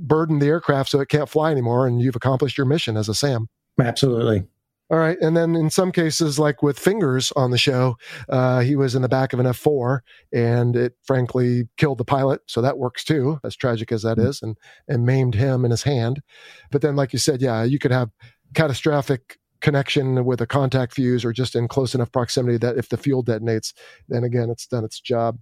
burden 0.00 0.38
the 0.38 0.46
aircraft 0.46 0.90
so 0.90 1.00
it 1.00 1.08
can't 1.08 1.28
fly 1.28 1.50
anymore, 1.50 1.86
and 1.86 2.00
you've 2.00 2.16
accomplished 2.16 2.58
your 2.58 2.66
mission 2.66 2.96
as 2.96 3.08
a 3.08 3.14
SAM. 3.14 3.48
Absolutely. 3.80 4.44
All 4.88 4.98
right. 4.98 5.18
And 5.20 5.36
then 5.36 5.56
in 5.56 5.68
some 5.68 5.90
cases, 5.90 6.38
like 6.38 6.62
with 6.62 6.78
Fingers 6.78 7.32
on 7.34 7.50
the 7.50 7.58
show, 7.58 7.96
uh, 8.28 8.60
he 8.60 8.76
was 8.76 8.94
in 8.94 9.02
the 9.02 9.08
back 9.08 9.32
of 9.32 9.40
an 9.40 9.46
F 9.46 9.56
4 9.56 10.04
and 10.32 10.76
it 10.76 10.94
frankly 11.02 11.64
killed 11.76 11.98
the 11.98 12.04
pilot. 12.04 12.40
So 12.46 12.62
that 12.62 12.78
works 12.78 13.02
too, 13.02 13.40
as 13.42 13.56
tragic 13.56 13.90
as 13.90 14.02
that 14.02 14.16
mm-hmm. 14.16 14.46
and, 14.46 14.56
and 14.86 15.04
maimed 15.04 15.34
him 15.34 15.64
in 15.64 15.72
his 15.72 15.82
hand. 15.82 16.22
But 16.70 16.82
then, 16.82 16.94
like 16.94 17.12
you 17.12 17.18
said, 17.18 17.42
yeah, 17.42 17.64
you 17.64 17.80
could 17.80 17.90
have 17.90 18.10
catastrophic 18.54 19.38
connection 19.60 20.24
with 20.24 20.40
a 20.40 20.46
contact 20.46 20.94
fuse 20.94 21.24
or 21.24 21.32
just 21.32 21.56
in 21.56 21.66
close 21.66 21.92
enough 21.92 22.12
proximity 22.12 22.56
that 22.58 22.78
if 22.78 22.88
the 22.88 22.96
fuel 22.96 23.24
detonates, 23.24 23.72
then 24.08 24.22
again, 24.22 24.50
it's 24.50 24.68
done 24.68 24.84
its 24.84 25.00
job. 25.00 25.38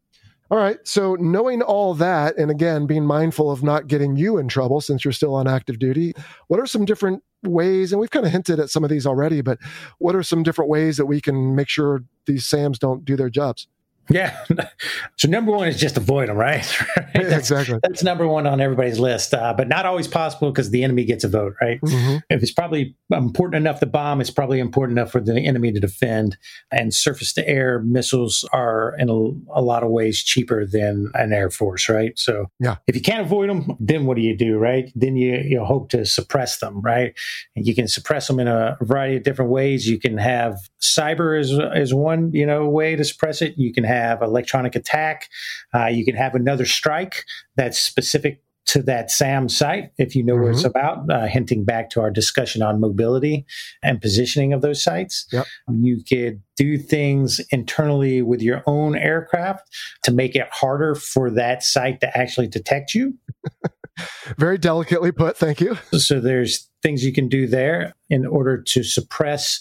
All 0.54 0.60
right. 0.60 0.78
So, 0.84 1.16
knowing 1.16 1.62
all 1.62 1.94
that, 1.94 2.38
and 2.38 2.48
again, 2.48 2.86
being 2.86 3.04
mindful 3.04 3.50
of 3.50 3.64
not 3.64 3.88
getting 3.88 4.14
you 4.14 4.38
in 4.38 4.46
trouble 4.46 4.80
since 4.80 5.04
you're 5.04 5.10
still 5.10 5.34
on 5.34 5.48
active 5.48 5.80
duty, 5.80 6.14
what 6.46 6.60
are 6.60 6.66
some 6.66 6.84
different 6.84 7.24
ways? 7.42 7.90
And 7.90 8.00
we've 8.00 8.12
kind 8.12 8.24
of 8.24 8.30
hinted 8.30 8.60
at 8.60 8.70
some 8.70 8.84
of 8.84 8.88
these 8.88 9.04
already, 9.04 9.40
but 9.40 9.58
what 9.98 10.14
are 10.14 10.22
some 10.22 10.44
different 10.44 10.70
ways 10.70 10.96
that 10.96 11.06
we 11.06 11.20
can 11.20 11.56
make 11.56 11.68
sure 11.68 12.04
these 12.26 12.46
SAMs 12.46 12.78
don't 12.78 13.04
do 13.04 13.16
their 13.16 13.30
jobs? 13.30 13.66
Yeah. 14.10 14.36
So 15.16 15.28
number 15.28 15.52
one 15.52 15.68
is 15.68 15.78
just 15.78 15.96
avoid 15.96 16.28
them, 16.28 16.36
right? 16.36 16.80
right? 16.96 17.08
That's, 17.14 17.50
exactly. 17.50 17.78
That's 17.82 18.02
number 18.02 18.26
one 18.26 18.46
on 18.46 18.60
everybody's 18.60 18.98
list, 18.98 19.32
uh, 19.32 19.54
but 19.56 19.68
not 19.68 19.86
always 19.86 20.06
possible 20.06 20.50
because 20.50 20.70
the 20.70 20.84
enemy 20.84 21.04
gets 21.04 21.24
a 21.24 21.28
vote, 21.28 21.54
right? 21.62 21.80
Mm-hmm. 21.80 22.16
If 22.28 22.42
it's 22.42 22.52
probably 22.52 22.96
important 23.10 23.62
enough 23.62 23.80
to 23.80 23.86
bomb, 23.86 24.20
it's 24.20 24.30
probably 24.30 24.58
important 24.58 24.98
enough 24.98 25.12
for 25.12 25.20
the 25.20 25.38
enemy 25.40 25.72
to 25.72 25.80
defend. 25.80 26.36
And 26.70 26.92
surface 26.92 27.32
to 27.34 27.48
air 27.48 27.80
missiles 27.80 28.46
are 28.52 28.94
in 28.98 29.08
a, 29.08 29.58
a, 29.58 29.62
lot 29.62 29.82
of 29.82 29.90
ways 29.90 30.22
cheaper 30.22 30.66
than 30.66 31.10
an 31.14 31.32
air 31.32 31.48
force, 31.48 31.88
right? 31.88 32.18
So 32.18 32.50
yeah. 32.60 32.76
if 32.86 32.94
you 32.96 33.02
can't 33.02 33.24
avoid 33.24 33.48
them, 33.48 33.76
then 33.80 34.04
what 34.04 34.16
do 34.16 34.22
you 34.22 34.36
do, 34.36 34.58
right? 34.58 34.92
Then 34.94 35.16
you 35.16 35.36
you 35.36 35.64
hope 35.64 35.88
to 35.90 36.04
suppress 36.04 36.58
them, 36.58 36.80
right? 36.82 37.14
And 37.56 37.66
you 37.66 37.74
can 37.74 37.88
suppress 37.88 38.26
them 38.26 38.40
in 38.40 38.48
a 38.48 38.76
variety 38.82 39.16
of 39.16 39.22
different 39.22 39.50
ways. 39.50 39.88
You 39.88 39.98
can 39.98 40.18
have 40.18 40.58
cyber 40.82 41.38
is 41.38 41.52
is 41.74 41.94
one 41.94 42.32
you 42.32 42.44
know 42.44 42.68
way 42.68 42.96
to 42.96 43.04
suppress 43.04 43.40
it. 43.40 43.54
You 43.56 43.72
can 43.72 43.84
have 43.84 43.93
have 43.94 44.22
electronic 44.22 44.74
attack. 44.74 45.28
Uh, 45.74 45.86
you 45.86 46.04
can 46.04 46.16
have 46.16 46.34
another 46.34 46.66
strike 46.66 47.24
that's 47.56 47.78
specific 47.78 48.40
to 48.66 48.82
that 48.82 49.10
SAM 49.10 49.48
site 49.48 49.90
if 49.98 50.16
you 50.16 50.24
know 50.24 50.34
mm-hmm. 50.34 50.42
what 50.44 50.52
it's 50.52 50.62
mm-hmm. 50.62 50.68
about, 50.68 51.10
uh, 51.10 51.26
hinting 51.26 51.64
back 51.64 51.90
to 51.90 52.00
our 52.00 52.10
discussion 52.10 52.62
on 52.62 52.80
mobility 52.80 53.44
and 53.82 54.00
positioning 54.00 54.52
of 54.52 54.62
those 54.62 54.82
sites. 54.82 55.26
Yep. 55.32 55.46
You 55.68 56.02
could 56.02 56.42
do 56.56 56.78
things 56.78 57.40
internally 57.50 58.22
with 58.22 58.40
your 58.40 58.62
own 58.66 58.96
aircraft 58.96 59.68
to 60.04 60.12
make 60.12 60.34
it 60.34 60.48
harder 60.50 60.94
for 60.94 61.30
that 61.30 61.62
site 61.62 62.00
to 62.00 62.18
actually 62.18 62.48
detect 62.48 62.94
you. 62.94 63.14
Very 64.38 64.58
delicately 64.58 65.12
put. 65.12 65.36
Thank 65.36 65.60
you. 65.60 65.76
So 65.92 66.20
there's 66.20 66.68
things 66.82 67.04
you 67.04 67.12
can 67.12 67.28
do 67.28 67.46
there 67.46 67.94
in 68.10 68.26
order 68.26 68.60
to 68.60 68.82
suppress 68.82 69.60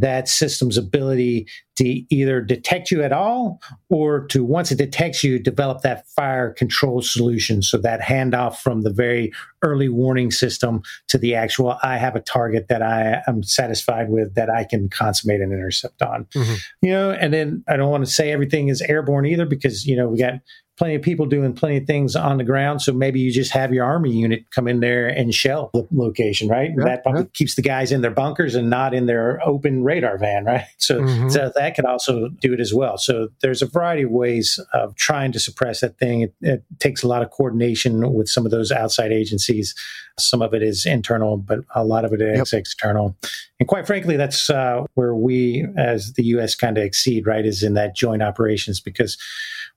that 0.00 0.28
system's 0.28 0.76
ability 0.76 1.46
to 1.76 2.02
either 2.12 2.40
detect 2.40 2.90
you 2.90 3.02
at 3.02 3.12
all 3.12 3.60
or 3.88 4.26
to 4.26 4.44
once 4.44 4.72
it 4.72 4.78
detects 4.78 5.22
you 5.22 5.38
develop 5.38 5.82
that 5.82 6.06
fire 6.08 6.52
control 6.52 7.00
solution 7.00 7.62
so 7.62 7.78
that 7.78 8.00
handoff 8.00 8.56
from 8.56 8.82
the 8.82 8.92
very 8.92 9.32
early 9.62 9.88
warning 9.88 10.30
system 10.30 10.82
to 11.08 11.16
the 11.16 11.34
actual 11.34 11.78
i 11.82 11.96
have 11.96 12.16
a 12.16 12.20
target 12.20 12.66
that 12.68 12.82
i 12.82 13.22
am 13.28 13.42
satisfied 13.42 14.10
with 14.10 14.34
that 14.34 14.50
i 14.50 14.64
can 14.64 14.88
consummate 14.88 15.40
an 15.40 15.52
intercept 15.52 16.02
on 16.02 16.26
Mm-hmm. 16.34 16.54
you 16.82 16.90
know 16.92 17.10
and 17.12 17.32
then 17.32 17.62
i 17.68 17.76
don't 17.76 17.90
want 17.90 18.04
to 18.04 18.10
say 18.10 18.32
everything 18.32 18.68
is 18.68 18.82
airborne 18.82 19.26
either 19.26 19.46
because 19.46 19.86
you 19.86 19.96
know 19.96 20.08
we 20.08 20.18
got 20.18 20.34
plenty 20.76 20.94
of 20.96 21.02
people 21.02 21.26
doing 21.26 21.52
plenty 21.52 21.76
of 21.76 21.86
things 21.86 22.16
on 22.16 22.36
the 22.38 22.44
ground. 22.44 22.82
So 22.82 22.92
maybe 22.92 23.20
you 23.20 23.32
just 23.32 23.52
have 23.52 23.72
your 23.72 23.84
army 23.84 24.10
unit 24.12 24.44
come 24.50 24.66
in 24.66 24.80
there 24.80 25.06
and 25.06 25.32
shell 25.32 25.70
the 25.72 25.86
location, 25.92 26.48
right? 26.48 26.70
Yeah, 26.76 26.84
that 26.84 27.02
probably 27.04 27.22
yeah. 27.22 27.28
keeps 27.34 27.54
the 27.54 27.62
guys 27.62 27.92
in 27.92 28.00
their 28.00 28.10
bunkers 28.10 28.54
and 28.56 28.68
not 28.70 28.92
in 28.92 29.06
their 29.06 29.40
open 29.46 29.84
radar 29.84 30.18
van, 30.18 30.44
right? 30.46 30.66
So, 30.78 31.00
Mhm. 31.00 31.30
so 31.30 31.52
that 31.54 31.76
could 31.76 31.84
also 31.84 32.28
do 32.40 32.52
it 32.52 32.60
as 32.60 32.74
well. 32.74 32.98
So 32.98 33.28
there's 33.40 33.62
a 33.62 33.66
variety 33.66 34.02
of 34.02 34.10
ways 34.10 34.58
of 34.72 34.96
trying 34.96 35.30
to 35.32 35.38
suppress 35.40 35.80
that 35.80 35.98
thing. 35.98 36.22
It, 36.22 36.34
it 36.40 36.64
takes 36.80 37.02
a 37.02 37.08
lot 37.08 37.22
of 37.22 37.30
coordination 37.30 38.12
with 38.12 38.28
some 38.28 38.44
of 38.44 38.50
those 38.50 38.72
outside 38.72 39.12
agencies. 39.12 39.74
Some 40.18 40.42
of 40.42 40.54
it 40.54 40.62
is 40.62 40.86
internal, 40.86 41.36
but 41.36 41.60
a 41.74 41.84
lot 41.84 42.04
of 42.04 42.12
it 42.12 42.20
is 42.20 42.52
external. 42.52 43.16
And 43.60 43.68
quite 43.68 43.86
frankly, 43.86 44.16
that's 44.16 44.50
uh, 44.50 44.82
where 44.94 45.14
we, 45.14 45.66
as 45.76 46.12
the 46.14 46.24
U.S., 46.26 46.54
kind 46.54 46.76
of 46.78 46.84
exceed, 46.84 47.26
right? 47.26 47.44
Is 47.46 47.62
in 47.62 47.74
that 47.74 47.94
joint 47.96 48.22
operations 48.22 48.80
because 48.80 49.16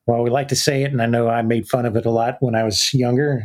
well, 0.08 0.24
we 0.24 0.30
like 0.30 0.48
to 0.48 0.56
say 0.56 0.84
it, 0.84 0.92
and 0.92 1.02
I 1.02 1.06
know 1.06 1.28
I 1.28 1.42
made 1.42 1.68
fun 1.68 1.86
of 1.86 1.96
it 1.98 2.06
a 2.06 2.12
lot 2.12 2.38
when 2.40 2.56
I 2.56 2.64
was 2.64 2.94
younger. 2.94 3.44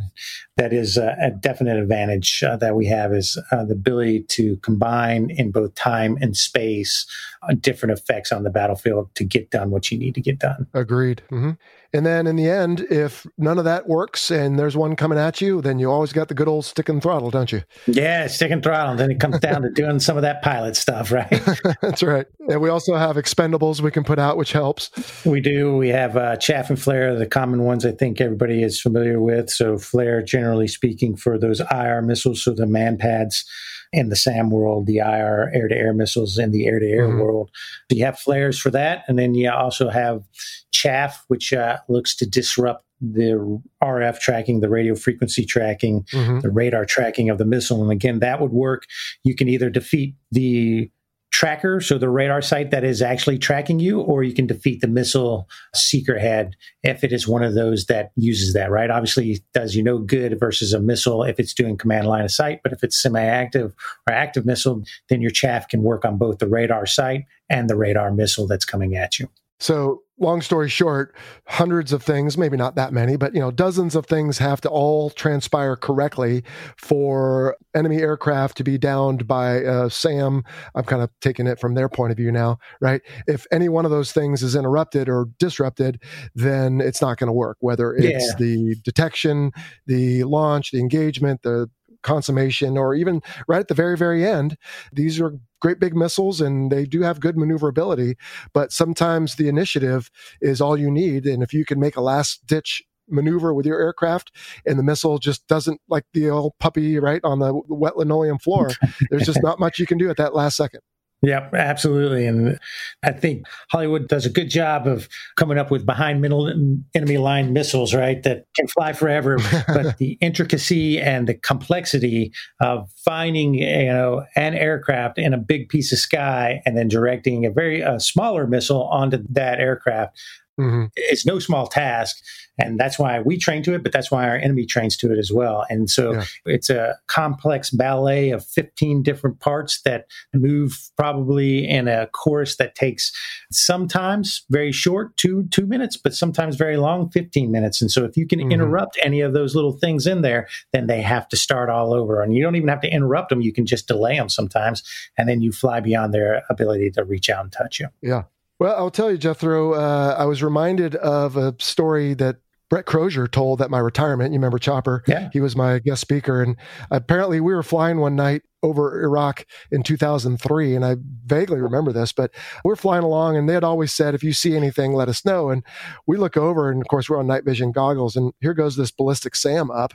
That 0.56 0.72
is 0.72 0.98
uh, 0.98 1.14
a 1.20 1.30
definite 1.30 1.78
advantage 1.78 2.42
uh, 2.42 2.56
that 2.58 2.76
we 2.76 2.86
have 2.86 3.14
is 3.14 3.38
uh, 3.50 3.64
the 3.64 3.72
ability 3.72 4.24
to 4.30 4.56
combine 4.58 5.30
in 5.30 5.50
both 5.50 5.74
time 5.74 6.18
and 6.20 6.36
space 6.36 7.06
uh, 7.42 7.54
different 7.54 7.98
effects 7.98 8.32
on 8.32 8.42
the 8.42 8.50
battlefield 8.50 9.14
to 9.14 9.24
get 9.24 9.50
done 9.50 9.70
what 9.70 9.90
you 9.90 9.98
need 9.98 10.14
to 10.14 10.20
get 10.20 10.38
done. 10.38 10.66
Agreed. 10.74 11.22
hmm 11.30 11.52
And 11.92 12.06
then 12.06 12.26
in 12.26 12.36
the 12.36 12.48
end, 12.48 12.80
if 12.90 13.26
none 13.36 13.58
of 13.58 13.64
that 13.64 13.88
works 13.88 14.30
and 14.30 14.58
there's 14.58 14.76
one 14.76 14.94
coming 14.94 15.18
at 15.18 15.40
you, 15.40 15.60
then 15.60 15.78
you 15.78 15.90
always 15.90 16.12
got 16.12 16.28
the 16.28 16.34
good 16.34 16.48
old 16.48 16.64
stick 16.64 16.88
and 16.88 17.02
throttle, 17.02 17.30
don't 17.30 17.50
you? 17.50 17.62
Yeah, 17.86 18.26
stick 18.28 18.50
and 18.50 18.62
throttle. 18.62 18.92
And 18.92 19.00
then 19.00 19.10
it 19.10 19.20
comes 19.20 19.40
down 19.40 19.62
to 19.62 19.70
doing 19.70 19.98
some 20.00 20.16
of 20.16 20.22
that 20.22 20.42
pilot 20.42 20.76
stuff, 20.76 21.10
right? 21.10 21.30
That's 21.82 22.02
right. 22.02 22.26
And 22.48 22.60
we 22.60 22.68
also 22.68 22.94
have 22.94 23.16
expendables 23.16 23.80
we 23.80 23.90
can 23.90 24.04
put 24.04 24.18
out, 24.18 24.36
which 24.36 24.52
helps. 24.52 24.90
We 25.24 25.40
do. 25.40 25.76
We 25.76 25.88
have 25.88 26.16
uh, 26.16 26.36
chaff 26.36 26.70
and 26.70 26.80
flare, 26.80 27.14
the 27.16 27.26
common 27.26 27.64
ones 27.64 27.84
I 27.84 27.92
think 27.92 28.20
everybody 28.20 28.62
is 28.62 28.80
familiar 28.80 29.20
with. 29.20 29.50
So, 29.50 29.78
flare, 29.78 30.22
generally 30.52 30.68
speaking, 30.68 31.16
for 31.16 31.38
those 31.38 31.60
IR 31.70 32.02
missiles, 32.02 32.42
so 32.44 32.52
the 32.52 32.66
MANPADS 32.66 33.44
in 33.92 34.08
the 34.08 34.16
SAM 34.16 34.50
world, 34.50 34.86
the 34.86 34.98
IR 34.98 35.50
air 35.54 35.68
to 35.68 35.74
air 35.74 35.92
missiles 35.94 36.38
in 36.38 36.50
the 36.50 36.66
air 36.66 36.78
to 36.78 36.86
air 36.86 37.08
world. 37.08 37.50
So, 37.90 37.96
you 37.96 38.04
have 38.04 38.18
flares 38.18 38.58
for 38.58 38.70
that. 38.70 39.04
And 39.08 39.18
then 39.18 39.34
you 39.34 39.50
also 39.50 39.88
have 39.90 40.22
chaff, 40.70 41.24
which 41.28 41.52
uh, 41.52 41.78
looks 41.88 42.14
to 42.16 42.26
disrupt 42.26 42.84
the 43.00 43.60
RF 43.82 44.18
tracking, 44.20 44.60
the 44.60 44.68
radio 44.70 44.94
frequency 44.94 45.44
tracking, 45.44 46.04
Mhm. 46.12 46.40
the 46.42 46.50
radar 46.50 46.84
tracking 46.84 47.30
of 47.30 47.38
the 47.38 47.44
missile. 47.44 47.82
And 47.82 47.90
again, 47.90 48.20
that 48.20 48.40
would 48.40 48.52
work. 48.52 48.84
You 49.24 49.34
can 49.34 49.48
either 49.48 49.70
defeat 49.70 50.14
the 50.30 50.90
tracker, 51.32 51.80
so 51.80 51.98
the 51.98 52.08
radar 52.08 52.42
site 52.42 52.70
that 52.70 52.84
is 52.84 53.02
actually 53.02 53.38
tracking 53.38 53.80
you, 53.80 54.00
or 54.00 54.22
you 54.22 54.34
can 54.34 54.46
defeat 54.46 54.80
the 54.80 54.86
missile 54.86 55.48
seeker 55.74 56.18
head 56.18 56.54
if 56.82 57.02
it 57.02 57.12
is 57.12 57.26
one 57.26 57.42
of 57.42 57.54
those 57.54 57.86
that 57.86 58.12
uses 58.16 58.52
that, 58.52 58.70
right? 58.70 58.90
Obviously, 58.90 59.42
does 59.54 59.74
you 59.74 59.82
no 59.82 59.98
good 59.98 60.38
versus 60.38 60.72
a 60.72 60.80
missile 60.80 61.24
if 61.24 61.40
it's 61.40 61.54
doing 61.54 61.76
command 61.76 62.06
line 62.06 62.24
of 62.24 62.30
sight, 62.30 62.60
but 62.62 62.72
if 62.72 62.84
it's 62.84 63.00
semi 63.00 63.22
active 63.22 63.74
or 64.08 64.12
active 64.12 64.46
missile, 64.46 64.82
then 65.08 65.20
your 65.20 65.30
chaff 65.30 65.68
can 65.68 65.82
work 65.82 66.04
on 66.04 66.18
both 66.18 66.38
the 66.38 66.46
radar 66.46 66.86
site 66.86 67.24
and 67.48 67.68
the 67.68 67.76
radar 67.76 68.12
missile 68.12 68.46
that's 68.46 68.64
coming 68.64 68.94
at 68.94 69.18
you. 69.18 69.28
So, 69.62 70.02
long 70.18 70.42
story 70.42 70.68
short, 70.68 71.14
hundreds 71.46 71.92
of 71.92 72.02
things, 72.02 72.36
maybe 72.36 72.56
not 72.56 72.74
that 72.74 72.92
many, 72.92 73.16
but 73.16 73.32
you 73.32 73.38
know, 73.40 73.52
dozens 73.52 73.94
of 73.94 74.06
things 74.06 74.38
have 74.38 74.60
to 74.62 74.68
all 74.68 75.08
transpire 75.10 75.76
correctly 75.76 76.42
for 76.76 77.56
enemy 77.72 77.98
aircraft 77.98 78.56
to 78.56 78.64
be 78.64 78.76
downed 78.76 79.28
by 79.28 79.64
uh, 79.64 79.88
SAM. 79.88 80.42
I'm 80.74 80.82
kind 80.82 81.00
of 81.00 81.10
taking 81.20 81.46
it 81.46 81.60
from 81.60 81.74
their 81.74 81.88
point 81.88 82.10
of 82.10 82.16
view 82.16 82.32
now, 82.32 82.58
right? 82.80 83.02
If 83.28 83.46
any 83.52 83.68
one 83.68 83.84
of 83.84 83.92
those 83.92 84.10
things 84.10 84.42
is 84.42 84.56
interrupted 84.56 85.08
or 85.08 85.28
disrupted, 85.38 86.02
then 86.34 86.80
it's 86.80 87.00
not 87.00 87.18
going 87.18 87.28
to 87.28 87.32
work, 87.32 87.58
whether 87.60 87.94
it's 87.94 88.30
Yeah. 88.30 88.34
the 88.38 88.74
detection, 88.82 89.52
the 89.86 90.24
launch, 90.24 90.72
the 90.72 90.80
engagement, 90.80 91.42
the 91.42 91.70
consummation, 92.02 92.76
or 92.76 92.94
even 92.96 93.22
right 93.46 93.60
at 93.60 93.68
the 93.68 93.74
very, 93.74 93.96
very 93.96 94.26
end. 94.26 94.56
These 94.92 95.20
are 95.20 95.34
great 95.62 95.78
big 95.78 95.94
missiles 95.94 96.40
and 96.40 96.70
they 96.70 96.84
do 96.84 97.02
have 97.02 97.20
good 97.20 97.38
maneuverability, 97.38 98.16
but 98.52 98.72
sometimes 98.72 99.36
the 99.36 99.48
initiative 99.48 100.10
is 100.40 100.60
all 100.60 100.76
you 100.76 100.90
need. 100.90 101.24
And 101.24 101.42
if 101.42 101.54
you 101.54 101.64
can 101.64 101.78
make 101.78 101.96
a 101.96 102.02
last 102.02 102.44
ditch 102.46 102.82
maneuver 103.08 103.54
with 103.54 103.64
your 103.64 103.80
aircraft 103.80 104.32
and 104.66 104.78
the 104.78 104.82
missile 104.82 105.18
just 105.18 105.46
doesn't 105.46 105.80
like 105.88 106.04
the 106.12 106.28
old 106.28 106.52
puppy 106.58 106.98
right 106.98 107.20
on 107.24 107.38
the 107.38 107.54
wet 107.68 107.96
linoleum 107.96 108.38
floor, 108.38 108.70
there's 109.08 109.24
just 109.24 109.42
not 109.42 109.60
much 109.60 109.78
you 109.78 109.86
can 109.86 109.98
do 109.98 110.10
at 110.10 110.16
that 110.16 110.34
last 110.34 110.56
second. 110.56 110.80
Yep, 111.24 111.54
absolutely. 111.54 112.26
And 112.26 112.58
I 113.04 113.12
think 113.12 113.46
Hollywood 113.70 114.08
does 114.08 114.26
a 114.26 114.30
good 114.30 114.50
job 114.50 114.88
of 114.88 115.08
coming 115.36 115.56
up 115.56 115.70
with 115.70 115.86
behind 115.86 116.20
middle 116.20 116.52
enemy 116.94 117.18
line 117.18 117.52
missiles, 117.52 117.94
right, 117.94 118.20
that 118.24 118.46
can 118.56 118.66
fly 118.66 118.92
forever. 118.92 119.38
but 119.68 119.98
the 119.98 120.18
intricacy 120.20 121.00
and 121.00 121.28
the 121.28 121.34
complexity 121.34 122.32
of 122.60 122.90
finding, 123.04 123.54
you 123.54 123.86
know, 123.86 124.24
an 124.34 124.54
aircraft 124.54 125.16
in 125.16 125.32
a 125.32 125.38
big 125.38 125.68
piece 125.68 125.92
of 125.92 125.98
sky 125.98 126.60
and 126.66 126.76
then 126.76 126.88
directing 126.88 127.46
a 127.46 127.52
very 127.52 127.84
uh, 127.84 128.00
smaller 128.00 128.48
missile 128.48 128.82
onto 128.88 129.18
that 129.30 129.60
aircraft 129.60 130.18
hmm 130.58 130.84
it's 130.96 131.24
no 131.26 131.38
small 131.38 131.66
task 131.66 132.16
and 132.58 132.78
that's 132.78 132.98
why 132.98 133.20
we 133.20 133.38
train 133.38 133.62
to 133.62 133.74
it 133.74 133.82
but 133.82 133.92
that's 133.92 134.10
why 134.10 134.28
our 134.28 134.36
enemy 134.36 134.66
trains 134.66 134.96
to 134.96 135.10
it 135.12 135.18
as 135.18 135.32
well 135.32 135.64
and 135.70 135.88
so 135.88 136.12
Yeah. 136.12 136.24
it's 136.44 136.68
a 136.70 136.96
complex 137.06 137.70
ballet 137.70 138.30
of 138.30 138.44
15 138.44 139.02
different 139.02 139.40
parts 139.40 139.80
that 139.82 140.06
move 140.34 140.90
probably 140.96 141.66
in 141.66 141.88
a 141.88 142.06
course 142.08 142.56
that 142.56 142.74
takes 142.74 143.12
sometimes 143.50 144.44
very 144.50 144.72
short 144.72 145.16
two 145.16 145.44
two 145.50 145.66
minutes 145.66 145.96
but 145.96 146.14
sometimes 146.14 146.56
very 146.56 146.76
long 146.76 147.10
15 147.10 147.50
minutes 147.50 147.80
and 147.80 147.90
so 147.90 148.04
if 148.04 148.16
you 148.16 148.26
can 148.26 148.38
Mhm. 148.40 148.50
interrupt 148.50 148.98
any 149.02 149.20
of 149.20 149.32
those 149.32 149.54
little 149.54 149.72
things 149.72 150.06
in 150.06 150.20
there 150.22 150.48
then 150.72 150.86
they 150.88 151.00
have 151.00 151.28
to 151.28 151.36
start 151.36 151.70
all 151.70 151.94
over 151.94 152.20
and 152.22 152.34
you 152.34 152.42
don't 152.42 152.56
even 152.56 152.68
have 152.68 152.80
to 152.80 152.90
interrupt 152.90 153.28
them 153.30 153.40
you 153.40 153.52
can 153.52 153.64
just 153.66 153.86
delay 153.88 154.16
them 154.16 154.28
sometimes 154.28 154.82
and 155.16 155.28
then 155.28 155.40
you 155.40 155.52
fly 155.52 155.80
beyond 155.80 156.12
their 156.12 156.42
ability 156.50 156.90
to 156.90 157.04
reach 157.04 157.30
out 157.30 157.44
and 157.44 157.52
touch 157.52 157.80
you 157.80 157.88
Yeah. 158.02 158.24
Well, 158.62 158.76
I'll 158.76 158.92
tell 158.92 159.10
you, 159.10 159.18
Jethro, 159.18 159.72
uh, 159.72 160.14
I 160.16 160.24
was 160.24 160.40
reminded 160.40 160.94
of 160.94 161.36
a 161.36 161.56
story 161.58 162.14
that 162.14 162.36
Brett 162.70 162.86
Crozier 162.86 163.26
told 163.26 163.60
at 163.60 163.72
my 163.72 163.80
retirement. 163.80 164.32
You 164.32 164.38
remember 164.38 164.60
Chopper? 164.60 165.02
Yeah. 165.08 165.30
He 165.32 165.40
was 165.40 165.56
my 165.56 165.80
guest 165.80 166.00
speaker. 166.00 166.40
And 166.40 166.54
apparently 166.88 167.40
we 167.40 167.52
were 167.52 167.64
flying 167.64 167.98
one 167.98 168.14
night 168.14 168.42
over 168.62 169.02
Iraq 169.02 169.46
in 169.72 169.82
2003. 169.82 170.76
And 170.76 170.84
I 170.84 170.94
vaguely 171.26 171.60
remember 171.60 171.92
this, 171.92 172.12
but 172.12 172.30
we're 172.64 172.76
flying 172.76 173.02
along 173.02 173.36
and 173.36 173.48
they 173.48 173.54
had 173.54 173.64
always 173.64 173.92
said, 173.92 174.14
if 174.14 174.22
you 174.22 174.32
see 174.32 174.54
anything, 174.54 174.92
let 174.92 175.08
us 175.08 175.24
know. 175.24 175.50
And 175.50 175.64
we 176.06 176.16
look 176.16 176.36
over 176.36 176.70
and 176.70 176.80
of 176.80 176.86
course 176.86 177.10
we're 177.10 177.18
on 177.18 177.26
night 177.26 177.44
vision 177.44 177.72
goggles 177.72 178.14
and 178.14 178.32
here 178.40 178.54
goes 178.54 178.76
this 178.76 178.92
ballistic 178.92 179.34
Sam 179.34 179.72
up. 179.72 179.92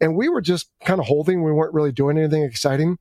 And 0.00 0.14
we 0.14 0.28
were 0.28 0.40
just 0.40 0.70
kind 0.84 1.00
of 1.00 1.06
holding. 1.06 1.42
We 1.42 1.50
weren't 1.50 1.74
really 1.74 1.90
doing 1.90 2.16
anything 2.16 2.44
exciting. 2.44 2.98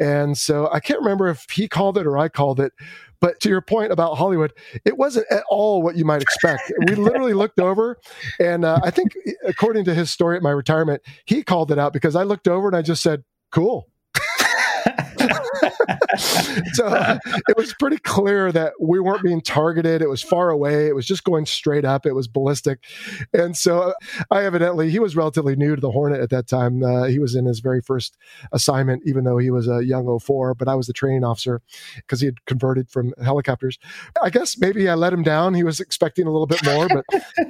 And 0.00 0.36
so 0.36 0.68
I 0.72 0.80
can't 0.80 1.00
remember 1.00 1.28
if 1.28 1.46
he 1.50 1.68
called 1.68 1.98
it 1.98 2.06
or 2.06 2.18
I 2.18 2.28
called 2.28 2.60
it. 2.60 2.72
But 3.20 3.40
to 3.40 3.48
your 3.48 3.60
point 3.60 3.92
about 3.92 4.16
Hollywood, 4.16 4.52
it 4.84 4.96
wasn't 4.96 5.26
at 5.30 5.42
all 5.48 5.82
what 5.82 5.96
you 5.96 6.04
might 6.04 6.22
expect. 6.22 6.72
We 6.86 6.94
literally 6.94 7.34
looked 7.34 7.58
over, 7.58 7.98
and 8.38 8.64
uh, 8.64 8.80
I 8.84 8.90
think, 8.90 9.14
according 9.44 9.84
to 9.86 9.94
his 9.94 10.10
story 10.10 10.36
at 10.36 10.42
my 10.42 10.50
retirement, 10.50 11.02
he 11.24 11.42
called 11.42 11.72
it 11.72 11.78
out 11.78 11.92
because 11.92 12.14
I 12.14 12.22
looked 12.22 12.46
over 12.46 12.68
and 12.68 12.76
I 12.76 12.82
just 12.82 13.02
said, 13.02 13.24
"Cool." 13.50 13.88
so 16.72 17.18
it 17.48 17.56
was 17.56 17.74
pretty 17.74 17.98
clear 17.98 18.52
that 18.52 18.74
we 18.80 19.00
weren't 19.00 19.22
being 19.22 19.40
targeted. 19.40 20.02
It 20.02 20.08
was 20.08 20.22
far 20.22 20.50
away. 20.50 20.86
It 20.86 20.94
was 20.94 21.06
just 21.06 21.24
going 21.24 21.46
straight 21.46 21.84
up. 21.84 22.06
It 22.06 22.14
was 22.14 22.28
ballistic, 22.28 22.84
and 23.32 23.56
so 23.56 23.94
I 24.30 24.44
evidently 24.44 24.90
he 24.90 24.98
was 24.98 25.16
relatively 25.16 25.56
new 25.56 25.74
to 25.74 25.80
the 25.80 25.90
Hornet 25.90 26.20
at 26.20 26.30
that 26.30 26.46
time. 26.46 26.82
Uh, 26.82 27.04
he 27.04 27.18
was 27.18 27.34
in 27.34 27.46
his 27.46 27.60
very 27.60 27.80
first 27.80 28.16
assignment, 28.52 29.02
even 29.06 29.24
though 29.24 29.38
he 29.38 29.50
was 29.50 29.68
a 29.68 29.84
young 29.84 30.18
04, 30.18 30.54
But 30.54 30.68
I 30.68 30.74
was 30.74 30.86
the 30.86 30.92
training 30.92 31.24
officer 31.24 31.60
because 31.96 32.20
he 32.20 32.26
had 32.26 32.44
converted 32.46 32.90
from 32.90 33.14
helicopters. 33.22 33.78
I 34.22 34.30
guess 34.30 34.58
maybe 34.58 34.88
I 34.88 34.94
let 34.94 35.12
him 35.12 35.22
down. 35.22 35.54
He 35.54 35.64
was 35.64 35.80
expecting 35.80 36.26
a 36.26 36.30
little 36.30 36.46
bit 36.46 36.64
more, 36.64 36.88
but 36.88 37.04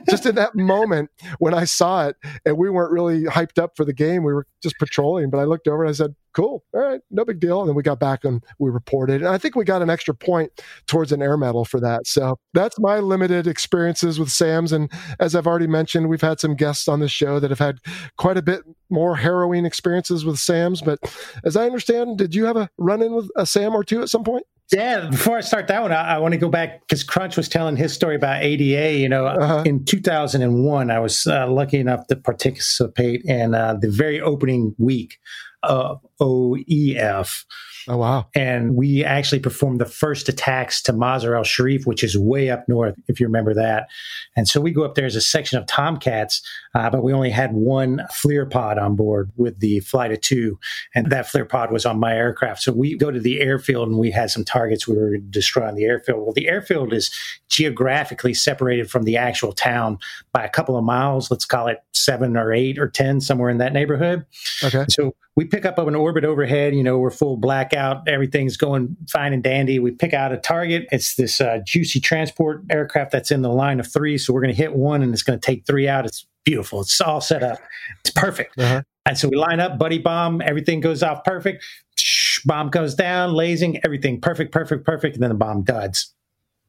just 0.08 0.26
in 0.26 0.34
that 0.36 0.54
moment 0.54 1.10
when 1.38 1.54
I 1.54 1.64
saw 1.64 2.06
it, 2.06 2.16
and 2.44 2.56
we 2.56 2.70
weren't 2.70 2.92
really 2.92 3.24
hyped 3.24 3.60
up 3.60 3.76
for 3.76 3.84
the 3.84 3.92
game, 3.92 4.22
we 4.22 4.32
were 4.32 4.46
just 4.62 4.78
patrolling. 4.78 5.30
But 5.30 5.38
I 5.38 5.44
looked 5.44 5.68
over 5.68 5.84
and 5.84 5.90
I 5.90 5.92
said, 5.92 6.14
"Cool, 6.32 6.64
all 6.74 6.80
right, 6.80 7.00
no 7.10 7.24
big 7.24 7.40
deal." 7.40 7.60
And 7.60 7.68
then 7.68 7.76
we 7.76 7.82
got 7.82 7.97
back 7.98 8.08
back 8.08 8.24
and 8.24 8.42
we 8.58 8.70
reported. 8.70 9.22
And 9.22 9.28
I 9.28 9.38
think 9.38 9.54
we 9.54 9.64
got 9.64 9.82
an 9.82 9.90
extra 9.90 10.14
point 10.14 10.52
towards 10.86 11.12
an 11.12 11.22
air 11.22 11.36
medal 11.36 11.64
for 11.64 11.80
that. 11.80 12.06
So 12.06 12.38
that's 12.54 12.78
my 12.78 12.98
limited 12.98 13.46
experiences 13.46 14.18
with 14.18 14.30
SAMs. 14.30 14.72
And 14.72 14.90
as 15.20 15.34
I've 15.34 15.46
already 15.46 15.66
mentioned, 15.66 16.08
we've 16.08 16.20
had 16.20 16.40
some 16.40 16.54
guests 16.54 16.88
on 16.88 17.00
the 17.00 17.08
show 17.08 17.40
that 17.40 17.50
have 17.50 17.58
had 17.58 17.78
quite 18.16 18.36
a 18.36 18.42
bit 18.42 18.62
more 18.90 19.16
harrowing 19.16 19.64
experiences 19.64 20.24
with 20.24 20.38
SAMs. 20.38 20.82
But 20.82 20.98
as 21.44 21.56
I 21.56 21.66
understand, 21.66 22.18
did 22.18 22.34
you 22.34 22.46
have 22.46 22.56
a 22.56 22.70
run 22.78 23.02
in 23.02 23.12
with 23.14 23.30
a 23.36 23.46
SAM 23.46 23.74
or 23.74 23.84
two 23.84 24.02
at 24.02 24.08
some 24.08 24.24
point? 24.24 24.44
Yeah, 24.70 25.08
before 25.08 25.38
I 25.38 25.40
start 25.40 25.66
that 25.68 25.80
one, 25.80 25.92
I, 25.92 26.16
I 26.16 26.18
want 26.18 26.32
to 26.32 26.38
go 26.38 26.50
back 26.50 26.80
because 26.80 27.02
Crunch 27.02 27.38
was 27.38 27.48
telling 27.48 27.76
his 27.76 27.94
story 27.94 28.16
about 28.16 28.42
ADA. 28.42 28.98
You 28.98 29.08
know, 29.08 29.24
uh-huh. 29.24 29.62
in 29.64 29.82
2001, 29.86 30.90
I 30.90 30.98
was 30.98 31.26
uh, 31.26 31.50
lucky 31.50 31.78
enough 31.78 32.06
to 32.08 32.16
participate 32.16 33.22
in 33.24 33.54
uh, 33.54 33.78
the 33.80 33.88
very 33.88 34.20
opening 34.20 34.74
week 34.76 35.16
of 35.62 36.04
OEF. 36.20 37.44
Oh, 37.88 37.96
wow. 37.96 38.26
And 38.34 38.76
we 38.76 39.02
actually 39.02 39.40
performed 39.40 39.80
the 39.80 39.86
first 39.86 40.28
attacks 40.28 40.82
to 40.82 40.92
Mazar 40.92 41.36
al 41.36 41.44
Sharif, 41.44 41.86
which 41.86 42.04
is 42.04 42.18
way 42.18 42.50
up 42.50 42.68
north, 42.68 42.94
if 43.08 43.18
you 43.18 43.26
remember 43.26 43.54
that. 43.54 43.88
And 44.36 44.46
so 44.46 44.60
we 44.60 44.72
go 44.72 44.84
up 44.84 44.94
there 44.94 45.06
as 45.06 45.16
a 45.16 45.20
section 45.20 45.58
of 45.58 45.66
Tomcats, 45.66 46.42
uh, 46.74 46.90
but 46.90 47.02
we 47.02 47.12
only 47.12 47.30
had 47.30 47.54
one 47.54 48.02
FLIR 48.12 48.50
pod 48.50 48.78
on 48.78 48.94
board 48.94 49.30
with 49.36 49.60
the 49.60 49.80
flight 49.80 50.12
of 50.12 50.20
two. 50.20 50.58
And 50.94 51.10
that 51.10 51.26
FLIR 51.26 51.48
pod 51.48 51.72
was 51.72 51.86
on 51.86 51.98
my 51.98 52.14
aircraft. 52.14 52.62
So 52.62 52.72
we 52.72 52.96
go 52.96 53.10
to 53.10 53.20
the 53.20 53.40
airfield 53.40 53.88
and 53.88 53.98
we 53.98 54.10
had 54.10 54.30
some 54.30 54.44
targets 54.44 54.86
we 54.86 54.96
were 54.96 55.16
destroying 55.16 55.74
the 55.74 55.84
airfield. 55.84 56.20
Well, 56.20 56.32
the 56.34 56.48
airfield 56.48 56.92
is 56.92 57.10
geographically 57.48 58.34
separated 58.34 58.90
from 58.90 59.04
the 59.04 59.16
actual 59.16 59.52
town 59.52 59.98
by 60.32 60.44
a 60.44 60.50
couple 60.50 60.76
of 60.76 60.84
miles. 60.84 61.30
Let's 61.30 61.46
call 61.46 61.68
it 61.68 61.82
seven 61.92 62.36
or 62.36 62.52
eight 62.52 62.78
or 62.78 62.88
10, 62.88 63.22
somewhere 63.22 63.50
in 63.50 63.58
that 63.58 63.72
neighborhood. 63.72 64.26
Okay. 64.62 64.84
So 64.88 65.14
we 65.38 65.44
pick 65.44 65.64
up 65.64 65.78
an 65.78 65.94
orbit 65.94 66.24
overhead. 66.24 66.74
You 66.74 66.82
know, 66.82 66.98
we're 66.98 67.12
full 67.12 67.36
blackout. 67.36 67.77
Everything's 68.06 68.56
going 68.56 68.96
fine 69.08 69.32
and 69.32 69.42
dandy. 69.42 69.78
We 69.78 69.90
pick 69.90 70.12
out 70.12 70.32
a 70.32 70.36
target. 70.36 70.86
It's 70.92 71.14
this 71.14 71.40
uh, 71.40 71.60
juicy 71.64 72.00
transport 72.00 72.62
aircraft 72.70 73.12
that's 73.12 73.30
in 73.30 73.42
the 73.42 73.50
line 73.50 73.80
of 73.80 73.90
three. 73.90 74.18
So 74.18 74.32
we're 74.32 74.40
going 74.40 74.54
to 74.54 74.60
hit 74.60 74.74
one 74.74 75.02
and 75.02 75.12
it's 75.12 75.22
going 75.22 75.38
to 75.38 75.44
take 75.44 75.66
three 75.66 75.88
out. 75.88 76.04
It's 76.04 76.26
beautiful. 76.44 76.80
It's 76.80 77.00
all 77.00 77.20
set 77.20 77.42
up. 77.42 77.58
It's 78.00 78.10
perfect. 78.10 78.58
Uh-huh. 78.58 78.82
And 79.06 79.16
so 79.16 79.28
we 79.28 79.36
line 79.36 79.60
up, 79.60 79.78
buddy 79.78 79.98
bomb. 79.98 80.42
Everything 80.42 80.80
goes 80.80 81.02
off 81.02 81.24
perfect. 81.24 81.64
Shh, 81.96 82.40
bomb 82.44 82.68
goes 82.68 82.94
down, 82.94 83.32
lasing, 83.32 83.80
everything 83.84 84.20
perfect, 84.20 84.52
perfect, 84.52 84.84
perfect. 84.84 85.14
And 85.14 85.22
then 85.22 85.30
the 85.30 85.36
bomb 85.36 85.62
duds. 85.62 86.14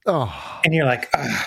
Oh. 0.05 0.33
And 0.63 0.73
you're 0.73 0.85
like, 0.85 1.09
Ugh 1.13 1.45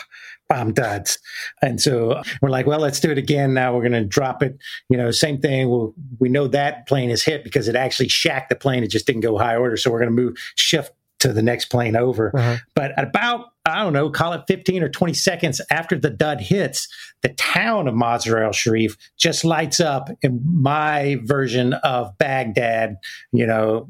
bomb 0.52 0.72
duds. 0.74 1.18
And 1.62 1.80
so 1.80 2.20
we're 2.42 2.50
like, 2.50 2.66
well, 2.66 2.78
let's 2.78 3.00
do 3.00 3.10
it 3.10 3.16
again. 3.16 3.54
Now 3.54 3.74
we're 3.74 3.88
going 3.88 3.92
to 3.92 4.04
drop 4.04 4.42
it. 4.42 4.58
You 4.90 4.98
know, 4.98 5.10
same 5.10 5.40
thing. 5.40 5.70
We'll, 5.70 5.94
we 6.18 6.28
know 6.28 6.46
that 6.48 6.86
plane 6.86 7.08
is 7.08 7.24
hit 7.24 7.42
because 7.42 7.68
it 7.68 7.76
actually 7.76 8.08
shacked 8.08 8.50
the 8.50 8.56
plane. 8.56 8.84
It 8.84 8.88
just 8.88 9.06
didn't 9.06 9.22
go 9.22 9.38
high 9.38 9.56
order. 9.56 9.78
So 9.78 9.90
we're 9.90 10.00
going 10.00 10.14
to 10.14 10.22
move, 10.22 10.36
shift 10.54 10.92
to 11.20 11.32
the 11.32 11.42
next 11.42 11.66
plane 11.66 11.96
over. 11.96 12.36
Uh-huh. 12.36 12.56
But 12.74 12.92
at 12.98 13.04
about, 13.04 13.51
I 13.64 13.84
don't 13.84 13.93
know, 13.93 14.10
call 14.10 14.32
it 14.32 14.43
15 14.48 14.82
or 14.82 14.89
20 14.89 15.14
seconds 15.14 15.60
after 15.70 15.97
the 15.97 16.10
dud 16.10 16.40
hits, 16.40 16.89
the 17.22 17.28
town 17.30 17.86
of 17.86 17.94
Mazar 17.94 18.44
al 18.44 18.52
Sharif 18.52 18.97
just 19.16 19.44
lights 19.44 19.78
up 19.78 20.09
in 20.20 20.40
my 20.44 21.20
version 21.22 21.74
of 21.74 22.18
Baghdad, 22.18 22.97
you 23.30 23.47
know, 23.47 23.89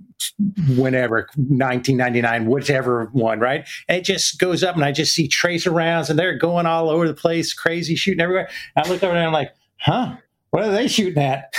whenever 0.76 1.28
1999 1.36 2.46
whichever 2.46 3.06
one 3.12 3.40
right? 3.40 3.66
And 3.88 3.98
it 3.98 4.04
just 4.04 4.38
goes 4.38 4.62
up 4.62 4.76
and 4.76 4.84
i 4.84 4.92
just 4.92 5.14
see 5.14 5.26
tracer 5.26 5.70
rounds 5.70 6.10
and 6.10 6.18
they're 6.18 6.38
going 6.38 6.66
all 6.66 6.90
over 6.90 7.08
the 7.08 7.14
place 7.14 7.52
crazy 7.52 7.96
shooting 7.96 8.20
everywhere. 8.20 8.48
I 8.76 8.80
look 8.82 9.02
over 9.02 9.14
there 9.14 9.16
and 9.16 9.26
i'm 9.26 9.32
like 9.32 9.52
huh 9.78 10.16
what 10.52 10.64
are 10.64 10.70
they 10.70 10.86
shooting 10.86 11.22
at? 11.22 11.54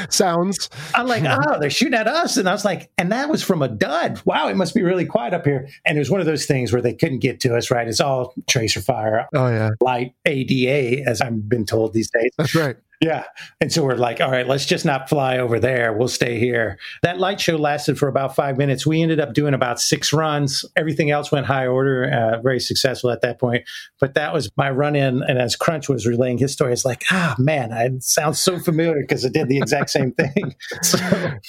Sounds. 0.12 0.68
I'm 0.96 1.06
like, 1.06 1.22
oh, 1.24 1.60
they're 1.60 1.70
shooting 1.70 1.94
at 1.94 2.08
us. 2.08 2.36
And 2.36 2.48
I 2.48 2.52
was 2.52 2.64
like, 2.64 2.90
and 2.98 3.12
that 3.12 3.28
was 3.28 3.40
from 3.40 3.62
a 3.62 3.68
dud. 3.68 4.20
Wow, 4.24 4.48
it 4.48 4.56
must 4.56 4.74
be 4.74 4.82
really 4.82 5.06
quiet 5.06 5.32
up 5.32 5.44
here. 5.44 5.68
And 5.84 5.96
it 5.96 6.00
was 6.00 6.10
one 6.10 6.18
of 6.18 6.26
those 6.26 6.44
things 6.44 6.72
where 6.72 6.82
they 6.82 6.92
couldn't 6.92 7.20
get 7.20 7.38
to 7.40 7.56
us, 7.56 7.70
right? 7.70 7.86
It's 7.86 8.00
all 8.00 8.34
tracer 8.48 8.80
fire. 8.80 9.28
Oh, 9.32 9.46
yeah. 9.46 9.70
Light 9.80 10.12
ADA, 10.24 11.08
as 11.08 11.20
I've 11.20 11.48
been 11.48 11.64
told 11.64 11.92
these 11.92 12.10
days. 12.10 12.32
That's 12.36 12.56
right. 12.56 12.76
Yeah. 13.00 13.24
And 13.60 13.70
so 13.70 13.84
we're 13.84 13.96
like, 13.96 14.20
all 14.20 14.30
right, 14.30 14.46
let's 14.46 14.64
just 14.64 14.84
not 14.84 15.08
fly 15.08 15.38
over 15.38 15.60
there. 15.60 15.92
We'll 15.92 16.08
stay 16.08 16.38
here. 16.38 16.78
That 17.02 17.18
light 17.18 17.40
show 17.40 17.56
lasted 17.56 17.98
for 17.98 18.08
about 18.08 18.34
five 18.34 18.56
minutes. 18.56 18.86
We 18.86 19.02
ended 19.02 19.20
up 19.20 19.34
doing 19.34 19.54
about 19.54 19.80
six 19.80 20.12
runs. 20.12 20.64
Everything 20.76 21.10
else 21.10 21.30
went 21.30 21.46
high 21.46 21.66
order, 21.66 22.10
uh, 22.10 22.40
very 22.40 22.60
successful 22.60 23.10
at 23.10 23.20
that 23.20 23.38
point. 23.38 23.68
But 24.00 24.14
that 24.14 24.32
was 24.32 24.50
my 24.56 24.70
run 24.70 24.96
in. 24.96 25.22
And 25.22 25.38
as 25.38 25.56
Crunch 25.56 25.88
was 25.88 26.06
relaying 26.06 26.38
his 26.38 26.52
story, 26.52 26.72
it's 26.72 26.84
like, 26.84 27.04
ah, 27.10 27.34
man, 27.38 27.72
it 27.72 28.02
sounds 28.02 28.40
so 28.40 28.58
familiar 28.58 29.02
because 29.02 29.24
it 29.24 29.32
did 29.32 29.48
the 29.48 29.58
exact 29.58 29.90
same 29.90 30.12
thing. 30.12 30.54
So 30.82 30.98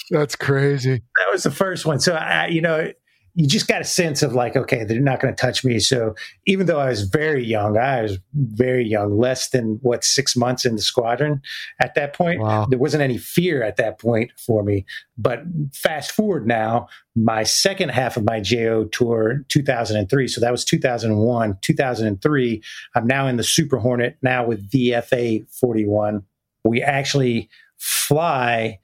that's 0.09 0.35
crazy. 0.35 1.03
That 1.17 1.31
was 1.31 1.43
the 1.43 1.51
first 1.51 1.85
one. 1.85 1.99
So, 1.99 2.13
I, 2.15 2.47
you 2.47 2.61
know, 2.61 2.91
you 3.37 3.45
just 3.45 3.67
got 3.67 3.81
a 3.81 3.85
sense 3.85 4.23
of 4.23 4.33
like, 4.33 4.55
okay, 4.55 4.83
they're 4.83 4.99
not 4.99 5.19
going 5.19 5.31
to 5.31 5.39
touch 5.39 5.63
me. 5.63 5.77
So 5.77 6.15
even 6.47 6.65
though 6.65 6.79
I 6.79 6.89
was 6.89 7.03
very 7.03 7.45
young, 7.45 7.77
I 7.77 8.01
was 8.01 8.17
very 8.33 8.83
young, 8.83 9.15
less 9.15 9.49
than 9.49 9.77
what 9.83 10.03
six 10.03 10.35
months 10.35 10.65
in 10.65 10.75
the 10.75 10.81
squadron 10.81 11.43
at 11.79 11.93
that 11.93 12.13
point. 12.13 12.39
Wow. 12.41 12.65
There 12.65 12.79
wasn't 12.79 13.03
any 13.03 13.19
fear 13.19 13.61
at 13.61 13.75
that 13.75 13.99
point 13.99 14.31
for 14.43 14.63
me. 14.63 14.87
But 15.19 15.43
fast 15.71 16.11
forward 16.11 16.47
now, 16.47 16.87
my 17.15 17.43
second 17.43 17.89
half 17.89 18.17
of 18.17 18.23
my 18.23 18.39
JO 18.39 18.85
tour, 18.85 19.45
2003. 19.49 20.27
So 20.27 20.41
that 20.41 20.51
was 20.51 20.65
2001, 20.65 21.59
2003. 21.61 22.63
I'm 22.95 23.05
now 23.05 23.27
in 23.27 23.37
the 23.37 23.43
Super 23.43 23.77
Hornet 23.77 24.17
now 24.23 24.47
with 24.47 24.67
VFA 24.71 25.47
41. 25.59 26.23
We 26.63 26.81
actually 26.81 27.49
fly 27.77 28.79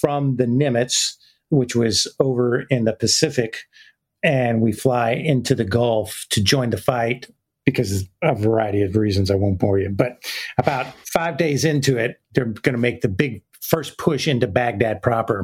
from 0.00 0.36
the 0.36 0.46
Nimitz 0.46 1.18
which 1.52 1.76
was 1.76 2.08
over 2.18 2.62
in 2.62 2.84
the 2.84 2.94
Pacific, 2.94 3.58
and 4.22 4.62
we 4.62 4.72
fly 4.72 5.12
into 5.12 5.54
the 5.54 5.64
Gulf 5.64 6.26
to 6.30 6.42
join 6.42 6.70
the 6.70 6.78
fight 6.78 7.28
because 7.66 8.02
of 8.22 8.38
a 8.38 8.40
variety 8.40 8.82
of 8.82 8.96
reasons. 8.96 9.30
I 9.30 9.34
won't 9.34 9.58
bore 9.58 9.78
you. 9.78 9.90
But 9.90 10.22
about 10.58 10.86
five 11.06 11.36
days 11.36 11.64
into 11.64 11.98
it, 11.98 12.20
they're 12.32 12.46
going 12.46 12.72
to 12.72 12.78
make 12.78 13.02
the 13.02 13.08
big 13.08 13.42
first 13.60 13.98
push 13.98 14.26
into 14.26 14.46
Baghdad 14.46 15.02
proper. 15.02 15.40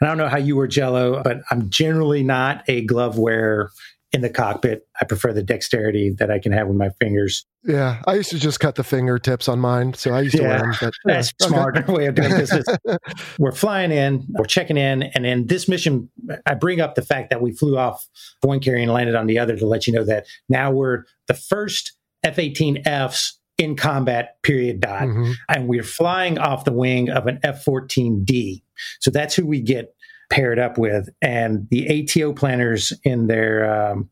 And 0.00 0.02
I 0.02 0.06
don't 0.08 0.18
know 0.18 0.28
how 0.28 0.38
you 0.38 0.56
were, 0.56 0.66
Jello, 0.66 1.22
but 1.22 1.38
I'm 1.50 1.70
generally 1.70 2.24
not 2.24 2.64
a 2.68 2.84
glove 2.84 3.16
wearer 3.16 3.70
in 4.14 4.20
the 4.20 4.30
cockpit. 4.30 4.86
I 5.00 5.04
prefer 5.04 5.32
the 5.32 5.42
dexterity 5.42 6.10
that 6.18 6.30
I 6.30 6.38
can 6.38 6.52
have 6.52 6.68
with 6.68 6.76
my 6.76 6.90
fingers. 7.00 7.44
Yeah, 7.64 8.00
I 8.06 8.14
used 8.14 8.30
to 8.30 8.38
just 8.38 8.60
cut 8.60 8.76
the 8.76 8.84
fingertips 8.84 9.48
on 9.48 9.58
mine, 9.58 9.94
so 9.94 10.12
I 10.12 10.20
used 10.20 10.36
to 10.36 10.42
yeah, 10.42 10.48
wear 10.48 10.58
them. 10.60 10.74
But, 10.80 10.94
that's 11.04 11.32
okay. 11.42 11.48
smart 11.48 11.88
way 11.88 12.06
of 12.06 12.14
doing 12.14 12.30
business. 12.30 12.64
we're 13.38 13.52
flying 13.52 13.90
in, 13.90 14.24
we're 14.28 14.44
checking 14.44 14.76
in, 14.76 15.02
and 15.02 15.26
in 15.26 15.48
this 15.48 15.68
mission, 15.68 16.08
I 16.46 16.54
bring 16.54 16.80
up 16.80 16.94
the 16.94 17.02
fact 17.02 17.30
that 17.30 17.42
we 17.42 17.52
flew 17.52 17.76
off 17.76 18.06
one 18.42 18.60
carrier 18.60 18.82
and 18.82 18.92
landed 18.92 19.16
on 19.16 19.26
the 19.26 19.40
other 19.40 19.56
to 19.56 19.66
let 19.66 19.88
you 19.88 19.92
know 19.92 20.04
that 20.04 20.26
now 20.48 20.70
we're 20.70 21.04
the 21.26 21.34
first 21.34 21.92
F-18Fs 22.22 23.32
in 23.58 23.74
combat. 23.74 24.40
Period. 24.42 24.80
Dot, 24.80 25.02
mm-hmm. 25.02 25.32
and 25.48 25.66
we're 25.66 25.82
flying 25.82 26.38
off 26.38 26.64
the 26.64 26.72
wing 26.72 27.10
of 27.10 27.26
an 27.26 27.40
F-14D. 27.42 28.62
So 29.00 29.10
that's 29.10 29.34
who 29.34 29.44
we 29.44 29.60
get 29.60 29.94
paired 30.30 30.58
up 30.58 30.78
with. 30.78 31.08
And 31.22 31.68
the 31.70 32.02
ATO 32.02 32.32
planners 32.32 32.92
in 33.04 33.26
their 33.26 33.90
um, 33.90 34.10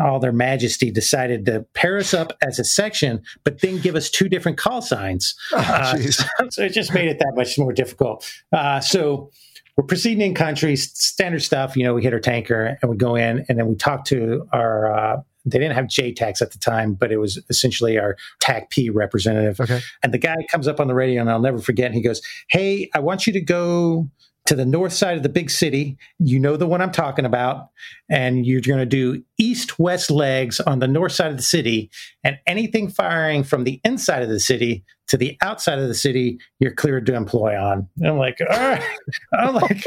all 0.00 0.18
their 0.18 0.32
majesty 0.32 0.90
decided 0.90 1.44
to 1.46 1.64
pair 1.74 1.98
us 1.98 2.14
up 2.14 2.32
as 2.42 2.58
a 2.58 2.64
section, 2.64 3.22
but 3.44 3.60
then 3.60 3.78
give 3.80 3.94
us 3.94 4.10
two 4.10 4.28
different 4.28 4.58
call 4.58 4.82
signs. 4.82 5.34
Oh, 5.52 5.58
uh, 5.58 5.96
so, 5.96 6.24
so, 6.50 6.62
it 6.62 6.72
just 6.72 6.94
made 6.94 7.08
it 7.08 7.18
that 7.18 7.32
much 7.34 7.58
more 7.58 7.72
difficult. 7.72 8.30
Uh, 8.52 8.80
so 8.80 9.30
we're 9.76 9.84
proceeding 9.84 10.22
in 10.22 10.34
country, 10.34 10.76
standard 10.76 11.42
stuff. 11.42 11.76
You 11.76 11.84
know, 11.84 11.94
we 11.94 12.02
hit 12.02 12.12
our 12.12 12.20
tanker 12.20 12.78
and 12.80 12.90
we 12.90 12.96
go 12.96 13.14
in, 13.14 13.44
and 13.48 13.58
then 13.58 13.66
we 13.66 13.76
talk 13.76 14.04
to 14.06 14.46
our. 14.52 14.92
Uh, 14.92 15.22
they 15.46 15.58
didn't 15.58 15.74
have 15.74 15.86
JTACs 15.86 16.42
at 16.42 16.52
the 16.52 16.58
time, 16.58 16.92
but 16.92 17.10
it 17.10 17.16
was 17.16 17.42
essentially 17.48 17.98
our 17.98 18.14
TACP 18.42 18.90
representative. 18.92 19.58
Okay. 19.58 19.80
And 20.02 20.12
the 20.12 20.18
guy 20.18 20.36
comes 20.50 20.68
up 20.68 20.80
on 20.80 20.86
the 20.86 20.94
radio, 20.94 21.22
and 21.22 21.30
I'll 21.30 21.40
never 21.40 21.58
forget. 21.58 21.86
And 21.86 21.94
he 21.94 22.02
goes, 22.02 22.20
"Hey, 22.50 22.90
I 22.94 23.00
want 23.00 23.26
you 23.26 23.32
to 23.32 23.40
go 23.40 24.10
to 24.50 24.56
the 24.56 24.66
north 24.66 24.92
side 24.92 25.16
of 25.16 25.22
the 25.22 25.28
big 25.28 25.48
city. 25.48 25.96
You 26.18 26.40
know 26.40 26.56
the 26.56 26.66
one 26.66 26.80
I'm 26.80 26.90
talking 26.90 27.24
about. 27.24 27.68
And 28.10 28.44
you're 28.44 28.60
going 28.60 28.80
to 28.80 28.84
do 28.84 29.22
east 29.38 29.78
west 29.78 30.10
legs 30.10 30.58
on 30.58 30.80
the 30.80 30.88
north 30.88 31.12
side 31.12 31.30
of 31.30 31.36
the 31.36 31.42
city. 31.44 31.88
And 32.24 32.36
anything 32.48 32.90
firing 32.90 33.44
from 33.44 33.62
the 33.62 33.80
inside 33.84 34.24
of 34.24 34.28
the 34.28 34.40
city 34.40 34.84
to 35.10 35.16
the 35.16 35.36
outside 35.42 35.80
of 35.80 35.88
the 35.88 35.94
city, 35.94 36.38
you're 36.60 36.72
cleared 36.72 37.04
to 37.06 37.14
employ 37.14 37.60
on. 37.60 37.88
And 37.98 38.08
I'm 38.08 38.16
like, 38.16 38.38
all 38.40 38.56
right. 38.56 38.82
I'm 39.34 39.54
like, 39.54 39.84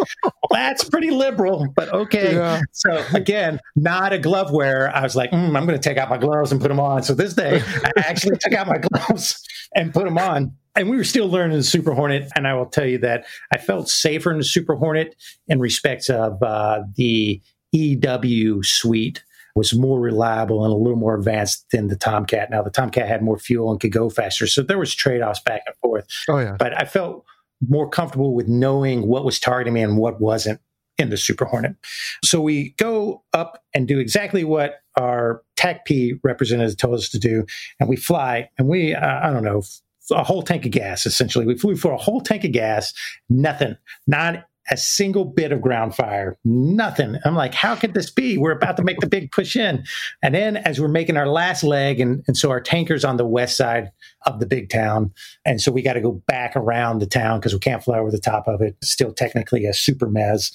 that's 0.51 0.83
pretty 0.83 1.11
liberal, 1.11 1.67
but 1.75 1.89
okay. 1.93 2.35
Yeah. 2.35 2.61
So 2.73 3.05
again, 3.13 3.59
not 3.77 4.11
a 4.11 4.19
glove 4.19 4.51
wearer. 4.51 4.89
I 4.93 5.01
was 5.01 5.15
like, 5.15 5.31
mm, 5.31 5.57
I'm 5.57 5.65
going 5.65 5.79
to 5.79 5.89
take 5.89 5.97
out 5.97 6.09
my 6.09 6.17
gloves 6.17 6.51
and 6.51 6.59
put 6.59 6.67
them 6.67 6.79
on. 6.79 7.03
So 7.03 7.13
this 7.13 7.33
day, 7.33 7.61
I 7.83 7.91
actually 7.97 8.37
took 8.37 8.53
out 8.53 8.67
my 8.67 8.77
gloves 8.91 9.41
and 9.73 9.93
put 9.93 10.03
them 10.03 10.17
on 10.17 10.55
and 10.75 10.89
we 10.89 10.97
were 10.97 11.03
still 11.03 11.29
learning 11.29 11.57
the 11.57 11.63
Super 11.63 11.93
Hornet. 11.93 12.29
And 12.35 12.47
I 12.47 12.55
will 12.55 12.65
tell 12.65 12.85
you 12.85 12.97
that 12.99 13.25
I 13.51 13.59
felt 13.59 13.89
safer 13.89 14.31
in 14.31 14.39
the 14.39 14.43
Super 14.43 14.75
Hornet 14.75 15.15
in 15.47 15.59
respects 15.59 16.09
of 16.09 16.41
uh, 16.41 16.81
the 16.95 17.41
EW 17.71 18.63
suite 18.63 19.23
was 19.55 19.73
more 19.73 19.99
reliable 19.99 20.63
and 20.63 20.73
a 20.73 20.77
little 20.77 20.97
more 20.97 21.15
advanced 21.15 21.65
than 21.71 21.87
the 21.87 21.95
Tomcat. 21.95 22.49
Now 22.49 22.61
the 22.61 22.69
Tomcat 22.69 23.07
had 23.07 23.21
more 23.21 23.37
fuel 23.37 23.71
and 23.71 23.79
could 23.79 23.91
go 23.91 24.09
faster, 24.09 24.47
so 24.47 24.61
there 24.61 24.79
was 24.79 24.93
trade 24.93 25.21
offs 25.21 25.39
back 25.39 25.61
and 25.65 25.75
forth. 25.77 26.07
Oh 26.29 26.39
yeah, 26.39 26.55
but 26.57 26.79
I 26.79 26.85
felt 26.85 27.25
more 27.67 27.89
comfortable 27.89 28.33
with 28.33 28.47
knowing 28.47 29.07
what 29.07 29.23
was 29.25 29.39
targeting 29.39 29.73
me 29.73 29.81
and 29.81 29.97
what 29.97 30.19
wasn't. 30.19 30.59
in 30.99 31.09
the 31.09 31.17
Super 31.17 31.45
Hornet. 31.45 31.75
So 32.23 32.39
we 32.39 32.75
go 32.77 33.23
up 33.33 33.63
and 33.73 33.87
do 33.87 33.97
exactly 33.99 34.43
what 34.43 34.75
our 34.95 35.41
TACP 35.57 36.19
representative 36.23 36.77
told 36.77 36.95
us 36.95 37.09
to 37.09 37.19
do, 37.19 37.45
and 37.79 37.89
we 37.89 37.95
fly, 37.95 38.47
and 38.59 38.67
we, 38.67 38.93
uh, 38.93 39.19
I 39.27 39.31
don't 39.31 39.43
know, 39.43 39.63
a 40.11 40.23
whole 40.23 40.43
tank 40.43 40.65
of 40.65 40.71
gas, 40.71 41.05
essentially. 41.07 41.47
We 41.47 41.57
flew 41.57 41.75
for 41.75 41.91
a 41.93 41.97
whole 41.97 42.21
tank 42.21 42.43
of 42.43 42.51
gas, 42.51 42.93
nothing, 43.29 43.75
not 44.05 44.45
a 44.71 44.77
single 44.77 45.25
bit 45.25 45.51
of 45.51 45.61
ground 45.61 45.95
fire, 45.95 46.37
nothing. 46.45 47.17
I'm 47.25 47.35
like, 47.35 47.53
how 47.53 47.75
could 47.75 47.93
this 47.93 48.09
be? 48.09 48.37
We're 48.37 48.51
about 48.51 48.77
to 48.77 48.83
make 48.83 48.99
the 48.99 49.07
big 49.07 49.31
push 49.31 49.55
in. 49.55 49.83
And 50.21 50.33
then 50.33 50.57
as 50.57 50.79
we're 50.79 50.87
making 50.87 51.17
our 51.17 51.27
last 51.27 51.63
leg, 51.63 51.99
and, 51.99 52.23
and 52.27 52.37
so 52.37 52.49
our 52.49 52.61
tanker's 52.61 53.03
on 53.03 53.17
the 53.17 53.25
west 53.25 53.57
side 53.57 53.91
of 54.25 54.39
the 54.39 54.45
big 54.45 54.69
town. 54.69 55.13
And 55.45 55.59
so 55.59 55.71
we 55.71 55.81
got 55.81 55.93
to 55.93 56.01
go 56.01 56.23
back 56.27 56.55
around 56.55 56.99
the 56.99 57.07
town 57.07 57.39
because 57.39 57.53
we 57.53 57.59
can't 57.59 57.83
fly 57.83 57.99
over 57.99 58.11
the 58.11 58.19
top 58.19 58.47
of 58.47 58.61
it. 58.61 58.75
Still 58.83 59.13
technically 59.13 59.65
a 59.65 59.73
super 59.73 60.07
MEZ. 60.07 60.51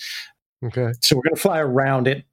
Okay. 0.64 0.92
So 1.02 1.16
we're 1.16 1.22
going 1.22 1.36
to 1.36 1.40
fly 1.40 1.60
around 1.60 2.08
it 2.08 2.24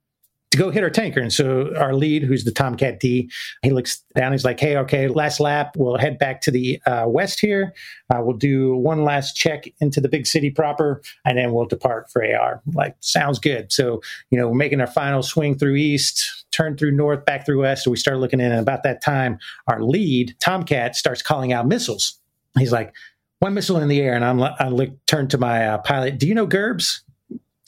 to 0.50 0.58
go 0.58 0.70
hit 0.70 0.82
our 0.82 0.90
tanker. 0.90 1.20
And 1.20 1.32
so 1.32 1.74
our 1.76 1.94
lead, 1.94 2.22
who's 2.22 2.44
the 2.44 2.52
Tomcat 2.52 3.00
D, 3.00 3.30
he 3.62 3.70
looks 3.70 4.02
down. 4.14 4.32
He's 4.32 4.44
like, 4.44 4.60
"Hey, 4.60 4.76
okay, 4.76 5.08
last 5.08 5.40
lap. 5.40 5.74
We'll 5.76 5.98
head 5.98 6.18
back 6.18 6.40
to 6.42 6.50
the 6.50 6.80
uh, 6.86 7.04
west 7.06 7.40
here. 7.40 7.74
Uh, 8.10 8.20
we'll 8.22 8.36
do 8.36 8.76
one 8.76 9.04
last 9.04 9.34
check 9.34 9.64
into 9.80 10.00
the 10.00 10.08
big 10.08 10.26
city 10.26 10.50
proper, 10.50 11.02
and 11.24 11.38
then 11.38 11.52
we'll 11.52 11.66
depart 11.66 12.10
for 12.10 12.24
AR." 12.24 12.62
Like, 12.72 12.96
sounds 13.00 13.38
good. 13.38 13.72
So 13.72 14.00
you 14.30 14.38
know, 14.38 14.48
we're 14.48 14.54
making 14.54 14.80
our 14.80 14.86
final 14.86 15.22
swing 15.22 15.58
through 15.58 15.76
east, 15.76 16.46
turn 16.52 16.76
through 16.76 16.92
north, 16.92 17.24
back 17.24 17.44
through 17.44 17.62
west. 17.62 17.84
So 17.84 17.90
we 17.90 17.96
start 17.96 18.18
looking 18.18 18.40
in, 18.40 18.52
and 18.52 18.60
about 18.60 18.82
that 18.84 19.02
time, 19.02 19.38
our 19.66 19.82
lead 19.82 20.36
Tomcat 20.40 20.96
starts 20.96 21.22
calling 21.22 21.52
out 21.52 21.66
missiles. 21.66 22.18
He's 22.58 22.72
like. 22.72 22.92
One 23.40 23.52
missile 23.52 23.76
in 23.76 23.88
the 23.88 24.00
air, 24.00 24.14
and 24.14 24.24
I'm 24.24 24.42
I 24.42 24.68
look 24.68 24.88
turn 25.04 25.28
to 25.28 25.36
my 25.36 25.66
uh, 25.66 25.78
pilot. 25.78 26.18
Do 26.18 26.26
you 26.26 26.34
know 26.34 26.46
Gerbs? 26.46 27.02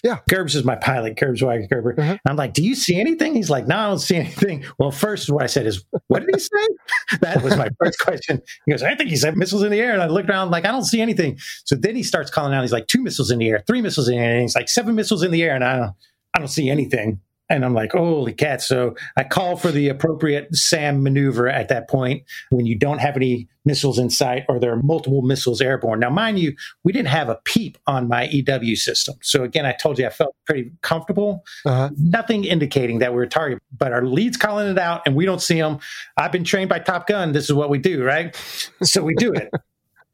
Yeah. 0.05 0.21
Gerbs 0.29 0.55
is 0.55 0.65
my 0.65 0.77
pilot, 0.77 1.17
Gerbs 1.17 1.43
Wagner 1.43 1.67
Gerber. 1.67 1.95
Uh-huh. 1.99 2.11
And 2.13 2.21
I'm 2.25 2.37
like, 2.37 2.53
do 2.53 2.63
you 2.63 2.75
see 2.77 3.01
anything? 3.01 3.35
He's 3.35 3.51
like, 3.51 3.67
no, 3.67 3.77
I 3.77 3.87
don't 3.89 3.99
see 3.99 4.17
anything. 4.17 4.65
Well, 4.79 4.93
first, 4.93 5.29
what 5.29 5.43
I 5.43 5.47
said 5.47 5.67
is, 5.67 5.85
what 6.07 6.21
did 6.21 6.31
he 6.33 6.41
say? 6.41 7.19
that 7.21 7.43
was 7.43 7.57
my 7.57 7.69
first 7.83 7.99
question. 7.99 8.41
He 8.65 8.73
goes, 8.73 8.83
I 8.83 8.95
think 8.95 9.11
he 9.11 9.17
said 9.17 9.37
missiles 9.37 9.65
in 9.65 9.73
the 9.73 9.81
air. 9.81 9.93
And 9.93 10.03
I 10.03 10.07
looked 10.07 10.31
around, 10.31 10.51
like, 10.51 10.65
I 10.65 10.71
don't 10.71 10.85
see 10.85 11.01
anything. 11.01 11.39
So 11.65 11.75
then 11.75 11.97
he 11.97 12.05
starts 12.05 12.31
calling 12.31 12.55
out. 12.55 12.63
He's 12.63 12.73
like, 12.73 12.87
two 12.87 13.03
missiles 13.03 13.31
in 13.31 13.41
the 13.41 13.49
air, 13.49 13.65
three 13.67 13.83
missiles 13.83 14.09
in 14.09 14.17
the 14.17 14.21
air. 14.21 14.33
And 14.33 14.43
he's 14.43 14.55
like, 14.55 14.69
seven 14.69 14.95
missiles 14.95 15.23
in 15.23 15.33
the 15.33 15.43
air. 15.43 15.55
And 15.55 15.65
I 15.65 15.77
don't, 15.77 15.93
I 16.35 16.39
don't 16.39 16.49
see 16.49 16.71
anything. 16.71 17.21
And 17.51 17.65
I'm 17.65 17.75
like, 17.75 17.93
holy 17.93 18.33
cat. 18.33 18.63
So 18.63 18.95
I 19.17 19.25
call 19.25 19.57
for 19.57 19.71
the 19.71 19.89
appropriate 19.89 20.55
SAM 20.55 21.03
maneuver 21.03 21.49
at 21.49 21.69
that 21.69 21.89
point 21.89 22.25
when 22.51 22.67
you 22.67 22.77
don't 22.77 22.99
have 22.99 23.17
any 23.17 23.49
missiles 23.65 23.99
in 23.99 24.11
sight 24.11 24.45
or 24.49 24.59
there 24.59 24.73
are 24.73 24.83
multiple 24.83 25.23
missiles 25.23 25.61
airborne. 25.61 26.01
Now, 26.01 26.11
mind 26.11 26.39
you, 26.39 26.55
we 26.85 26.93
didn't 26.93 27.09
have 27.09 27.29
a 27.29 27.39
peep 27.45 27.79
on 27.87 28.09
my 28.09 28.27
EW 28.29 28.77
system. 28.77 29.17
So 29.23 29.45
again, 29.45 29.67
I 29.67 29.73
told 29.73 29.99
you 29.99 30.07
I 30.07 30.11
felt 30.11 30.35
pretty 30.47 30.73
comfortable. 30.83 31.45
Uh-huh. 31.65 31.91
Nothing 31.97 32.45
indicating 32.45 32.99
that 32.99 33.13
we 33.13 33.21
are 33.21 33.25
a 33.25 33.29
target, 33.29 33.61
but 33.77 33.93
our 33.93 34.05
lead's 34.05 34.37
calling 34.37 34.69
it 34.69 34.79
out 34.79 35.03
and 35.07 35.15
we 35.15 35.25
don't 35.25 35.43
see 35.43 35.61
them. 35.61 35.79
I've 36.17 36.33
been 36.33 36.45
trained 36.45 36.69
by 36.69 36.79
Top 36.79 37.07
Gun. 37.07 37.33
This 37.33 37.45
is 37.45 37.53
what 37.53 37.71
we 37.71 37.79
do, 37.79 38.03
right? 38.05 38.35
So 38.83 39.03
we 39.03 39.15
do 39.15 39.33
it. 39.33 39.51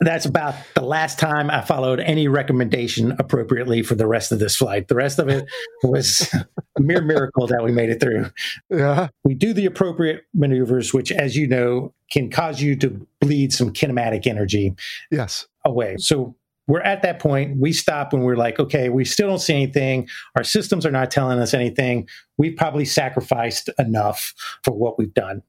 That's 0.01 0.27
about 0.27 0.55
the 0.75 0.83
last 0.85 1.19
time 1.19 1.51
I 1.51 1.61
followed 1.61 2.01
any 2.01 2.27
recommendation 2.29 3.13
appropriately 3.19 3.83
for 3.83 3.95
the 3.95 4.07
rest 4.07 4.33
of 4.33 4.39
this 4.41 4.57
flight. 4.57 4.89
The 4.89 4.97
rest 4.97 5.19
of 5.19 5.29
it 5.29 5.47
was 5.83 6.33
a 6.77 6.81
mere 6.81 7.01
miracle 7.01 7.47
that 7.47 7.63
we 7.65 7.71
made 7.73 7.91
it 7.91 8.01
through. 8.01 8.27
Yeah. 8.71 9.09
We 9.23 9.35
do 9.35 9.53
the 9.53 9.67
appropriate 9.67 10.25
maneuvers, 10.35 10.93
which, 10.93 11.13
as 11.13 11.37
you 11.37 11.47
know, 11.47 11.95
can 12.11 12.29
cause 12.29 12.61
you 12.61 12.77
to 12.77 13.07
bleed 13.21 13.53
some 13.53 13.73
kinematic 13.73 14.27
energy 14.27 14.75
Yes. 15.11 15.47
away. 15.65 15.97
So 15.99 16.35
we're 16.67 16.81
at 16.81 17.03
that 17.03 17.19
point. 17.21 17.59
We 17.61 17.73
stop 17.73 18.13
when 18.13 18.23
we're 18.23 18.37
like, 18.37 18.59
okay, 18.59 18.89
we 18.89 19.05
still 19.05 19.29
don't 19.29 19.39
see 19.39 19.55
anything. 19.55 20.09
Our 20.37 20.45
systems 20.45 20.85
are 20.85 20.91
not 20.91 21.11
telling 21.13 21.39
us 21.39 21.55
anything. 21.55 22.09
We've 22.37 22.57
probably 22.57 22.85
sacrificed 22.85 23.71
enough 23.79 24.35
for 24.65 24.73
what 24.77 24.99
we've 24.99 25.15
done. 25.15 25.43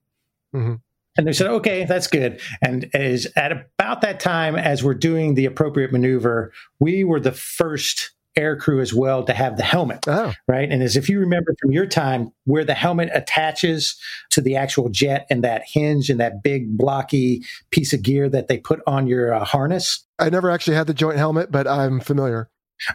Mhm. 0.54 0.82
And 1.18 1.26
they 1.26 1.34
said, 1.34 1.48
okay, 1.48 1.86
that's 1.86 2.08
good. 2.08 2.42
And 2.62 2.90
as 2.94 3.28
at 3.36 3.52
about 3.52 4.02
that 4.02 4.20
time, 4.20 4.56
as 4.56 4.84
we're 4.84 4.94
doing 4.94 5.36
the 5.36 5.46
appropriate 5.46 5.92
maneuver, 5.92 6.52
we 6.80 7.04
were 7.04 7.20
the 7.20 7.32
first 7.32 8.12
air 8.38 8.58
crew 8.58 8.82
as 8.82 8.94
well 8.94 9.24
to 9.24 9.34
have 9.34 9.56
the 9.56 9.64
helmet 9.64 10.00
Oh. 10.08 10.34
right? 10.46 10.70
And 10.70 10.84
as 10.84 10.98
if 10.98 11.08
you 11.08 11.20
remember 11.22 11.56
from 11.62 11.72
your 11.72 11.86
time, 11.86 12.34
where 12.44 12.66
the 12.66 12.74
helmet 12.74 13.10
attaches 13.14 13.96
to 14.32 14.42
the 14.42 14.58
actual 14.58 14.90
jet 14.90 15.26
and 15.30 15.42
that 15.46 15.64
hinge 15.66 16.10
and 16.10 16.20
that 16.20 16.44
big 16.44 16.78
blocky 16.78 17.46
piece 17.72 17.94
of 17.94 18.02
gear 18.02 18.28
that 18.28 18.50
they 18.50 18.58
put 18.58 18.82
on 18.86 19.08
your 19.08 19.34
uh, 19.34 19.46
harness. 19.46 20.06
I 20.20 20.30
never 20.30 20.52
actually 20.52 20.76
had 20.76 20.88
the 20.88 20.94
joint 20.94 21.18
helmet, 21.18 21.50
but 21.50 21.66
I'm 21.66 22.02
familiar. 22.02 22.50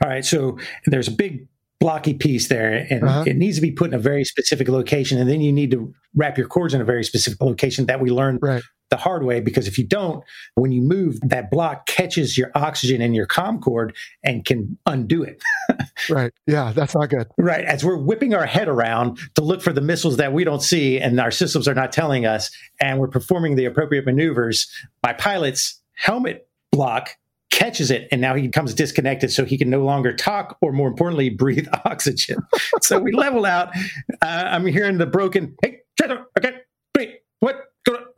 All 0.05 0.11
right, 0.11 0.25
so 0.27 0.59
there's 0.85 1.09
a 1.09 1.13
big 1.13 1.49
blocky 1.81 2.13
piece 2.15 2.49
there, 2.49 2.87
and 2.91 3.03
Uh-huh. 3.05 3.25
it 3.27 3.37
needs 3.37 3.57
to 3.57 3.63
be 3.63 3.73
put 3.73 3.89
in 3.89 3.95
a 3.95 3.99
very 3.99 4.25
specific 4.25 4.69
location, 4.69 5.19
and 5.19 5.29
then 5.31 5.41
you 5.41 5.51
need 5.53 5.71
to 5.71 5.93
wrap 6.15 6.37
your 6.37 6.47
cords 6.47 6.75
in 6.75 6.81
a 6.81 6.85
very 6.85 7.03
specific 7.05 7.41
location 7.41 7.87
that 7.87 8.01
we 8.01 8.11
learned 8.11 8.39
Right. 8.43 8.63
the 8.91 8.97
hard 8.97 9.23
way 9.25 9.41
because 9.41 9.67
if 9.69 9.79
you 9.79 9.87
don't, 9.87 10.23
when 10.57 10.73
you 10.73 10.83
move, 10.83 11.19
that 11.23 11.51
block 11.51 11.87
catches 11.87 12.37
your 12.37 12.51
oxygen 12.55 13.01
in 13.01 13.15
your 13.15 13.25
com 13.25 13.61
cord 13.61 13.95
and 14.25 14.45
can 14.45 14.77
undo 14.87 15.23
it. 15.23 15.43
Right. 16.09 16.33
Yeah, 16.47 16.73
that's 16.75 16.95
not 16.95 17.11
good. 17.11 17.27
Right. 17.37 17.63
As 17.65 17.85
we're 17.85 17.97
whipping 17.99 18.33
our 18.35 18.47
head 18.47 18.69
around 18.69 19.19
to 19.35 19.43
look 19.43 19.61
for 19.61 19.73
the 19.73 19.83
missiles 19.83 20.17
that 20.17 20.33
we 20.33 20.45
don't 20.45 20.63
see 20.63 20.99
and 20.99 21.21
our 21.21 21.31
systems 21.31 21.69
are 21.69 21.75
not 21.75 21.93
telling 21.93 22.25
us, 22.27 22.51
and 22.81 22.99
we're 22.99 23.07
performing 23.09 23.55
the 23.57 23.67
appropriate 23.67 24.07
maneuvers, 24.07 24.67
my 25.03 25.13
pilot's 25.13 25.79
helmet 25.95 26.49
block 26.73 27.11
catches 27.61 27.91
it 27.91 28.09
and 28.11 28.23
now 28.23 28.35
he 28.35 28.43
becomes 28.43 28.73
disconnected 28.73 29.31
so 29.31 29.45
he 29.45 29.59
can 29.59 29.69
no 29.69 29.85
longer 29.85 30.15
talk 30.15 30.57
or 30.63 30.73
more 30.73 30.89
importantly 30.89 31.29
breathe 31.45 31.69
oxygen. 31.85 32.39
So 32.81 32.99
we 32.99 33.13
level 33.13 33.45
out. 33.45 33.69
Uh, 34.23 34.45
i'm 34.51 34.67
hearing 34.67 34.99
the 34.99 35.07
broken 35.07 35.55
hey 35.63 35.81
Jethro, 35.99 36.25
okay 36.39 36.55
wait 36.97 37.21
what 37.41 37.57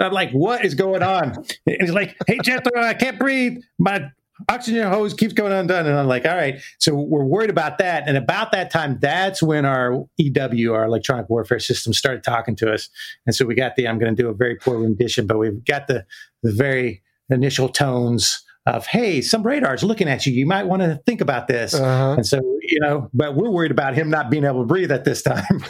i'm 0.00 0.12
like 0.12 0.30
what 0.30 0.64
is 0.64 0.74
going 0.74 1.02
on? 1.02 1.44
And 1.66 1.76
he's 1.80 1.90
like 1.90 2.16
hey 2.26 2.38
Jethro, 2.42 2.80
i 2.80 2.94
can't 2.94 3.18
breathe. 3.18 3.58
My 3.78 4.10
oxygen 4.48 4.90
hose 4.90 5.12
keeps 5.12 5.32
going 5.32 5.52
undone. 5.52 5.86
And 5.86 5.96
i'm 5.98 6.06
like 6.06 6.24
all 6.24 6.36
right. 6.36 6.60
So 6.78 6.94
we're 6.94 7.24
worried 7.24 7.50
about 7.50 7.78
that. 7.78 8.06
And 8.06 8.16
about 8.16 8.52
that 8.52 8.70
time 8.70 8.98
that's 9.00 9.42
when 9.42 9.64
our 9.64 10.04
ew 10.18 10.74
our 10.74 10.84
electronic 10.84 11.28
warfare 11.28 11.58
system 11.58 11.92
started 11.92 12.22
talking 12.22 12.54
to 12.56 12.72
us. 12.72 12.88
And 13.26 13.34
so 13.34 13.44
we 13.44 13.56
got 13.56 13.74
the 13.74 13.88
i'm 13.88 13.98
going 13.98 14.14
to 14.14 14.22
do 14.22 14.28
a 14.28 14.34
very 14.34 14.54
poor 14.54 14.78
rendition 14.78 15.26
but 15.26 15.38
we've 15.38 15.64
got 15.64 15.88
the 15.88 16.06
the 16.44 16.52
very 16.52 17.02
initial 17.28 17.68
tones 17.68 18.44
of 18.66 18.86
hey 18.86 19.20
some 19.20 19.42
radars 19.42 19.82
looking 19.82 20.08
at 20.08 20.24
you. 20.26 20.32
You 20.32 20.46
might 20.46 20.64
want 20.64 20.82
to 20.82 21.00
think 21.06 21.20
about 21.20 21.48
this. 21.48 21.74
Uh-huh. 21.74 22.14
and 22.16 22.26
so 22.26 22.38
you 22.62 22.80
know 22.80 23.10
but 23.12 23.34
we're 23.34 23.50
worried 23.50 23.70
about 23.70 23.94
him 23.94 24.10
not 24.10 24.30
being 24.30 24.44
able 24.44 24.60
to 24.62 24.66
breathe 24.66 24.92
at 24.92 25.04
this 25.04 25.22
time. 25.22 25.64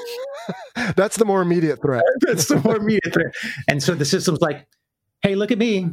That's 0.96 1.16
the 1.16 1.24
more 1.24 1.40
immediate 1.40 1.80
threat. 1.80 2.02
that's 2.20 2.46
the 2.46 2.56
more 2.56 2.76
immediate 2.76 3.12
threat. 3.12 3.32
And 3.68 3.80
so 3.80 3.94
the 3.94 4.04
system's 4.04 4.40
like 4.40 4.66
hey 5.22 5.34
look 5.36 5.52
at 5.52 5.58
me 5.58 5.90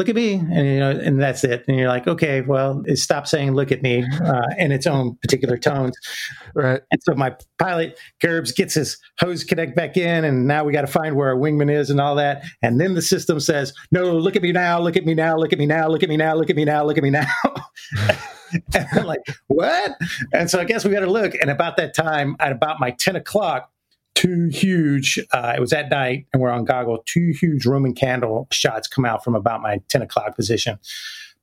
look 0.00 0.08
at 0.08 0.14
me 0.14 0.32
and 0.34 0.66
you 0.66 0.80
know 0.80 0.90
and 0.90 1.20
that's 1.20 1.44
it 1.44 1.62
and 1.68 1.76
you're 1.78 1.88
like 1.88 2.06
okay 2.08 2.40
well 2.40 2.82
it 2.86 2.96
stopped 2.96 3.28
saying 3.28 3.52
look 3.52 3.70
at 3.70 3.82
me 3.82 4.02
uh, 4.24 4.46
in 4.56 4.72
its 4.72 4.86
own 4.86 5.14
particular 5.20 5.58
tones 5.58 5.94
Right. 6.54 6.80
and 6.90 7.02
so 7.02 7.14
my 7.14 7.36
pilot 7.58 7.98
Gerbs 8.20 8.52
gets 8.52 8.74
his 8.74 8.98
hose 9.18 9.44
connect 9.44 9.76
back 9.76 9.96
in, 9.96 10.24
and 10.24 10.46
now 10.46 10.64
we 10.64 10.72
got 10.72 10.80
to 10.82 10.86
find 10.86 11.16
where 11.16 11.28
our 11.28 11.36
wingman 11.36 11.70
is 11.70 11.90
and 11.90 12.00
all 12.00 12.14
that. 12.16 12.44
And 12.62 12.80
then 12.80 12.94
the 12.94 13.02
system 13.02 13.40
says, 13.40 13.72
"No, 13.90 14.12
look 14.16 14.36
at 14.36 14.42
me 14.42 14.52
now, 14.52 14.80
look 14.80 14.96
at 14.96 15.04
me 15.04 15.14
now, 15.14 15.36
look 15.36 15.52
at 15.52 15.58
me 15.58 15.66
now, 15.66 15.86
look 15.88 16.02
at 16.02 16.08
me 16.08 16.16
now, 16.16 16.34
look 16.34 16.50
at 16.50 16.56
me 16.56 16.64
now, 16.64 16.84
look 16.84 16.96
at 16.96 17.02
me 17.04 17.10
now." 17.10 17.26
and 18.74 18.86
I'm 18.92 19.06
like, 19.06 19.20
"What?" 19.48 19.92
And 20.32 20.50
so 20.50 20.58
I 20.60 20.64
guess 20.64 20.84
we 20.84 20.90
got 20.92 21.00
to 21.00 21.10
look. 21.10 21.34
And 21.40 21.50
about 21.50 21.76
that 21.76 21.94
time, 21.94 22.36
at 22.40 22.52
about 22.52 22.80
my 22.80 22.90
ten 22.92 23.16
o'clock, 23.16 23.70
two 24.14 24.48
huge. 24.48 25.18
Uh, 25.32 25.54
it 25.56 25.60
was 25.60 25.72
at 25.72 25.90
night, 25.90 26.26
and 26.32 26.42
we're 26.42 26.50
on 26.50 26.64
goggle. 26.64 27.02
Two 27.06 27.32
huge 27.38 27.66
Roman 27.66 27.94
candle 27.94 28.48
shots 28.50 28.88
come 28.88 29.04
out 29.04 29.24
from 29.24 29.34
about 29.34 29.62
my 29.62 29.80
ten 29.88 30.02
o'clock 30.02 30.36
position. 30.36 30.78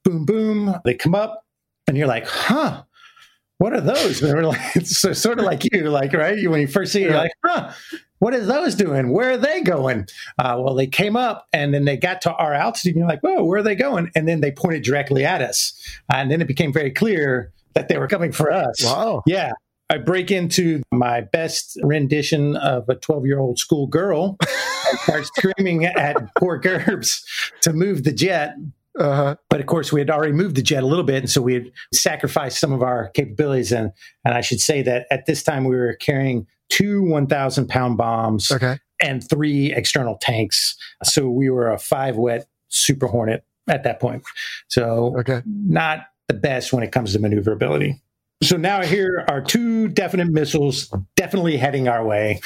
Boom, 0.03 0.25
boom. 0.25 0.75
They 0.85 0.93
come 0.93 1.15
up, 1.15 1.45
and 1.87 1.97
you're 1.97 2.07
like, 2.07 2.27
"Huh." 2.27 2.83
what 3.57 3.73
are 3.73 3.81
those? 3.81 4.21
And 4.27 4.33
we're 4.33 4.43
like, 4.43 4.75
it's 4.75 4.99
so, 4.99 5.13
sort 5.13 5.39
of 5.39 5.45
like 5.45 5.63
you, 5.71 5.89
like, 5.89 6.13
right? 6.13 6.37
You, 6.37 6.49
when 6.49 6.61
you 6.61 6.67
first 6.67 6.91
see 6.93 7.03
it, 7.03 7.09
you're 7.09 7.17
like, 7.17 7.31
huh, 7.45 7.71
what 8.19 8.33
are 8.33 8.43
those 8.43 8.75
doing? 8.75 9.11
Where 9.11 9.31
are 9.31 9.37
they 9.37 9.61
going? 9.61 10.07
Uh, 10.37 10.59
well, 10.59 10.75
they 10.75 10.87
came 10.87 11.15
up 11.15 11.47
and 11.53 11.73
then 11.73 11.85
they 11.85 11.97
got 11.97 12.21
to 12.21 12.33
our 12.33 12.53
altitude 12.53 12.95
and 12.95 12.99
you're 13.01 13.09
like, 13.09 13.21
whoa, 13.21 13.43
where 13.43 13.59
are 13.59 13.63
they 13.63 13.75
going? 13.75 14.11
And 14.15 14.27
then 14.27 14.41
they 14.41 14.51
pointed 14.51 14.83
directly 14.83 15.25
at 15.25 15.41
us. 15.41 15.73
and 16.11 16.31
then 16.31 16.41
it 16.41 16.47
became 16.47 16.73
very 16.73 16.91
clear 16.91 17.51
that 17.73 17.89
they 17.89 17.97
were 17.97 18.07
coming 18.07 18.31
for 18.31 18.51
us. 18.51 18.83
Wow. 18.83 19.23
Yeah. 19.27 19.51
I 19.89 19.97
break 19.97 20.31
into 20.31 20.81
my 20.91 21.21
best 21.21 21.77
rendition 21.83 22.55
of 22.57 22.89
a 22.89 22.95
12 22.95 23.25
year 23.25 23.39
old 23.39 23.57
school 23.57 23.87
girl 23.87 24.37
and 24.41 24.99
start 24.99 25.25
screaming 25.37 25.85
at 25.85 26.17
poor 26.35 26.57
Gerbs 26.59 27.23
to 27.61 27.73
move 27.73 28.03
the 28.03 28.11
jet. 28.11 28.55
Uh-huh. 28.99 29.35
But 29.49 29.59
of 29.59 29.67
course, 29.67 29.93
we 29.93 29.99
had 30.01 30.09
already 30.09 30.33
moved 30.33 30.55
the 30.55 30.61
jet 30.63 30.81
a 30.81 30.87
little 30.87 31.03
bit, 31.05 31.17
and 31.17 31.29
so 31.29 31.39
we 31.41 31.53
had 31.53 31.71
sacrificed 31.93 32.59
some 32.59 32.73
of 32.73 32.81
our 32.81 33.09
capabilities. 33.09 33.71
And 33.71 33.91
and 34.25 34.33
I 34.33 34.41
should 34.41 34.59
say 34.59 34.81
that 34.81 35.05
at 35.11 35.25
this 35.27 35.43
time 35.43 35.65
we 35.65 35.75
were 35.75 35.93
carrying 35.93 36.47
two 36.69 37.03
1,000 37.03 37.67
pound 37.69 37.97
bombs 37.97 38.51
Okay. 38.51 38.79
and 39.01 39.27
three 39.29 39.71
external 39.73 40.17
tanks. 40.19 40.75
So 41.03 41.29
we 41.29 41.49
were 41.49 41.69
a 41.71 41.77
five 41.77 42.17
wet 42.17 42.47
Super 42.69 43.07
Hornet 43.07 43.45
at 43.69 43.83
that 43.83 43.99
point. 43.99 44.23
So 44.67 45.15
Okay. 45.19 45.41
not 45.45 46.07
the 46.27 46.33
best 46.33 46.73
when 46.73 46.83
it 46.83 46.91
comes 46.91 47.13
to 47.13 47.19
maneuverability. 47.19 48.01
So 48.43 48.55
now 48.57 48.83
here 48.83 49.25
are 49.29 49.41
two 49.41 49.87
definite 49.87 50.29
missiles 50.29 50.93
definitely 51.15 51.57
heading 51.57 51.87
our 51.87 52.05
way. 52.05 52.39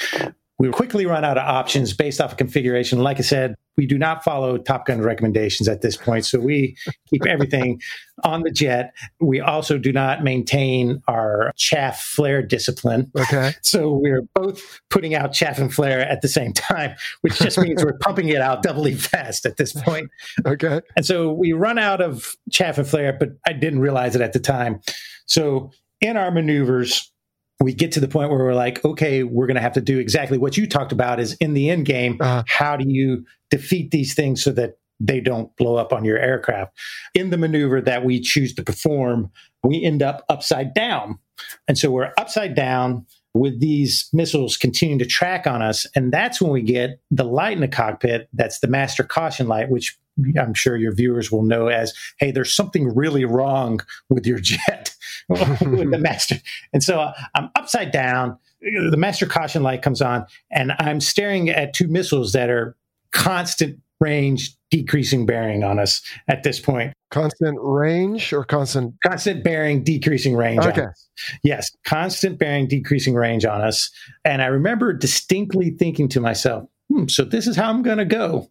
We 0.58 0.70
quickly 0.70 1.08
run 1.08 1.26
out 1.26 1.40
of 1.40 1.48
options 1.48 1.92
based 1.94 2.22
off 2.22 2.34
of 2.34 2.38
configuration. 2.38 3.00
Like 3.00 3.18
I 3.18 3.24
said, 3.24 3.56
we 3.78 3.88
do 3.88 3.98
not 3.98 4.24
follow 4.24 4.60
Top 4.60 4.86
Gun 4.86 5.02
recommendations 5.02 5.68
at 5.68 5.82
this 5.82 5.98
point. 5.98 6.24
So 6.24 6.40
we 6.40 6.78
keep 7.10 7.26
everything 7.26 7.82
on 8.24 8.44
the 8.44 8.52
jet. 8.52 8.94
We 9.20 9.40
also 9.40 9.80
do 9.80 9.92
not 9.92 10.24
maintain 10.24 11.02
our 11.08 11.52
chaff 11.56 12.04
flare 12.04 12.44
discipline. 12.44 13.12
Okay. 13.18 13.54
So 13.64 13.92
we're 13.92 14.22
both 14.36 14.82
putting 14.92 15.16
out 15.16 15.34
chaff 15.34 15.58
and 15.58 15.74
flare 15.74 16.02
at 16.02 16.22
the 16.22 16.28
same 16.28 16.54
time, 16.54 16.96
which 17.22 17.40
just 17.40 17.58
means 17.58 17.84
we're 17.84 17.98
pumping 17.98 18.30
it 18.30 18.42
out 18.42 18.62
doubly 18.62 18.94
fast 18.94 19.48
at 19.48 19.58
this 19.58 19.74
point. 19.74 20.12
Okay. 20.46 20.82
And 20.96 21.06
so 21.06 21.32
we 21.32 21.54
run 21.54 21.80
out 21.80 22.02
of 22.02 22.36
chaff 22.52 22.78
and 22.78 22.88
flare, 22.88 23.14
but 23.14 23.30
I 23.48 23.54
didn't 23.54 23.80
realize 23.80 24.16
it 24.16 24.22
at 24.22 24.34
the 24.34 24.40
time. 24.40 24.80
So 25.26 25.72
in 26.02 26.18
our 26.18 26.32
maneuvers, 26.32 27.12
we 27.60 27.74
get 27.74 27.92
to 27.94 28.00
the 28.00 28.08
point 28.08 28.30
where 28.30 28.40
we're 28.40 28.56
like, 28.56 28.84
okay, 28.84 29.24
we're 29.24 29.48
going 29.48 29.56
to 29.56 29.62
have 29.62 29.74
to 29.74 29.82
do 29.82 30.00
exactly 30.00 30.38
what 30.38 30.58
you 30.58 30.68
talked 30.68 30.92
about 30.92 31.20
is 31.20 31.34
in 31.34 31.54
the 31.54 31.70
end 31.70 31.86
game. 31.86 32.18
Uh-huh. 32.20 32.44
How 32.48 32.76
do 32.76 32.86
you 32.88 33.26
defeat 33.50 33.92
these 33.92 34.14
things 34.14 34.44
so 34.44 34.52
that 34.52 34.80
they 35.00 35.20
don't 35.20 35.56
blow 35.58 35.76
up 35.76 35.94
on 35.94 36.04
your 36.04 36.18
aircraft? 36.18 36.78
In 37.14 37.30
the 37.30 37.38
maneuver 37.38 37.80
that 37.82 38.04
we 38.04 38.20
choose 38.20 38.54
to 38.56 38.64
perform, 38.64 39.32
we 39.64 39.84
end 39.84 40.02
up 40.02 40.26
upside 40.28 40.74
down. 40.74 41.20
And 41.68 41.78
so 41.78 41.92
we're 41.92 42.12
upside 42.18 42.56
down 42.56 43.06
with 43.34 43.60
these 43.60 44.10
missiles 44.12 44.58
continuing 44.58 45.00
to 45.00 45.06
track 45.06 45.48
on 45.48 45.62
us. 45.62 45.86
And 45.96 46.12
that's 46.12 46.42
when 46.42 46.52
we 46.52 46.62
get 46.62 47.00
the 47.12 47.24
light 47.24 47.54
in 47.54 47.62
the 47.62 47.68
cockpit. 47.68 48.28
That's 48.34 48.60
the 48.60 48.68
master 48.68 49.04
caution 49.04 49.48
light, 49.48 49.70
which 49.70 49.98
I'm 50.38 50.54
sure 50.54 50.76
your 50.76 50.94
viewers 50.94 51.32
will 51.32 51.44
know 51.44 51.68
as, 51.68 51.94
hey, 52.20 52.32
there's 52.32 52.54
something 52.54 52.94
really 52.94 53.26
wrong 53.26 53.80
with 54.10 54.28
your 54.28 54.40
jet, 54.42 54.91
with 55.62 55.92
the 55.92 55.98
master. 56.02 56.36
And 56.74 56.84
so 56.84 57.00
uh, 57.00 57.14
I'm 57.36 57.50
upside 57.56 57.92
down. 57.92 58.38
The 58.62 58.98
master 58.98 59.26
caution 59.26 59.64
light 59.64 59.82
comes 59.82 60.02
on, 60.02 60.26
and 60.52 60.74
I'm 60.78 61.02
staring 61.02 61.50
at 61.50 61.74
two 61.74 61.88
missiles 61.88 62.34
that 62.34 62.50
are 62.50 62.76
constant 63.12 63.80
range, 64.00 64.56
decreasing 64.70 65.26
bearing 65.26 65.64
on 65.64 65.80
us 65.80 66.02
at 66.28 66.44
this 66.44 66.60
point. 66.60 66.94
Constant 67.12 67.58
range 67.62 68.34
or 68.34 68.44
constant? 68.44 68.96
Constant 69.06 69.44
bearing, 69.44 69.84
decreasing 69.84 70.36
range. 70.36 70.66
Okay. 70.66 70.82
On 70.82 70.88
us. 70.90 71.10
Yes, 71.44 71.70
constant 71.86 72.40
bearing, 72.40 72.68
decreasing 72.68 73.14
range 73.14 73.46
on 73.46 73.62
us. 73.62 73.90
And 74.26 74.42
I 74.42 74.48
remember 74.48 74.94
distinctly 74.94 75.72
thinking 75.72 76.10
to 76.10 76.20
myself, 76.20 76.68
hmm, 76.90 77.08
so 77.08 77.24
this 77.24 77.48
is 77.48 77.56
how 77.56 77.70
I'm 77.70 77.84
going 77.84 78.00
to 78.00 78.06
go. 78.06 78.50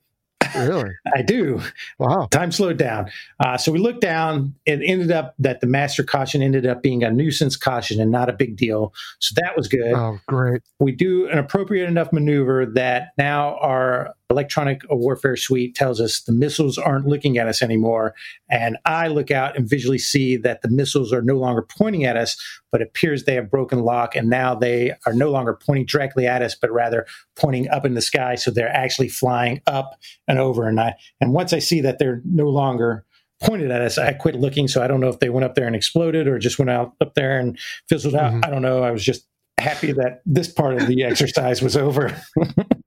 Really? 0.56 0.90
I 1.14 1.22
do. 1.22 1.60
Wow. 1.98 2.28
Time 2.30 2.52
slowed 2.52 2.76
down. 2.76 3.10
Uh, 3.38 3.56
so 3.56 3.72
we 3.72 3.78
looked 3.78 4.00
down. 4.00 4.54
It 4.66 4.80
ended 4.84 5.10
up 5.10 5.34
that 5.38 5.60
the 5.60 5.66
master 5.66 6.02
caution 6.02 6.42
ended 6.42 6.66
up 6.66 6.82
being 6.82 7.02
a 7.02 7.10
nuisance 7.10 7.56
caution 7.56 8.00
and 8.00 8.10
not 8.10 8.28
a 8.28 8.32
big 8.32 8.56
deal. 8.56 8.92
So 9.18 9.34
that 9.40 9.56
was 9.56 9.68
good. 9.68 9.92
Oh, 9.92 10.18
great. 10.26 10.62
We 10.78 10.92
do 10.92 11.28
an 11.28 11.38
appropriate 11.38 11.86
enough 11.86 12.12
maneuver 12.12 12.66
that 12.66 13.12
now 13.18 13.56
our 13.58 14.14
electronic 14.30 14.82
warfare 14.88 15.36
suite 15.36 15.74
tells 15.74 16.00
us 16.00 16.20
the 16.20 16.32
missiles 16.32 16.78
aren't 16.78 17.06
looking 17.06 17.36
at 17.38 17.48
us 17.48 17.62
anymore. 17.62 18.14
And 18.48 18.78
I 18.84 19.08
look 19.08 19.30
out 19.30 19.56
and 19.56 19.68
visually 19.68 19.98
see 19.98 20.36
that 20.38 20.62
the 20.62 20.68
missiles 20.68 21.12
are 21.12 21.22
no 21.22 21.34
longer 21.34 21.62
pointing 21.62 22.04
at 22.04 22.16
us, 22.16 22.36
but 22.70 22.80
appears 22.80 23.24
they 23.24 23.34
have 23.34 23.50
broken 23.50 23.80
lock. 23.80 24.14
And 24.14 24.30
now 24.30 24.54
they 24.54 24.92
are 25.06 25.12
no 25.12 25.30
longer 25.30 25.54
pointing 25.54 25.86
directly 25.86 26.26
at 26.26 26.42
us, 26.42 26.54
but 26.54 26.70
rather 26.70 27.06
pointing 27.36 27.68
up 27.68 27.84
in 27.84 27.94
the 27.94 28.00
sky. 28.00 28.36
So 28.36 28.50
they're 28.50 28.68
actually 28.74 29.08
flying 29.08 29.60
up 29.66 29.98
and 30.28 30.38
over. 30.38 30.68
And 30.68 30.80
I, 30.80 30.94
and 31.20 31.32
once 31.32 31.52
I 31.52 31.58
see 31.58 31.80
that 31.80 31.98
they're 31.98 32.22
no 32.24 32.48
longer 32.48 33.04
pointed 33.42 33.70
at 33.70 33.80
us, 33.80 33.98
I 33.98 34.12
quit 34.12 34.36
looking. 34.36 34.68
So 34.68 34.82
I 34.82 34.86
don't 34.86 35.00
know 35.00 35.08
if 35.08 35.18
they 35.18 35.30
went 35.30 35.44
up 35.44 35.54
there 35.54 35.66
and 35.66 35.74
exploded 35.74 36.28
or 36.28 36.38
just 36.38 36.58
went 36.58 36.70
out 36.70 36.92
up 37.00 37.14
there 37.14 37.38
and 37.38 37.58
fizzled 37.88 38.14
out. 38.14 38.32
Mhm. 38.32 38.46
I 38.46 38.50
don't 38.50 38.62
know. 38.62 38.82
I 38.82 38.90
was 38.90 39.04
just 39.04 39.26
happy 39.58 39.92
that 39.92 40.22
this 40.24 40.48
part 40.48 40.74
of 40.80 40.86
the 40.86 41.02
exercise 41.04 41.62
was 41.62 41.76
over. 41.76 42.14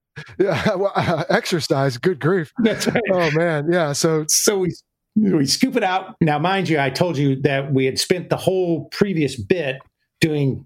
Yeah. 0.43 0.75
Well, 0.75 0.91
uh, 0.95 1.23
exercise. 1.29 1.97
Good 1.97 2.19
grief. 2.19 2.53
That's 2.59 2.87
right. 2.87 3.01
Oh 3.11 3.31
man. 3.31 3.71
Yeah. 3.71 3.93
So 3.93 4.25
So 4.27 4.59
we 4.59 4.73
we 5.15 5.45
scoop 5.45 5.75
it 5.75 5.83
out. 5.83 6.15
Now, 6.21 6.39
mind 6.39 6.69
you, 6.69 6.79
I 6.79 6.89
told 6.89 7.17
you 7.17 7.39
that 7.41 7.71
we 7.73 7.85
had 7.85 7.99
spent 7.99 8.29
the 8.29 8.37
whole 8.37 8.85
previous 8.85 9.35
bit 9.35 9.77
doing 10.19 10.65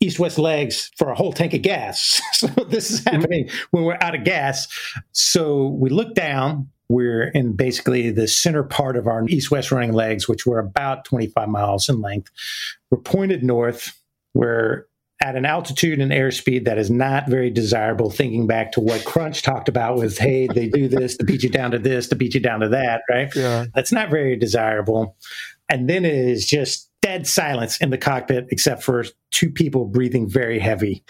east-west 0.00 0.38
legs 0.38 0.92
for 0.96 1.10
a 1.10 1.14
whole 1.16 1.32
tank 1.32 1.54
of 1.54 1.62
gas. 1.62 2.20
So 2.38 2.46
this 2.68 2.92
is 2.92 3.02
happening 3.04 3.50
when 3.72 3.82
we're 3.82 3.98
out 4.00 4.14
of 4.14 4.22
gas. 4.22 4.68
So 5.10 5.66
we 5.68 5.90
look 5.90 6.14
down. 6.14 6.68
We're 6.88 7.24
in 7.24 7.56
basically 7.56 8.12
the 8.12 8.28
center 8.28 8.62
part 8.62 8.96
of 8.96 9.08
our 9.08 9.26
east-west 9.28 9.72
running 9.72 9.92
legs, 9.92 10.28
which 10.28 10.46
were 10.46 10.60
about 10.60 11.04
25 11.04 11.48
miles 11.48 11.88
in 11.88 12.00
length. 12.00 12.30
We're 12.90 12.98
pointed 12.98 13.42
north. 13.42 13.92
We're 14.34 14.86
at 15.20 15.34
an 15.34 15.44
altitude 15.44 16.00
and 16.00 16.12
airspeed 16.12 16.64
that 16.64 16.78
is 16.78 16.90
not 16.90 17.28
very 17.28 17.50
desirable, 17.50 18.10
thinking 18.10 18.46
back 18.46 18.72
to 18.72 18.80
what 18.80 19.04
Crunch 19.04 19.42
talked 19.42 19.68
about 19.68 19.96
with, 19.96 20.16
hey, 20.16 20.46
they 20.46 20.68
do 20.68 20.86
this 20.86 21.16
to 21.16 21.24
beat 21.24 21.42
you 21.42 21.48
down 21.48 21.72
to 21.72 21.78
this, 21.78 22.06
to 22.08 22.14
beat 22.14 22.34
you 22.34 22.40
down 22.40 22.60
to 22.60 22.68
that, 22.68 23.02
right? 23.10 23.34
yeah. 23.34 23.66
That's 23.74 23.90
not 23.90 24.10
very 24.10 24.36
desirable. 24.36 25.16
And 25.68 25.90
then 25.90 26.04
it 26.04 26.14
is 26.14 26.46
just 26.46 26.90
dead 27.02 27.26
silence 27.26 27.78
in 27.78 27.90
the 27.90 27.98
cockpit, 27.98 28.46
except 28.50 28.82
for 28.82 29.04
two 29.30 29.50
people 29.50 29.86
breathing 29.86 30.28
very 30.28 30.58
heavy. 30.58 31.04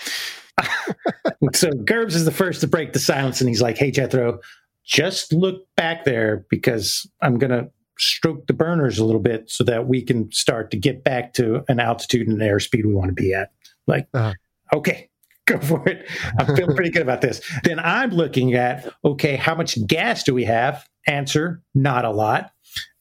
so 1.53 1.71
Gerbs 1.85 2.15
is 2.15 2.25
the 2.25 2.33
first 2.33 2.63
to 2.63 2.67
break 2.67 2.95
the 2.95 2.99
silence, 2.99 3.41
and 3.41 3.49
he's 3.49 3.63
like, 3.63 3.77
hey, 3.77 3.91
Jethro, 3.91 4.41
just 4.85 5.35
look 5.35 5.67
back 5.77 6.05
there 6.05 6.47
because 6.49 7.09
I'm 7.21 7.39
going 7.39 7.51
to 7.51 7.71
stroke 7.99 8.47
the 8.47 8.53
burners 8.53 8.99
a 8.99 9.05
little 9.05 9.21
bit 9.21 9.51
so 9.51 9.65
that 9.65 9.87
we 9.87 10.03
can 10.03 10.31
start 10.33 10.71
to 10.71 10.77
get 10.77 11.05
back 11.05 11.35
to 11.35 11.63
an 11.69 11.81
altitude 11.81 12.29
and 12.29 12.39
airspeed 12.39 12.87
we 12.87 12.95
want 12.95 13.09
to 13.09 13.13
be 13.15 13.35
at. 13.35 13.51
Like, 13.89 14.07
Uh-huh. 14.15 14.35
okay, 14.75 15.09
go 15.47 15.59
for 15.59 15.89
it. 15.89 16.07
I'm 16.39 16.55
feeling 16.55 16.77
pretty 16.77 16.91
good 16.91 17.03
about 17.03 17.23
this. 17.23 17.41
Then 17.65 17.81
I'm 17.81 18.11
looking 18.11 18.55
at, 18.55 18.89
okay, 19.05 19.35
how 19.37 19.55
much 19.57 19.85
gas 19.87 20.23
do 20.23 20.35
we 20.35 20.45
have? 20.45 20.87
Answer, 21.07 21.63
not 21.75 22.05
a 22.05 22.11
lot. 22.11 22.53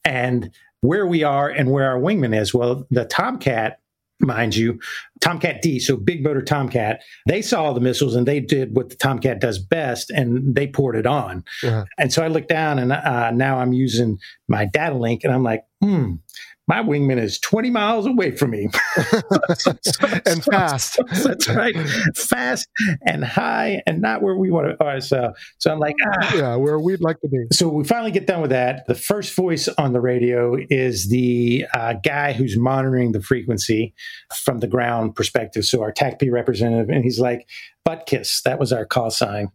And 0.06 0.50
where 0.82 1.06
we 1.06 1.24
are 1.24 1.50
and 1.50 1.70
where 1.72 1.90
our 1.92 2.00
wingman 2.00 2.40
is. 2.40 2.54
Well, 2.54 2.88
the 2.90 3.04
Tomcat, 3.04 3.80
mind 4.22 4.56
you, 4.56 4.80
Tomcat 5.20 5.62
D, 5.62 5.80
so 5.80 5.98
big 5.98 6.24
motor 6.24 6.42
Tomcat, 6.42 7.02
they 7.28 7.42
saw 7.42 7.74
the 7.74 7.82
missiles 7.82 8.16
and 8.16 8.26
they 8.26 8.40
did 8.40 8.76
what 8.76 8.90
the 8.90 8.96
Tomcat 8.96 9.40
does 9.42 9.60
best 9.60 10.10
and 10.10 10.56
they 10.56 10.68
poured 10.68 10.96
it 10.96 11.06
on. 11.06 11.44
Yeah. 11.62 11.84
And 11.98 12.14
so 12.14 12.24
I 12.24 12.28
look 12.30 12.48
down 12.48 12.80
and 12.80 12.94
uh, 12.94 13.32
now 13.32 13.58
I'm 13.60 13.74
using 13.74 14.20
my 14.48 14.64
data 14.66 14.96
link 14.96 15.24
and 15.26 15.34
I'm 15.34 15.44
like, 15.44 15.66
hmm, 15.82 16.14
my 16.68 16.84
wingman 16.84 17.18
is 17.22 17.40
20 17.40 17.70
miles 17.70 18.06
away 18.06 18.32
from 18.32 18.52
me. 18.52 18.68
And 20.26 20.44
fast. 20.44 21.00
That's 21.24 21.48
right. 21.50 21.76
Fast 22.16 22.68
and 23.06 23.24
high 23.24 23.82
and 23.88 24.02
not 24.02 24.22
where 24.22 24.36
we 24.36 24.52
want 24.52 24.68
to. 24.68 24.76
All 24.82 24.88
right, 24.88 25.04
so, 25.04 25.34
so 25.58 25.72
I'm 25.72 25.80
like, 25.80 25.96
ah, 26.06 26.36
Yeah. 26.36 26.56
Where 26.56 26.80
we'd 26.80 27.02
like 27.02 27.20
to 27.22 27.28
be. 27.30 27.46
so 27.52 27.70
we 27.70 27.84
finally 27.84 28.12
get 28.12 28.28
done 28.28 28.42
with 28.42 28.50
that. 28.52 28.86
The 28.88 28.96
first 28.96 29.36
voice 29.36 29.68
on 29.78 29.94
the 29.94 30.02
radio 30.02 30.58
is 30.70 31.10
the 31.10 31.66
uh, 31.74 31.94
guy 32.04 32.34
who's 32.34 32.58
monitoring 32.58 33.12
the 33.12 33.22
frequency 33.22 33.94
from 34.44 34.60
the 34.60 34.68
ground 34.68 35.16
perspective. 35.16 35.66
So 35.66 35.82
our 35.82 35.92
TACP 35.94 36.32
representative, 36.32 36.90
and 36.90 37.04
he's 37.04 37.20
like, 37.20 37.48
"Butt 37.86 38.06
kiss." 38.06 38.42
That 38.44 38.60
was 38.60 38.74
our 38.74 38.86
call 38.86 39.10
sign. 39.12 39.50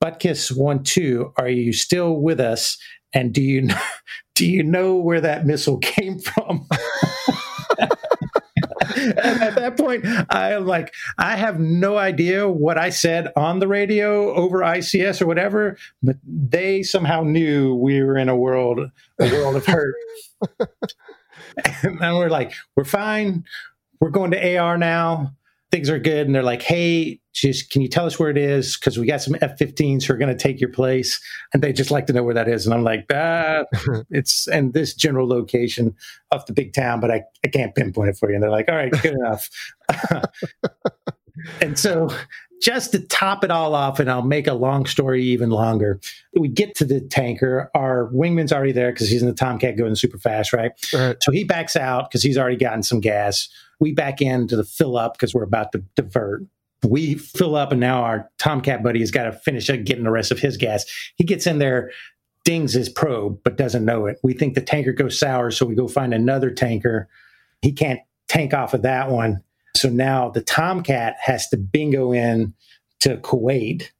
Butt 0.00 0.20
kiss 0.20 0.50
one 0.52 0.82
two. 0.82 1.32
Are 1.36 1.48
you 1.48 1.72
still 1.72 2.14
with 2.20 2.40
us? 2.40 2.78
And 3.12 3.32
do 3.32 3.42
you 3.42 3.62
know, 3.62 3.80
do 4.34 4.46
you 4.46 4.62
know 4.62 4.96
where 4.96 5.20
that 5.20 5.46
missile 5.46 5.78
came 5.82 6.18
from? 6.18 6.66
and 8.96 9.18
at 9.18 9.54
that 9.54 9.76
point, 9.76 10.04
I 10.30 10.52
am 10.52 10.66
like, 10.66 10.92
I 11.18 11.36
have 11.36 11.60
no 11.60 11.96
idea 11.96 12.48
what 12.48 12.78
I 12.78 12.90
said 12.90 13.32
on 13.36 13.58
the 13.58 13.68
radio 13.68 14.34
over 14.34 14.60
ICS 14.60 15.22
or 15.22 15.26
whatever, 15.26 15.76
but 16.02 16.16
they 16.24 16.82
somehow 16.82 17.22
knew 17.22 17.74
we 17.74 18.02
were 18.02 18.16
in 18.16 18.28
a 18.28 18.36
world, 18.36 18.80
a 19.20 19.30
world 19.30 19.56
of 19.56 19.66
hurt. 19.66 19.94
and 21.82 22.00
then 22.00 22.14
we're 22.14 22.28
like, 22.28 22.52
we're 22.76 22.84
fine. 22.84 23.44
We're 24.00 24.10
going 24.10 24.30
to 24.32 24.56
AR 24.56 24.78
now. 24.78 25.32
Things 25.70 25.90
are 25.90 25.98
good. 25.98 26.26
And 26.26 26.34
they're 26.34 26.42
like, 26.42 26.62
hey, 26.62 27.20
just 27.34 27.70
can 27.70 27.82
you 27.82 27.88
tell 27.88 28.06
us 28.06 28.18
where 28.18 28.30
it 28.30 28.38
is? 28.38 28.76
Because 28.76 28.98
we 28.98 29.06
got 29.06 29.20
some 29.20 29.36
F 29.40 29.58
15s 29.58 30.04
who 30.04 30.14
are 30.14 30.16
going 30.16 30.34
to 30.34 30.42
take 30.42 30.60
your 30.60 30.70
place. 30.70 31.20
And 31.52 31.62
they 31.62 31.72
just 31.72 31.90
like 31.90 32.06
to 32.06 32.12
know 32.12 32.22
where 32.22 32.34
that 32.34 32.48
is. 32.48 32.66
And 32.66 32.74
I'm 32.74 32.84
like, 32.84 33.06
ah, 33.12 33.64
it's 34.10 34.48
in 34.48 34.72
this 34.72 34.94
general 34.94 35.28
location 35.28 35.94
of 36.30 36.44
the 36.46 36.52
big 36.52 36.72
town, 36.72 37.00
but 37.00 37.10
I, 37.10 37.22
I 37.44 37.48
can't 37.48 37.74
pinpoint 37.74 38.10
it 38.10 38.16
for 38.16 38.28
you. 38.28 38.36
And 38.36 38.42
they're 38.42 38.50
like, 38.50 38.68
all 38.68 38.76
right, 38.76 38.92
good 39.02 39.14
enough. 39.14 39.50
and 41.60 41.78
so 41.78 42.08
just 42.60 42.92
to 42.92 43.00
top 43.00 43.44
it 43.44 43.50
all 43.50 43.74
off, 43.74 44.00
and 44.00 44.10
I'll 44.10 44.22
make 44.22 44.46
a 44.46 44.54
long 44.54 44.86
story 44.86 45.22
even 45.22 45.50
longer, 45.50 46.00
we 46.38 46.48
get 46.48 46.74
to 46.76 46.84
the 46.84 47.00
tanker. 47.00 47.70
Our 47.74 48.10
wingman's 48.12 48.52
already 48.52 48.72
there 48.72 48.92
because 48.92 49.08
he's 49.08 49.22
in 49.22 49.28
the 49.28 49.34
Tomcat 49.34 49.76
going 49.76 49.94
super 49.94 50.18
fast, 50.18 50.52
right? 50.52 50.72
Right. 50.92 51.16
So 51.22 51.30
he 51.30 51.44
backs 51.44 51.76
out 51.76 52.10
because 52.10 52.22
he's 52.22 52.38
already 52.38 52.56
gotten 52.56 52.82
some 52.82 53.00
gas. 53.00 53.48
We 53.80 53.92
back 53.92 54.20
in 54.20 54.48
to 54.48 54.56
the 54.56 54.64
fill 54.64 54.96
up 54.96 55.14
because 55.14 55.34
we're 55.34 55.42
about 55.42 55.72
to 55.72 55.82
divert. 55.94 56.42
We 56.84 57.14
fill 57.14 57.56
up, 57.56 57.72
and 57.72 57.80
now 57.80 58.02
our 58.02 58.30
Tomcat 58.38 58.82
buddy 58.82 59.00
has 59.00 59.10
got 59.10 59.24
to 59.24 59.32
finish 59.32 59.68
up 59.68 59.82
getting 59.84 60.04
the 60.04 60.10
rest 60.10 60.30
of 60.30 60.38
his 60.38 60.56
gas. 60.56 60.84
He 61.16 61.24
gets 61.24 61.46
in 61.46 61.58
there, 61.58 61.90
dings 62.44 62.72
his 62.72 62.88
probe, 62.88 63.40
but 63.42 63.56
doesn't 63.56 63.84
know 63.84 64.06
it. 64.06 64.18
We 64.22 64.32
think 64.32 64.54
the 64.54 64.60
tanker 64.60 64.92
goes 64.92 65.18
sour, 65.18 65.50
so 65.50 65.66
we 65.66 65.74
go 65.74 65.88
find 65.88 66.14
another 66.14 66.50
tanker. 66.50 67.08
He 67.62 67.72
can't 67.72 68.00
tank 68.28 68.54
off 68.54 68.74
of 68.74 68.82
that 68.82 69.10
one. 69.10 69.42
So 69.76 69.88
now 69.88 70.30
the 70.30 70.42
Tomcat 70.42 71.16
has 71.20 71.48
to 71.48 71.56
bingo 71.56 72.12
in 72.12 72.54
to 73.00 73.16
Kuwait. 73.18 73.90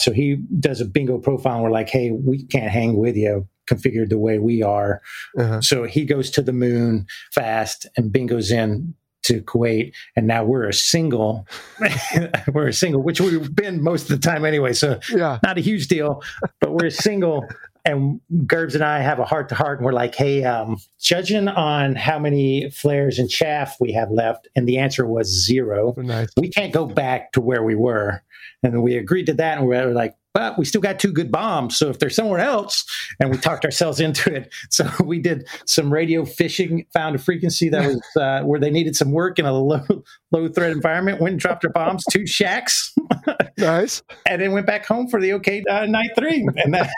So 0.00 0.12
he 0.12 0.36
does 0.60 0.80
a 0.80 0.84
bingo 0.84 1.18
profile. 1.18 1.56
And 1.56 1.64
we're 1.64 1.70
like, 1.70 1.88
hey, 1.88 2.12
we 2.12 2.44
can't 2.44 2.70
hang 2.70 2.96
with 2.96 3.16
you 3.16 3.48
configured 3.68 4.08
the 4.08 4.18
way 4.18 4.38
we 4.38 4.62
are. 4.62 5.02
Uh-huh. 5.36 5.60
So 5.60 5.84
he 5.84 6.04
goes 6.04 6.30
to 6.30 6.42
the 6.42 6.52
moon 6.52 7.06
fast 7.32 7.86
and 7.96 8.12
bingos 8.12 8.50
in 8.50 8.94
to 9.24 9.42
Kuwait. 9.42 9.92
And 10.16 10.26
now 10.26 10.44
we're 10.44 10.68
a 10.68 10.72
single. 10.74 11.46
we're 12.52 12.68
a 12.68 12.72
single, 12.72 13.02
which 13.02 13.20
we've 13.20 13.54
been 13.54 13.82
most 13.82 14.10
of 14.10 14.20
the 14.20 14.28
time 14.28 14.44
anyway. 14.44 14.72
So 14.72 14.98
Yeah. 15.14 15.38
not 15.42 15.58
a 15.58 15.60
huge 15.60 15.88
deal, 15.88 16.22
but 16.60 16.72
we're 16.72 16.86
a 16.86 16.90
single. 16.90 17.44
And 17.84 18.20
Gerbs 18.46 18.74
and 18.74 18.84
I 18.84 19.00
have 19.00 19.18
a 19.18 19.24
heart 19.24 19.48
to 19.48 19.54
heart, 19.54 19.78
and 19.78 19.86
we're 19.86 19.92
like, 19.92 20.14
"Hey, 20.14 20.44
um, 20.44 20.76
judging 21.00 21.48
on 21.48 21.94
how 21.94 22.18
many 22.18 22.68
flares 22.70 23.18
and 23.18 23.30
chaff 23.30 23.76
we 23.80 23.92
have 23.92 24.10
left," 24.10 24.46
and 24.54 24.68
the 24.68 24.76
answer 24.78 25.06
was 25.06 25.28
zero. 25.46 25.94
Nice. 25.96 26.28
We 26.36 26.50
can't 26.50 26.72
go 26.72 26.84
back 26.84 27.32
to 27.32 27.40
where 27.40 27.62
we 27.62 27.74
were, 27.76 28.22
and 28.62 28.82
we 28.82 28.96
agreed 28.96 29.26
to 29.26 29.32
that. 29.34 29.56
And 29.58 29.66
we're 29.66 29.86
like, 29.94 30.16
"But 30.38 30.56
we 30.56 30.64
still 30.64 30.80
got 30.80 31.00
two 31.00 31.12
good 31.12 31.32
bombs, 31.32 31.76
so 31.76 31.88
if 31.90 31.98
they're 31.98 32.10
somewhere 32.10 32.38
else," 32.38 32.84
and 33.18 33.28
we 33.30 33.36
talked 33.38 33.64
ourselves 33.64 33.98
into 34.00 34.32
it. 34.34 34.52
So 34.70 34.88
we 35.04 35.18
did 35.18 35.48
some 35.66 35.92
radio 35.92 36.24
fishing, 36.24 36.84
found 36.92 37.16
a 37.16 37.18
frequency 37.18 37.68
that 37.70 37.84
was 37.86 38.00
uh, 38.16 38.42
where 38.42 38.60
they 38.60 38.70
needed 38.70 38.94
some 38.94 39.10
work 39.12 39.38
in 39.40 39.46
a 39.46 39.52
low 39.52 39.82
low 40.30 40.48
threat 40.48 40.70
environment. 40.70 41.20
Went 41.20 41.32
and 41.32 41.40
dropped 41.40 41.64
our 41.64 41.72
bombs, 41.72 42.04
two 42.10 42.26
shacks 42.26 42.94
Nice. 43.58 44.02
and 44.28 44.40
then 44.40 44.52
went 44.52 44.66
back 44.66 44.86
home 44.86 45.08
for 45.08 45.20
the 45.20 45.32
OK 45.32 45.64
uh, 45.68 45.86
night 45.86 46.10
three, 46.16 46.46
and 46.56 46.74
that, 46.74 46.90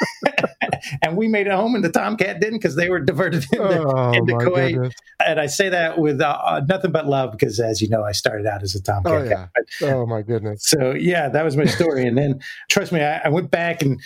and 1.03 1.17
we 1.17 1.29
made 1.29 1.47
it 1.47 1.53
home, 1.53 1.75
and 1.75 1.83
the 1.85 1.91
Tomcat 1.91 2.41
didn't 2.41 2.59
because 2.59 2.77
they 2.77 2.91
were 2.91 3.01
diverted 3.01 3.45
into, 3.53 3.63
Oh, 3.63 4.13
into 4.13 4.35
Kuwait. 4.35 4.73
goodness. 4.75 4.95
And 5.27 5.41
I 5.41 5.47
say 5.47 5.69
that 5.71 5.99
with 5.99 6.21
uh, 6.21 6.39
uh, 6.45 6.61
nothing 6.69 6.93
but 6.93 7.07
love 7.07 7.33
because, 7.33 7.61
as 7.61 7.81
you 7.81 7.89
know, 7.89 8.03
I 8.05 8.13
started 8.13 8.47
out 8.47 8.63
as 8.63 8.75
a 8.75 8.83
Tomcat. 8.83 9.13
Oh, 9.13 9.25
yeah. 9.25 9.95
Oh, 9.95 10.07
my 10.07 10.23
goodness. 10.23 10.67
So 10.69 10.93
yeah, 10.93 11.29
that 11.29 11.45
was 11.45 11.57
my 11.57 11.65
story. 11.67 12.07
and 12.07 12.17
then, 12.19 12.41
trust 12.69 12.91
me, 12.93 13.01
I, 13.03 13.19
I 13.25 13.29
went 13.31 13.51
back 13.51 13.83
and 13.83 14.01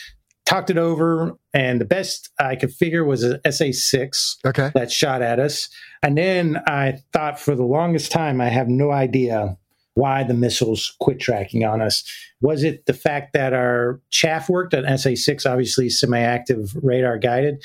talked 0.47 0.71
it 0.71 0.79
over, 0.79 1.33
and 1.53 1.81
the 1.81 1.85
best 1.87 2.31
I 2.39 2.57
could 2.57 2.73
figure 2.73 3.05
was 3.05 3.25
a 3.25 3.41
SA 3.51 3.73
six 3.73 4.37
Okay. 4.45 4.71
that 4.75 4.93
shot 4.93 5.23
at 5.23 5.41
us. 5.41 5.69
And 6.03 6.19
then 6.19 6.61
I 6.67 6.99
thought 7.13 7.41
for 7.41 7.55
the 7.55 7.65
longest 7.65 8.13
time, 8.13 8.41
I 8.41 8.49
have 8.49 8.69
no 8.69 8.91
idea 8.93 9.57
why 9.95 10.25
the 10.25 10.35
missiles 10.35 10.95
quit 11.01 11.21
tracking 11.21 11.65
on 11.65 11.81
us. 11.81 12.05
Was 12.41 12.63
it 12.63 12.85
the 12.87 12.93
fact 12.93 13.33
that 13.33 13.53
our 13.53 14.01
chaff 14.11 14.49
worked 14.51 14.75
at 14.75 14.85
SA6, 14.85 15.49
obviously 15.51 15.89
semi 15.89 16.19
active 16.19 16.77
radar 16.83 17.17
guided? 17.17 17.63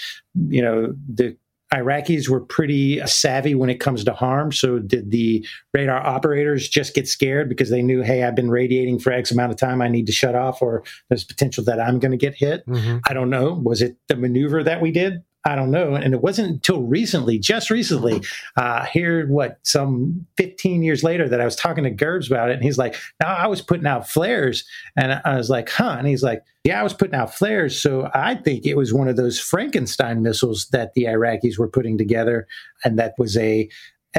You 0.48 0.62
know, 0.62 0.96
the 1.14 1.36
Iraqis 1.74 2.28
were 2.28 2.40
pretty 2.42 3.00
savvy 3.06 3.54
when 3.54 3.70
it 3.70 3.80
comes 3.80 4.04
to 4.04 4.14
HARM. 4.14 4.52
So 4.52 4.80
did 4.80 5.12
the 5.12 5.46
radar 5.74 6.06
operators 6.06 6.68
just 6.68 6.96
get 6.96 7.08
scared 7.08 7.48
because 7.48 7.70
they 7.70 7.82
knew, 7.84 8.02
hey, 8.02 8.24
I've 8.24 8.36
been 8.36 8.50
radiating 8.50 8.98
for 8.98 9.12
X 9.12 9.32
amount 9.32 9.52
of 9.52 9.58
time, 9.58 9.82
I 9.82 9.88
need 9.88 10.08
to 10.08 10.12
shut 10.12 10.34
off, 10.34 10.62
or 10.62 10.84
there's 11.10 11.24
potential 11.24 11.64
that 11.66 11.80
I'm 11.80 12.00
going 12.00 12.12
to 12.12 12.18
get 12.18 12.34
hit? 12.34 12.66
Mhm. 12.66 13.02
I 13.08 13.14
don't 13.14 13.30
know. 13.30 13.54
Was 13.54 13.82
it 13.82 13.98
the 14.08 14.16
maneuver 14.16 14.64
that 14.64 14.82
we 14.82 14.92
did? 14.92 15.22
I 15.46 15.56
don't 15.56 15.72
know. 15.72 15.96
And 15.96 16.14
it 16.14 16.22
wasn't 16.22 16.50
until 16.50 16.84
recently, 16.84 17.40
just 17.40 17.70
recently, 17.70 18.22
uh, 18.58 18.86
here, 18.86 19.26
what, 19.28 19.60
some 19.64 20.26
15 20.38 20.84
years 20.84 21.02
later, 21.04 21.30
that 21.30 21.40
I 21.40 21.46
was 21.46 21.56
talking 21.56 21.86
to 21.86 21.90
Gerbs 21.90 22.28
about 22.28 22.50
it. 22.50 22.56
And 22.56 22.64
he's 22.64 22.78
like, 22.78 22.96
no, 23.22 23.28
I 23.30 23.48
was 23.48 23.62
putting 23.62 23.88
out 23.88 24.10
flares. 24.10 24.66
And 24.98 25.22
I 25.24 25.38
was 25.38 25.50
like, 25.50 25.70
huh. 25.70 25.96
And 25.98 26.08
he's 26.08 26.24
like, 26.24 26.44
yeah, 26.66 26.80
I 26.80 26.84
was 26.84 26.94
putting 26.94 27.16
out 27.16 27.34
flares. 27.34 27.82
So 27.82 28.10
I 28.14 28.36
think 28.36 28.66
it 28.66 28.76
was 28.76 28.94
one 28.94 29.08
of 29.08 29.16
those 29.16 29.40
Frankenstein 29.40 30.22
missiles 30.22 30.68
that 30.72 30.94
the 30.94 31.06
Iraqis 31.06 31.58
were 31.58 31.70
putting 31.70 31.98
together. 31.98 32.46
And 32.84 33.00
that 33.00 33.14
was 33.18 33.38
a 33.38 33.70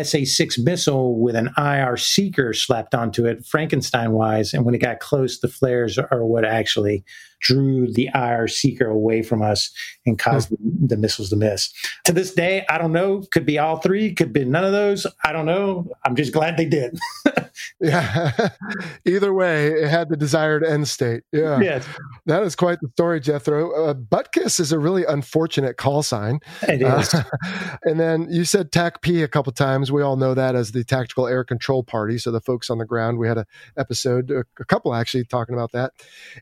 SA 0.02 0.24
6 0.24 0.58
missile 0.58 1.18
with 1.20 1.34
an 1.36 1.50
IR 1.58 1.96
seeker 1.96 2.54
slapped 2.54 2.94
onto 2.94 3.26
it, 3.26 3.44
Frankenstein 3.44 4.12
wise. 4.12 4.54
And 4.54 4.64
when 4.64 4.74
it 4.74 4.78
got 4.78 5.00
close, 5.00 5.40
the 5.40 5.48
flares 5.48 5.98
are 5.98 6.24
what 6.24 6.44
actually 6.44 7.04
drew 7.40 7.92
the 7.92 8.08
IR 8.14 8.48
seeker 8.48 8.88
away 8.88 9.22
from 9.22 9.42
us 9.42 9.70
and 10.06 10.18
caused 10.18 10.50
the, 10.50 10.56
the 10.86 10.96
missiles 10.96 11.30
to 11.30 11.36
miss. 11.36 11.72
To 12.04 12.12
this 12.12 12.34
day, 12.34 12.64
I 12.68 12.78
don't 12.78 12.92
know. 12.92 13.22
Could 13.30 13.46
be 13.46 13.58
all 13.58 13.78
three, 13.78 14.14
could 14.14 14.32
be 14.32 14.44
none 14.44 14.64
of 14.64 14.72
those. 14.72 15.06
I 15.24 15.32
don't 15.32 15.46
know. 15.46 15.90
I'm 16.04 16.16
just 16.16 16.32
glad 16.32 16.56
they 16.56 16.66
did. 16.66 16.98
Yeah. 17.80 18.48
Either 19.06 19.32
way, 19.32 19.68
it 19.68 19.88
had 19.88 20.08
the 20.08 20.16
desired 20.16 20.64
end 20.64 20.88
state. 20.88 21.22
Yeah. 21.32 21.60
yes, 21.60 21.86
That 22.26 22.42
is 22.42 22.56
quite 22.56 22.80
the 22.80 22.88
story, 22.90 23.20
Jethro. 23.20 23.72
Uh, 23.72 23.94
butt 23.94 24.32
kiss 24.32 24.60
is 24.60 24.72
a 24.72 24.78
really 24.78 25.04
unfortunate 25.04 25.76
call 25.76 26.02
sign. 26.02 26.40
it 26.62 26.82
is. 26.82 27.14
Uh, 27.14 27.24
and 27.84 27.98
then 27.98 28.28
you 28.30 28.44
said 28.44 28.72
TAC 28.72 29.02
P 29.02 29.22
a 29.22 29.28
couple 29.28 29.52
times. 29.52 29.90
We 29.90 30.02
all 30.02 30.16
know 30.16 30.34
that 30.34 30.54
as 30.54 30.72
the 30.72 30.84
Tactical 30.84 31.26
Air 31.26 31.44
Control 31.44 31.82
Party. 31.82 32.18
So 32.18 32.30
the 32.30 32.40
folks 32.40 32.70
on 32.70 32.78
the 32.78 32.86
ground, 32.86 33.18
we 33.18 33.28
had 33.28 33.38
a 33.38 33.46
episode, 33.76 34.30
a 34.30 34.64
couple 34.64 34.94
actually, 34.94 35.24
talking 35.24 35.54
about 35.54 35.72
that. 35.72 35.92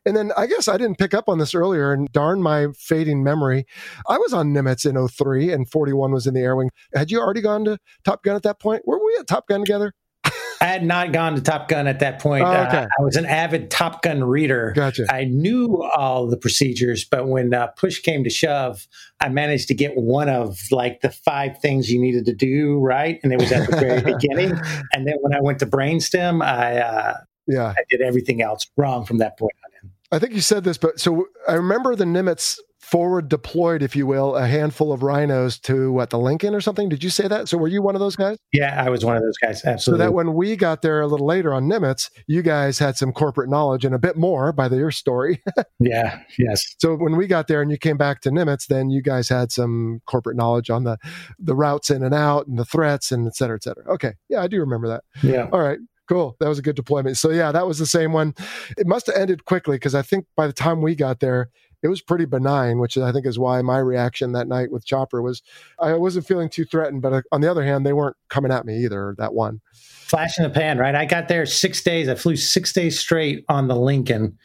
And 0.04 0.16
then 0.16 0.32
I 0.36 0.46
guess 0.46 0.68
I 0.68 0.76
didn't 0.76 0.87
pick 0.94 1.14
up 1.14 1.28
on 1.28 1.38
this 1.38 1.54
earlier, 1.54 1.92
and 1.92 2.10
darn 2.12 2.42
my 2.42 2.68
fading 2.76 3.22
memory. 3.22 3.66
I 4.08 4.18
was 4.18 4.32
on 4.32 4.52
Nimitz 4.52 4.84
in 4.84 5.08
03 5.08 5.52
and 5.52 5.68
41 5.68 6.12
was 6.12 6.26
in 6.26 6.34
the 6.34 6.40
Air 6.40 6.56
Wing. 6.56 6.70
Had 6.94 7.10
you 7.10 7.20
already 7.20 7.40
gone 7.40 7.64
to 7.64 7.78
Top 8.04 8.22
Gun 8.22 8.36
at 8.36 8.42
that 8.42 8.60
point? 8.60 8.82
Were 8.86 8.98
we 9.04 9.16
at 9.18 9.26
Top 9.26 9.48
Gun 9.48 9.60
together? 9.60 9.92
I 10.60 10.64
had 10.64 10.84
not 10.84 11.12
gone 11.12 11.36
to 11.36 11.40
Top 11.40 11.68
Gun 11.68 11.86
at 11.86 12.00
that 12.00 12.20
point. 12.20 12.44
Oh, 12.44 12.50
okay. 12.50 12.78
Uh, 12.78 12.86
I 12.98 13.02
was 13.02 13.14
an 13.14 13.26
avid 13.26 13.70
Top 13.70 14.02
Gun 14.02 14.24
reader. 14.24 14.72
Gotcha. 14.74 15.06
I 15.08 15.24
knew 15.24 15.82
all 15.96 16.26
the 16.26 16.36
procedures, 16.36 17.04
but 17.04 17.28
when 17.28 17.54
uh, 17.54 17.68
push 17.68 18.00
came 18.00 18.24
to 18.24 18.30
shove, 18.30 18.88
I 19.20 19.28
managed 19.28 19.68
to 19.68 19.74
get 19.74 19.96
one 19.96 20.28
of 20.28 20.58
like 20.72 21.00
the 21.00 21.10
five 21.10 21.58
things 21.58 21.92
you 21.92 22.00
needed 22.00 22.26
to 22.26 22.34
do 22.34 22.78
right, 22.80 23.20
and 23.22 23.32
it 23.32 23.40
was 23.40 23.52
at 23.52 23.70
the 23.70 23.76
very 23.76 24.00
beginning. 24.14 24.50
And 24.92 25.06
then 25.06 25.14
when 25.20 25.32
I 25.32 25.40
went 25.40 25.60
to 25.60 25.66
Brainstem, 25.66 26.44
I 26.44 26.78
uh, 26.78 27.14
Yeah. 27.46 27.74
I 27.76 27.84
did 27.88 28.00
everything 28.00 28.42
else 28.42 28.66
wrong 28.76 29.04
from 29.04 29.18
that 29.18 29.38
point 29.38 29.52
on. 29.64 29.68
I 30.10 30.18
think 30.18 30.34
you 30.34 30.40
said 30.40 30.64
this, 30.64 30.78
but 30.78 30.98
so 30.98 31.26
I 31.46 31.54
remember 31.54 31.94
the 31.94 32.04
Nimitz 32.04 32.58
forward 32.88 33.28
deployed, 33.28 33.82
if 33.82 33.94
you 33.94 34.06
will, 34.06 34.34
a 34.34 34.46
handful 34.46 34.92
of 34.92 35.02
rhinos 35.02 35.58
to 35.58 35.92
what, 35.92 36.08
the 36.08 36.18
Lincoln 36.18 36.54
or 36.54 36.60
something? 36.60 36.88
Did 36.88 37.04
you 37.04 37.10
say 37.10 37.28
that? 37.28 37.48
So 37.48 37.58
were 37.58 37.68
you 37.68 37.82
one 37.82 37.94
of 37.94 38.00
those 38.00 38.16
guys? 38.16 38.38
Yeah, 38.52 38.82
I 38.82 38.88
was 38.88 39.04
one 39.04 39.16
of 39.16 39.22
those 39.22 39.36
guys. 39.36 39.64
Absolutely. 39.64 40.04
So 40.04 40.08
that 40.08 40.14
when 40.14 40.32
we 40.32 40.56
got 40.56 40.80
there 40.80 41.02
a 41.02 41.06
little 41.06 41.26
later 41.26 41.52
on 41.52 41.64
Nimitz, 41.64 42.08
you 42.26 42.40
guys 42.40 42.78
had 42.78 42.96
some 42.96 43.12
corporate 43.12 43.50
knowledge 43.50 43.84
and 43.84 43.94
a 43.94 43.98
bit 43.98 44.16
more 44.16 44.52
by 44.52 44.68
the, 44.68 44.76
your 44.76 44.90
story. 44.90 45.42
yeah. 45.78 46.20
Yes. 46.38 46.74
so 46.78 46.94
when 46.94 47.16
we 47.16 47.26
got 47.26 47.48
there 47.48 47.60
and 47.60 47.70
you 47.70 47.76
came 47.76 47.98
back 47.98 48.22
to 48.22 48.30
Nimitz, 48.30 48.66
then 48.68 48.88
you 48.88 49.02
guys 49.02 49.28
had 49.28 49.52
some 49.52 50.00
corporate 50.06 50.36
knowledge 50.36 50.70
on 50.70 50.84
the 50.84 50.96
the 51.38 51.54
routes 51.54 51.90
in 51.90 52.02
and 52.02 52.14
out 52.14 52.46
and 52.46 52.58
the 52.58 52.64
threats 52.64 53.12
and 53.12 53.26
et 53.26 53.36
cetera, 53.36 53.56
et 53.56 53.64
cetera. 53.64 53.84
Okay. 53.92 54.14
Yeah, 54.28 54.42
I 54.42 54.46
do 54.46 54.60
remember 54.60 54.88
that. 54.88 55.04
Yeah. 55.22 55.48
All 55.52 55.60
right. 55.60 55.78
Cool. 56.08 56.36
That 56.40 56.48
was 56.48 56.58
a 56.58 56.62
good 56.62 56.76
deployment. 56.76 57.18
So 57.18 57.30
yeah, 57.30 57.52
that 57.52 57.66
was 57.66 57.78
the 57.78 57.86
same 57.86 58.12
one. 58.12 58.34
It 58.78 58.86
must 58.86 59.06
have 59.06 59.16
ended 59.16 59.44
quickly 59.44 59.76
because 59.76 59.94
I 59.94 60.02
think 60.02 60.26
by 60.36 60.46
the 60.46 60.52
time 60.52 60.80
we 60.80 60.94
got 60.94 61.20
there, 61.20 61.50
it 61.82 61.88
was 61.88 62.00
pretty 62.00 62.24
benign, 62.24 62.78
which 62.78 62.96
I 62.98 63.12
think 63.12 63.26
is 63.26 63.38
why 63.38 63.62
my 63.62 63.78
reaction 63.78 64.32
that 64.32 64.48
night 64.48 64.72
with 64.72 64.84
Chopper 64.84 65.22
was 65.22 65.42
I 65.78 65.92
wasn't 65.94 66.26
feeling 66.26 66.48
too 66.48 66.64
threatened, 66.64 67.02
but 67.02 67.12
uh, 67.12 67.22
on 67.30 67.40
the 67.40 67.50
other 67.50 67.62
hand, 67.62 67.86
they 67.86 67.92
weren't 67.92 68.16
coming 68.30 68.50
at 68.50 68.64
me 68.64 68.84
either. 68.84 69.14
That 69.18 69.34
one. 69.34 69.60
flash 69.72 70.38
in 70.38 70.44
the 70.44 70.50
pan, 70.50 70.78
right? 70.78 70.94
I 70.94 71.04
got 71.04 71.28
there 71.28 71.46
six 71.46 71.82
days. 71.82 72.08
I 72.08 72.14
flew 72.14 72.36
six 72.36 72.72
days 72.72 72.98
straight 72.98 73.44
on 73.48 73.68
the 73.68 73.76
Lincoln. 73.76 74.36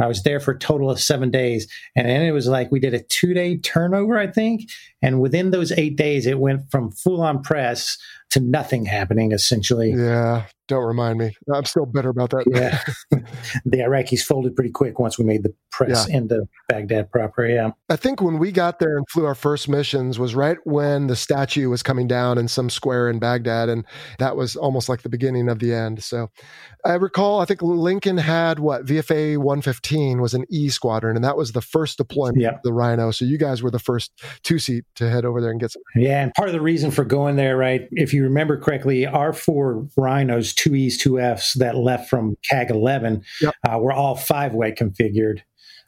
I 0.00 0.06
was 0.06 0.22
there 0.22 0.40
for 0.40 0.52
a 0.52 0.58
total 0.58 0.90
of 0.90 1.00
seven 1.00 1.30
days. 1.30 1.68
And 1.94 2.08
then 2.08 2.22
it 2.22 2.32
was 2.32 2.46
like 2.46 2.72
we 2.72 2.80
did 2.80 2.94
a 2.94 3.02
two 3.02 3.34
day 3.34 3.58
turnover, 3.58 4.18
I 4.18 4.26
think. 4.26 4.62
And 5.02 5.20
within 5.20 5.50
those 5.50 5.72
eight 5.72 5.96
days, 5.96 6.26
it 6.26 6.38
went 6.38 6.70
from 6.70 6.90
full 6.90 7.20
on 7.20 7.42
press 7.42 7.98
to 8.30 8.40
nothing 8.40 8.84
happening, 8.86 9.32
essentially. 9.32 9.90
Yeah. 9.90 10.44
Don't 10.68 10.84
remind 10.86 11.18
me. 11.18 11.34
I'm 11.52 11.64
still 11.64 11.84
bitter 11.84 12.10
about 12.10 12.30
that. 12.30 12.44
Yeah. 12.46 12.80
the 13.64 13.78
Iraqis 13.78 14.20
folded 14.20 14.54
pretty 14.54 14.70
quick 14.70 15.00
once 15.00 15.18
we 15.18 15.24
made 15.24 15.42
the 15.42 15.52
press 15.72 16.06
into 16.08 16.44
Baghdad 16.68 17.10
proper. 17.10 17.44
Yeah. 17.44 17.72
I 17.88 17.96
think 17.96 18.22
when 18.22 18.38
we 18.38 18.52
got 18.52 18.78
there 18.78 18.96
and 18.96 19.04
flew 19.10 19.24
our 19.24 19.34
first 19.34 19.68
missions 19.68 20.16
was 20.16 20.36
right 20.36 20.58
when 20.62 21.08
the 21.08 21.16
statue 21.16 21.68
was 21.70 21.82
coming 21.82 22.06
down 22.06 22.38
in 22.38 22.46
some 22.46 22.70
square 22.70 23.10
in 23.10 23.18
Baghdad. 23.18 23.68
And 23.68 23.84
that 24.20 24.36
was 24.36 24.54
almost 24.54 24.88
like 24.88 25.02
the 25.02 25.08
beginning 25.08 25.48
of 25.48 25.58
the 25.58 25.74
end. 25.74 26.04
So 26.04 26.28
I 26.84 26.92
recall, 26.94 27.40
I 27.40 27.46
think 27.46 27.62
Lincoln 27.62 28.18
had 28.18 28.60
what 28.60 28.86
VFA 28.86 29.38
115 29.38 30.20
was 30.20 30.34
an 30.34 30.44
E 30.50 30.68
squadron, 30.68 31.16
and 31.16 31.24
that 31.24 31.36
was 31.36 31.50
the 31.50 31.60
first 31.62 31.98
deployment 31.98 32.42
Yeah. 32.42 32.50
of 32.50 32.62
the 32.62 32.72
Rhino. 32.72 33.10
So 33.10 33.24
you 33.24 33.38
guys 33.38 33.60
were 33.60 33.72
the 33.72 33.80
first 33.80 34.12
two 34.44 34.60
seat 34.60 34.84
to 34.94 35.10
head 35.10 35.24
over 35.24 35.40
there 35.40 35.50
and 35.50 35.58
get 35.60 35.72
some. 35.72 35.82
Yeah, 35.96 36.22
and 36.22 36.32
part 36.34 36.48
of 36.48 36.52
the 36.52 36.60
reason 36.60 36.92
for 36.92 37.04
going 37.04 37.34
there, 37.34 37.56
right? 37.56 37.88
If 37.90 38.14
you 38.14 38.19
remember 38.22 38.58
correctly, 38.58 39.06
our 39.06 39.32
four 39.32 39.86
rhinos, 39.96 40.52
two 40.54 40.74
E's, 40.74 40.98
two 40.98 41.20
F's 41.20 41.54
that 41.54 41.76
left 41.76 42.08
from 42.08 42.36
CAG 42.48 42.70
11, 42.70 43.22
Yep. 43.40 43.54
uh, 43.68 43.78
were 43.78 43.92
all 43.92 44.16
five 44.16 44.54
way 44.54 44.72
configured. 44.72 45.40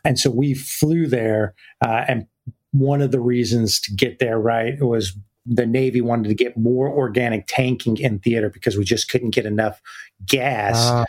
And 0.05 0.19
so 0.19 0.31
we 0.31 0.55
flew 0.55 1.07
there. 1.07 1.55
Uh, 1.85 2.05
and 2.09 2.27
one 2.73 3.03
of 3.03 3.11
the 3.13 3.21
reasons 3.21 3.81
to 3.81 3.95
get 3.95 4.19
there, 4.19 4.39
right, 4.39 4.81
was 4.81 5.17
the 5.45 5.67
Navy 5.67 6.01
wanted 6.01 6.29
to 6.29 6.35
get 6.35 6.57
more 6.57 6.89
organic 6.89 7.47
tanking 7.49 7.97
in 7.99 8.19
theater 8.21 8.49
because 8.49 8.77
we 8.77 8.85
just 8.85 9.11
couldn't 9.11 9.31
get 9.31 9.45
enough 9.47 9.81
gas 10.27 10.77
Ah. 10.79 11.05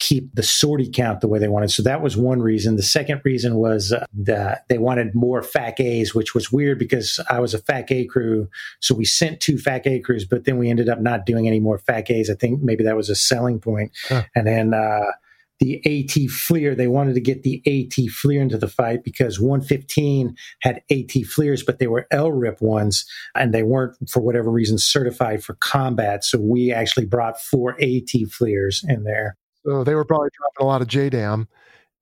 Keep 0.00 0.34
the 0.34 0.42
sortie 0.42 0.90
count 0.90 1.20
the 1.20 1.28
way 1.28 1.38
they 1.38 1.48
wanted. 1.48 1.70
So 1.70 1.82
that 1.82 2.02
was 2.02 2.16
one 2.16 2.40
reason. 2.40 2.76
The 2.76 2.82
second 2.82 3.20
reason 3.24 3.54
was 3.56 3.92
uh, 3.92 4.04
that 4.14 4.64
they 4.68 4.78
wanted 4.78 5.14
more 5.14 5.42
FAC 5.42 5.78
A's, 5.80 6.14
which 6.14 6.34
was 6.34 6.50
weird 6.50 6.78
because 6.78 7.20
I 7.28 7.38
was 7.40 7.54
a 7.54 7.58
FAC 7.58 7.92
A 7.92 8.04
crew. 8.06 8.48
So 8.80 8.94
we 8.94 9.04
sent 9.04 9.40
two 9.40 9.58
FAC 9.58 9.86
A 9.86 10.00
crews, 10.00 10.24
but 10.24 10.44
then 10.44 10.58
we 10.58 10.68
ended 10.68 10.88
up 10.88 11.00
not 11.00 11.26
doing 11.26 11.46
any 11.46 11.60
more 11.60 11.78
FAC 11.78 12.10
A's. 12.10 12.30
I 12.30 12.34
think 12.34 12.62
maybe 12.62 12.82
that 12.84 12.96
was 12.96 13.10
a 13.10 13.14
selling 13.14 13.60
point. 13.60 13.92
Huh. 14.08 14.22
And 14.34 14.46
then, 14.46 14.74
uh, 14.74 15.12
the 15.60 15.80
ATFLIR. 15.86 16.76
They 16.76 16.88
wanted 16.88 17.14
to 17.14 17.20
get 17.20 17.42
the 17.42 17.62
ATFLIR 17.66 18.40
into 18.40 18.58
the 18.58 18.68
fight 18.68 19.04
because 19.04 19.38
115 19.38 20.34
had 20.62 20.82
AT 20.90 21.12
Fleers, 21.26 21.62
but 21.62 21.78
they 21.78 21.86
were 21.86 22.06
LRIP 22.12 22.60
ones, 22.60 23.04
and 23.34 23.54
they 23.54 23.62
weren't, 23.62 23.96
for 24.08 24.20
whatever 24.20 24.50
reason, 24.50 24.78
certified 24.78 25.44
for 25.44 25.54
combat. 25.56 26.24
So 26.24 26.40
we 26.40 26.72
actually 26.72 27.06
brought 27.06 27.40
four 27.40 27.76
AT 27.80 28.10
Fleers 28.30 28.84
in 28.88 29.04
there. 29.04 29.36
So 29.66 29.84
they 29.84 29.94
were 29.94 30.04
probably 30.04 30.30
dropping 30.36 30.64
a 30.66 30.68
lot 30.68 30.82
of 30.82 30.88
JDAM, 30.88 31.46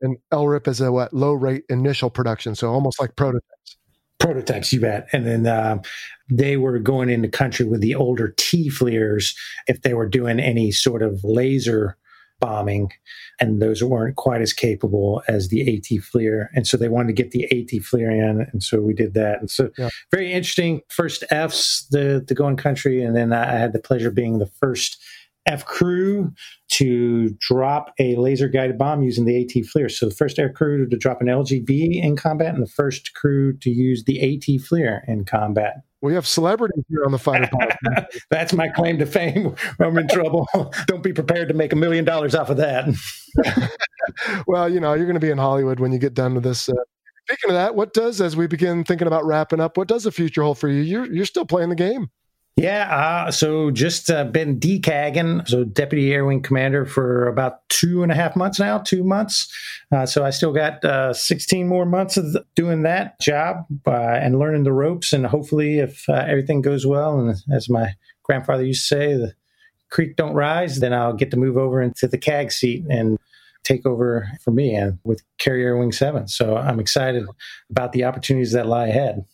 and 0.01 0.17
LRIP 0.33 0.69
is 0.69 0.81
a 0.81 0.93
what 0.93 1.13
low 1.13 1.33
rate 1.33 1.65
initial 1.69 2.11
production, 2.11 2.55
so 2.55 2.71
almost 2.71 3.01
like 3.01 3.17
prototypes. 3.17 3.77
Prototypes, 4.21 4.73
you 4.73 4.81
bet. 4.81 5.09
And 5.13 5.27
then 5.27 5.47
um, 5.47 5.81
they 6.29 6.57
were 6.57 6.79
going 6.79 7.09
into 7.09 7.29
country 7.29 7.65
with 7.65 7.81
the 7.81 7.95
older 7.95 8.35
T 8.37 8.69
Fleers 8.69 9.35
if 9.67 9.83
they 9.83 9.95
were 9.95 10.09
doing 10.09 10.41
any 10.41 10.71
sort 10.73 11.03
of 11.03 11.21
laser 11.23 11.97
bombing, 12.41 12.93
and 13.41 13.61
those 13.61 13.83
weren't 13.83 14.15
quite 14.17 14.41
as 14.41 14.53
capable 14.53 15.23
as 15.27 15.49
the 15.49 15.61
ATFLIR. 15.67 16.47
And 16.55 16.67
so 16.69 16.77
they 16.77 16.89
wanted 16.89 17.09
to 17.09 17.23
get 17.23 17.33
the 17.33 17.49
ATFLIR 17.51 18.13
in, 18.13 18.47
and 18.53 18.63
so 18.63 18.81
we 18.81 18.95
did 18.95 19.15
that. 19.15 19.41
And 19.41 19.51
so 19.51 19.71
Yeah. 19.77 19.89
very 20.13 20.33
interesting. 20.33 20.83
First 20.89 21.25
F's 21.31 21.87
the 21.91 22.25
to 22.29 22.35
go 22.35 22.47
in 22.47 22.57
country, 22.57 23.03
and 23.03 23.17
then 23.17 23.33
I 23.33 23.59
had 23.59 23.73
the 23.73 23.81
pleasure 23.81 24.09
of 24.09 24.15
being 24.15 24.39
the 24.39 24.47
first 24.47 25.03
F 25.49 25.65
crew 25.65 26.33
to 26.73 27.31
drop 27.41 27.93
a 27.99 28.15
laser 28.17 28.49
guided 28.49 28.79
bomb 28.79 29.03
using 29.03 29.25
the 29.25 29.45
ATFLIR. 29.45 29.91
So 29.91 30.09
the 30.09 30.15
first 30.15 30.39
air 30.39 30.53
crew 30.53 30.89
to 30.89 30.97
drop 30.97 31.21
an 31.21 31.27
LGB 31.27 32.03
in 32.03 32.17
combat, 32.17 32.55
and 32.55 32.63
the 32.63 32.71
first 32.71 33.15
crew 33.15 33.57
to 33.59 33.71
use 33.71 34.05
the 34.05 34.19
ATFLIR 34.19 35.01
in 35.09 35.25
combat. 35.25 35.83
We 36.01 36.15
have 36.15 36.27
celebrities 36.27 36.85
here 36.89 37.05
on 37.05 37.13
the 37.13 37.19
fighter. 37.19 37.51
That's 38.31 38.53
my 38.53 38.69
claim 38.69 38.99
to 38.99 39.07
fame. 39.07 39.57
I'm 39.81 39.99
in 39.99 40.07
trouble. 40.07 40.47
Don't 40.87 41.03
be 41.03 41.13
prepared 41.13 41.49
to 41.49 41.55
make 41.55 41.73
a 41.73 41.77
million 41.77 42.05
dollars 42.05 42.35
off 42.35 42.51
of 42.51 42.59
that. 42.59 42.87
well, 44.47 44.69
you 44.69 44.79
know, 44.79 44.95
you're 44.95 45.07
going 45.07 45.15
to 45.15 45.21
be 45.21 45.31
in 45.31 45.39
Hollywood 45.39 45.81
when 45.81 45.93
you 45.93 45.99
get 45.99 46.15
done 46.15 46.35
with 46.35 46.45
this. 46.45 46.69
Uh, 46.69 46.75
speaking 47.27 47.51
of 47.51 47.55
that, 47.55 47.75
what 47.75 47.95
does, 47.95 48.21
as 48.21 48.37
we 48.37 48.47
begin 48.47 48.85
thinking 48.85 49.09
about 49.09 49.25
wrapping 49.25 49.61
up, 49.61 49.77
what 49.77 49.89
does 49.89 50.05
the 50.05 50.13
future 50.13 50.43
hold 50.43 50.59
for 50.59 50.69
you? 50.69 50.83
You're 50.83 51.13
you're 51.13 51.27
still 51.27 51.47
playing 51.47 51.71
the 51.71 51.75
game. 51.75 52.11
Yeah, 52.59 52.93
uh, 52.93 53.31
so 53.31 53.71
just 53.71 54.11
uh, 54.11 54.25
been 54.25 54.59
decagging, 54.59 55.47
so 55.47 55.63
deputy 55.63 56.13
air 56.13 56.25
wing 56.25 56.43
commander 56.43 56.85
for 56.85 57.29
about 57.29 57.61
two 57.69 58.03
and 58.03 58.11
a 58.11 58.17
half 58.17 58.35
months 58.35 58.59
now, 58.59 58.79
two 58.79 59.05
months. 59.05 59.47
Uh, 59.93 60.07
so 60.07 60.25
I 60.25 60.31
still 60.31 60.53
got 60.53 60.85
uh, 60.85 61.13
16 61.13 61.69
more 61.69 61.87
months 61.87 62.17
of 62.17 62.37
doing 62.57 62.83
that 62.83 63.21
job 63.21 63.65
uh, 63.87 63.93
and 63.93 64.41
learning 64.41 64.65
the 64.65 64.73
ropes. 64.73 65.13
And 65.13 65.25
hopefully, 65.25 65.79
if 65.79 66.09
uh, 66.09 66.25
everything 66.27 66.61
goes 66.61 66.85
well, 66.85 67.21
and 67.21 67.37
as 67.53 67.69
my 67.69 67.95
grandfather 68.25 68.65
used 68.65 68.89
to 68.89 68.97
say, 68.97 69.15
the 69.15 69.35
creek 69.91 70.17
don't 70.17 70.35
rise, 70.35 70.81
then 70.81 70.93
I'll 70.93 71.13
get 71.13 71.31
to 71.31 71.37
move 71.37 71.57
over 71.57 71.81
into 71.81 72.09
the 72.09 72.19
CAG 72.19 72.51
seat 72.51 72.85
and 72.91 73.19
take 73.63 73.87
over 73.87 74.27
for 74.43 74.51
me 74.51 74.75
and 74.75 74.99
with 75.05 75.23
Carrier 75.39 75.79
Wing 75.79 75.93
7. 75.93 76.27
So 76.27 76.57
I'm 76.57 76.81
excited 76.81 77.25
about 77.71 77.93
the 77.93 78.03
opportunities 78.03 78.51
that 78.51 78.67
lie 78.67 78.89
ahead. 78.89 79.25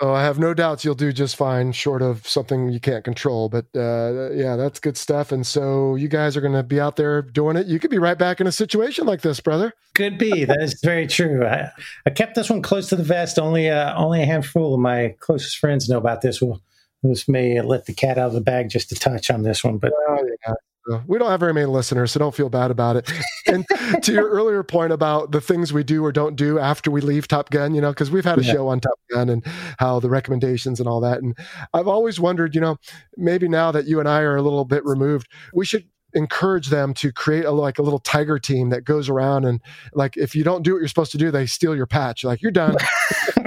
Oh, 0.00 0.12
I 0.12 0.22
have 0.22 0.38
no 0.38 0.54
doubts 0.54 0.84
you'll 0.84 0.94
do 0.94 1.12
just 1.12 1.34
fine, 1.34 1.72
short 1.72 2.02
of 2.02 2.26
something 2.26 2.68
you 2.68 2.78
can't 2.78 3.02
control. 3.02 3.48
But 3.48 3.66
uh, 3.74 4.30
yeah, 4.30 4.54
that's 4.54 4.78
good 4.78 4.96
stuff. 4.96 5.32
And 5.32 5.44
so 5.44 5.96
you 5.96 6.06
guys 6.06 6.36
are 6.36 6.40
going 6.40 6.52
to 6.52 6.62
be 6.62 6.78
out 6.78 6.94
there 6.94 7.20
doing 7.20 7.56
it. 7.56 7.66
You 7.66 7.80
could 7.80 7.90
be 7.90 7.98
right 7.98 8.16
back 8.16 8.40
in 8.40 8.46
a 8.46 8.52
situation 8.52 9.06
like 9.06 9.22
this, 9.22 9.40
brother. 9.40 9.72
Could 9.94 10.16
be. 10.16 10.44
That 10.44 10.62
is 10.62 10.80
very 10.84 11.08
true. 11.08 11.44
I, 11.44 11.70
I 12.06 12.10
kept 12.10 12.36
this 12.36 12.48
one 12.48 12.62
close 12.62 12.88
to 12.90 12.96
the 12.96 13.02
vest. 13.02 13.40
Only 13.40 13.68
uh, 13.68 13.96
only 13.96 14.22
a 14.22 14.26
handful 14.26 14.74
of 14.74 14.80
my 14.80 15.16
closest 15.18 15.58
friends 15.58 15.88
know 15.88 15.98
about 15.98 16.20
this. 16.20 16.40
Well, 16.40 16.62
this 17.02 17.28
may 17.28 17.60
let 17.60 17.86
the 17.86 17.92
cat 17.94 18.18
out 18.18 18.28
of 18.28 18.34
the 18.34 18.40
bag 18.40 18.70
just 18.70 18.92
a 18.92 18.94
touch 18.94 19.30
on 19.30 19.42
this 19.42 19.64
one, 19.64 19.78
but 19.78 19.92
Oh, 20.08 20.28
yeah. 20.46 20.54
We 21.06 21.18
don't 21.18 21.30
have 21.30 21.40
very 21.40 21.54
many 21.54 21.66
listeners, 21.66 22.12
so 22.12 22.18
don't 22.18 22.34
feel 22.34 22.48
bad 22.48 22.70
about 22.70 22.96
it. 22.96 23.10
And 23.50 23.64
to 24.02 24.12
your 24.12 24.28
earlier 24.28 24.62
point 24.62 24.92
about 24.92 25.32
the 25.32 25.40
things 25.40 25.72
we 25.72 25.82
do 25.82 26.04
or 26.04 26.12
don't 26.12 26.36
do 26.36 26.58
after 26.58 26.90
we 26.90 27.00
leave 27.00 27.26
Top 27.26 27.48
Gun, 27.48 27.74
you 27.74 27.80
know, 27.80 27.92
because 27.92 28.10
we've 28.10 28.24
had 28.24 28.38
a 28.38 28.42
Yeah. 28.44 28.52
show 28.52 28.68
on 28.68 28.78
Top 28.78 28.98
Gun 29.10 29.30
and 29.30 29.42
how 29.78 30.00
the 30.00 30.10
recommendations 30.10 30.78
and 30.80 30.86
all 30.86 31.00
that. 31.00 31.22
And 31.22 31.34
I've 31.72 31.88
always 31.88 32.20
wondered, 32.20 32.54
you 32.54 32.60
know, 32.60 32.76
maybe 33.16 33.48
now 33.48 33.72
that 33.72 33.86
you 33.86 34.00
and 34.00 34.08
I 34.08 34.20
are 34.20 34.36
a 34.36 34.42
little 34.42 34.66
bit 34.66 34.84
removed, 34.84 35.28
we 35.54 35.64
should 35.64 35.84
encourage 36.14 36.68
them 36.68 36.94
to 36.94 37.12
create 37.12 37.44
a 37.44 37.50
like 37.50 37.78
a 37.78 37.82
little 37.82 37.98
tiger 37.98 38.38
team 38.38 38.70
that 38.70 38.84
goes 38.84 39.08
around 39.08 39.44
and 39.44 39.60
like 39.92 40.16
if 40.16 40.34
you 40.34 40.42
don't 40.42 40.62
do 40.62 40.72
what 40.72 40.78
you're 40.78 40.88
supposed 40.88 41.12
to 41.12 41.18
do 41.18 41.30
they 41.30 41.44
steal 41.44 41.76
your 41.76 41.86
patch 41.86 42.24
like 42.24 42.40
you're 42.40 42.50
done 42.50 42.76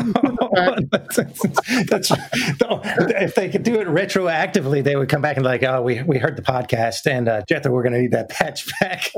that's, 0.91 1.15
that's 1.87 2.11
if 2.11 3.35
they 3.35 3.49
could 3.49 3.63
do 3.63 3.79
it 3.79 3.87
retroactively, 3.87 4.83
they 4.83 4.97
would 4.97 5.07
come 5.07 5.21
back 5.21 5.37
and 5.37 5.45
like, 5.45 5.63
"Oh, 5.63 5.81
we 5.81 6.01
we 6.03 6.17
heard 6.17 6.35
the 6.35 6.41
podcast, 6.41 7.05
and 7.05 7.29
uh, 7.29 7.43
Jethro, 7.47 7.71
we're 7.71 7.83
going 7.83 7.93
to 7.93 8.01
need 8.01 8.11
that 8.11 8.29
patch 8.29 8.67
back." 8.79 9.11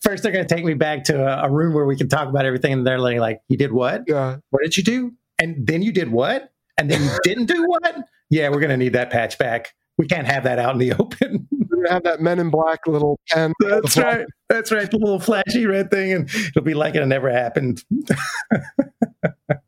First, 0.00 0.22
they're 0.22 0.32
going 0.32 0.46
to 0.46 0.54
take 0.54 0.64
me 0.64 0.74
back 0.74 1.04
to 1.04 1.22
a, 1.22 1.46
a 1.46 1.50
room 1.50 1.74
where 1.74 1.84
we 1.84 1.96
can 1.96 2.08
talk 2.08 2.28
about 2.28 2.46
everything, 2.46 2.72
and 2.72 2.86
they're 2.86 2.98
like, 2.98 3.18
like, 3.18 3.42
"You 3.48 3.58
did 3.58 3.72
what? 3.72 4.04
yeah 4.06 4.36
What 4.48 4.62
did 4.62 4.76
you 4.76 4.82
do? 4.82 5.12
And 5.38 5.66
then 5.66 5.82
you 5.82 5.92
did 5.92 6.10
what? 6.10 6.52
And 6.78 6.90
then 6.90 7.02
you 7.02 7.18
didn't 7.22 7.46
do 7.46 7.66
what? 7.66 7.96
Yeah, 8.30 8.48
we're 8.48 8.60
going 8.60 8.70
to 8.70 8.78
need 8.78 8.94
that 8.94 9.10
patch 9.10 9.36
back. 9.36 9.74
We 9.98 10.06
can't 10.06 10.26
have 10.26 10.44
that 10.44 10.58
out 10.58 10.72
in 10.72 10.78
the 10.78 10.94
open." 10.94 11.48
We're 11.80 11.86
gonna 11.86 11.94
have 11.94 12.02
that 12.04 12.20
men 12.20 12.38
in 12.38 12.50
black 12.50 12.86
little 12.86 13.18
pen 13.30 13.52
That's 13.60 13.96
right. 13.96 14.26
That's 14.48 14.72
right. 14.72 14.90
The 14.90 14.98
little 14.98 15.20
flashy 15.20 15.66
red 15.66 15.90
thing, 15.90 16.12
and 16.12 16.30
it'll 16.30 16.62
be 16.62 16.74
like 16.74 16.94
it 16.94 17.06
never 17.06 17.30
happened. 17.30 17.84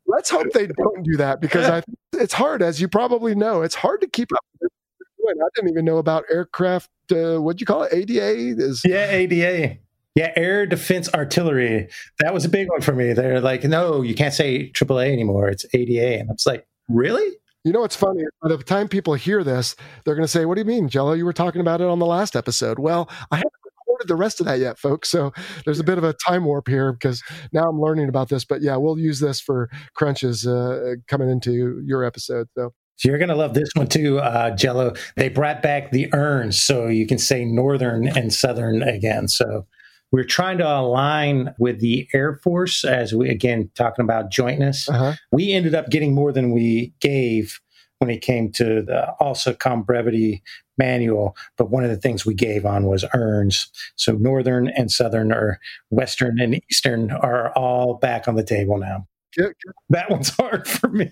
let's 0.07 0.29
hope 0.29 0.51
they 0.53 0.67
don't 0.67 1.03
do 1.03 1.17
that 1.17 1.41
because 1.41 1.69
I, 1.69 1.83
it's 2.13 2.33
hard, 2.33 2.61
as 2.61 2.79
you 2.79 2.87
probably 2.87 3.33
know, 3.35 3.61
it's 3.61 3.75
hard 3.75 4.01
to 4.01 4.07
keep 4.07 4.31
up. 4.33 4.45
with 4.61 4.71
what. 5.17 5.35
I 5.37 5.47
didn't 5.55 5.71
even 5.71 5.85
know 5.85 5.97
about 5.97 6.25
aircraft. 6.31 6.89
Uh, 7.11 7.37
what'd 7.39 7.59
you 7.59 7.65
call 7.65 7.83
it? 7.83 7.93
ADA 7.93 8.61
is 8.61 8.81
Yeah, 8.85 9.09
ADA. 9.09 9.77
Yeah, 10.15 10.31
air 10.35 10.67
defense 10.67 11.09
artillery. 11.13 11.89
That 12.19 12.33
was 12.33 12.45
a 12.45 12.49
big 12.49 12.69
one 12.69 12.81
for 12.81 12.93
me. 12.93 13.13
They're 13.13 13.41
like, 13.41 13.63
no, 13.63 14.03
you 14.03 14.13
can't 14.13 14.33
say 14.33 14.69
AAA 14.69 15.11
anymore. 15.11 15.49
It's 15.49 15.65
ADA. 15.73 16.19
And 16.19 16.29
I 16.29 16.33
was 16.33 16.45
like, 16.45 16.67
really? 16.87 17.37
You 17.63 17.71
know 17.71 17.81
what's 17.81 17.95
funny? 17.95 18.23
By 18.41 18.49
the 18.49 18.57
time 18.57 18.87
people 18.89 19.13
hear 19.13 19.43
this, 19.43 19.75
they're 20.03 20.15
going 20.15 20.25
to 20.25 20.31
say, 20.31 20.45
"What 20.45 20.55
do 20.55 20.61
you 20.61 20.65
mean, 20.65 20.89
Jello? 20.89 21.13
You 21.13 21.25
were 21.25 21.33
talking 21.33 21.61
about 21.61 21.79
it 21.81 21.87
on 21.87 21.99
the 21.99 22.05
last 22.05 22.35
episode." 22.35 22.77
Well, 22.77 23.09
I 23.31 23.37
haven't 23.37 23.53
recorded 23.65 24.07
the 24.07 24.15
rest 24.15 24.39
of 24.41 24.45
that 24.47 24.59
yet, 24.59 24.77
folks. 24.77 25.09
So 25.09 25.31
there's 25.65 25.79
a 25.79 25.83
bit 25.83 25.97
of 25.97 26.03
a 26.03 26.13
time 26.27 26.43
warp 26.45 26.67
here 26.67 26.91
because 26.91 27.23
now 27.53 27.63
I'm 27.69 27.79
learning 27.79 28.09
about 28.09 28.27
this. 28.29 28.43
But 28.43 28.61
yeah, 28.61 28.75
we'll 28.75 28.99
use 28.99 29.19
this 29.19 29.39
for 29.39 29.69
crunches 29.95 30.45
uh, 30.45 30.95
coming 31.07 31.29
into 31.29 31.81
your 31.85 32.03
episode. 32.03 32.47
So 32.57 32.73
So 32.97 33.09
you're 33.09 33.17
going 33.17 33.29
to 33.29 33.35
love 33.35 33.53
this 33.53 33.69
one 33.75 33.87
too, 33.87 34.19
uh, 34.19 34.55
Jello. 34.55 34.93
They 35.15 35.29
brought 35.29 35.61
back 35.61 35.91
the 35.91 36.13
erns 36.13 36.61
so 36.61 36.87
you 36.87 37.07
can 37.07 37.17
say 37.17 37.45
northern 37.45 38.07
and 38.07 38.33
southern 38.33 38.83
again. 38.83 39.27
So 39.29 39.67
we're 40.13 40.23
trying 40.23 40.59
to 40.59 40.67
align 40.67 41.53
with 41.57 41.79
the 41.79 42.07
Air 42.13 42.35
Force 42.35 42.85
as 42.85 43.13
we, 43.13 43.29
again, 43.29 43.69
talking 43.73 44.03
about 44.03 44.31
jointness. 44.31 44.87
uh-huh. 44.87 45.13
we 45.31 45.51
ended 45.51 45.73
up 45.73 45.89
getting 45.89 46.13
more 46.13 46.31
than 46.31 46.51
we 46.51 46.93
gave 47.01 47.59
when 47.97 48.11
it 48.11 48.21
came 48.21 48.51
to 48.51 48.81
the 48.83 49.09
also 49.19 49.53
comm 49.53 49.85
brevity 49.85 50.43
manual 50.77 51.37
but 51.57 51.69
one 51.69 51.85
of 51.85 51.89
the 51.89 51.95
things 51.95 52.25
we 52.25 52.33
gave 52.33 52.65
on 52.65 52.85
was 52.85 53.05
erns 53.13 53.69
so 53.95 54.13
northern 54.13 54.67
and 54.69 54.91
southern 54.91 55.31
or 55.31 55.57
western 55.89 56.37
and 56.41 56.59
eastern 56.69 57.11
are 57.11 57.53
all 57.53 57.93
back 57.93 58.27
on 58.27 58.35
the 58.35 58.43
table 58.43 58.77
now 58.77 59.07
Get- 59.37 59.53
that 59.89 60.09
one's 60.09 60.29
hard 60.37 60.67
for 60.67 60.89
me 60.89 61.09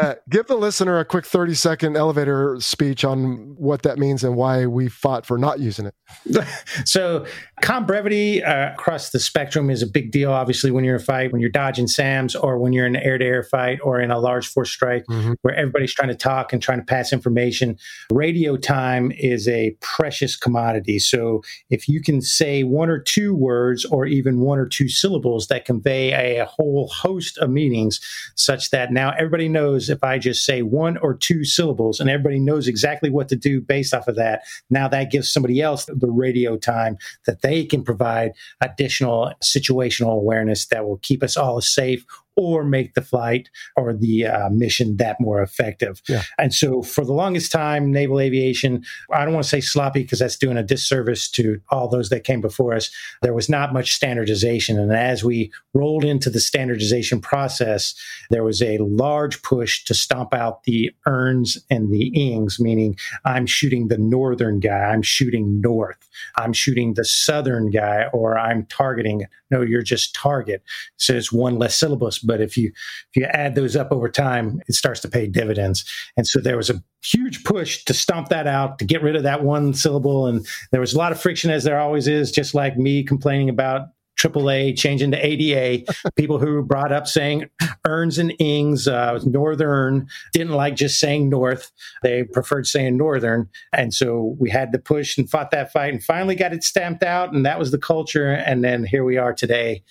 bet. 0.00 0.20
give 0.30 0.46
the 0.46 0.56
listener 0.56 0.98
a 0.98 1.04
quick 1.04 1.24
30 1.26 1.54
second 1.54 1.96
elevator 1.96 2.56
speech 2.60 3.04
on 3.04 3.54
what 3.58 3.82
that 3.82 3.98
means 3.98 4.24
and 4.24 4.36
why 4.36 4.66
we 4.66 4.88
fought 4.88 5.26
for 5.26 5.38
not 5.38 5.58
using 5.60 5.86
it. 5.86 5.94
so 6.84 7.24
comm 7.62 7.86
brevity 7.86 8.42
uh, 8.42 8.72
across 8.72 9.10
the 9.10 9.18
spectrum 9.18 9.70
is 9.70 9.82
a 9.82 9.86
big 9.86 10.10
deal 10.12 10.30
obviously 10.32 10.70
when 10.70 10.84
you're 10.84 10.96
in 10.96 11.00
a 11.00 11.04
fight 11.04 11.32
when 11.32 11.40
you're 11.40 11.50
dodging 11.50 11.86
SAMs 11.86 12.34
or 12.36 12.58
when 12.58 12.72
you're 12.72 12.86
in 12.86 12.96
an 12.96 13.02
air-to-air 13.02 13.42
fight 13.42 13.78
or 13.82 14.00
in 14.00 14.10
a 14.10 14.18
large 14.18 14.46
force 14.48 14.70
strike 14.70 15.04
Mhm. 15.10 15.36
where 15.42 15.54
everybody's 15.54 15.92
trying 15.94 16.08
to 16.08 16.14
talk 16.14 16.52
and 16.52 16.62
trying 16.62 16.78
to 16.78 16.84
pass 16.84 17.12
information 17.12 17.76
radio 18.12 18.56
time 18.56 19.12
is 19.12 19.48
a 19.48 19.76
precious 19.80 20.36
commodity 20.36 20.98
so 20.98 21.42
if 21.70 21.88
you 21.88 22.00
can 22.02 22.20
say 22.20 22.62
one 22.62 22.88
or 22.90 22.98
two 22.98 23.34
words 23.34 23.84
or 23.84 24.06
even 24.06 24.40
one 24.40 24.58
or 24.58 24.66
two 24.66 24.88
syllables 24.88 25.46
that 25.48 25.64
convey 25.64 26.12
a 26.40 26.44
whole 26.46 26.88
host 26.88 27.35
of 27.38 27.50
meetings 27.50 28.00
such 28.34 28.70
that 28.70 28.92
now 28.92 29.12
everybody 29.18 29.48
knows 29.48 29.88
if 29.88 30.02
i 30.02 30.18
just 30.18 30.44
say 30.44 30.62
one 30.62 30.96
or 30.98 31.14
two 31.14 31.44
syllables 31.44 32.00
and 32.00 32.10
everybody 32.10 32.38
knows 32.38 32.68
exactly 32.68 33.10
what 33.10 33.28
to 33.28 33.36
do 33.36 33.60
based 33.60 33.94
off 33.94 34.08
of 34.08 34.16
that 34.16 34.42
now 34.70 34.88
that 34.88 35.10
gives 35.10 35.32
somebody 35.32 35.60
else 35.60 35.86
the 35.86 36.10
radio 36.10 36.56
time 36.56 36.96
that 37.26 37.42
they 37.42 37.64
can 37.64 37.82
provide 37.82 38.32
additional 38.60 39.32
situational 39.42 40.14
awareness 40.14 40.66
that 40.66 40.84
will 40.84 40.98
keep 40.98 41.22
us 41.22 41.36
all 41.36 41.60
safe 41.60 42.04
or 42.36 42.64
make 42.64 42.94
the 42.94 43.02
flight 43.02 43.48
or 43.76 43.92
the 43.92 44.26
uh, 44.26 44.50
mission 44.50 44.96
that 44.98 45.20
more 45.20 45.42
effective. 45.42 46.02
Yeah. 46.08 46.22
And 46.38 46.54
so 46.54 46.82
for 46.82 47.04
the 47.04 47.12
longest 47.12 47.50
time, 47.50 47.90
naval 47.90 48.20
aviation, 48.20 48.84
I 49.12 49.24
don't 49.24 49.34
want 49.34 49.44
to 49.44 49.50
say 49.50 49.60
sloppy 49.60 50.02
because 50.02 50.18
that's 50.18 50.36
doing 50.36 50.56
a 50.56 50.62
disservice 50.62 51.28
to 51.30 51.60
all 51.70 51.88
those 51.88 52.10
that 52.10 52.24
came 52.24 52.40
before 52.40 52.74
us. 52.74 52.90
There 53.22 53.34
was 53.34 53.48
not 53.48 53.72
much 53.72 53.94
standardization. 53.94 54.78
And 54.78 54.92
as 54.92 55.24
we 55.24 55.50
rolled 55.74 56.04
into 56.04 56.30
the 56.30 56.40
standardization 56.40 57.20
process, 57.20 57.94
there 58.30 58.44
was 58.44 58.62
a 58.62 58.78
large 58.78 59.42
push 59.42 59.84
to 59.84 59.94
stomp 59.94 60.34
out 60.34 60.64
the 60.64 60.94
erns 61.06 61.58
and 61.70 61.90
the 61.92 62.08
ings, 62.08 62.60
meaning 62.60 62.98
I'm 63.24 63.46
shooting 63.46 63.88
the 63.88 63.98
northern 63.98 64.60
guy, 64.60 64.84
I'm 64.84 65.02
shooting 65.02 65.60
north, 65.60 66.08
I'm 66.36 66.52
shooting 66.52 66.94
the 66.94 67.04
southern 67.04 67.70
guy, 67.70 68.06
or 68.12 68.38
I'm 68.38 68.66
targeting. 68.66 69.26
No, 69.50 69.62
you're 69.62 69.82
just 69.82 70.14
target. 70.14 70.62
So 70.96 71.14
it's 71.14 71.32
one 71.32 71.58
less 71.58 71.76
syllabus. 71.76 72.18
But 72.26 72.40
if 72.40 72.56
you 72.56 72.68
if 72.68 73.16
you 73.16 73.24
add 73.24 73.54
those 73.54 73.76
up 73.76 73.92
over 73.92 74.08
time, 74.08 74.60
it 74.68 74.74
starts 74.74 75.00
to 75.00 75.08
pay 75.08 75.26
dividends. 75.26 75.84
And 76.16 76.26
so 76.26 76.40
there 76.40 76.56
was 76.56 76.70
a 76.70 76.82
huge 77.02 77.44
push 77.44 77.84
to 77.84 77.94
stomp 77.94 78.28
that 78.28 78.46
out, 78.46 78.78
to 78.78 78.84
get 78.84 79.02
rid 79.02 79.16
of 79.16 79.22
that 79.22 79.42
one 79.42 79.74
syllable. 79.74 80.26
And 80.26 80.46
there 80.72 80.80
was 80.80 80.94
a 80.94 80.98
lot 80.98 81.12
of 81.12 81.20
friction, 81.20 81.50
as 81.50 81.64
there 81.64 81.78
always 81.78 82.08
is, 82.08 82.32
just 82.32 82.54
like 82.54 82.76
me 82.76 83.04
complaining 83.04 83.48
about 83.48 83.88
AAA 84.16 84.76
changing 84.76 85.10
to 85.12 85.26
ADA. 85.26 85.92
People 86.16 86.38
who 86.38 86.62
brought 86.62 86.92
up 86.92 87.06
saying 87.06 87.48
erns 87.86 88.18
and 88.18 88.32
ings, 88.38 88.88
uh, 88.88 89.20
northern, 89.24 90.06
didn't 90.32 90.54
like 90.54 90.76
just 90.76 90.98
saying 90.98 91.28
north. 91.28 91.70
They 92.02 92.24
preferred 92.24 92.66
saying 92.66 92.96
northern. 92.96 93.48
And 93.72 93.92
so 93.92 94.36
we 94.38 94.50
had 94.50 94.72
to 94.72 94.78
push 94.78 95.18
and 95.18 95.28
fought 95.28 95.50
that 95.50 95.72
fight 95.72 95.92
and 95.92 96.02
finally 96.02 96.34
got 96.34 96.52
it 96.52 96.64
stamped 96.64 97.02
out. 97.02 97.32
And 97.32 97.44
that 97.46 97.58
was 97.58 97.70
the 97.70 97.78
culture. 97.78 98.32
And 98.32 98.64
then 98.64 98.84
here 98.84 99.04
we 99.04 99.16
are 99.16 99.32
today 99.32 99.82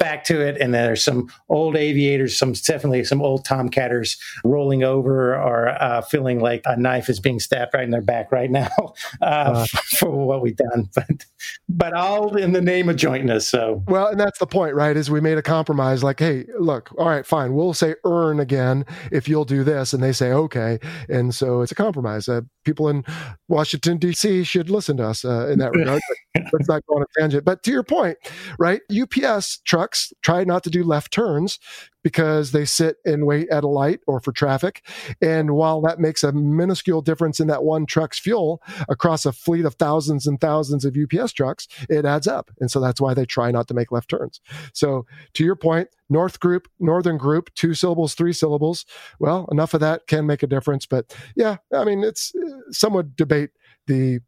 back 0.00 0.24
to 0.24 0.40
it. 0.40 0.56
And 0.60 0.74
there's 0.74 1.02
some 1.02 1.28
old 1.48 1.76
aviators, 1.76 2.36
some 2.36 2.52
definitely 2.52 3.04
some 3.04 3.22
old 3.22 3.46
tomcatters 3.46 4.18
rolling 4.44 4.82
over 4.82 5.34
or 5.34 5.68
uh, 5.68 6.00
feeling 6.02 6.40
like 6.40 6.62
a 6.64 6.76
knife 6.76 7.08
is 7.08 7.20
being 7.20 7.40
stabbed 7.40 7.74
right 7.74 7.84
in 7.84 7.90
their 7.90 8.00
back 8.00 8.32
right 8.32 8.50
now 8.50 8.94
uh, 9.22 9.66
for 9.98 10.10
what 10.10 10.42
we've 10.42 10.56
done. 10.56 10.88
But 10.94 11.26
but 11.68 11.92
all 11.92 12.36
in 12.36 12.52
the 12.52 12.60
name 12.60 12.88
of 12.88 12.96
jointness. 12.96 13.48
So 13.48 13.82
Well, 13.86 14.08
and 14.08 14.20
that's 14.20 14.38
the 14.38 14.46
point, 14.46 14.74
right? 14.74 14.96
Is 14.96 15.10
we 15.10 15.20
made 15.20 15.38
a 15.38 15.42
compromise 15.42 16.02
like, 16.02 16.20
hey, 16.20 16.46
look, 16.58 16.90
all 16.98 17.08
right, 17.08 17.26
fine, 17.26 17.54
we'll 17.54 17.74
say 17.74 17.94
earn 18.04 18.40
again 18.40 18.84
if 19.12 19.28
you'll 19.28 19.44
do 19.44 19.64
this. 19.64 19.92
And 19.92 20.02
they 20.02 20.12
say, 20.12 20.32
okay. 20.32 20.78
And 21.08 21.34
so 21.34 21.62
it's 21.62 21.72
a 21.72 21.76
compromise. 21.76 22.28
Uh, 22.28 22.42
people 22.64 22.88
in 22.88 23.04
Washington, 23.48 23.98
D.C. 23.98 24.44
should 24.44 24.70
listen 24.70 24.96
to 24.98 25.04
us 25.04 25.24
uh, 25.24 25.48
in 25.48 25.58
that 25.58 25.72
regard. 25.72 26.00
Let's 26.52 26.68
not 26.68 26.82
go 26.86 26.96
on 26.96 27.02
a 27.02 27.20
tangent. 27.20 27.44
But 27.44 27.62
to 27.64 27.70
your 27.70 27.82
point, 27.82 28.18
right? 28.58 28.80
UPS 28.90 29.58
trucks 29.64 30.12
try 30.22 30.44
not 30.44 30.64
to 30.64 30.70
do 30.70 30.84
left 30.84 31.12
turns 31.12 31.58
because 32.06 32.52
they 32.52 32.64
sit 32.64 32.98
and 33.04 33.26
wait 33.26 33.48
at 33.48 33.64
a 33.64 33.66
light 33.66 33.98
or 34.06 34.20
for 34.20 34.30
traffic. 34.30 34.86
And 35.20 35.56
while 35.56 35.80
that 35.80 35.98
makes 35.98 36.22
a 36.22 36.30
minuscule 36.30 37.02
difference 37.02 37.40
in 37.40 37.48
that 37.48 37.64
one 37.64 37.84
truck's 37.84 38.16
fuel 38.16 38.62
across 38.88 39.26
a 39.26 39.32
fleet 39.32 39.64
of 39.64 39.74
thousands 39.74 40.24
and 40.24 40.40
thousands 40.40 40.84
of 40.84 40.96
UPS 40.96 41.32
trucks, 41.32 41.66
it 41.90 42.04
adds 42.04 42.28
up. 42.28 42.52
And 42.60 42.70
so 42.70 42.78
that's 42.78 43.00
why 43.00 43.12
they 43.12 43.26
try 43.26 43.50
not 43.50 43.66
to 43.66 43.74
make 43.74 43.90
left 43.90 44.08
turns. 44.08 44.40
So 44.72 45.04
to 45.34 45.42
your 45.42 45.56
point, 45.56 45.88
North 46.08 46.38
group, 46.38 46.68
Northern 46.78 47.18
group, 47.18 47.52
two 47.56 47.74
syllables, 47.74 48.14
three 48.14 48.32
syllables. 48.32 48.86
Well, 49.18 49.48
enough 49.50 49.74
of 49.74 49.80
that 49.80 50.06
can 50.06 50.26
make 50.26 50.44
a 50.44 50.46
difference. 50.46 50.86
But 50.86 51.12
yeah, 51.34 51.56
I 51.74 51.84
mean, 51.84 52.04
it's 52.04 52.32
uh, 52.36 52.70
some 52.70 52.92
would 52.92 53.16
debate 53.16 53.50
the, 53.88 54.20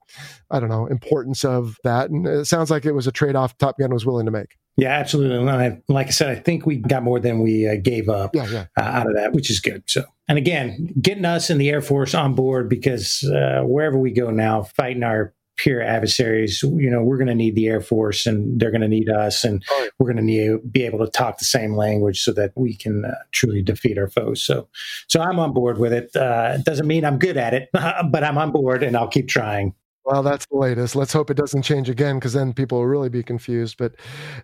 I 0.50 0.58
don't 0.58 0.68
know, 0.68 0.86
importance 0.86 1.44
of 1.44 1.76
that. 1.84 2.10
And 2.10 2.26
it 2.26 2.46
sounds 2.46 2.72
like 2.72 2.84
it 2.84 2.92
was 2.92 3.06
a 3.06 3.12
trade 3.12 3.36
off 3.36 3.56
Top 3.56 3.78
Gun 3.78 3.94
was 3.94 4.04
willing 4.04 4.26
to 4.26 4.32
make. 4.32 4.56
Yeah, 4.78 4.90
absolutely. 4.92 5.36
And 5.38 5.50
I, 5.50 5.82
like 5.88 6.06
I 6.06 6.10
said, 6.10 6.28
I 6.30 6.36
think 6.36 6.64
we 6.64 6.76
got 6.76 7.02
more 7.02 7.18
than 7.18 7.40
we 7.40 7.66
uh, 7.68 7.74
gave 7.82 8.08
up 8.08 8.34
Yeah, 8.34 8.46
yeah. 8.46 8.66
uh, 8.78 8.82
out 8.82 9.08
of 9.08 9.14
that, 9.16 9.32
which 9.32 9.50
is 9.50 9.58
good. 9.58 9.82
So, 9.86 10.04
and 10.28 10.38
again, 10.38 10.94
getting 11.02 11.24
us 11.24 11.50
in 11.50 11.58
the 11.58 11.68
Air 11.68 11.82
Force 11.82 12.14
on 12.14 12.34
board 12.34 12.68
because 12.68 13.24
uh, 13.24 13.62
wherever 13.64 13.98
we 13.98 14.12
go 14.12 14.30
now, 14.30 14.62
fighting 14.62 15.02
our 15.02 15.34
peer 15.56 15.82
adversaries, 15.82 16.62
you 16.62 16.88
know, 16.88 17.02
we're 17.02 17.16
going 17.16 17.26
to 17.26 17.34
need 17.34 17.56
the 17.56 17.66
Air 17.66 17.80
Force 17.80 18.24
and 18.24 18.60
they're 18.60 18.70
going 18.70 18.80
to 18.82 18.86
need 18.88 19.08
us, 19.10 19.42
and 19.42 19.64
Oh, 19.68 19.80
yeah. 19.82 19.88
we're 19.98 20.06
going 20.12 20.18
to 20.18 20.22
need 20.22 20.72
be 20.72 20.84
able 20.84 21.04
to 21.04 21.10
talk 21.10 21.38
the 21.38 21.44
same 21.44 21.74
language 21.74 22.22
so 22.22 22.30
that 22.34 22.52
we 22.54 22.76
can 22.76 23.04
uh, 23.04 23.14
truly 23.32 23.60
defeat 23.62 23.98
our 23.98 24.06
foes. 24.08 24.40
So, 24.44 24.68
so 25.08 25.20
I'm 25.20 25.40
on 25.40 25.52
board 25.52 25.78
with 25.78 25.92
it. 25.92 26.14
Uh, 26.14 26.54
it 26.60 26.64
doesn't 26.64 26.86
mean 26.86 27.04
I'm 27.04 27.18
good 27.18 27.36
at 27.36 27.52
it, 27.52 27.68
but 27.72 28.22
I'm 28.22 28.38
on 28.38 28.52
board 28.52 28.84
and 28.84 28.96
I'll 28.96 29.08
keep 29.08 29.26
trying. 29.26 29.74
Well, 30.10 30.22
that's 30.22 30.46
the 30.46 30.56
latest. 30.56 30.96
Let's 30.96 31.12
hope 31.12 31.28
it 31.28 31.36
doesn't 31.36 31.64
change 31.64 31.90
again 31.90 32.16
because 32.16 32.32
then 32.32 32.54
people 32.54 32.78
will 32.78 32.86
really 32.86 33.10
be 33.10 33.22
confused. 33.22 33.76
But 33.76 33.92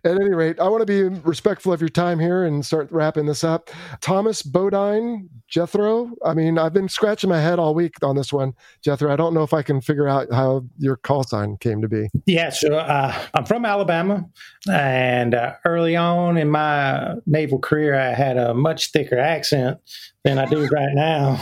at 0.04 0.14
any 0.14 0.34
rate, 0.34 0.60
I 0.60 0.68
want 0.68 0.82
to 0.82 0.86
be 0.86 1.18
respectful 1.20 1.72
of 1.72 1.80
your 1.80 1.88
time 1.88 2.18
here 2.18 2.44
and 2.44 2.66
start 2.66 2.92
wrapping 2.92 3.24
this 3.24 3.42
up. 3.42 3.70
Thomas 4.02 4.42
Bodine, 4.42 5.30
Jethro. 5.48 6.10
I 6.22 6.34
mean, 6.34 6.58
I've 6.58 6.74
been 6.74 6.90
scratching 6.90 7.30
my 7.30 7.40
head 7.40 7.58
all 7.58 7.74
week 7.74 7.94
on 8.02 8.14
this 8.14 8.30
one, 8.30 8.52
Jethro. 8.82 9.10
I 9.10 9.16
don't 9.16 9.32
know 9.32 9.42
if 9.42 9.54
I 9.54 9.62
can 9.62 9.80
figure 9.80 10.06
out 10.06 10.30
how 10.30 10.66
your 10.76 10.96
call 10.96 11.24
sign 11.24 11.56
came 11.56 11.80
to 11.80 11.88
be. 11.88 12.08
Yeah, 12.26 12.50
so 12.50 12.76
uh, 12.76 13.14
I'm 13.32 13.46
from 13.46 13.64
Alabama, 13.64 14.28
and 14.70 15.34
uh, 15.34 15.54
early 15.64 15.96
on 15.96 16.36
in 16.36 16.50
my 16.50 17.14
naval 17.24 17.58
career, 17.58 17.98
I 17.98 18.12
had 18.12 18.36
a 18.36 18.52
much 18.52 18.90
thicker 18.90 19.18
accent 19.18 19.78
than 20.24 20.38
I 20.38 20.44
do 20.44 20.66
right 20.66 20.92
now. 20.92 21.40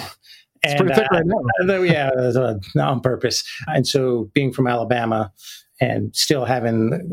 It's 0.62 0.80
pretty 0.80 0.94
thick 0.94 1.10
right 1.10 1.24
now. 1.26 1.82
Yeah, 1.82 2.08
it 2.10 2.16
was, 2.16 2.36
uh, 2.36 2.58
on 2.80 3.00
purpose. 3.00 3.42
And 3.66 3.86
so, 3.86 4.30
being 4.34 4.52
from 4.52 4.66
Alabama 4.66 5.32
and 5.80 6.14
still 6.14 6.44
having 6.44 7.10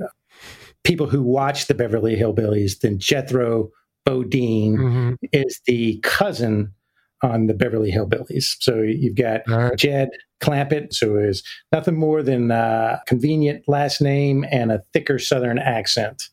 people 0.84 1.08
who 1.08 1.22
watch 1.24 1.68
the 1.68 1.74
Beverly 1.74 2.16
Hillbillies, 2.16 2.80
then 2.80 3.00
Jethro 3.00 3.70
Bodine 4.06 4.78
Mhm. 4.78 5.16
is 5.34 5.60
the 5.66 6.00
cousin 6.04 6.74
on 7.22 7.48
the 7.48 7.54
Beverly 7.54 7.92
Hillbillies. 7.92 8.56
So 8.62 8.82
you've 8.82 9.16
got 9.16 9.42
right. 9.48 9.76
Jed 9.76 10.10
Clampett, 10.42 10.94
so 10.94 11.18
is 11.18 11.44
nothing 11.74 11.98
more 11.98 12.24
than 12.24 12.50
a 12.50 13.02
convenient 13.08 13.64
last 13.68 14.00
name 14.02 14.46
and 14.52 14.72
a 14.72 14.82
thicker 14.94 15.20
Southern 15.20 15.60
accent. 15.60 16.24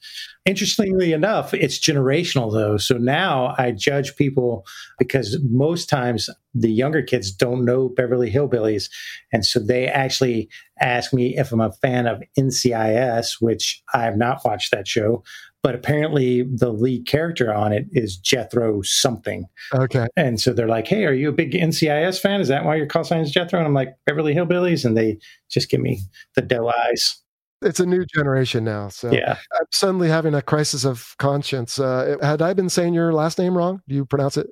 Interestingly 0.47 1.13
enough, 1.13 1.53
it's 1.53 1.79
generational 1.79 2.53
though. 2.53 2.77
So 2.77 2.97
now 2.97 3.55
I 3.59 3.73
judge 3.73 4.15
people 4.15 4.65
because 4.97 5.39
most 5.43 5.89
times 5.89 6.31
the 6.55 6.71
younger 6.71 7.03
kids 7.03 7.33
don't 7.33 7.65
know 7.65 7.89
Beverly 7.89 8.31
Hillbillies. 8.31 8.89
And 9.33 9.45
so 9.45 9.59
they 9.59 9.89
actually 9.89 10.49
ask 10.81 11.13
me 11.13 11.37
if 11.37 11.51
I'm 11.51 11.61
a 11.61 11.73
fan 11.73 12.07
of 12.07 12.23
NCIS, 12.39 13.41
which 13.41 13.83
I 13.93 14.05
have 14.05 14.17
not 14.17 14.45
watched 14.45 14.71
that 14.71 14.87
show. 14.87 15.25
But 15.65 15.75
apparently, 15.75 16.43
the 16.43 16.71
lead 16.71 17.09
character 17.09 17.53
on 17.53 17.73
it 17.73 17.87
is 17.91 18.17
Jethro 18.17 18.83
something. 18.83 19.47
Okay. 19.75 20.07
And 20.17 20.41
so 20.41 20.53
they're 20.53 20.69
like, 20.69 20.87
"Hey, 20.87 21.07
are 21.07 21.13
you 21.13 21.29
a 21.29 21.33
big 21.33 21.55
NCIS 21.57 22.21
fan? 22.21 22.41
Is 22.41 22.47
that 22.47 22.65
why 22.65 22.77
your 22.77 22.87
call 22.87 23.03
sign 23.03 23.23
is 23.23 23.33
Jethro?" 23.33 23.59
And 23.59 23.67
I'm 23.67 23.75
like, 23.75 23.97
"Beverly 24.07 24.33
Hillbillies," 24.33 24.85
and 24.85 24.97
they 24.97 25.19
just 25.51 25.69
give 25.69 25.81
me 25.81 26.03
the 26.37 26.43
doe 26.43 26.69
eyes. 26.69 27.21
It's 27.63 27.81
a 27.81 27.87
new 27.87 28.05
generation 28.05 28.65
now. 28.65 28.89
So 28.89 29.11
Yeah, 29.11 29.39
I'm 29.59 29.67
suddenly 29.73 30.09
having 30.09 30.35
a 30.35 30.43
crisis 30.43 30.85
of 30.85 31.15
conscience. 31.19 31.79
Uh, 31.79 32.17
had 32.21 32.43
I 32.43 32.53
been 32.53 32.69
saying 32.69 32.95
your 32.95 33.13
last 33.13 33.39
name 33.39 33.57
wrong? 33.57 33.83
Do 33.89 33.95
you 33.95 34.05
pronounce 34.05 34.37
it 34.37 34.49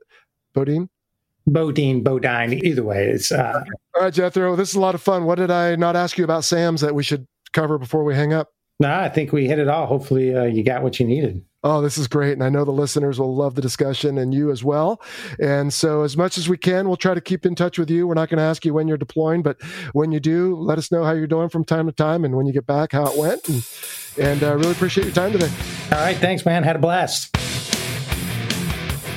Bodine? 0.55 0.89
Bodine, 1.47 2.03
Bodine. 2.03 2.65
Either 2.65 2.83
way, 2.83 3.09
it's 3.09 3.31
uh, 3.31 3.63
All 3.95 4.03
right, 4.03 4.15
Jethro, 4.15 4.57
this 4.57 4.71
is 4.71 4.75
a 4.75 4.81
lot 4.81 4.95
of 4.95 5.03
fun. 5.03 5.25
What 5.25 5.35
did 5.37 5.51
I 5.51 5.77
not 5.77 5.97
ask 5.97 6.17
you 6.17 6.25
about 6.25 6.45
Sam's 6.45 6.81
that 6.81 6.95
we 6.95 7.03
should 7.03 7.27
cover 7.53 7.79
before 7.79 8.05
we 8.05 8.15
hang 8.15 8.33
up? 8.33 8.49
no. 8.81 8.93
I 8.93 9.09
think 9.09 9.33
we 9.33 9.47
hit 9.47 9.59
it 9.59 9.69
all. 9.69 9.87
Hopefully, 9.87 10.35
uh, 10.35 10.45
you 10.45 10.65
got 10.65 10.83
what 10.83 10.99
you 10.99 11.07
needed. 11.07 11.45
Oh, 11.65 11.81
this 11.81 11.97
is 11.97 12.07
great. 12.07 12.35
And 12.35 12.45
I 12.45 12.51
know 12.51 12.67
the 12.67 12.73
listeners 12.73 13.19
will 13.19 13.35
love 13.35 13.55
the 13.55 13.63
discussion 13.63 14.19
and 14.19 14.35
you 14.35 14.51
as 14.51 14.63
well. 14.63 15.01
And 15.41 15.73
so, 15.73 16.03
as 16.03 16.15
much 16.15 16.37
as 16.37 16.47
we 16.47 16.59
can, 16.59 16.87
we'll 16.87 16.99
try 16.99 17.15
to 17.15 17.23
keep 17.23 17.47
in 17.47 17.55
touch 17.55 17.79
with 17.79 17.91
you. 17.91 18.07
We're 18.07 18.15
not 18.15 18.29
going 18.29 18.39
to 18.39 18.45
ask 18.45 18.67
you 18.67 18.75
when 18.75 18.87
you're 18.87 18.99
deploying, 18.99 19.43
but 19.43 19.61
when 19.95 20.13
you 20.13 20.21
do, 20.21 20.57
let 20.57 20.77
us 20.77 20.93
know 20.93 21.05
how 21.05 21.13
you're 21.13 21.27
doing 21.27 21.49
from 21.49 21.65
time 21.65 21.87
to 21.87 21.93
time 21.93 22.25
and 22.25 22.37
when 22.37 22.45
you 22.45 22.53
get 22.53 22.67
back, 22.67 22.93
how 22.93 23.07
it 23.07 23.19
went. 23.19 23.49
And, 23.49 23.67
and 24.19 24.43
uh, 24.43 24.57
really 24.57 24.73
appreciate 24.73 25.05
your 25.05 25.15
time 25.15 25.33
today. 25.33 25.51
All 25.91 25.99
right, 25.99 26.17
thanks, 26.17 26.45
man. 26.45 26.63
Had 26.63 26.77
a 26.77 26.81
blast. 26.81 27.35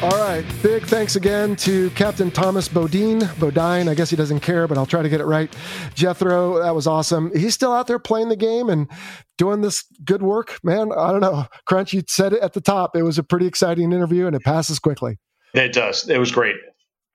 All 0.04 0.12
right. 0.12 0.46
Big 0.62 0.84
thanks 0.84 1.16
again 1.16 1.56
to 1.56 1.90
Captain 1.92 2.30
Thomas 2.30 2.68
Bodine. 2.68 3.28
Bodine. 3.40 3.90
I 3.90 3.96
guess 3.96 4.12
he 4.12 4.16
doesn't 4.16 4.42
care, 4.42 4.68
but 4.68 4.78
I'll 4.78 4.86
try 4.86 5.02
to 5.02 5.10
get 5.10 5.22
it 5.22 5.26
right. 5.26 5.52
Jethro, 5.96 6.62
that 6.62 6.76
was 6.76 6.86
awesome. 6.86 7.32
He's 7.36 7.56
still 7.56 7.74
out 7.74 7.88
there 7.88 7.98
playing 7.98 8.30
the 8.30 8.36
game 8.36 8.70
and 8.70 8.88
doing 9.40 9.62
this 9.62 9.86
good 10.06 10.22
work, 10.22 10.60
man. 10.64 10.92
I 10.96 11.12
don't 11.12 11.22
know. 11.22 11.48
Crunch, 11.66 11.94
you 11.94 12.04
said 12.08 12.34
it 12.34 12.42
at 12.42 12.54
the 12.54 12.62
top. 12.62 12.96
It 12.96 13.02
was 13.02 13.18
a 13.18 13.24
pretty 13.24 13.48
exciting 13.48 13.92
interview 13.92 14.28
and 14.28 14.36
it 14.36 14.44
passes 14.44 14.78
quickly. 14.78 15.18
It 15.56 15.74
does. 15.74 16.08
It 16.08 16.20
was 16.20 16.32
great. 16.32 16.58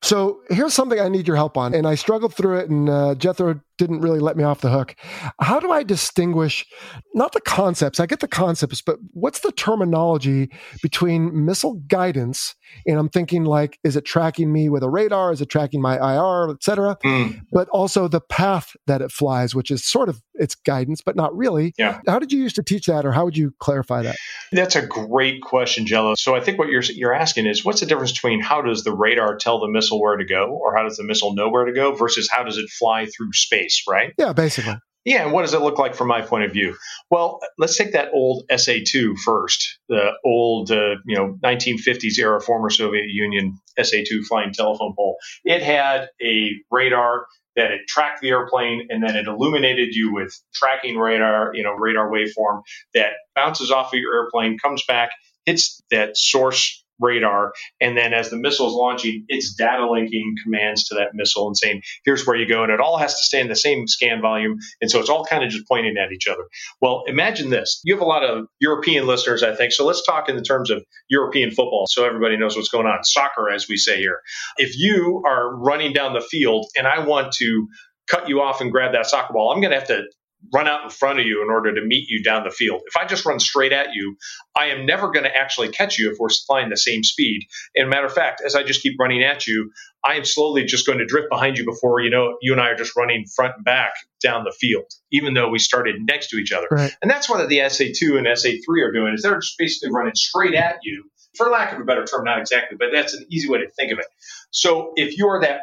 So 0.02 0.40
here's 0.50 0.74
something 0.74 0.98
I 0.98 1.08
need 1.08 1.28
your 1.28 1.36
help 1.36 1.56
on, 1.56 1.74
and 1.74 1.86
I 1.86 1.94
struggled 1.94 2.34
through 2.34 2.58
it, 2.58 2.68
and 2.68 2.90
uh, 2.90 3.14
Jethro 3.14 3.60
didn't 3.78 4.00
really 4.00 4.20
let 4.20 4.36
me 4.36 4.44
off 4.44 4.60
the 4.60 4.70
hook. 4.70 4.94
How 5.40 5.60
do 5.60 5.70
I 5.70 5.82
distinguish 5.82 6.66
not 7.14 7.32
the 7.32 7.40
concepts? 7.40 8.00
I 8.00 8.06
get 8.06 8.20
the 8.20 8.28
concepts, 8.28 8.82
but 8.82 8.98
what's 9.12 9.40
the 9.40 9.52
terminology 9.52 10.50
between 10.82 11.44
missile 11.44 11.74
guidance 11.88 12.54
and 12.86 12.98
I'm 12.98 13.08
thinking 13.08 13.44
like, 13.44 13.78
is 13.84 13.96
it 13.96 14.04
tracking 14.04 14.52
me 14.52 14.68
with 14.68 14.82
a 14.82 14.90
radar? 14.90 15.32
Is 15.32 15.40
it 15.40 15.48
tracking 15.48 15.80
my 15.80 15.96
IR, 15.96 16.50
etc.? 16.50 16.96
Mm. 17.04 17.40
But 17.52 17.68
also 17.68 18.08
the 18.08 18.20
path 18.20 18.74
that 18.86 19.02
it 19.02 19.10
flies, 19.10 19.54
which 19.54 19.70
is 19.70 19.84
sort 19.84 20.08
of 20.08 20.20
its 20.34 20.54
guidance, 20.54 21.02
but 21.04 21.16
not 21.16 21.36
really. 21.36 21.74
Yeah. 21.78 22.00
How 22.06 22.18
did 22.18 22.32
you 22.32 22.40
used 22.40 22.56
to 22.56 22.62
teach 22.62 22.86
that, 22.86 23.04
or 23.04 23.12
how 23.12 23.24
would 23.24 23.36
you 23.36 23.54
clarify 23.58 24.02
that? 24.02 24.16
That's 24.50 24.76
a 24.76 24.86
great 24.86 25.42
question, 25.42 25.86
Jello. 25.86 26.14
So 26.16 26.34
I 26.34 26.40
think 26.40 26.58
what 26.58 26.68
you're 26.68 26.82
you're 26.82 27.14
asking 27.14 27.46
is 27.46 27.64
what's 27.64 27.80
the 27.80 27.86
difference 27.86 28.12
between 28.12 28.40
how 28.40 28.62
does 28.62 28.84
the 28.84 28.94
radar 28.94 29.36
tell 29.36 29.60
the 29.60 29.68
missile 29.68 30.00
where 30.00 30.16
to 30.16 30.24
go, 30.24 30.58
or 30.60 30.74
how 30.76 30.82
does 30.82 30.96
the 30.96 31.04
missile 31.04 31.34
know 31.34 31.48
where 31.48 31.64
to 31.64 31.72
go, 31.72 31.94
versus 31.94 32.28
how 32.30 32.42
does 32.42 32.58
it 32.58 32.68
fly 32.70 33.06
through 33.06 33.32
space, 33.32 33.61
right? 33.88 34.12
Yeah, 34.18 34.32
basically. 34.32 34.76
Yeah, 35.04 35.24
and 35.24 35.32
what 35.32 35.42
does 35.42 35.52
it 35.52 35.60
look 35.60 35.78
like 35.78 35.96
from 35.96 36.06
my 36.06 36.20
point 36.20 36.44
of 36.44 36.52
view? 36.52 36.76
Well, 37.10 37.40
let's 37.58 37.76
take 37.76 37.92
that 37.92 38.10
old 38.12 38.44
SA-2 38.48 39.16
first, 39.18 39.78
the 39.88 40.12
old, 40.24 40.70
uh, 40.70 40.94
you 41.06 41.16
know, 41.16 41.36
1950s 41.42 42.18
era 42.18 42.40
former 42.40 42.70
Soviet 42.70 43.06
Union 43.08 43.58
SA-2 43.80 44.24
flying 44.28 44.52
telephone 44.52 44.94
pole. 44.96 45.16
It 45.44 45.60
had 45.60 46.08
a 46.24 46.50
radar 46.70 47.26
that 47.56 47.72
it 47.72 47.80
tracked 47.88 48.20
the 48.22 48.28
airplane 48.28 48.86
and 48.90 49.02
then 49.02 49.16
it 49.16 49.26
illuminated 49.26 49.88
you 49.92 50.12
with 50.12 50.32
tracking 50.54 50.96
radar, 50.96 51.50
you 51.52 51.64
know, 51.64 51.72
radar 51.72 52.08
waveform 52.08 52.62
that 52.94 53.10
bounces 53.34 53.72
off 53.72 53.92
of 53.92 53.98
your 53.98 54.14
airplane, 54.14 54.56
comes 54.56 54.84
back, 54.86 55.10
hits 55.44 55.82
that 55.90 56.16
source 56.16 56.81
radar. 57.02 57.52
And 57.80 57.96
then 57.96 58.14
as 58.14 58.30
the 58.30 58.36
missile 58.36 58.68
is 58.68 58.74
launching, 58.74 59.24
it's 59.28 59.54
data 59.54 59.90
linking 59.90 60.34
commands 60.42 60.88
to 60.88 60.94
that 60.94 61.14
missile 61.14 61.46
and 61.46 61.56
saying, 61.56 61.82
here's 62.04 62.26
where 62.26 62.36
you 62.36 62.48
go. 62.48 62.62
And 62.62 62.72
it 62.72 62.80
all 62.80 62.98
has 62.98 63.14
to 63.14 63.22
stay 63.22 63.40
in 63.40 63.48
the 63.48 63.56
same 63.56 63.86
scan 63.86 64.20
volume. 64.22 64.58
And 64.80 64.90
so 64.90 65.00
it's 65.00 65.10
all 65.10 65.24
kind 65.24 65.44
of 65.44 65.50
just 65.50 65.66
pointing 65.68 65.96
at 65.96 66.12
each 66.12 66.28
other. 66.28 66.44
Well, 66.80 67.04
imagine 67.06 67.50
this. 67.50 67.80
You 67.84 67.94
have 67.94 68.02
a 68.02 68.06
lot 68.06 68.24
of 68.24 68.46
European 68.60 69.06
listeners, 69.06 69.42
I 69.42 69.54
think. 69.54 69.72
So 69.72 69.84
let's 69.84 70.04
talk 70.04 70.28
in 70.28 70.36
the 70.36 70.42
terms 70.42 70.70
of 70.70 70.84
European 71.08 71.50
football 71.50 71.86
so 71.88 72.04
everybody 72.04 72.36
knows 72.36 72.56
what's 72.56 72.68
going 72.68 72.86
on. 72.86 73.04
Soccer, 73.04 73.50
as 73.50 73.68
we 73.68 73.76
say 73.76 73.98
here. 73.98 74.20
If 74.56 74.78
you 74.78 75.22
are 75.26 75.54
running 75.56 75.92
down 75.92 76.14
the 76.14 76.20
field 76.20 76.66
and 76.76 76.86
I 76.86 77.04
want 77.04 77.32
to 77.34 77.68
cut 78.08 78.28
you 78.28 78.40
off 78.40 78.60
and 78.60 78.70
grab 78.70 78.92
that 78.92 79.06
soccer 79.06 79.32
ball, 79.32 79.52
I'm 79.52 79.60
going 79.60 79.72
to 79.72 79.78
have 79.78 79.88
to 79.88 80.02
run 80.52 80.66
out 80.66 80.84
in 80.84 80.90
front 80.90 81.20
of 81.20 81.26
you 81.26 81.42
in 81.42 81.50
order 81.50 81.74
to 81.74 81.82
meet 81.82 82.08
you 82.08 82.22
down 82.22 82.44
the 82.44 82.50
field. 82.50 82.82
If 82.86 82.96
I 82.96 83.06
just 83.06 83.24
run 83.24 83.38
straight 83.38 83.72
at 83.72 83.94
you, 83.94 84.16
I 84.58 84.66
am 84.66 84.86
never 84.86 85.10
going 85.10 85.24
to 85.24 85.34
actually 85.34 85.68
catch 85.68 85.98
you 85.98 86.10
if 86.10 86.18
we're 86.18 86.28
flying 86.46 86.68
the 86.68 86.76
same 86.76 87.04
speed. 87.04 87.46
And 87.74 87.88
matter 87.88 88.06
of 88.06 88.12
fact, 88.12 88.42
as 88.44 88.54
I 88.54 88.62
just 88.62 88.82
keep 88.82 88.98
running 88.98 89.22
at 89.22 89.46
you, 89.46 89.70
I 90.04 90.16
am 90.16 90.24
slowly 90.24 90.64
just 90.64 90.86
going 90.86 90.98
to 90.98 91.06
drift 91.06 91.28
behind 91.30 91.58
you 91.58 91.64
before 91.64 92.00
you 92.00 92.10
know 92.10 92.36
you 92.42 92.52
and 92.52 92.60
I 92.60 92.70
are 92.70 92.74
just 92.74 92.96
running 92.96 93.24
front 93.26 93.54
and 93.56 93.64
back 93.64 93.92
down 94.20 94.44
the 94.44 94.54
field, 94.58 94.86
even 95.12 95.34
though 95.34 95.48
we 95.48 95.58
started 95.58 95.96
next 96.00 96.28
to 96.30 96.36
each 96.36 96.52
other. 96.52 96.66
Right. 96.70 96.92
And 97.00 97.10
that's 97.10 97.28
what 97.28 97.48
the 97.48 97.58
SA2 97.58 98.18
and 98.18 98.26
SA3 98.26 98.84
are 98.84 98.92
doing 98.92 99.14
is 99.14 99.22
they're 99.22 99.38
just 99.38 99.56
basically 99.58 99.94
running 99.94 100.14
straight 100.14 100.54
at 100.54 100.78
you. 100.82 101.04
For 101.36 101.48
lack 101.48 101.72
of 101.72 101.80
a 101.80 101.84
better 101.84 102.04
term, 102.04 102.24
not 102.24 102.40
exactly, 102.40 102.76
but 102.78 102.88
that's 102.92 103.14
an 103.14 103.24
easy 103.30 103.48
way 103.48 103.60
to 103.60 103.70
think 103.70 103.90
of 103.90 103.98
it. 103.98 104.06
So 104.50 104.92
if 104.96 105.16
you're 105.16 105.40
that 105.40 105.60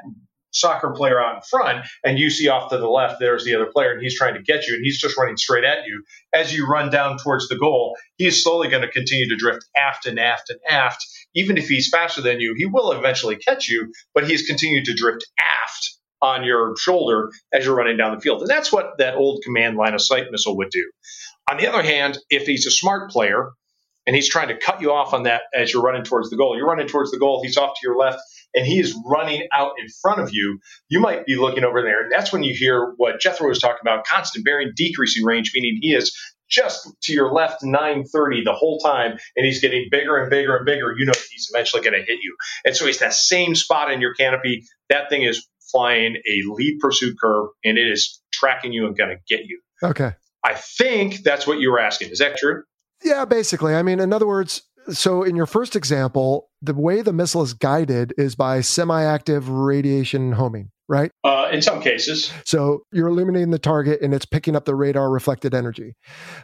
soccer 0.51 0.91
player 0.91 1.21
out 1.21 1.35
in 1.35 1.41
front 1.41 1.85
and 2.03 2.17
you 2.17 2.29
see 2.29 2.47
off 2.47 2.69
to 2.69 2.77
the 2.77 2.87
left 2.87 3.19
there's 3.19 3.45
the 3.45 3.55
other 3.55 3.67
player 3.71 3.91
and 3.91 4.01
he's 4.01 4.17
trying 4.17 4.33
to 4.33 4.41
get 4.41 4.67
you 4.67 4.75
and 4.75 4.83
he's 4.83 4.99
just 4.99 5.17
running 5.17 5.37
straight 5.37 5.63
at 5.63 5.85
you. 5.85 6.03
As 6.33 6.53
you 6.53 6.67
run 6.67 6.89
down 6.89 7.17
towards 7.17 7.47
the 7.47 7.57
goal 7.57 7.95
he's 8.17 8.43
slowly 8.43 8.69
going 8.69 8.81
to 8.81 8.91
continue 8.91 9.29
to 9.29 9.35
drift 9.35 9.65
aft 9.75 10.05
and 10.05 10.19
aft 10.19 10.49
and 10.49 10.59
aft. 10.67 11.05
Even 11.35 11.57
if 11.57 11.67
he's 11.67 11.89
faster 11.89 12.21
than 12.21 12.39
you 12.39 12.55
he 12.57 12.65
will 12.65 12.91
eventually 12.91 13.35
catch 13.35 13.69
you 13.69 13.91
but 14.13 14.27
he's 14.27 14.47
continued 14.47 14.85
to 14.85 14.95
drift 14.95 15.25
aft 15.39 15.97
on 16.21 16.43
your 16.43 16.75
shoulder 16.77 17.31
as 17.53 17.65
you're 17.65 17.75
running 17.75 17.95
down 17.95 18.13
the 18.13 18.21
field. 18.21 18.41
And 18.41 18.49
that's 18.49 18.71
what 18.71 18.97
that 18.97 19.15
old 19.15 19.41
command 19.43 19.77
line 19.77 19.93
of 19.93 20.01
sight 20.01 20.25
missile 20.31 20.57
would 20.57 20.69
do. 20.69 20.91
On 21.49 21.57
the 21.57 21.67
other 21.67 21.83
hand 21.83 22.17
if 22.29 22.45
he's 22.45 22.65
a 22.65 22.71
smart 22.71 23.11
player 23.11 23.51
and 24.09 24.15
he's 24.15 24.27
trying 24.27 24.47
to 24.47 24.57
cut 24.57 24.81
you 24.81 24.91
off 24.91 25.13
on 25.13 25.21
that 25.21 25.43
as 25.53 25.71
you're 25.71 25.83
running 25.83 26.01
towards 26.03 26.31
the 26.31 26.35
goal. 26.35 26.57
You're 26.57 26.65
running 26.65 26.87
towards 26.87 27.11
the 27.11 27.19
goal 27.19 27.43
he's 27.43 27.57
off 27.57 27.75
to 27.75 27.79
your 27.83 27.95
left 27.95 28.17
and 28.55 28.65
he 28.65 28.79
is 28.79 28.97
running 29.05 29.47
out 29.53 29.73
in 29.77 29.85
front 30.01 30.19
of 30.19 30.33
you, 30.33 30.59
you 30.87 30.99
might 30.99 31.27
be 31.27 31.35
looking 31.35 31.63
over 31.63 31.83
there. 31.83 32.01
And 32.01 32.11
that's 32.11 32.33
when 32.33 32.41
you 32.41 32.55
hear 32.55 32.95
what 32.97 33.19
Jethro 33.19 33.49
was 33.49 33.59
talking 33.59 33.81
about 33.83 34.07
constant 34.07 34.43
bearing, 34.43 34.71
decreasing 34.75 35.23
range, 35.23 35.51
meaning 35.53 35.77
he 35.79 35.93
is 35.93 36.17
just 36.49 36.89
to 37.03 37.13
your 37.13 37.31
left 37.31 37.63
930 37.63 38.45
the 38.45 38.53
whole 38.53 38.79
time 38.79 39.19
and 39.35 39.45
he's 39.45 39.61
getting 39.61 39.89
bigger 39.91 40.17
and 40.17 40.31
bigger 40.31 40.57
and 40.57 40.65
bigger. 40.65 40.95
You 40.97 41.05
know 41.05 41.13
he's 41.29 41.47
eventually 41.53 41.83
going 41.83 41.93
to 41.93 42.03
hit 42.03 42.17
you. 42.23 42.35
And 42.65 42.75
so 42.75 42.87
he's 42.87 42.97
that 42.97 43.13
same 43.13 43.53
spot 43.53 43.91
in 43.91 44.01
your 44.01 44.15
canopy. 44.15 44.65
That 44.89 45.09
thing 45.09 45.21
is 45.21 45.47
flying 45.71 46.15
a 46.27 46.41
lead 46.47 46.79
pursuit 46.79 47.15
curve 47.21 47.49
and 47.63 47.77
it 47.77 47.87
is 47.87 48.19
tracking 48.33 48.73
you 48.73 48.87
and 48.87 48.97
going 48.97 49.11
to 49.11 49.17
get 49.27 49.45
you. 49.45 49.61
Okay. 49.83 50.13
i 50.43 50.55
think 50.55 51.21
that's 51.21 51.45
what 51.45 51.59
you 51.59 51.69
were 51.69 51.79
asking. 51.79 52.09
Is 52.09 52.17
that 52.17 52.37
true 52.37 52.63
Yeah, 53.03 53.25
basically. 53.25 53.75
I 53.75 53.83
mean, 53.83 53.99
in 53.99 54.13
other 54.13 54.27
words, 54.27 54.63
so 54.91 55.23
in 55.23 55.35
your 55.35 55.45
first 55.45 55.75
example, 55.75 56.49
the 56.61 56.73
way 56.73 57.01
the 57.01 57.13
missile 57.13 57.41
is 57.43 57.53
guided 57.53 58.13
is 58.17 58.35
by 58.35 58.61
semi-active 58.61 59.47
radiation 59.49 60.31
homing, 60.33 60.71
right? 60.87 61.11
uh, 61.23 61.49
in 61.51 61.61
some 61.61 61.81
cases 61.81 62.31
So 62.45 62.81
you're 62.91 63.07
illuminating 63.07 63.51
the 63.51 63.59
target 63.59 64.01
and 64.01 64.13
it's 64.13 64.25
picking 64.25 64.55
up 64.55 64.65
the 64.65 64.75
radar 64.75 65.09
reflected 65.09 65.53
energy. 65.53 65.95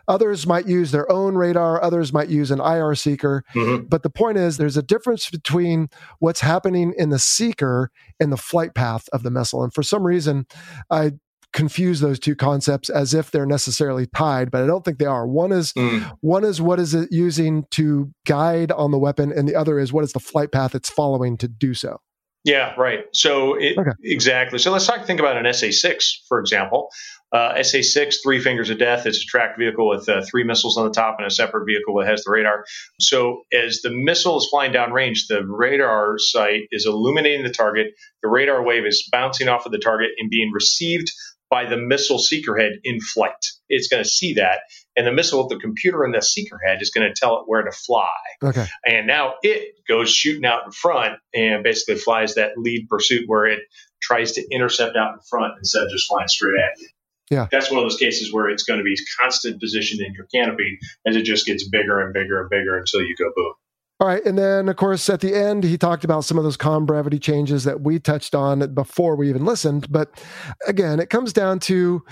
Others 0.08 0.46
might 0.48 0.68
use 0.68 0.92
their 0.92 1.12
own 1.12 1.36
radar, 1.36 1.82
others 1.84 2.14
might 2.14 2.30
use 2.30 2.52
an 2.52 2.60
IR 2.60 2.96
seeker. 2.96 3.44
Mhm. 3.56 3.90
But 3.90 4.04
the 4.04 4.10
point 4.10 4.38
is, 4.38 4.58
there's 4.58 4.78
a 4.78 4.84
difference 4.84 5.30
between 5.30 5.90
what's 6.20 6.42
happening 6.42 6.94
in 6.98 7.10
the 7.10 7.20
seeker 7.20 7.90
and 8.20 8.32
the 8.32 8.38
flight 8.38 8.74
path 8.76 9.08
of 9.12 9.24
the 9.24 9.32
missile. 9.32 9.64
And 9.64 9.74
for 9.74 9.84
some 9.84 10.04
reason, 10.04 10.46
I 10.90 11.14
confuse 11.56 12.02
those 12.02 12.20
two 12.20 12.36
concepts 12.36 12.90
as 12.90 13.14
if 13.16 13.32
they're 13.32 13.46
necessarily 13.48 14.06
tied, 14.16 14.52
but 14.52 14.62
I 14.62 14.68
don't 14.68 14.86
think 14.86 15.00
they 15.00 15.06
are. 15.06 15.26
One 15.26 15.52
is 15.52 15.74
Mm. 15.74 16.12
one 16.22 16.44
is 16.44 16.62
what 16.62 16.80
is 16.80 16.94
it 16.94 17.10
using 17.12 17.66
to 17.72 18.12
guide 18.28 18.72
on 18.72 18.92
the 18.92 19.00
weapon, 19.00 19.32
and 19.32 19.48
the 19.48 19.56
other 19.56 19.80
is 19.80 19.92
what 19.92 20.04
is 20.04 20.12
the 20.14 20.20
flight 20.20 20.52
path 20.52 20.76
it's 20.76 20.90
following 20.90 21.38
to 21.38 21.48
do 21.48 21.74
so. 21.74 21.98
Yeah, 22.44 22.76
right. 22.78 23.06
So 23.12 23.56
it, 23.56 23.76
Okay. 23.76 23.90
exactly. 24.04 24.60
So 24.60 24.72
let's 24.72 24.86
talk. 24.86 25.08
Think 25.08 25.20
about 25.20 25.36
an 25.36 25.48
SA-6, 25.52 26.26
for 26.30 26.40
example. 26.40 26.90
Uh, 27.34 27.56
SA-6, 27.64 28.18
three 28.24 28.40
fingers 28.40 28.70
of 28.70 28.78
death. 28.78 29.08
It's 29.08 29.18
a 29.18 29.26
tracked 29.26 29.58
vehicle 29.58 29.90
with 29.90 30.08
uh, 30.08 30.22
three 30.30 30.44
missiles 30.44 30.78
on 30.78 30.86
the 30.86 30.94
top 30.94 31.16
and 31.18 31.26
a 31.26 31.32
separate 31.32 31.66
vehicle 31.66 31.98
that 32.00 32.08
has 32.08 32.24
the 32.24 32.30
radar. 32.32 32.64
So 33.00 33.42
as 33.52 33.82
the 33.82 33.90
missile 33.90 34.38
is 34.38 34.48
flying 34.52 34.72
downrange, 34.74 35.22
the 35.28 35.44
radar 35.44 36.20
site 36.20 36.68
is 36.72 36.86
illuminating 36.86 37.44
the 37.44 37.50
target. 37.52 37.88
The 38.22 38.30
radar 38.30 38.64
wave 38.64 38.86
is 38.86 39.10
bouncing 39.12 39.48
off 39.50 39.66
of 39.66 39.72
the 39.72 39.80
target 39.80 40.12
and 40.20 40.30
being 40.30 40.52
received 40.54 41.12
by 41.50 41.66
the 41.66 41.78
missile 41.78 42.20
seeker 42.20 42.58
head 42.58 42.74
in 42.84 43.00
flight. 43.00 43.32
It's 43.70 43.88
going 43.88 44.04
to 44.04 44.10
see 44.10 44.34
that, 44.34 44.62
and 44.96 45.06
the 45.06 45.12
missile, 45.12 45.48
the 45.48 45.58
computer 45.58 46.04
in 46.06 46.12
the 46.12 46.22
seeker 46.22 46.60
head, 46.66 46.82
is 46.82 46.92
going 46.92 47.08
to 47.08 47.14
tell 47.16 47.40
it 47.40 47.44
where 47.46 47.64
to 47.64 47.72
fly. 47.72 48.08
Okay. 48.44 48.66
And 48.86 49.08
now 49.08 49.36
it 49.44 49.76
goes 49.88 50.10
shooting 50.10 50.46
out 50.46 50.66
in 50.66 50.72
front 50.72 51.16
and 51.34 51.64
basically 51.64 51.96
flies 51.96 52.36
that 52.36 52.58
lead 52.58 52.88
pursuit 52.90 53.24
where 53.28 53.46
it 53.46 53.60
tries 54.02 54.34
to 54.34 54.46
intercept 54.52 54.96
out 54.96 55.14
in 55.14 55.20
front 55.30 55.54
instead 55.58 55.84
of 55.84 55.90
just 55.90 56.08
flying 56.08 56.28
straight 56.28 56.56
at 56.56 56.80
you. 56.80 56.88
Yeah. 57.32 57.48
That's 57.52 57.72
one 57.72 57.80
of 57.80 57.86
those 57.86 57.98
cases 57.98 58.32
where 58.32 58.50
it's 58.50 58.64
going 58.64 58.80
to 58.80 58.84
be 58.84 58.96
constant 59.20 59.60
position 59.60 60.04
in 60.06 60.14
your 60.14 60.26
canopy 60.26 60.78
as 61.08 61.16
it 61.16 61.24
just 61.24 61.46
gets 61.46 61.68
bigger 61.68 62.00
and 62.02 62.14
bigger 62.14 62.42
and 62.42 62.50
bigger 62.50 62.78
until 62.78 63.02
you 63.02 63.16
go 63.18 63.32
boom. 63.36 63.54
All 64.00 64.08
right. 64.08 64.26
And 64.26 64.38
then, 64.38 64.68
of 64.68 64.76
course, 64.76 65.10
at 65.10 65.22
the 65.22 65.34
end, 65.34 65.64
he 65.64 65.78
talked 65.78 66.04
about 66.04 66.26
some 66.26 66.38
of 66.38 66.44
those 66.44 66.58
comm 66.58 66.86
brevity 66.86 67.18
changes 67.18 67.64
that 67.64 67.82
we 67.82 67.98
touched 67.98 68.36
on 68.36 68.74
before 68.74 69.16
we 69.16 69.30
even 69.30 69.46
listened. 69.46 69.90
But 69.90 70.22
again, 70.68 71.00
it 71.00 71.10
comes 71.10 71.32
down 71.32 71.60
to, 71.62 72.04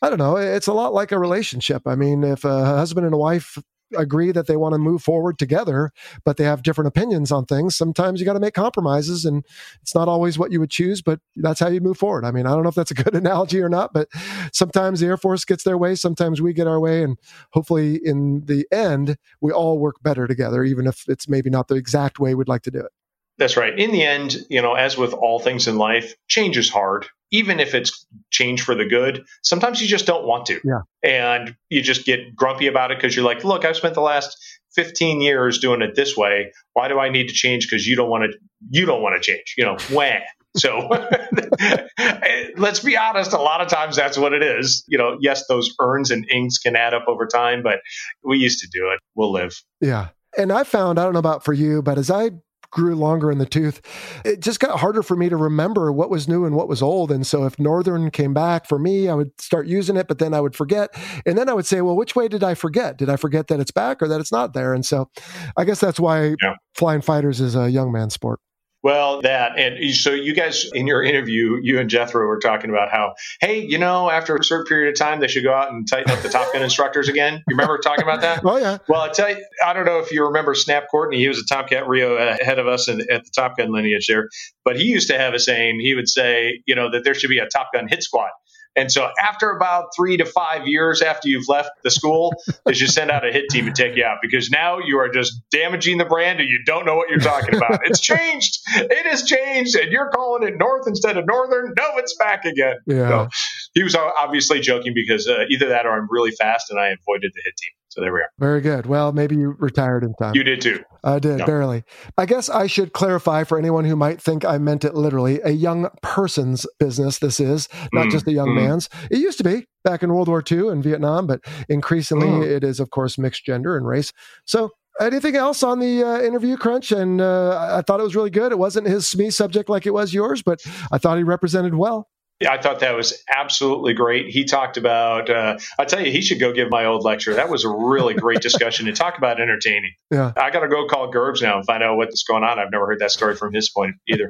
I 0.00 0.10
don't 0.10 0.18
know, 0.18 0.36
it's 0.36 0.68
a 0.68 0.72
lot 0.72 0.94
like 0.94 1.10
a 1.10 1.18
relationship. 1.18 1.82
I 1.86 1.96
mean, 1.96 2.22
if 2.22 2.44
a 2.44 2.64
husband 2.64 3.04
and 3.04 3.14
a 3.14 3.18
wife 3.18 3.58
agree 3.96 4.32
that 4.32 4.46
they 4.46 4.56
want 4.56 4.74
to 4.74 4.78
move 4.78 5.02
forward 5.02 5.38
together, 5.38 5.92
but 6.24 6.36
they 6.36 6.44
have 6.44 6.62
different 6.62 6.88
opinions 6.88 7.32
on 7.32 7.44
things, 7.46 7.76
sometimes 7.76 8.20
you 8.20 8.26
got 8.26 8.34
to 8.34 8.40
make 8.40 8.54
compromises. 8.54 9.24
And 9.24 9.44
it's 9.82 9.94
not 9.94 10.08
always 10.08 10.38
what 10.38 10.52
you 10.52 10.60
would 10.60 10.70
choose, 10.70 11.02
but 11.02 11.20
that's 11.36 11.60
how 11.60 11.68
you 11.68 11.80
move 11.80 11.98
forward. 11.98 12.24
I 12.24 12.30
mean, 12.30 12.46
I 12.46 12.50
don't 12.50 12.62
know 12.62 12.68
if 12.68 12.74
that's 12.74 12.90
a 12.90 12.94
good 12.94 13.14
analogy 13.14 13.60
or 13.60 13.68
not, 13.68 13.92
but 13.92 14.08
sometimes 14.52 15.00
the 15.00 15.06
Air 15.06 15.16
Force 15.16 15.44
gets 15.44 15.64
their 15.64 15.78
way, 15.78 15.94
sometimes 15.94 16.40
we 16.40 16.52
get 16.52 16.66
our 16.66 16.80
way. 16.80 17.02
And 17.02 17.18
hopefully, 17.52 18.00
in 18.02 18.44
the 18.46 18.66
end, 18.72 19.16
we 19.40 19.52
all 19.52 19.78
work 19.78 19.96
better 20.02 20.26
together, 20.26 20.64
even 20.64 20.86
if 20.86 21.08
it's 21.08 21.28
maybe 21.28 21.50
not 21.50 21.68
the 21.68 21.76
exact 21.76 22.18
way 22.18 22.34
we'd 22.34 22.48
like 22.48 22.62
to 22.62 22.70
do 22.70 22.80
it. 22.80 22.92
That's 23.36 23.56
right. 23.56 23.76
In 23.76 23.90
the 23.90 24.02
end, 24.02 24.36
you 24.48 24.62
know, 24.62 24.74
as 24.74 24.96
with 24.96 25.12
all 25.12 25.40
things 25.40 25.66
in 25.66 25.76
life, 25.76 26.14
change 26.28 26.56
is 26.56 26.70
hard. 26.70 27.06
Even 27.34 27.58
if 27.58 27.74
it's 27.74 28.06
change 28.30 28.62
for 28.62 28.74
the 28.74 28.84
good, 28.84 29.24
sometimes 29.42 29.80
you 29.80 29.88
just 29.88 30.06
don't 30.06 30.24
want 30.24 30.46
to. 30.46 30.60
Yeah. 30.64 30.80
And 31.02 31.56
you 31.68 31.82
just 31.82 32.06
get 32.06 32.36
grumpy 32.36 32.68
about 32.68 32.92
it 32.92 32.98
because 32.98 33.16
you're 33.16 33.24
like, 33.24 33.42
look, 33.42 33.64
I've 33.64 33.76
spent 33.76 33.94
the 33.94 34.00
last 34.00 34.36
15 34.74 35.20
years 35.20 35.58
doing 35.58 35.82
it 35.82 35.94
this 35.94 36.16
way. 36.16 36.52
Why 36.74 36.88
do 36.88 36.98
I 36.98 37.08
need 37.08 37.28
to 37.28 37.34
change? 37.34 37.66
Because 37.68 37.86
you 37.86 37.96
don't 37.96 38.08
want 38.08 38.30
to 38.30 38.38
you 38.70 38.86
don't 38.86 39.02
want 39.02 39.20
to 39.20 39.32
change. 39.32 39.54
You 39.58 39.64
know, 39.64 39.76
wah. 39.90 40.18
So 40.56 40.88
let's 42.56 42.78
be 42.78 42.96
honest, 42.96 43.32
a 43.32 43.38
lot 43.38 43.60
of 43.60 43.66
times 43.66 43.96
that's 43.96 44.16
what 44.16 44.32
it 44.32 44.42
is. 44.42 44.84
You 44.86 44.98
know, 44.98 45.16
yes, 45.20 45.46
those 45.48 45.74
erns 45.80 46.12
and 46.12 46.28
inks 46.30 46.58
can 46.58 46.76
add 46.76 46.94
up 46.94 47.06
over 47.08 47.26
time, 47.26 47.64
but 47.64 47.80
we 48.22 48.38
used 48.38 48.60
to 48.60 48.68
do 48.72 48.92
it. 48.92 49.00
We'll 49.16 49.32
live. 49.32 49.60
Yeah. 49.80 50.10
And 50.38 50.52
I 50.52 50.62
found, 50.62 51.00
I 51.00 51.04
don't 51.04 51.12
know 51.12 51.18
about 51.18 51.44
for 51.44 51.52
you, 51.52 51.82
but 51.82 51.98
as 51.98 52.08
I 52.10 52.30
grew 52.74 52.94
longer 52.94 53.30
in 53.30 53.38
the 53.38 53.46
tooth, 53.46 53.80
it 54.24 54.40
just 54.40 54.60
got 54.60 54.78
harder 54.78 55.02
for 55.02 55.16
me 55.16 55.30
to 55.30 55.36
remember 55.36 55.90
what 55.90 56.10
was 56.10 56.28
new 56.28 56.44
and 56.44 56.54
what 56.54 56.68
was 56.68 56.82
old. 56.82 57.10
And 57.10 57.26
so 57.26 57.46
if 57.46 57.58
Northern 57.58 58.10
came 58.10 58.34
back 58.34 58.68
for 58.68 58.78
me, 58.78 59.08
I 59.08 59.14
would 59.14 59.30
start 59.40 59.66
using 59.66 59.96
it, 59.96 60.08
but 60.08 60.18
then 60.18 60.34
I 60.34 60.40
would 60.40 60.54
forget. 60.54 60.94
And 61.24 61.38
then 61.38 61.48
I 61.48 61.54
would 61.54 61.66
say, 61.66 61.80
well, 61.80 61.96
which 61.96 62.14
way 62.14 62.28
did 62.28 62.44
I 62.44 62.54
forget? 62.54 62.98
Did 62.98 63.08
I 63.08 63.16
forget 63.16 63.46
that 63.46 63.60
it's 63.60 63.70
back 63.70 64.02
or 64.02 64.08
that 64.08 64.20
it's 64.20 64.32
not 64.32 64.52
there? 64.52 64.74
And 64.74 64.84
so 64.84 65.08
I 65.56 65.64
guess 65.64 65.80
that's 65.80 66.00
why 66.00 66.34
yeah. 66.42 66.56
flying 66.74 67.00
fighters 67.00 67.40
is 67.40 67.56
a 67.56 67.70
young 67.70 67.92
man 67.92 68.10
sport. 68.10 68.40
Well, 68.84 69.22
that 69.22 69.58
and 69.58 69.94
so 69.94 70.12
you 70.12 70.34
guys 70.34 70.70
in 70.74 70.86
your 70.86 71.02
interview, 71.02 71.58
you 71.62 71.80
and 71.80 71.88
Jethro 71.88 72.26
were 72.26 72.38
talking 72.38 72.68
about 72.68 72.90
how, 72.90 73.14
hey, 73.40 73.64
you 73.64 73.78
know, 73.78 74.10
after 74.10 74.36
a 74.36 74.44
certain 74.44 74.66
period 74.66 74.92
of 74.92 74.98
time, 74.98 75.20
they 75.20 75.26
should 75.26 75.42
go 75.42 75.54
out 75.54 75.72
and 75.72 75.88
tighten 75.88 76.12
up 76.12 76.20
the 76.20 76.28
Top 76.28 76.52
Gun 76.52 76.62
instructors 76.62 77.08
again. 77.08 77.42
You 77.48 77.56
remember 77.56 77.78
talking 77.78 78.02
about 78.02 78.20
that? 78.20 78.42
Oh 78.54 78.58
yeah. 78.58 78.78
Well, 78.88 79.00
I 79.00 79.08
tell 79.08 79.30
you, 79.30 79.42
I 79.64 79.72
don't 79.72 79.86
know 79.86 80.00
if 80.00 80.12
you 80.12 80.24
remember 80.26 80.54
Snap 80.54 80.84
Courtney. 80.90 81.16
He 81.18 81.28
was 81.28 81.38
a 81.38 81.46
Tomcat 81.46 81.88
RIO 81.88 82.14
ahead 82.16 82.58
of 82.58 82.68
us 82.68 82.88
in, 82.88 83.00
at 83.10 83.24
the 83.24 83.30
Top 83.34 83.56
Gun 83.56 83.72
lineage 83.72 84.06
there, 84.06 84.28
but 84.64 84.76
he 84.76 84.84
used 84.84 85.08
to 85.08 85.18
have 85.18 85.32
a 85.32 85.38
saying. 85.38 85.80
He 85.80 85.94
would 85.94 86.08
say, 86.08 86.62
you 86.66 86.74
know, 86.74 86.90
that 86.90 87.04
there 87.04 87.14
should 87.14 87.30
be 87.30 87.38
a 87.38 87.46
Top 87.46 87.70
Gun 87.72 87.88
hit 87.88 88.02
squad. 88.02 88.30
And 88.76 88.90
so 88.90 89.08
after 89.22 89.50
about 89.50 89.86
three 89.96 90.16
to 90.16 90.24
five 90.24 90.66
years 90.66 91.02
after 91.02 91.28
you've 91.28 91.48
left 91.48 91.70
the 91.82 91.90
school, 91.90 92.34
they 92.64 92.74
should 92.74 92.90
send 92.90 93.10
out 93.10 93.26
a 93.26 93.32
hit 93.32 93.48
team 93.50 93.66
and 93.66 93.74
take 93.74 93.96
you 93.96 94.04
out 94.04 94.18
because 94.20 94.50
now 94.50 94.78
you 94.78 94.98
are 94.98 95.08
just 95.08 95.40
damaging 95.50 95.98
the 95.98 96.04
brand 96.04 96.40
and 96.40 96.48
you 96.48 96.60
don't 96.66 96.84
know 96.84 96.96
what 96.96 97.08
you're 97.08 97.20
talking 97.20 97.54
about. 97.54 97.80
it's 97.84 98.00
changed. 98.00 98.58
It 98.76 99.06
has 99.06 99.22
changed, 99.24 99.76
and 99.76 99.92
you're 99.92 100.10
calling 100.10 100.46
it 100.46 100.54
North 100.58 100.86
instead 100.86 101.16
of 101.16 101.26
Northern. 101.26 101.74
No, 101.76 101.84
it's 101.96 102.16
back 102.16 102.44
again. 102.44 102.76
Yeah. 102.86 103.08
So 103.08 103.28
he 103.74 103.82
was 103.82 103.94
obviously 103.94 104.60
joking 104.60 104.92
because 104.94 105.28
uh, 105.28 105.44
either 105.50 105.68
that 105.68 105.84
or 105.84 105.92
I'm 105.92 106.08
really 106.10 106.30
fast 106.30 106.70
and 106.70 106.78
I 106.78 106.88
avoided 106.88 107.32
the 107.34 107.42
hit 107.44 107.54
team. 107.56 107.70
So 107.88 108.00
there 108.00 108.12
we 108.12 108.20
are. 108.20 108.28
Very 108.38 108.60
good. 108.60 108.86
Well, 108.86 109.12
maybe 109.12 109.36
you 109.36 109.54
retired 109.58 110.02
in 110.02 110.14
time. 110.14 110.34
You 110.34 110.42
did 110.42 110.60
too. 110.60 110.82
I 111.04 111.20
did, 111.20 111.38
no. 111.38 111.46
barely. 111.46 111.84
I 112.18 112.26
guess 112.26 112.48
I 112.48 112.66
should 112.66 112.92
clarify 112.92 113.44
for 113.44 113.56
anyone 113.56 113.84
who 113.84 113.94
might 113.94 114.20
think 114.20 114.44
I 114.44 114.58
meant 114.58 114.84
it 114.84 114.94
literally 114.94 115.40
a 115.42 115.50
young 115.50 115.88
person's 116.02 116.66
business, 116.80 117.18
this 117.18 117.38
is, 117.38 117.68
not 117.92 118.06
mm, 118.06 118.10
just 118.10 118.26
a 118.26 118.32
young 118.32 118.48
mm. 118.48 118.66
man's. 118.66 118.88
It 119.12 119.18
used 119.18 119.38
to 119.38 119.44
be 119.44 119.66
back 119.84 120.02
in 120.02 120.12
World 120.12 120.26
War 120.26 120.42
II 120.50 120.70
and 120.70 120.82
Vietnam, 120.82 121.28
but 121.28 121.40
increasingly 121.68 122.26
mm. 122.26 122.44
it 122.44 122.64
is, 122.64 122.80
of 122.80 122.90
course, 122.90 123.16
mixed 123.16 123.44
gender 123.44 123.76
and 123.76 123.86
race. 123.86 124.12
So 124.44 124.70
anything 125.00 125.36
else 125.36 125.62
on 125.62 125.78
the 125.78 126.02
uh, 126.02 126.20
interview 126.20 126.56
crunch 126.56 126.92
and 126.92 127.20
uh, 127.20 127.76
i 127.76 127.82
thought 127.82 127.98
it 127.98 128.04
was 128.04 128.14
really 128.14 128.30
good 128.30 128.52
it 128.52 128.58
wasn't 128.58 128.86
his 128.86 129.04
SME 129.06 129.32
subject 129.32 129.68
like 129.68 129.86
it 129.86 129.92
was 129.92 130.14
yours 130.14 130.40
but 130.40 130.60
i 130.92 130.98
thought 130.98 131.16
he 131.16 131.24
represented 131.24 131.74
well 131.74 132.08
I 132.46 132.60
thought 132.60 132.80
that 132.80 132.94
was 132.94 133.22
absolutely 133.34 133.94
great. 133.94 134.28
He 134.28 134.44
talked 134.44 134.76
about, 134.76 135.30
uh, 135.30 135.58
I 135.78 135.84
tell 135.84 136.04
you, 136.04 136.10
he 136.10 136.20
should 136.20 136.40
go 136.40 136.52
give 136.52 136.70
my 136.70 136.84
old 136.84 137.04
lecture. 137.04 137.34
That 137.34 137.48
was 137.48 137.64
a 137.64 137.70
really 137.70 138.14
great 138.14 138.40
discussion 138.40 138.86
to 138.86 138.92
talk 138.92 139.18
about 139.18 139.40
entertaining. 139.40 139.92
Yeah. 140.10 140.32
I 140.36 140.50
got 140.50 140.60
to 140.60 140.68
go 140.68 140.86
call 140.86 141.10
Gerbs 141.10 141.42
now 141.42 141.56
and 141.56 141.66
find 141.66 141.82
out 141.82 141.96
what's 141.96 142.22
going 142.24 142.44
on. 142.44 142.58
I've 142.58 142.70
never 142.70 142.86
heard 142.86 143.00
that 143.00 143.10
story 143.10 143.36
from 143.36 143.52
his 143.52 143.70
point 143.70 143.96
either. 144.08 144.28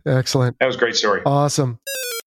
Excellent. 0.06 0.56
That 0.60 0.66
was 0.66 0.76
a 0.76 0.78
great 0.78 0.96
story. 0.96 1.22
Awesome. 1.24 1.78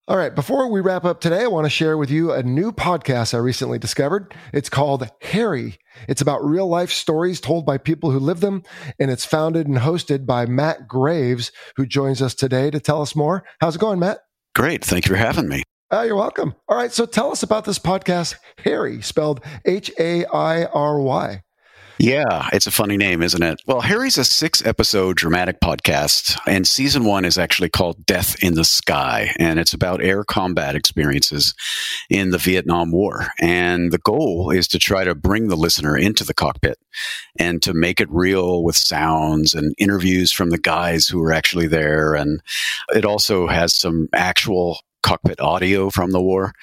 All 0.08 0.18
right, 0.18 0.34
before 0.34 0.70
we 0.70 0.82
wrap 0.82 1.06
up 1.06 1.22
today, 1.22 1.44
I 1.44 1.48
want 1.48 1.66
to 1.66 1.70
share 1.70 1.98
with 1.98 2.12
you 2.12 2.34
a 2.34 2.44
new 2.44 2.74
podcast 2.74 3.34
I 3.34 3.38
recently 3.38 3.80
discovered. 3.80 4.34
It's 4.52 4.68
called 4.68 5.10
Hairy. 5.22 5.78
It's 6.10 6.22
about 6.22 6.44
real 6.44 6.68
life 6.68 6.92
stories 6.92 7.40
told 7.40 7.66
by 7.66 7.78
people 7.78 8.12
who 8.12 8.20
live 8.20 8.42
them, 8.42 8.64
and 9.00 9.10
it's 9.10 9.24
founded 9.24 9.68
and 9.68 9.78
hosted 9.78 10.26
by 10.26 10.48
Matt 10.48 10.88
Graves, 10.88 11.52
who 11.78 11.86
joins 11.86 12.22
us 12.22 12.34
today 12.34 12.72
to 12.72 12.80
tell 12.80 13.02
us 13.02 13.16
more. 13.16 13.46
How's 13.62 13.76
it 13.76 13.80
going, 13.80 14.00
Matt? 14.00 14.20
Great. 14.56 14.84
Thank 14.84 15.06
you 15.06 15.10
for 15.14 15.18
having 15.18 15.48
me. 15.48 15.64
Uh, 15.92 16.04
you're 16.04 16.16
welcome. 16.16 16.56
All 16.70 16.78
right. 16.78 16.92
So 16.92 17.06
tell 17.06 17.32
us 17.32 17.44
about 17.44 17.66
this 17.66 17.80
podcast, 17.80 18.36
Hairy, 18.64 19.02
spelled 19.02 19.42
H 19.66 19.92
A 20.00 20.26
I 20.26 20.66
R 20.66 21.00
Y. 21.00 21.42
Yeah, 22.04 22.50
it's 22.52 22.66
a 22.66 22.72
funny 22.72 22.98
name, 22.98 23.22
isn't 23.22 23.44
it? 23.44 23.62
Well, 23.68 23.82
Hairy's 23.82 24.18
a 24.18 24.26
six 24.26 24.66
episode 24.66 25.18
dramatic 25.18 25.60
podcast, 25.60 26.36
and 26.48 26.66
season 26.66 27.06
one 27.06 27.26
is 27.26 27.38
actually 27.38 27.70
called 27.70 28.08
Death 28.08 28.44
in 28.44 28.56
the 28.56 28.64
Sky, 28.64 29.36
and 29.38 29.60
it's 29.60 29.76
about 29.76 30.04
air 30.04 30.24
combat 30.24 30.76
experiences 30.76 31.54
in 32.10 32.32
the 32.32 32.40
Vietnam 32.40 32.92
War. 32.92 33.28
And 33.40 33.92
the 33.92 34.00
goal 34.00 34.50
is 34.50 34.68
to 34.70 34.80
try 34.80 35.04
to 35.04 35.14
bring 35.14 35.48
the 35.48 35.56
listener 35.56 35.96
into 35.96 36.24
the 36.24 36.34
cockpit 36.34 36.80
and 37.38 37.62
to 37.62 37.72
make 37.72 38.02
it 38.02 38.10
real 38.10 38.64
with 38.64 38.76
sounds 38.78 39.54
and 39.54 39.76
interviews 39.78 40.32
from 40.32 40.50
the 40.50 40.58
guys 40.58 41.08
who 41.08 41.20
were 41.20 41.32
actually 41.32 41.68
there. 41.68 42.16
And 42.16 42.42
it 42.96 43.06
also 43.06 43.46
has 43.46 43.76
some 43.76 44.10
actual 44.12 44.80
cockpit 45.04 45.40
audio 45.40 45.90
from 45.90 46.12
the 46.12 46.22
war. 46.22 46.54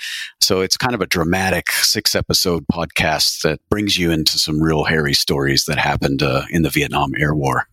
So 0.40 0.60
it's 0.60 0.76
kind 0.76 0.94
of 0.94 1.00
a 1.00 1.06
dramatic 1.06 1.70
six 1.70 2.14
episode 2.14 2.64
podcast 2.72 3.42
that 3.42 3.60
brings 3.68 3.98
you 3.98 4.10
into 4.10 4.38
some 4.38 4.62
real 4.62 4.84
hairy 4.84 5.14
stories 5.14 5.64
that 5.64 5.78
happened 5.78 6.22
uh, 6.22 6.42
in 6.50 6.62
the 6.62 6.70
Vietnam 6.70 7.12
Air 7.16 7.34
War. 7.34 7.68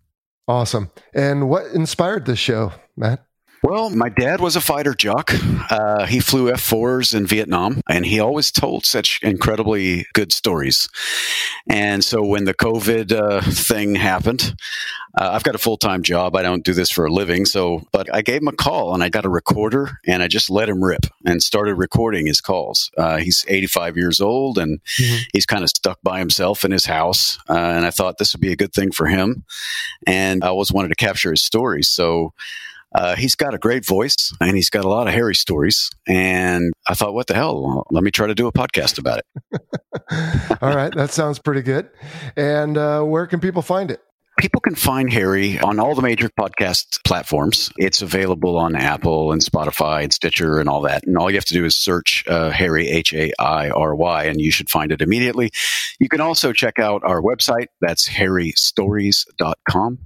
Awesome. 0.47 0.91
And 1.13 1.49
what 1.49 1.65
inspired 1.67 2.25
this 2.25 2.39
show, 2.39 2.71
Matt? 2.95 3.25
Well, 3.65 3.89
my 3.89 4.09
dad 4.09 4.41
was 4.41 4.55
a 4.55 4.61
fighter 4.61 4.93
jock. 4.93 5.33
Uh, 5.71 6.05
he 6.05 6.19
flew 6.19 6.51
F 6.51 6.61
4s 6.61 7.15
in 7.15 7.25
Vietnam, 7.25 7.81
and 7.89 8.05
he 8.05 8.19
always 8.19 8.51
told 8.51 8.85
such 8.85 9.19
incredibly 9.23 10.05
good 10.13 10.31
stories. 10.31 10.87
And 11.67 12.05
so 12.05 12.23
when 12.23 12.45
the 12.45 12.53
COVID 12.53 13.11
uh, 13.11 13.41
thing 13.41 13.95
happened, 13.95 14.55
uh, 15.17 15.31
I've 15.33 15.41
got 15.41 15.55
a 15.55 15.57
full 15.57 15.77
time 15.77 16.03
job. 16.03 16.35
I 16.35 16.43
don't 16.43 16.63
do 16.63 16.73
this 16.73 16.91
for 16.91 17.05
a 17.05 17.11
living. 17.11 17.45
So, 17.45 17.81
but 17.91 18.13
I 18.13 18.21
gave 18.21 18.43
him 18.43 18.49
a 18.49 18.55
call 18.55 18.93
and 18.93 19.01
I 19.01 19.09
got 19.09 19.25
a 19.25 19.29
recorder 19.29 19.99
and 20.05 20.21
I 20.21 20.27
just 20.27 20.51
let 20.51 20.69
him 20.69 20.83
rip 20.83 21.07
and 21.25 21.41
started 21.41 21.73
recording 21.73 22.27
his 22.27 22.41
calls. 22.41 22.91
Uh, 22.95 23.17
he's 23.17 23.45
85 23.47 23.97
years 23.97 24.21
old 24.21 24.59
and 24.59 24.79
mm-hmm. 24.83 25.23
he's 25.33 25.47
kind 25.47 25.63
of 25.63 25.69
stuck 25.69 25.97
by 26.03 26.19
himself 26.19 26.65
in 26.65 26.71
his 26.71 26.85
house. 26.85 27.39
Uh, 27.49 27.53
and 27.53 27.83
I 27.83 27.89
thought 27.89 28.19
this 28.19 28.33
would 28.35 28.41
be 28.41 28.51
a 28.51 28.57
good 28.57 28.73
thing 28.73 28.91
for 28.91 29.07
him. 29.07 29.43
And 30.05 30.43
I 30.43 30.49
always 30.49 30.71
wanted 30.71 30.89
to 30.89 30.95
capture 30.95 31.31
his 31.31 31.41
stories. 31.41 31.89
So, 31.89 32.33
uh, 32.95 33.15
he's 33.15 33.35
got 33.35 33.53
a 33.53 33.57
great 33.57 33.85
voice 33.85 34.33
and 34.39 34.55
he's 34.55 34.69
got 34.69 34.85
a 34.85 34.87
lot 34.87 35.07
of 35.07 35.13
hairy 35.13 35.35
stories. 35.35 35.89
And 36.07 36.73
I 36.87 36.93
thought, 36.93 37.13
what 37.13 37.27
the 37.27 37.33
hell? 37.33 37.85
Let 37.91 38.03
me 38.03 38.11
try 38.11 38.27
to 38.27 38.35
do 38.35 38.47
a 38.47 38.53
podcast 38.53 38.97
about 38.97 39.19
it. 39.19 39.61
All 40.61 40.75
right. 40.75 40.93
That 40.95 41.11
sounds 41.11 41.37
pretty 41.39 41.61
good. 41.61 41.89
And 42.37 42.77
uh, 42.77 43.01
where 43.03 43.27
can 43.27 43.39
people 43.41 43.61
find 43.61 43.91
it? 43.91 44.01
People 44.37 44.59
can 44.59 44.75
find 44.75 45.11
Hairy 45.11 45.57
on 45.59 45.79
all 45.79 45.95
the 45.95 46.01
major 46.01 46.27
podcast 46.27 47.01
platforms. 47.05 47.71
It's 47.77 48.01
available 48.01 48.57
on 48.57 48.75
Apple 48.75 49.31
and 49.31 49.41
Spotify 49.41 50.03
and 50.03 50.11
Stitcher 50.13 50.59
and 50.59 50.67
all 50.67 50.81
that. 50.81 51.07
And 51.07 51.17
all 51.17 51.31
you 51.31 51.37
have 51.37 51.45
to 51.45 51.53
do 51.53 51.63
is 51.63 51.77
search 51.77 52.25
uh, 52.27 52.49
Hairy, 52.49 52.89
H 52.89 53.13
A 53.13 53.31
I 53.39 53.69
R 53.69 53.95
Y, 53.95 54.25
and 54.25 54.41
you 54.41 54.51
should 54.51 54.69
find 54.69 54.91
it 54.91 55.01
immediately. 55.01 55.51
You 56.01 56.09
can 56.09 56.19
also 56.19 56.51
check 56.51 56.79
out 56.79 57.01
our 57.05 57.21
website. 57.21 57.67
That's 57.79 58.09
hairystories.com. 58.09 59.99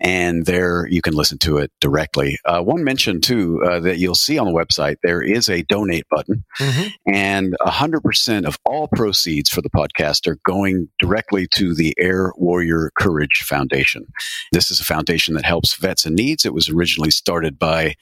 And 0.00 0.46
there 0.46 0.86
you 0.86 1.02
can 1.02 1.14
listen 1.14 1.38
to 1.38 1.58
it 1.58 1.72
directly. 1.80 2.38
Uh, 2.44 2.62
one 2.62 2.84
mention, 2.84 3.20
too, 3.20 3.60
uh, 3.64 3.80
that 3.80 3.98
you'll 3.98 4.14
see 4.14 4.38
on 4.38 4.46
the 4.46 4.52
website, 4.52 4.98
there 5.02 5.22
is 5.22 5.48
a 5.48 5.62
donate 5.62 6.08
button. 6.08 6.44
Mm-hmm. 6.60 7.12
And 7.12 7.56
100% 7.60 8.44
of 8.46 8.56
all 8.64 8.86
proceeds 8.86 9.50
for 9.50 9.60
the 9.60 9.70
podcast 9.70 10.28
are 10.28 10.38
going 10.44 10.88
directly 11.00 11.48
to 11.54 11.74
the 11.74 11.94
Air 11.98 12.32
Warrior 12.36 12.92
Courage 12.96 13.42
Foundation. 13.44 13.71
Foundation. 13.72 14.12
This 14.52 14.70
is 14.70 14.80
a 14.80 14.84
foundation 14.84 15.34
that 15.34 15.44
helps 15.44 15.74
vets 15.74 16.04
in 16.04 16.14
needs. 16.14 16.44
It 16.44 16.54
was 16.54 16.68
originally 16.68 17.10
started 17.10 17.58
by 17.58 17.96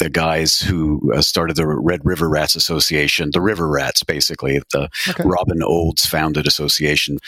the 0.00 0.10
guys 0.10 0.58
who 0.58 1.12
uh, 1.14 1.20
started 1.20 1.56
the 1.56 1.66
Red 1.66 2.00
River 2.04 2.28
Rats 2.28 2.56
Association, 2.56 3.30
the 3.32 3.40
River 3.40 3.68
Rats, 3.68 4.02
basically, 4.02 4.60
the 4.72 4.88
okay. 5.08 5.22
Robin 5.24 5.62
Olds 5.62 6.04
founded 6.06 6.46
association 6.46 7.18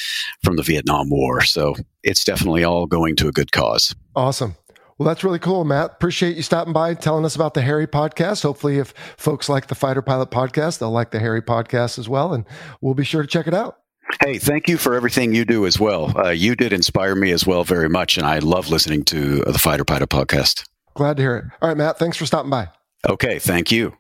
from 0.42 0.56
the 0.56 0.62
Vietnam 0.62 1.10
War. 1.10 1.42
So 1.42 1.76
it's 2.02 2.24
definitely 2.24 2.64
all 2.64 2.86
going 2.86 3.14
to 3.16 3.28
a 3.28 3.32
good 3.32 3.52
cause. 3.52 3.94
Awesome. 4.16 4.56
Well, 4.98 5.06
that's 5.06 5.22
really 5.22 5.38
cool, 5.38 5.64
Matt. 5.64 5.92
Appreciate 5.92 6.36
you 6.36 6.42
stopping 6.42 6.72
by 6.72 6.94
telling 6.94 7.26
us 7.26 7.36
about 7.36 7.54
the 7.54 7.62
Hairy 7.62 7.86
podcast. 7.86 8.42
Hopefully, 8.42 8.78
if 8.78 8.94
folks 9.18 9.48
like 9.48 9.66
the 9.66 9.74
Fighter 9.74 10.02
Pilot 10.02 10.30
podcast, 10.30 10.78
they'll 10.78 10.90
like 10.90 11.10
the 11.10 11.20
Hairy 11.20 11.42
podcast 11.42 11.98
as 11.98 12.08
well. 12.08 12.32
And 12.32 12.46
we'll 12.80 12.94
be 12.94 13.04
sure 13.04 13.20
to 13.20 13.28
check 13.28 13.46
it 13.46 13.54
out. 13.54 13.76
Hey, 14.24 14.38
thank 14.38 14.68
you 14.68 14.78
for 14.78 14.94
everything 14.94 15.34
you 15.34 15.44
do 15.44 15.66
as 15.66 15.78
well. 15.78 16.16
Uh, 16.18 16.30
you 16.30 16.56
did 16.56 16.72
inspire 16.72 17.14
me 17.14 17.32
as 17.32 17.46
well 17.46 17.64
very 17.64 17.88
much, 17.88 18.16
and 18.16 18.26
I 18.26 18.38
love 18.38 18.70
listening 18.70 19.04
to 19.04 19.40
the 19.40 19.58
Fighter 19.58 19.84
Pilot 19.84 20.08
podcast. 20.08 20.64
Glad 20.94 21.18
to 21.18 21.22
hear 21.22 21.36
it. 21.36 21.44
All 21.60 21.68
right, 21.68 21.76
Matt, 21.76 21.98
thanks 21.98 22.16
for 22.16 22.24
stopping 22.24 22.50
by. 22.50 22.68
Okay, 23.08 23.38
thank 23.38 23.70
you. 23.70 23.94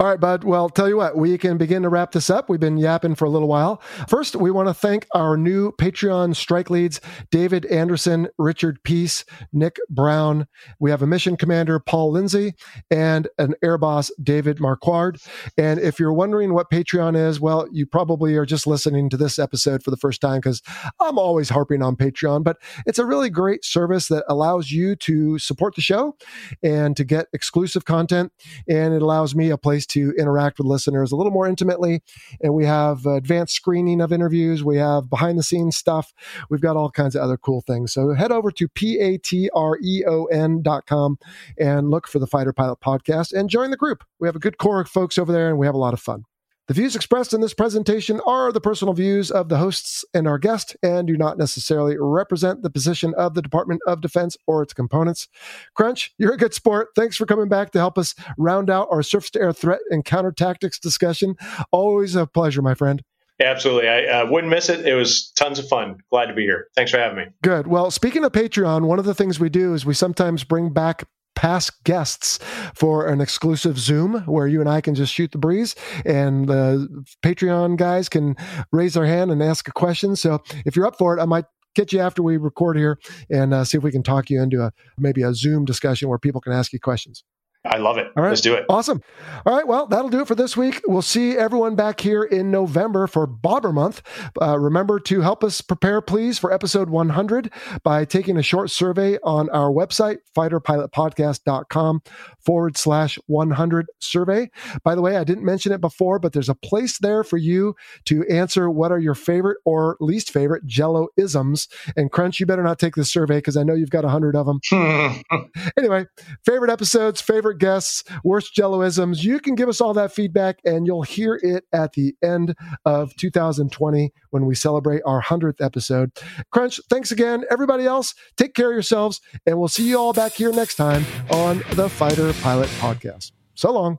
All 0.00 0.06
right, 0.06 0.18
bud. 0.18 0.44
Well, 0.44 0.70
tell 0.70 0.88
you 0.88 0.96
what, 0.96 1.14
we 1.14 1.36
can 1.36 1.58
begin 1.58 1.82
to 1.82 1.90
wrap 1.90 2.12
this 2.12 2.30
up. 2.30 2.48
We've 2.48 2.58
been 2.58 2.78
yapping 2.78 3.16
for 3.16 3.26
a 3.26 3.28
little 3.28 3.48
while. 3.48 3.82
First, 4.08 4.34
we 4.34 4.50
want 4.50 4.66
to 4.68 4.72
thank 4.72 5.06
our 5.14 5.36
new 5.36 5.72
Patreon 5.72 6.34
strike 6.36 6.70
leads, 6.70 7.02
David 7.30 7.66
Anderson, 7.66 8.28
Richard 8.38 8.82
Peace, 8.82 9.26
Nick 9.52 9.76
Brown. 9.90 10.46
We 10.78 10.90
have 10.90 11.02
a 11.02 11.06
mission 11.06 11.36
commander, 11.36 11.78
Paul 11.78 12.12
Lindsay, 12.12 12.54
and 12.90 13.28
an 13.36 13.56
air 13.62 13.76
boss, 13.76 14.10
David 14.22 14.58
Marquard. 14.58 15.18
And 15.58 15.78
if 15.78 16.00
you're 16.00 16.14
wondering 16.14 16.54
what 16.54 16.70
Patreon 16.70 17.14
is, 17.14 17.38
well, 17.38 17.68
you 17.70 17.84
probably 17.84 18.36
are 18.36 18.46
just 18.46 18.66
listening 18.66 19.10
to 19.10 19.18
this 19.18 19.38
episode 19.38 19.82
for 19.82 19.90
the 19.90 19.98
first 19.98 20.22
time 20.22 20.38
because 20.38 20.62
I'm 20.98 21.18
always 21.18 21.50
harping 21.50 21.82
on 21.82 21.96
Patreon, 21.96 22.42
but 22.42 22.56
it's 22.86 22.98
a 22.98 23.04
really 23.04 23.28
great 23.28 23.66
service 23.66 24.08
that 24.08 24.24
allows 24.30 24.70
you 24.70 24.96
to 24.96 25.38
support 25.38 25.74
the 25.74 25.82
show 25.82 26.16
and 26.62 26.96
to 26.96 27.04
get 27.04 27.26
exclusive 27.34 27.84
content. 27.84 28.32
And 28.66 28.94
it 28.94 29.02
allows 29.02 29.34
me 29.34 29.50
a 29.50 29.58
place 29.58 29.89
to 29.90 30.12
interact 30.18 30.58
with 30.58 30.66
listeners 30.66 31.12
a 31.12 31.16
little 31.16 31.32
more 31.32 31.46
intimately. 31.46 32.02
And 32.42 32.54
we 32.54 32.64
have 32.64 33.06
advanced 33.06 33.54
screening 33.54 34.00
of 34.00 34.12
interviews. 34.12 34.64
We 34.64 34.78
have 34.78 35.08
behind 35.10 35.38
the 35.38 35.42
scenes 35.42 35.76
stuff. 35.76 36.12
We've 36.48 36.60
got 36.60 36.76
all 36.76 36.90
kinds 36.90 37.14
of 37.14 37.22
other 37.22 37.36
cool 37.36 37.60
things. 37.60 37.92
So 37.92 38.14
head 38.14 38.32
over 38.32 38.50
to 38.50 38.68
P-A-T-R-E-O-N 38.68 40.62
dot 40.62 40.86
com 40.86 41.18
and 41.58 41.90
look 41.90 42.08
for 42.08 42.18
the 42.18 42.26
Fighter 42.26 42.52
Pilot 42.52 42.80
podcast 42.80 43.32
and 43.32 43.48
join 43.50 43.70
the 43.70 43.76
group. 43.76 44.04
We 44.18 44.28
have 44.28 44.36
a 44.36 44.40
good 44.40 44.58
core 44.58 44.80
of 44.80 44.88
folks 44.88 45.18
over 45.18 45.32
there 45.32 45.48
and 45.48 45.58
we 45.58 45.66
have 45.66 45.74
a 45.74 45.78
lot 45.78 45.94
of 45.94 46.00
fun. 46.00 46.24
The 46.70 46.74
views 46.74 46.94
expressed 46.94 47.34
in 47.34 47.40
this 47.40 47.52
presentation 47.52 48.20
are 48.28 48.52
the 48.52 48.60
personal 48.60 48.94
views 48.94 49.32
of 49.32 49.48
the 49.48 49.58
hosts 49.58 50.04
and 50.14 50.28
our 50.28 50.38
guest 50.38 50.76
and 50.84 51.04
do 51.04 51.16
not 51.16 51.36
necessarily 51.36 51.96
represent 51.98 52.62
the 52.62 52.70
position 52.70 53.12
of 53.14 53.34
the 53.34 53.42
Department 53.42 53.80
of 53.88 54.00
Defense 54.00 54.36
or 54.46 54.62
its 54.62 54.72
components. 54.72 55.26
Crunch, 55.74 56.14
you're 56.16 56.34
a 56.34 56.36
good 56.36 56.54
sport. 56.54 56.90
Thanks 56.94 57.16
for 57.16 57.26
coming 57.26 57.48
back 57.48 57.72
to 57.72 57.80
help 57.80 57.98
us 57.98 58.14
round 58.38 58.70
out 58.70 58.86
our 58.88 59.02
surface 59.02 59.30
to 59.30 59.40
air 59.40 59.52
threat 59.52 59.80
and 59.90 60.04
counter 60.04 60.30
tactics 60.30 60.78
discussion. 60.78 61.34
Always 61.72 62.14
a 62.14 62.24
pleasure, 62.24 62.62
my 62.62 62.74
friend. 62.74 63.02
Absolutely. 63.40 63.88
I 63.88 64.04
uh, 64.04 64.30
wouldn't 64.30 64.52
miss 64.52 64.68
it. 64.68 64.86
It 64.86 64.94
was 64.94 65.32
tons 65.32 65.58
of 65.58 65.66
fun. 65.66 65.96
Glad 66.10 66.26
to 66.26 66.34
be 66.34 66.42
here. 66.42 66.68
Thanks 66.76 66.92
for 66.92 66.98
having 66.98 67.18
me. 67.18 67.24
Good. 67.42 67.66
Well, 67.66 67.90
speaking 67.90 68.24
of 68.24 68.30
Patreon, 68.30 68.82
one 68.82 69.00
of 69.00 69.06
the 69.06 69.14
things 69.14 69.40
we 69.40 69.48
do 69.48 69.74
is 69.74 69.84
we 69.84 69.94
sometimes 69.94 70.44
bring 70.44 70.72
back 70.72 71.08
past 71.34 71.82
guests 71.84 72.38
for 72.74 73.06
an 73.06 73.20
exclusive 73.20 73.78
Zoom 73.78 74.20
where 74.26 74.46
you 74.46 74.60
and 74.60 74.68
I 74.68 74.80
can 74.80 74.94
just 74.94 75.12
shoot 75.12 75.32
the 75.32 75.38
breeze 75.38 75.74
and 76.04 76.48
the 76.48 77.04
Patreon 77.22 77.76
guys 77.76 78.08
can 78.08 78.36
raise 78.72 78.94
their 78.94 79.06
hand 79.06 79.30
and 79.30 79.42
ask 79.42 79.68
a 79.68 79.72
question. 79.72 80.16
So 80.16 80.42
if 80.64 80.76
you're 80.76 80.86
up 80.86 80.98
for 80.98 81.16
it, 81.16 81.20
I 81.20 81.24
might 81.24 81.46
get 81.74 81.92
you 81.92 82.00
after 82.00 82.22
we 82.22 82.36
record 82.36 82.76
here 82.76 82.98
and 83.30 83.54
uh, 83.54 83.64
see 83.64 83.78
if 83.78 83.84
we 83.84 83.92
can 83.92 84.02
talk 84.02 84.28
you 84.28 84.42
into 84.42 84.62
a 84.62 84.72
maybe 84.98 85.22
a 85.22 85.32
Zoom 85.34 85.64
discussion 85.64 86.08
where 86.08 86.18
people 86.18 86.40
can 86.40 86.52
ask 86.52 86.72
you 86.72 86.80
questions. 86.80 87.24
I 87.64 87.76
love 87.76 87.98
it. 87.98 88.10
All 88.16 88.22
right. 88.22 88.30
Let's 88.30 88.40
do 88.40 88.54
it. 88.54 88.64
Awesome. 88.70 89.02
All 89.44 89.54
right. 89.54 89.66
Well, 89.66 89.86
that'll 89.86 90.08
do 90.08 90.20
it 90.22 90.28
for 90.28 90.34
this 90.34 90.56
week. 90.56 90.80
We'll 90.86 91.02
see 91.02 91.36
everyone 91.36 91.76
back 91.76 92.00
here 92.00 92.24
in 92.24 92.50
November 92.50 93.06
for 93.06 93.26
Bobber 93.26 93.70
Month. 93.70 94.02
Uh, 94.40 94.58
remember 94.58 94.98
to 95.00 95.20
help 95.20 95.44
us 95.44 95.60
prepare, 95.60 96.00
please, 96.00 96.38
for 96.38 96.52
episode 96.52 96.88
100 96.88 97.52
by 97.82 98.06
taking 98.06 98.38
a 98.38 98.42
short 98.42 98.70
survey 98.70 99.18
on 99.22 99.50
our 99.50 99.70
website, 99.70 100.18
fighterpilotpodcast.com 100.34 102.02
forward 102.38 102.78
slash 102.78 103.18
100 103.26 103.86
survey. 103.98 104.50
By 104.82 104.94
the 104.94 105.02
way, 105.02 105.18
I 105.18 105.24
didn't 105.24 105.44
mention 105.44 105.72
it 105.72 105.82
before, 105.82 106.18
but 106.18 106.32
there's 106.32 106.48
a 106.48 106.54
place 106.54 106.96
there 106.98 107.22
for 107.22 107.36
you 107.36 107.74
to 108.06 108.26
answer 108.28 108.70
what 108.70 108.90
are 108.90 108.98
your 108.98 109.14
favorite 109.14 109.58
or 109.66 109.98
least 110.00 110.30
favorite 110.30 110.64
Jello 110.64 111.08
isms. 111.18 111.68
And 111.94 112.10
Crunch, 112.10 112.40
you 112.40 112.46
better 112.46 112.62
not 112.62 112.78
take 112.78 112.94
this 112.94 113.10
survey 113.10 113.36
because 113.36 113.58
I 113.58 113.64
know 113.64 113.74
you've 113.74 113.90
got 113.90 114.04
100 114.04 114.34
of 114.34 114.46
them. 114.46 114.60
anyway, 115.76 116.06
favorite 116.44 116.70
episodes, 116.70 117.20
favorite 117.50 117.58
guests, 117.58 118.04
worst 118.22 118.54
Jelloisms. 118.54 119.24
You 119.24 119.40
can 119.40 119.56
give 119.56 119.68
us 119.68 119.80
all 119.80 119.92
that 119.94 120.12
feedback 120.12 120.60
and 120.64 120.86
you'll 120.86 121.02
hear 121.02 121.40
it 121.42 121.64
at 121.72 121.94
the 121.94 122.14
end 122.22 122.54
of 122.84 123.12
2020 123.16 124.12
when 124.30 124.46
we 124.46 124.54
celebrate 124.54 125.02
our 125.04 125.20
100th 125.20 125.60
episode. 125.60 126.12
Crunch, 126.52 126.80
thanks 126.88 127.10
again. 127.10 127.42
Everybody 127.50 127.86
else, 127.86 128.14
take 128.36 128.54
care 128.54 128.68
of 128.68 128.74
yourselves 128.74 129.20
and 129.46 129.58
we'll 129.58 129.66
see 129.66 129.88
you 129.88 129.98
all 129.98 130.12
back 130.12 130.30
here 130.32 130.52
next 130.52 130.76
time 130.76 131.04
on 131.30 131.64
the 131.72 131.88
Fighter 131.88 132.32
Pilot 132.34 132.68
Podcast. 132.78 133.32
So 133.54 133.72
long. 133.72 133.98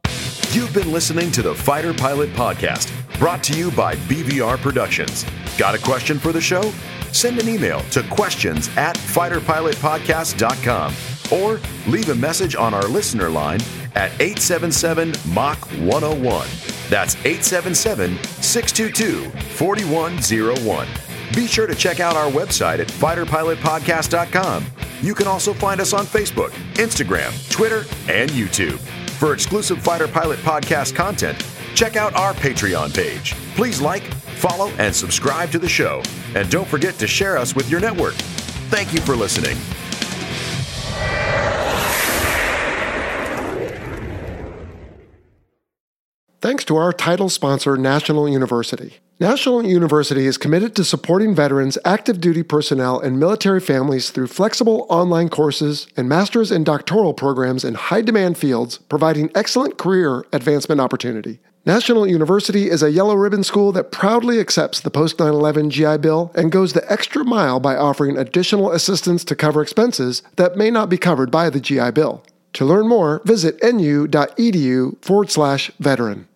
You've 0.52 0.74
been 0.74 0.94
listening 0.94 1.30
to 1.32 1.42
the 1.42 1.54
Fighter 1.54 1.94
Pilot 1.94 2.30
Podcast, 2.32 2.90
brought 3.20 3.44
to 3.44 3.58
you 3.58 3.70
by 3.72 3.96
BVR 4.08 4.58
Productions. 4.58 5.26
Got 5.58 5.76
a 5.76 5.80
question 5.80 6.20
for 6.20 6.32
the 6.32 6.40
show? 6.42 6.72
Send 7.12 7.38
an 7.40 7.50
email 7.50 7.82
to 7.92 8.02
questions 8.04 8.70
at 8.78 8.96
fighterpilotpodcast.com 8.96 11.11
or 11.32 11.60
leave 11.88 12.10
a 12.10 12.16
message 12.16 12.56
on 12.56 12.74
our 12.74 12.84
listener 12.84 13.30
line 13.30 13.60
at 13.96 14.12
877 14.20 15.14
Mach 15.34 15.60
101. 15.82 16.48
That's 16.90 17.16
877 17.26 18.18
622 18.24 19.30
4101. 19.56 20.88
Be 21.34 21.48
sure 21.48 21.68
to 21.68 21.76
check 21.76 22.00
out 22.00 22.16
our 22.16 22.30
website 22.30 22.80
at 22.80 22.88
fighterpilotpodcast.com. 22.88 24.66
You 25.02 25.16
can 25.16 25.28
also 25.28 25.54
find 25.54 25.80
us 25.80 25.94
on 25.94 26.06
Facebook, 26.06 26.50
Instagram, 26.76 27.50
Twitter, 27.50 27.86
and 28.10 28.30
YouTube. 28.32 28.78
For 29.18 29.34
exclusive 29.34 29.82
Fighter 29.82 30.08
Pilot 30.08 30.40
Podcast 30.40 30.96
content, 30.96 31.46
check 31.74 31.96
out 31.96 32.14
our 32.16 32.34
Patreon 32.34 32.94
page. 32.94 33.34
Please 33.56 33.82
like, 33.82 34.04
follow, 34.04 34.70
and 34.78 34.96
subscribe 34.96 35.52
to 35.52 35.60
the 35.60 35.70
show. 35.70 36.04
And 36.36 36.50
don't 36.50 36.68
forget 36.68 36.96
to 36.96 37.08
share 37.08 37.38
us 37.38 37.56
with 37.56 37.70
your 37.70 37.80
network. 37.80 38.16
Thank 38.70 38.94
you 38.94 39.02
for 39.02 39.16
listening. 39.16 39.58
Thanks 46.42 46.66
to 46.66 46.76
our 46.76 46.92
title 46.92 47.30
sponsor, 47.30 47.78
National 47.78 48.28
University. 48.28 48.96
National 49.20 49.64
University 49.64 50.26
is 50.26 50.40
committed 50.40 50.76
to 50.76 50.84
supporting 50.84 51.36
veterans, 51.36 51.78
active 51.86 52.20
duty 52.20 52.42
personnel, 52.42 53.00
and 53.00 53.20
military 53.20 53.60
families 53.60 54.10
through 54.10 54.26
flexible 54.26 54.88
online 54.90 55.30
courses 55.30 55.86
and 55.96 56.10
master's 56.10 56.52
and 56.52 56.66
doctoral 56.66 57.14
programs 57.14 57.64
in 57.64 57.76
high 57.76 58.02
demand 58.02 58.40
fields, 58.40 58.80
providing 58.80 59.30
excellent 59.36 59.78
career 59.78 60.26
advancement 60.34 60.82
opportunity. 60.82 61.40
National 61.66 62.08
University 62.08 62.72
is 62.72 62.82
a 62.82 62.90
yellow 62.90 63.14
ribbon 63.14 63.44
school 63.44 63.72
that 63.72 63.92
proudly 63.92 64.40
accepts 64.40 64.80
the 64.80 64.90
post 64.90 65.20
9 65.20 65.28
11 65.28 65.70
GI 65.70 65.98
Bill 65.98 66.32
and 66.34 66.52
goes 66.52 66.74
the 66.74 66.92
extra 66.92 67.24
mile 67.24 67.60
by 67.60 67.76
offering 67.76 68.18
additional 68.18 68.72
assistance 68.72 69.24
to 69.24 69.36
cover 69.36 69.62
expenses 69.62 70.24
that 70.38 70.58
may 70.58 70.72
not 70.72 70.90
be 70.90 70.98
covered 70.98 71.30
by 71.30 71.52
the 71.52 71.60
GI 71.60 71.92
Bill. 71.92 72.24
To 72.54 72.66
learn 72.66 72.88
more, 72.88 73.22
visit 73.26 73.62
nu.edu 73.62 75.06
forward 75.06 75.30
slash 75.30 75.70
veteran. 75.80 76.28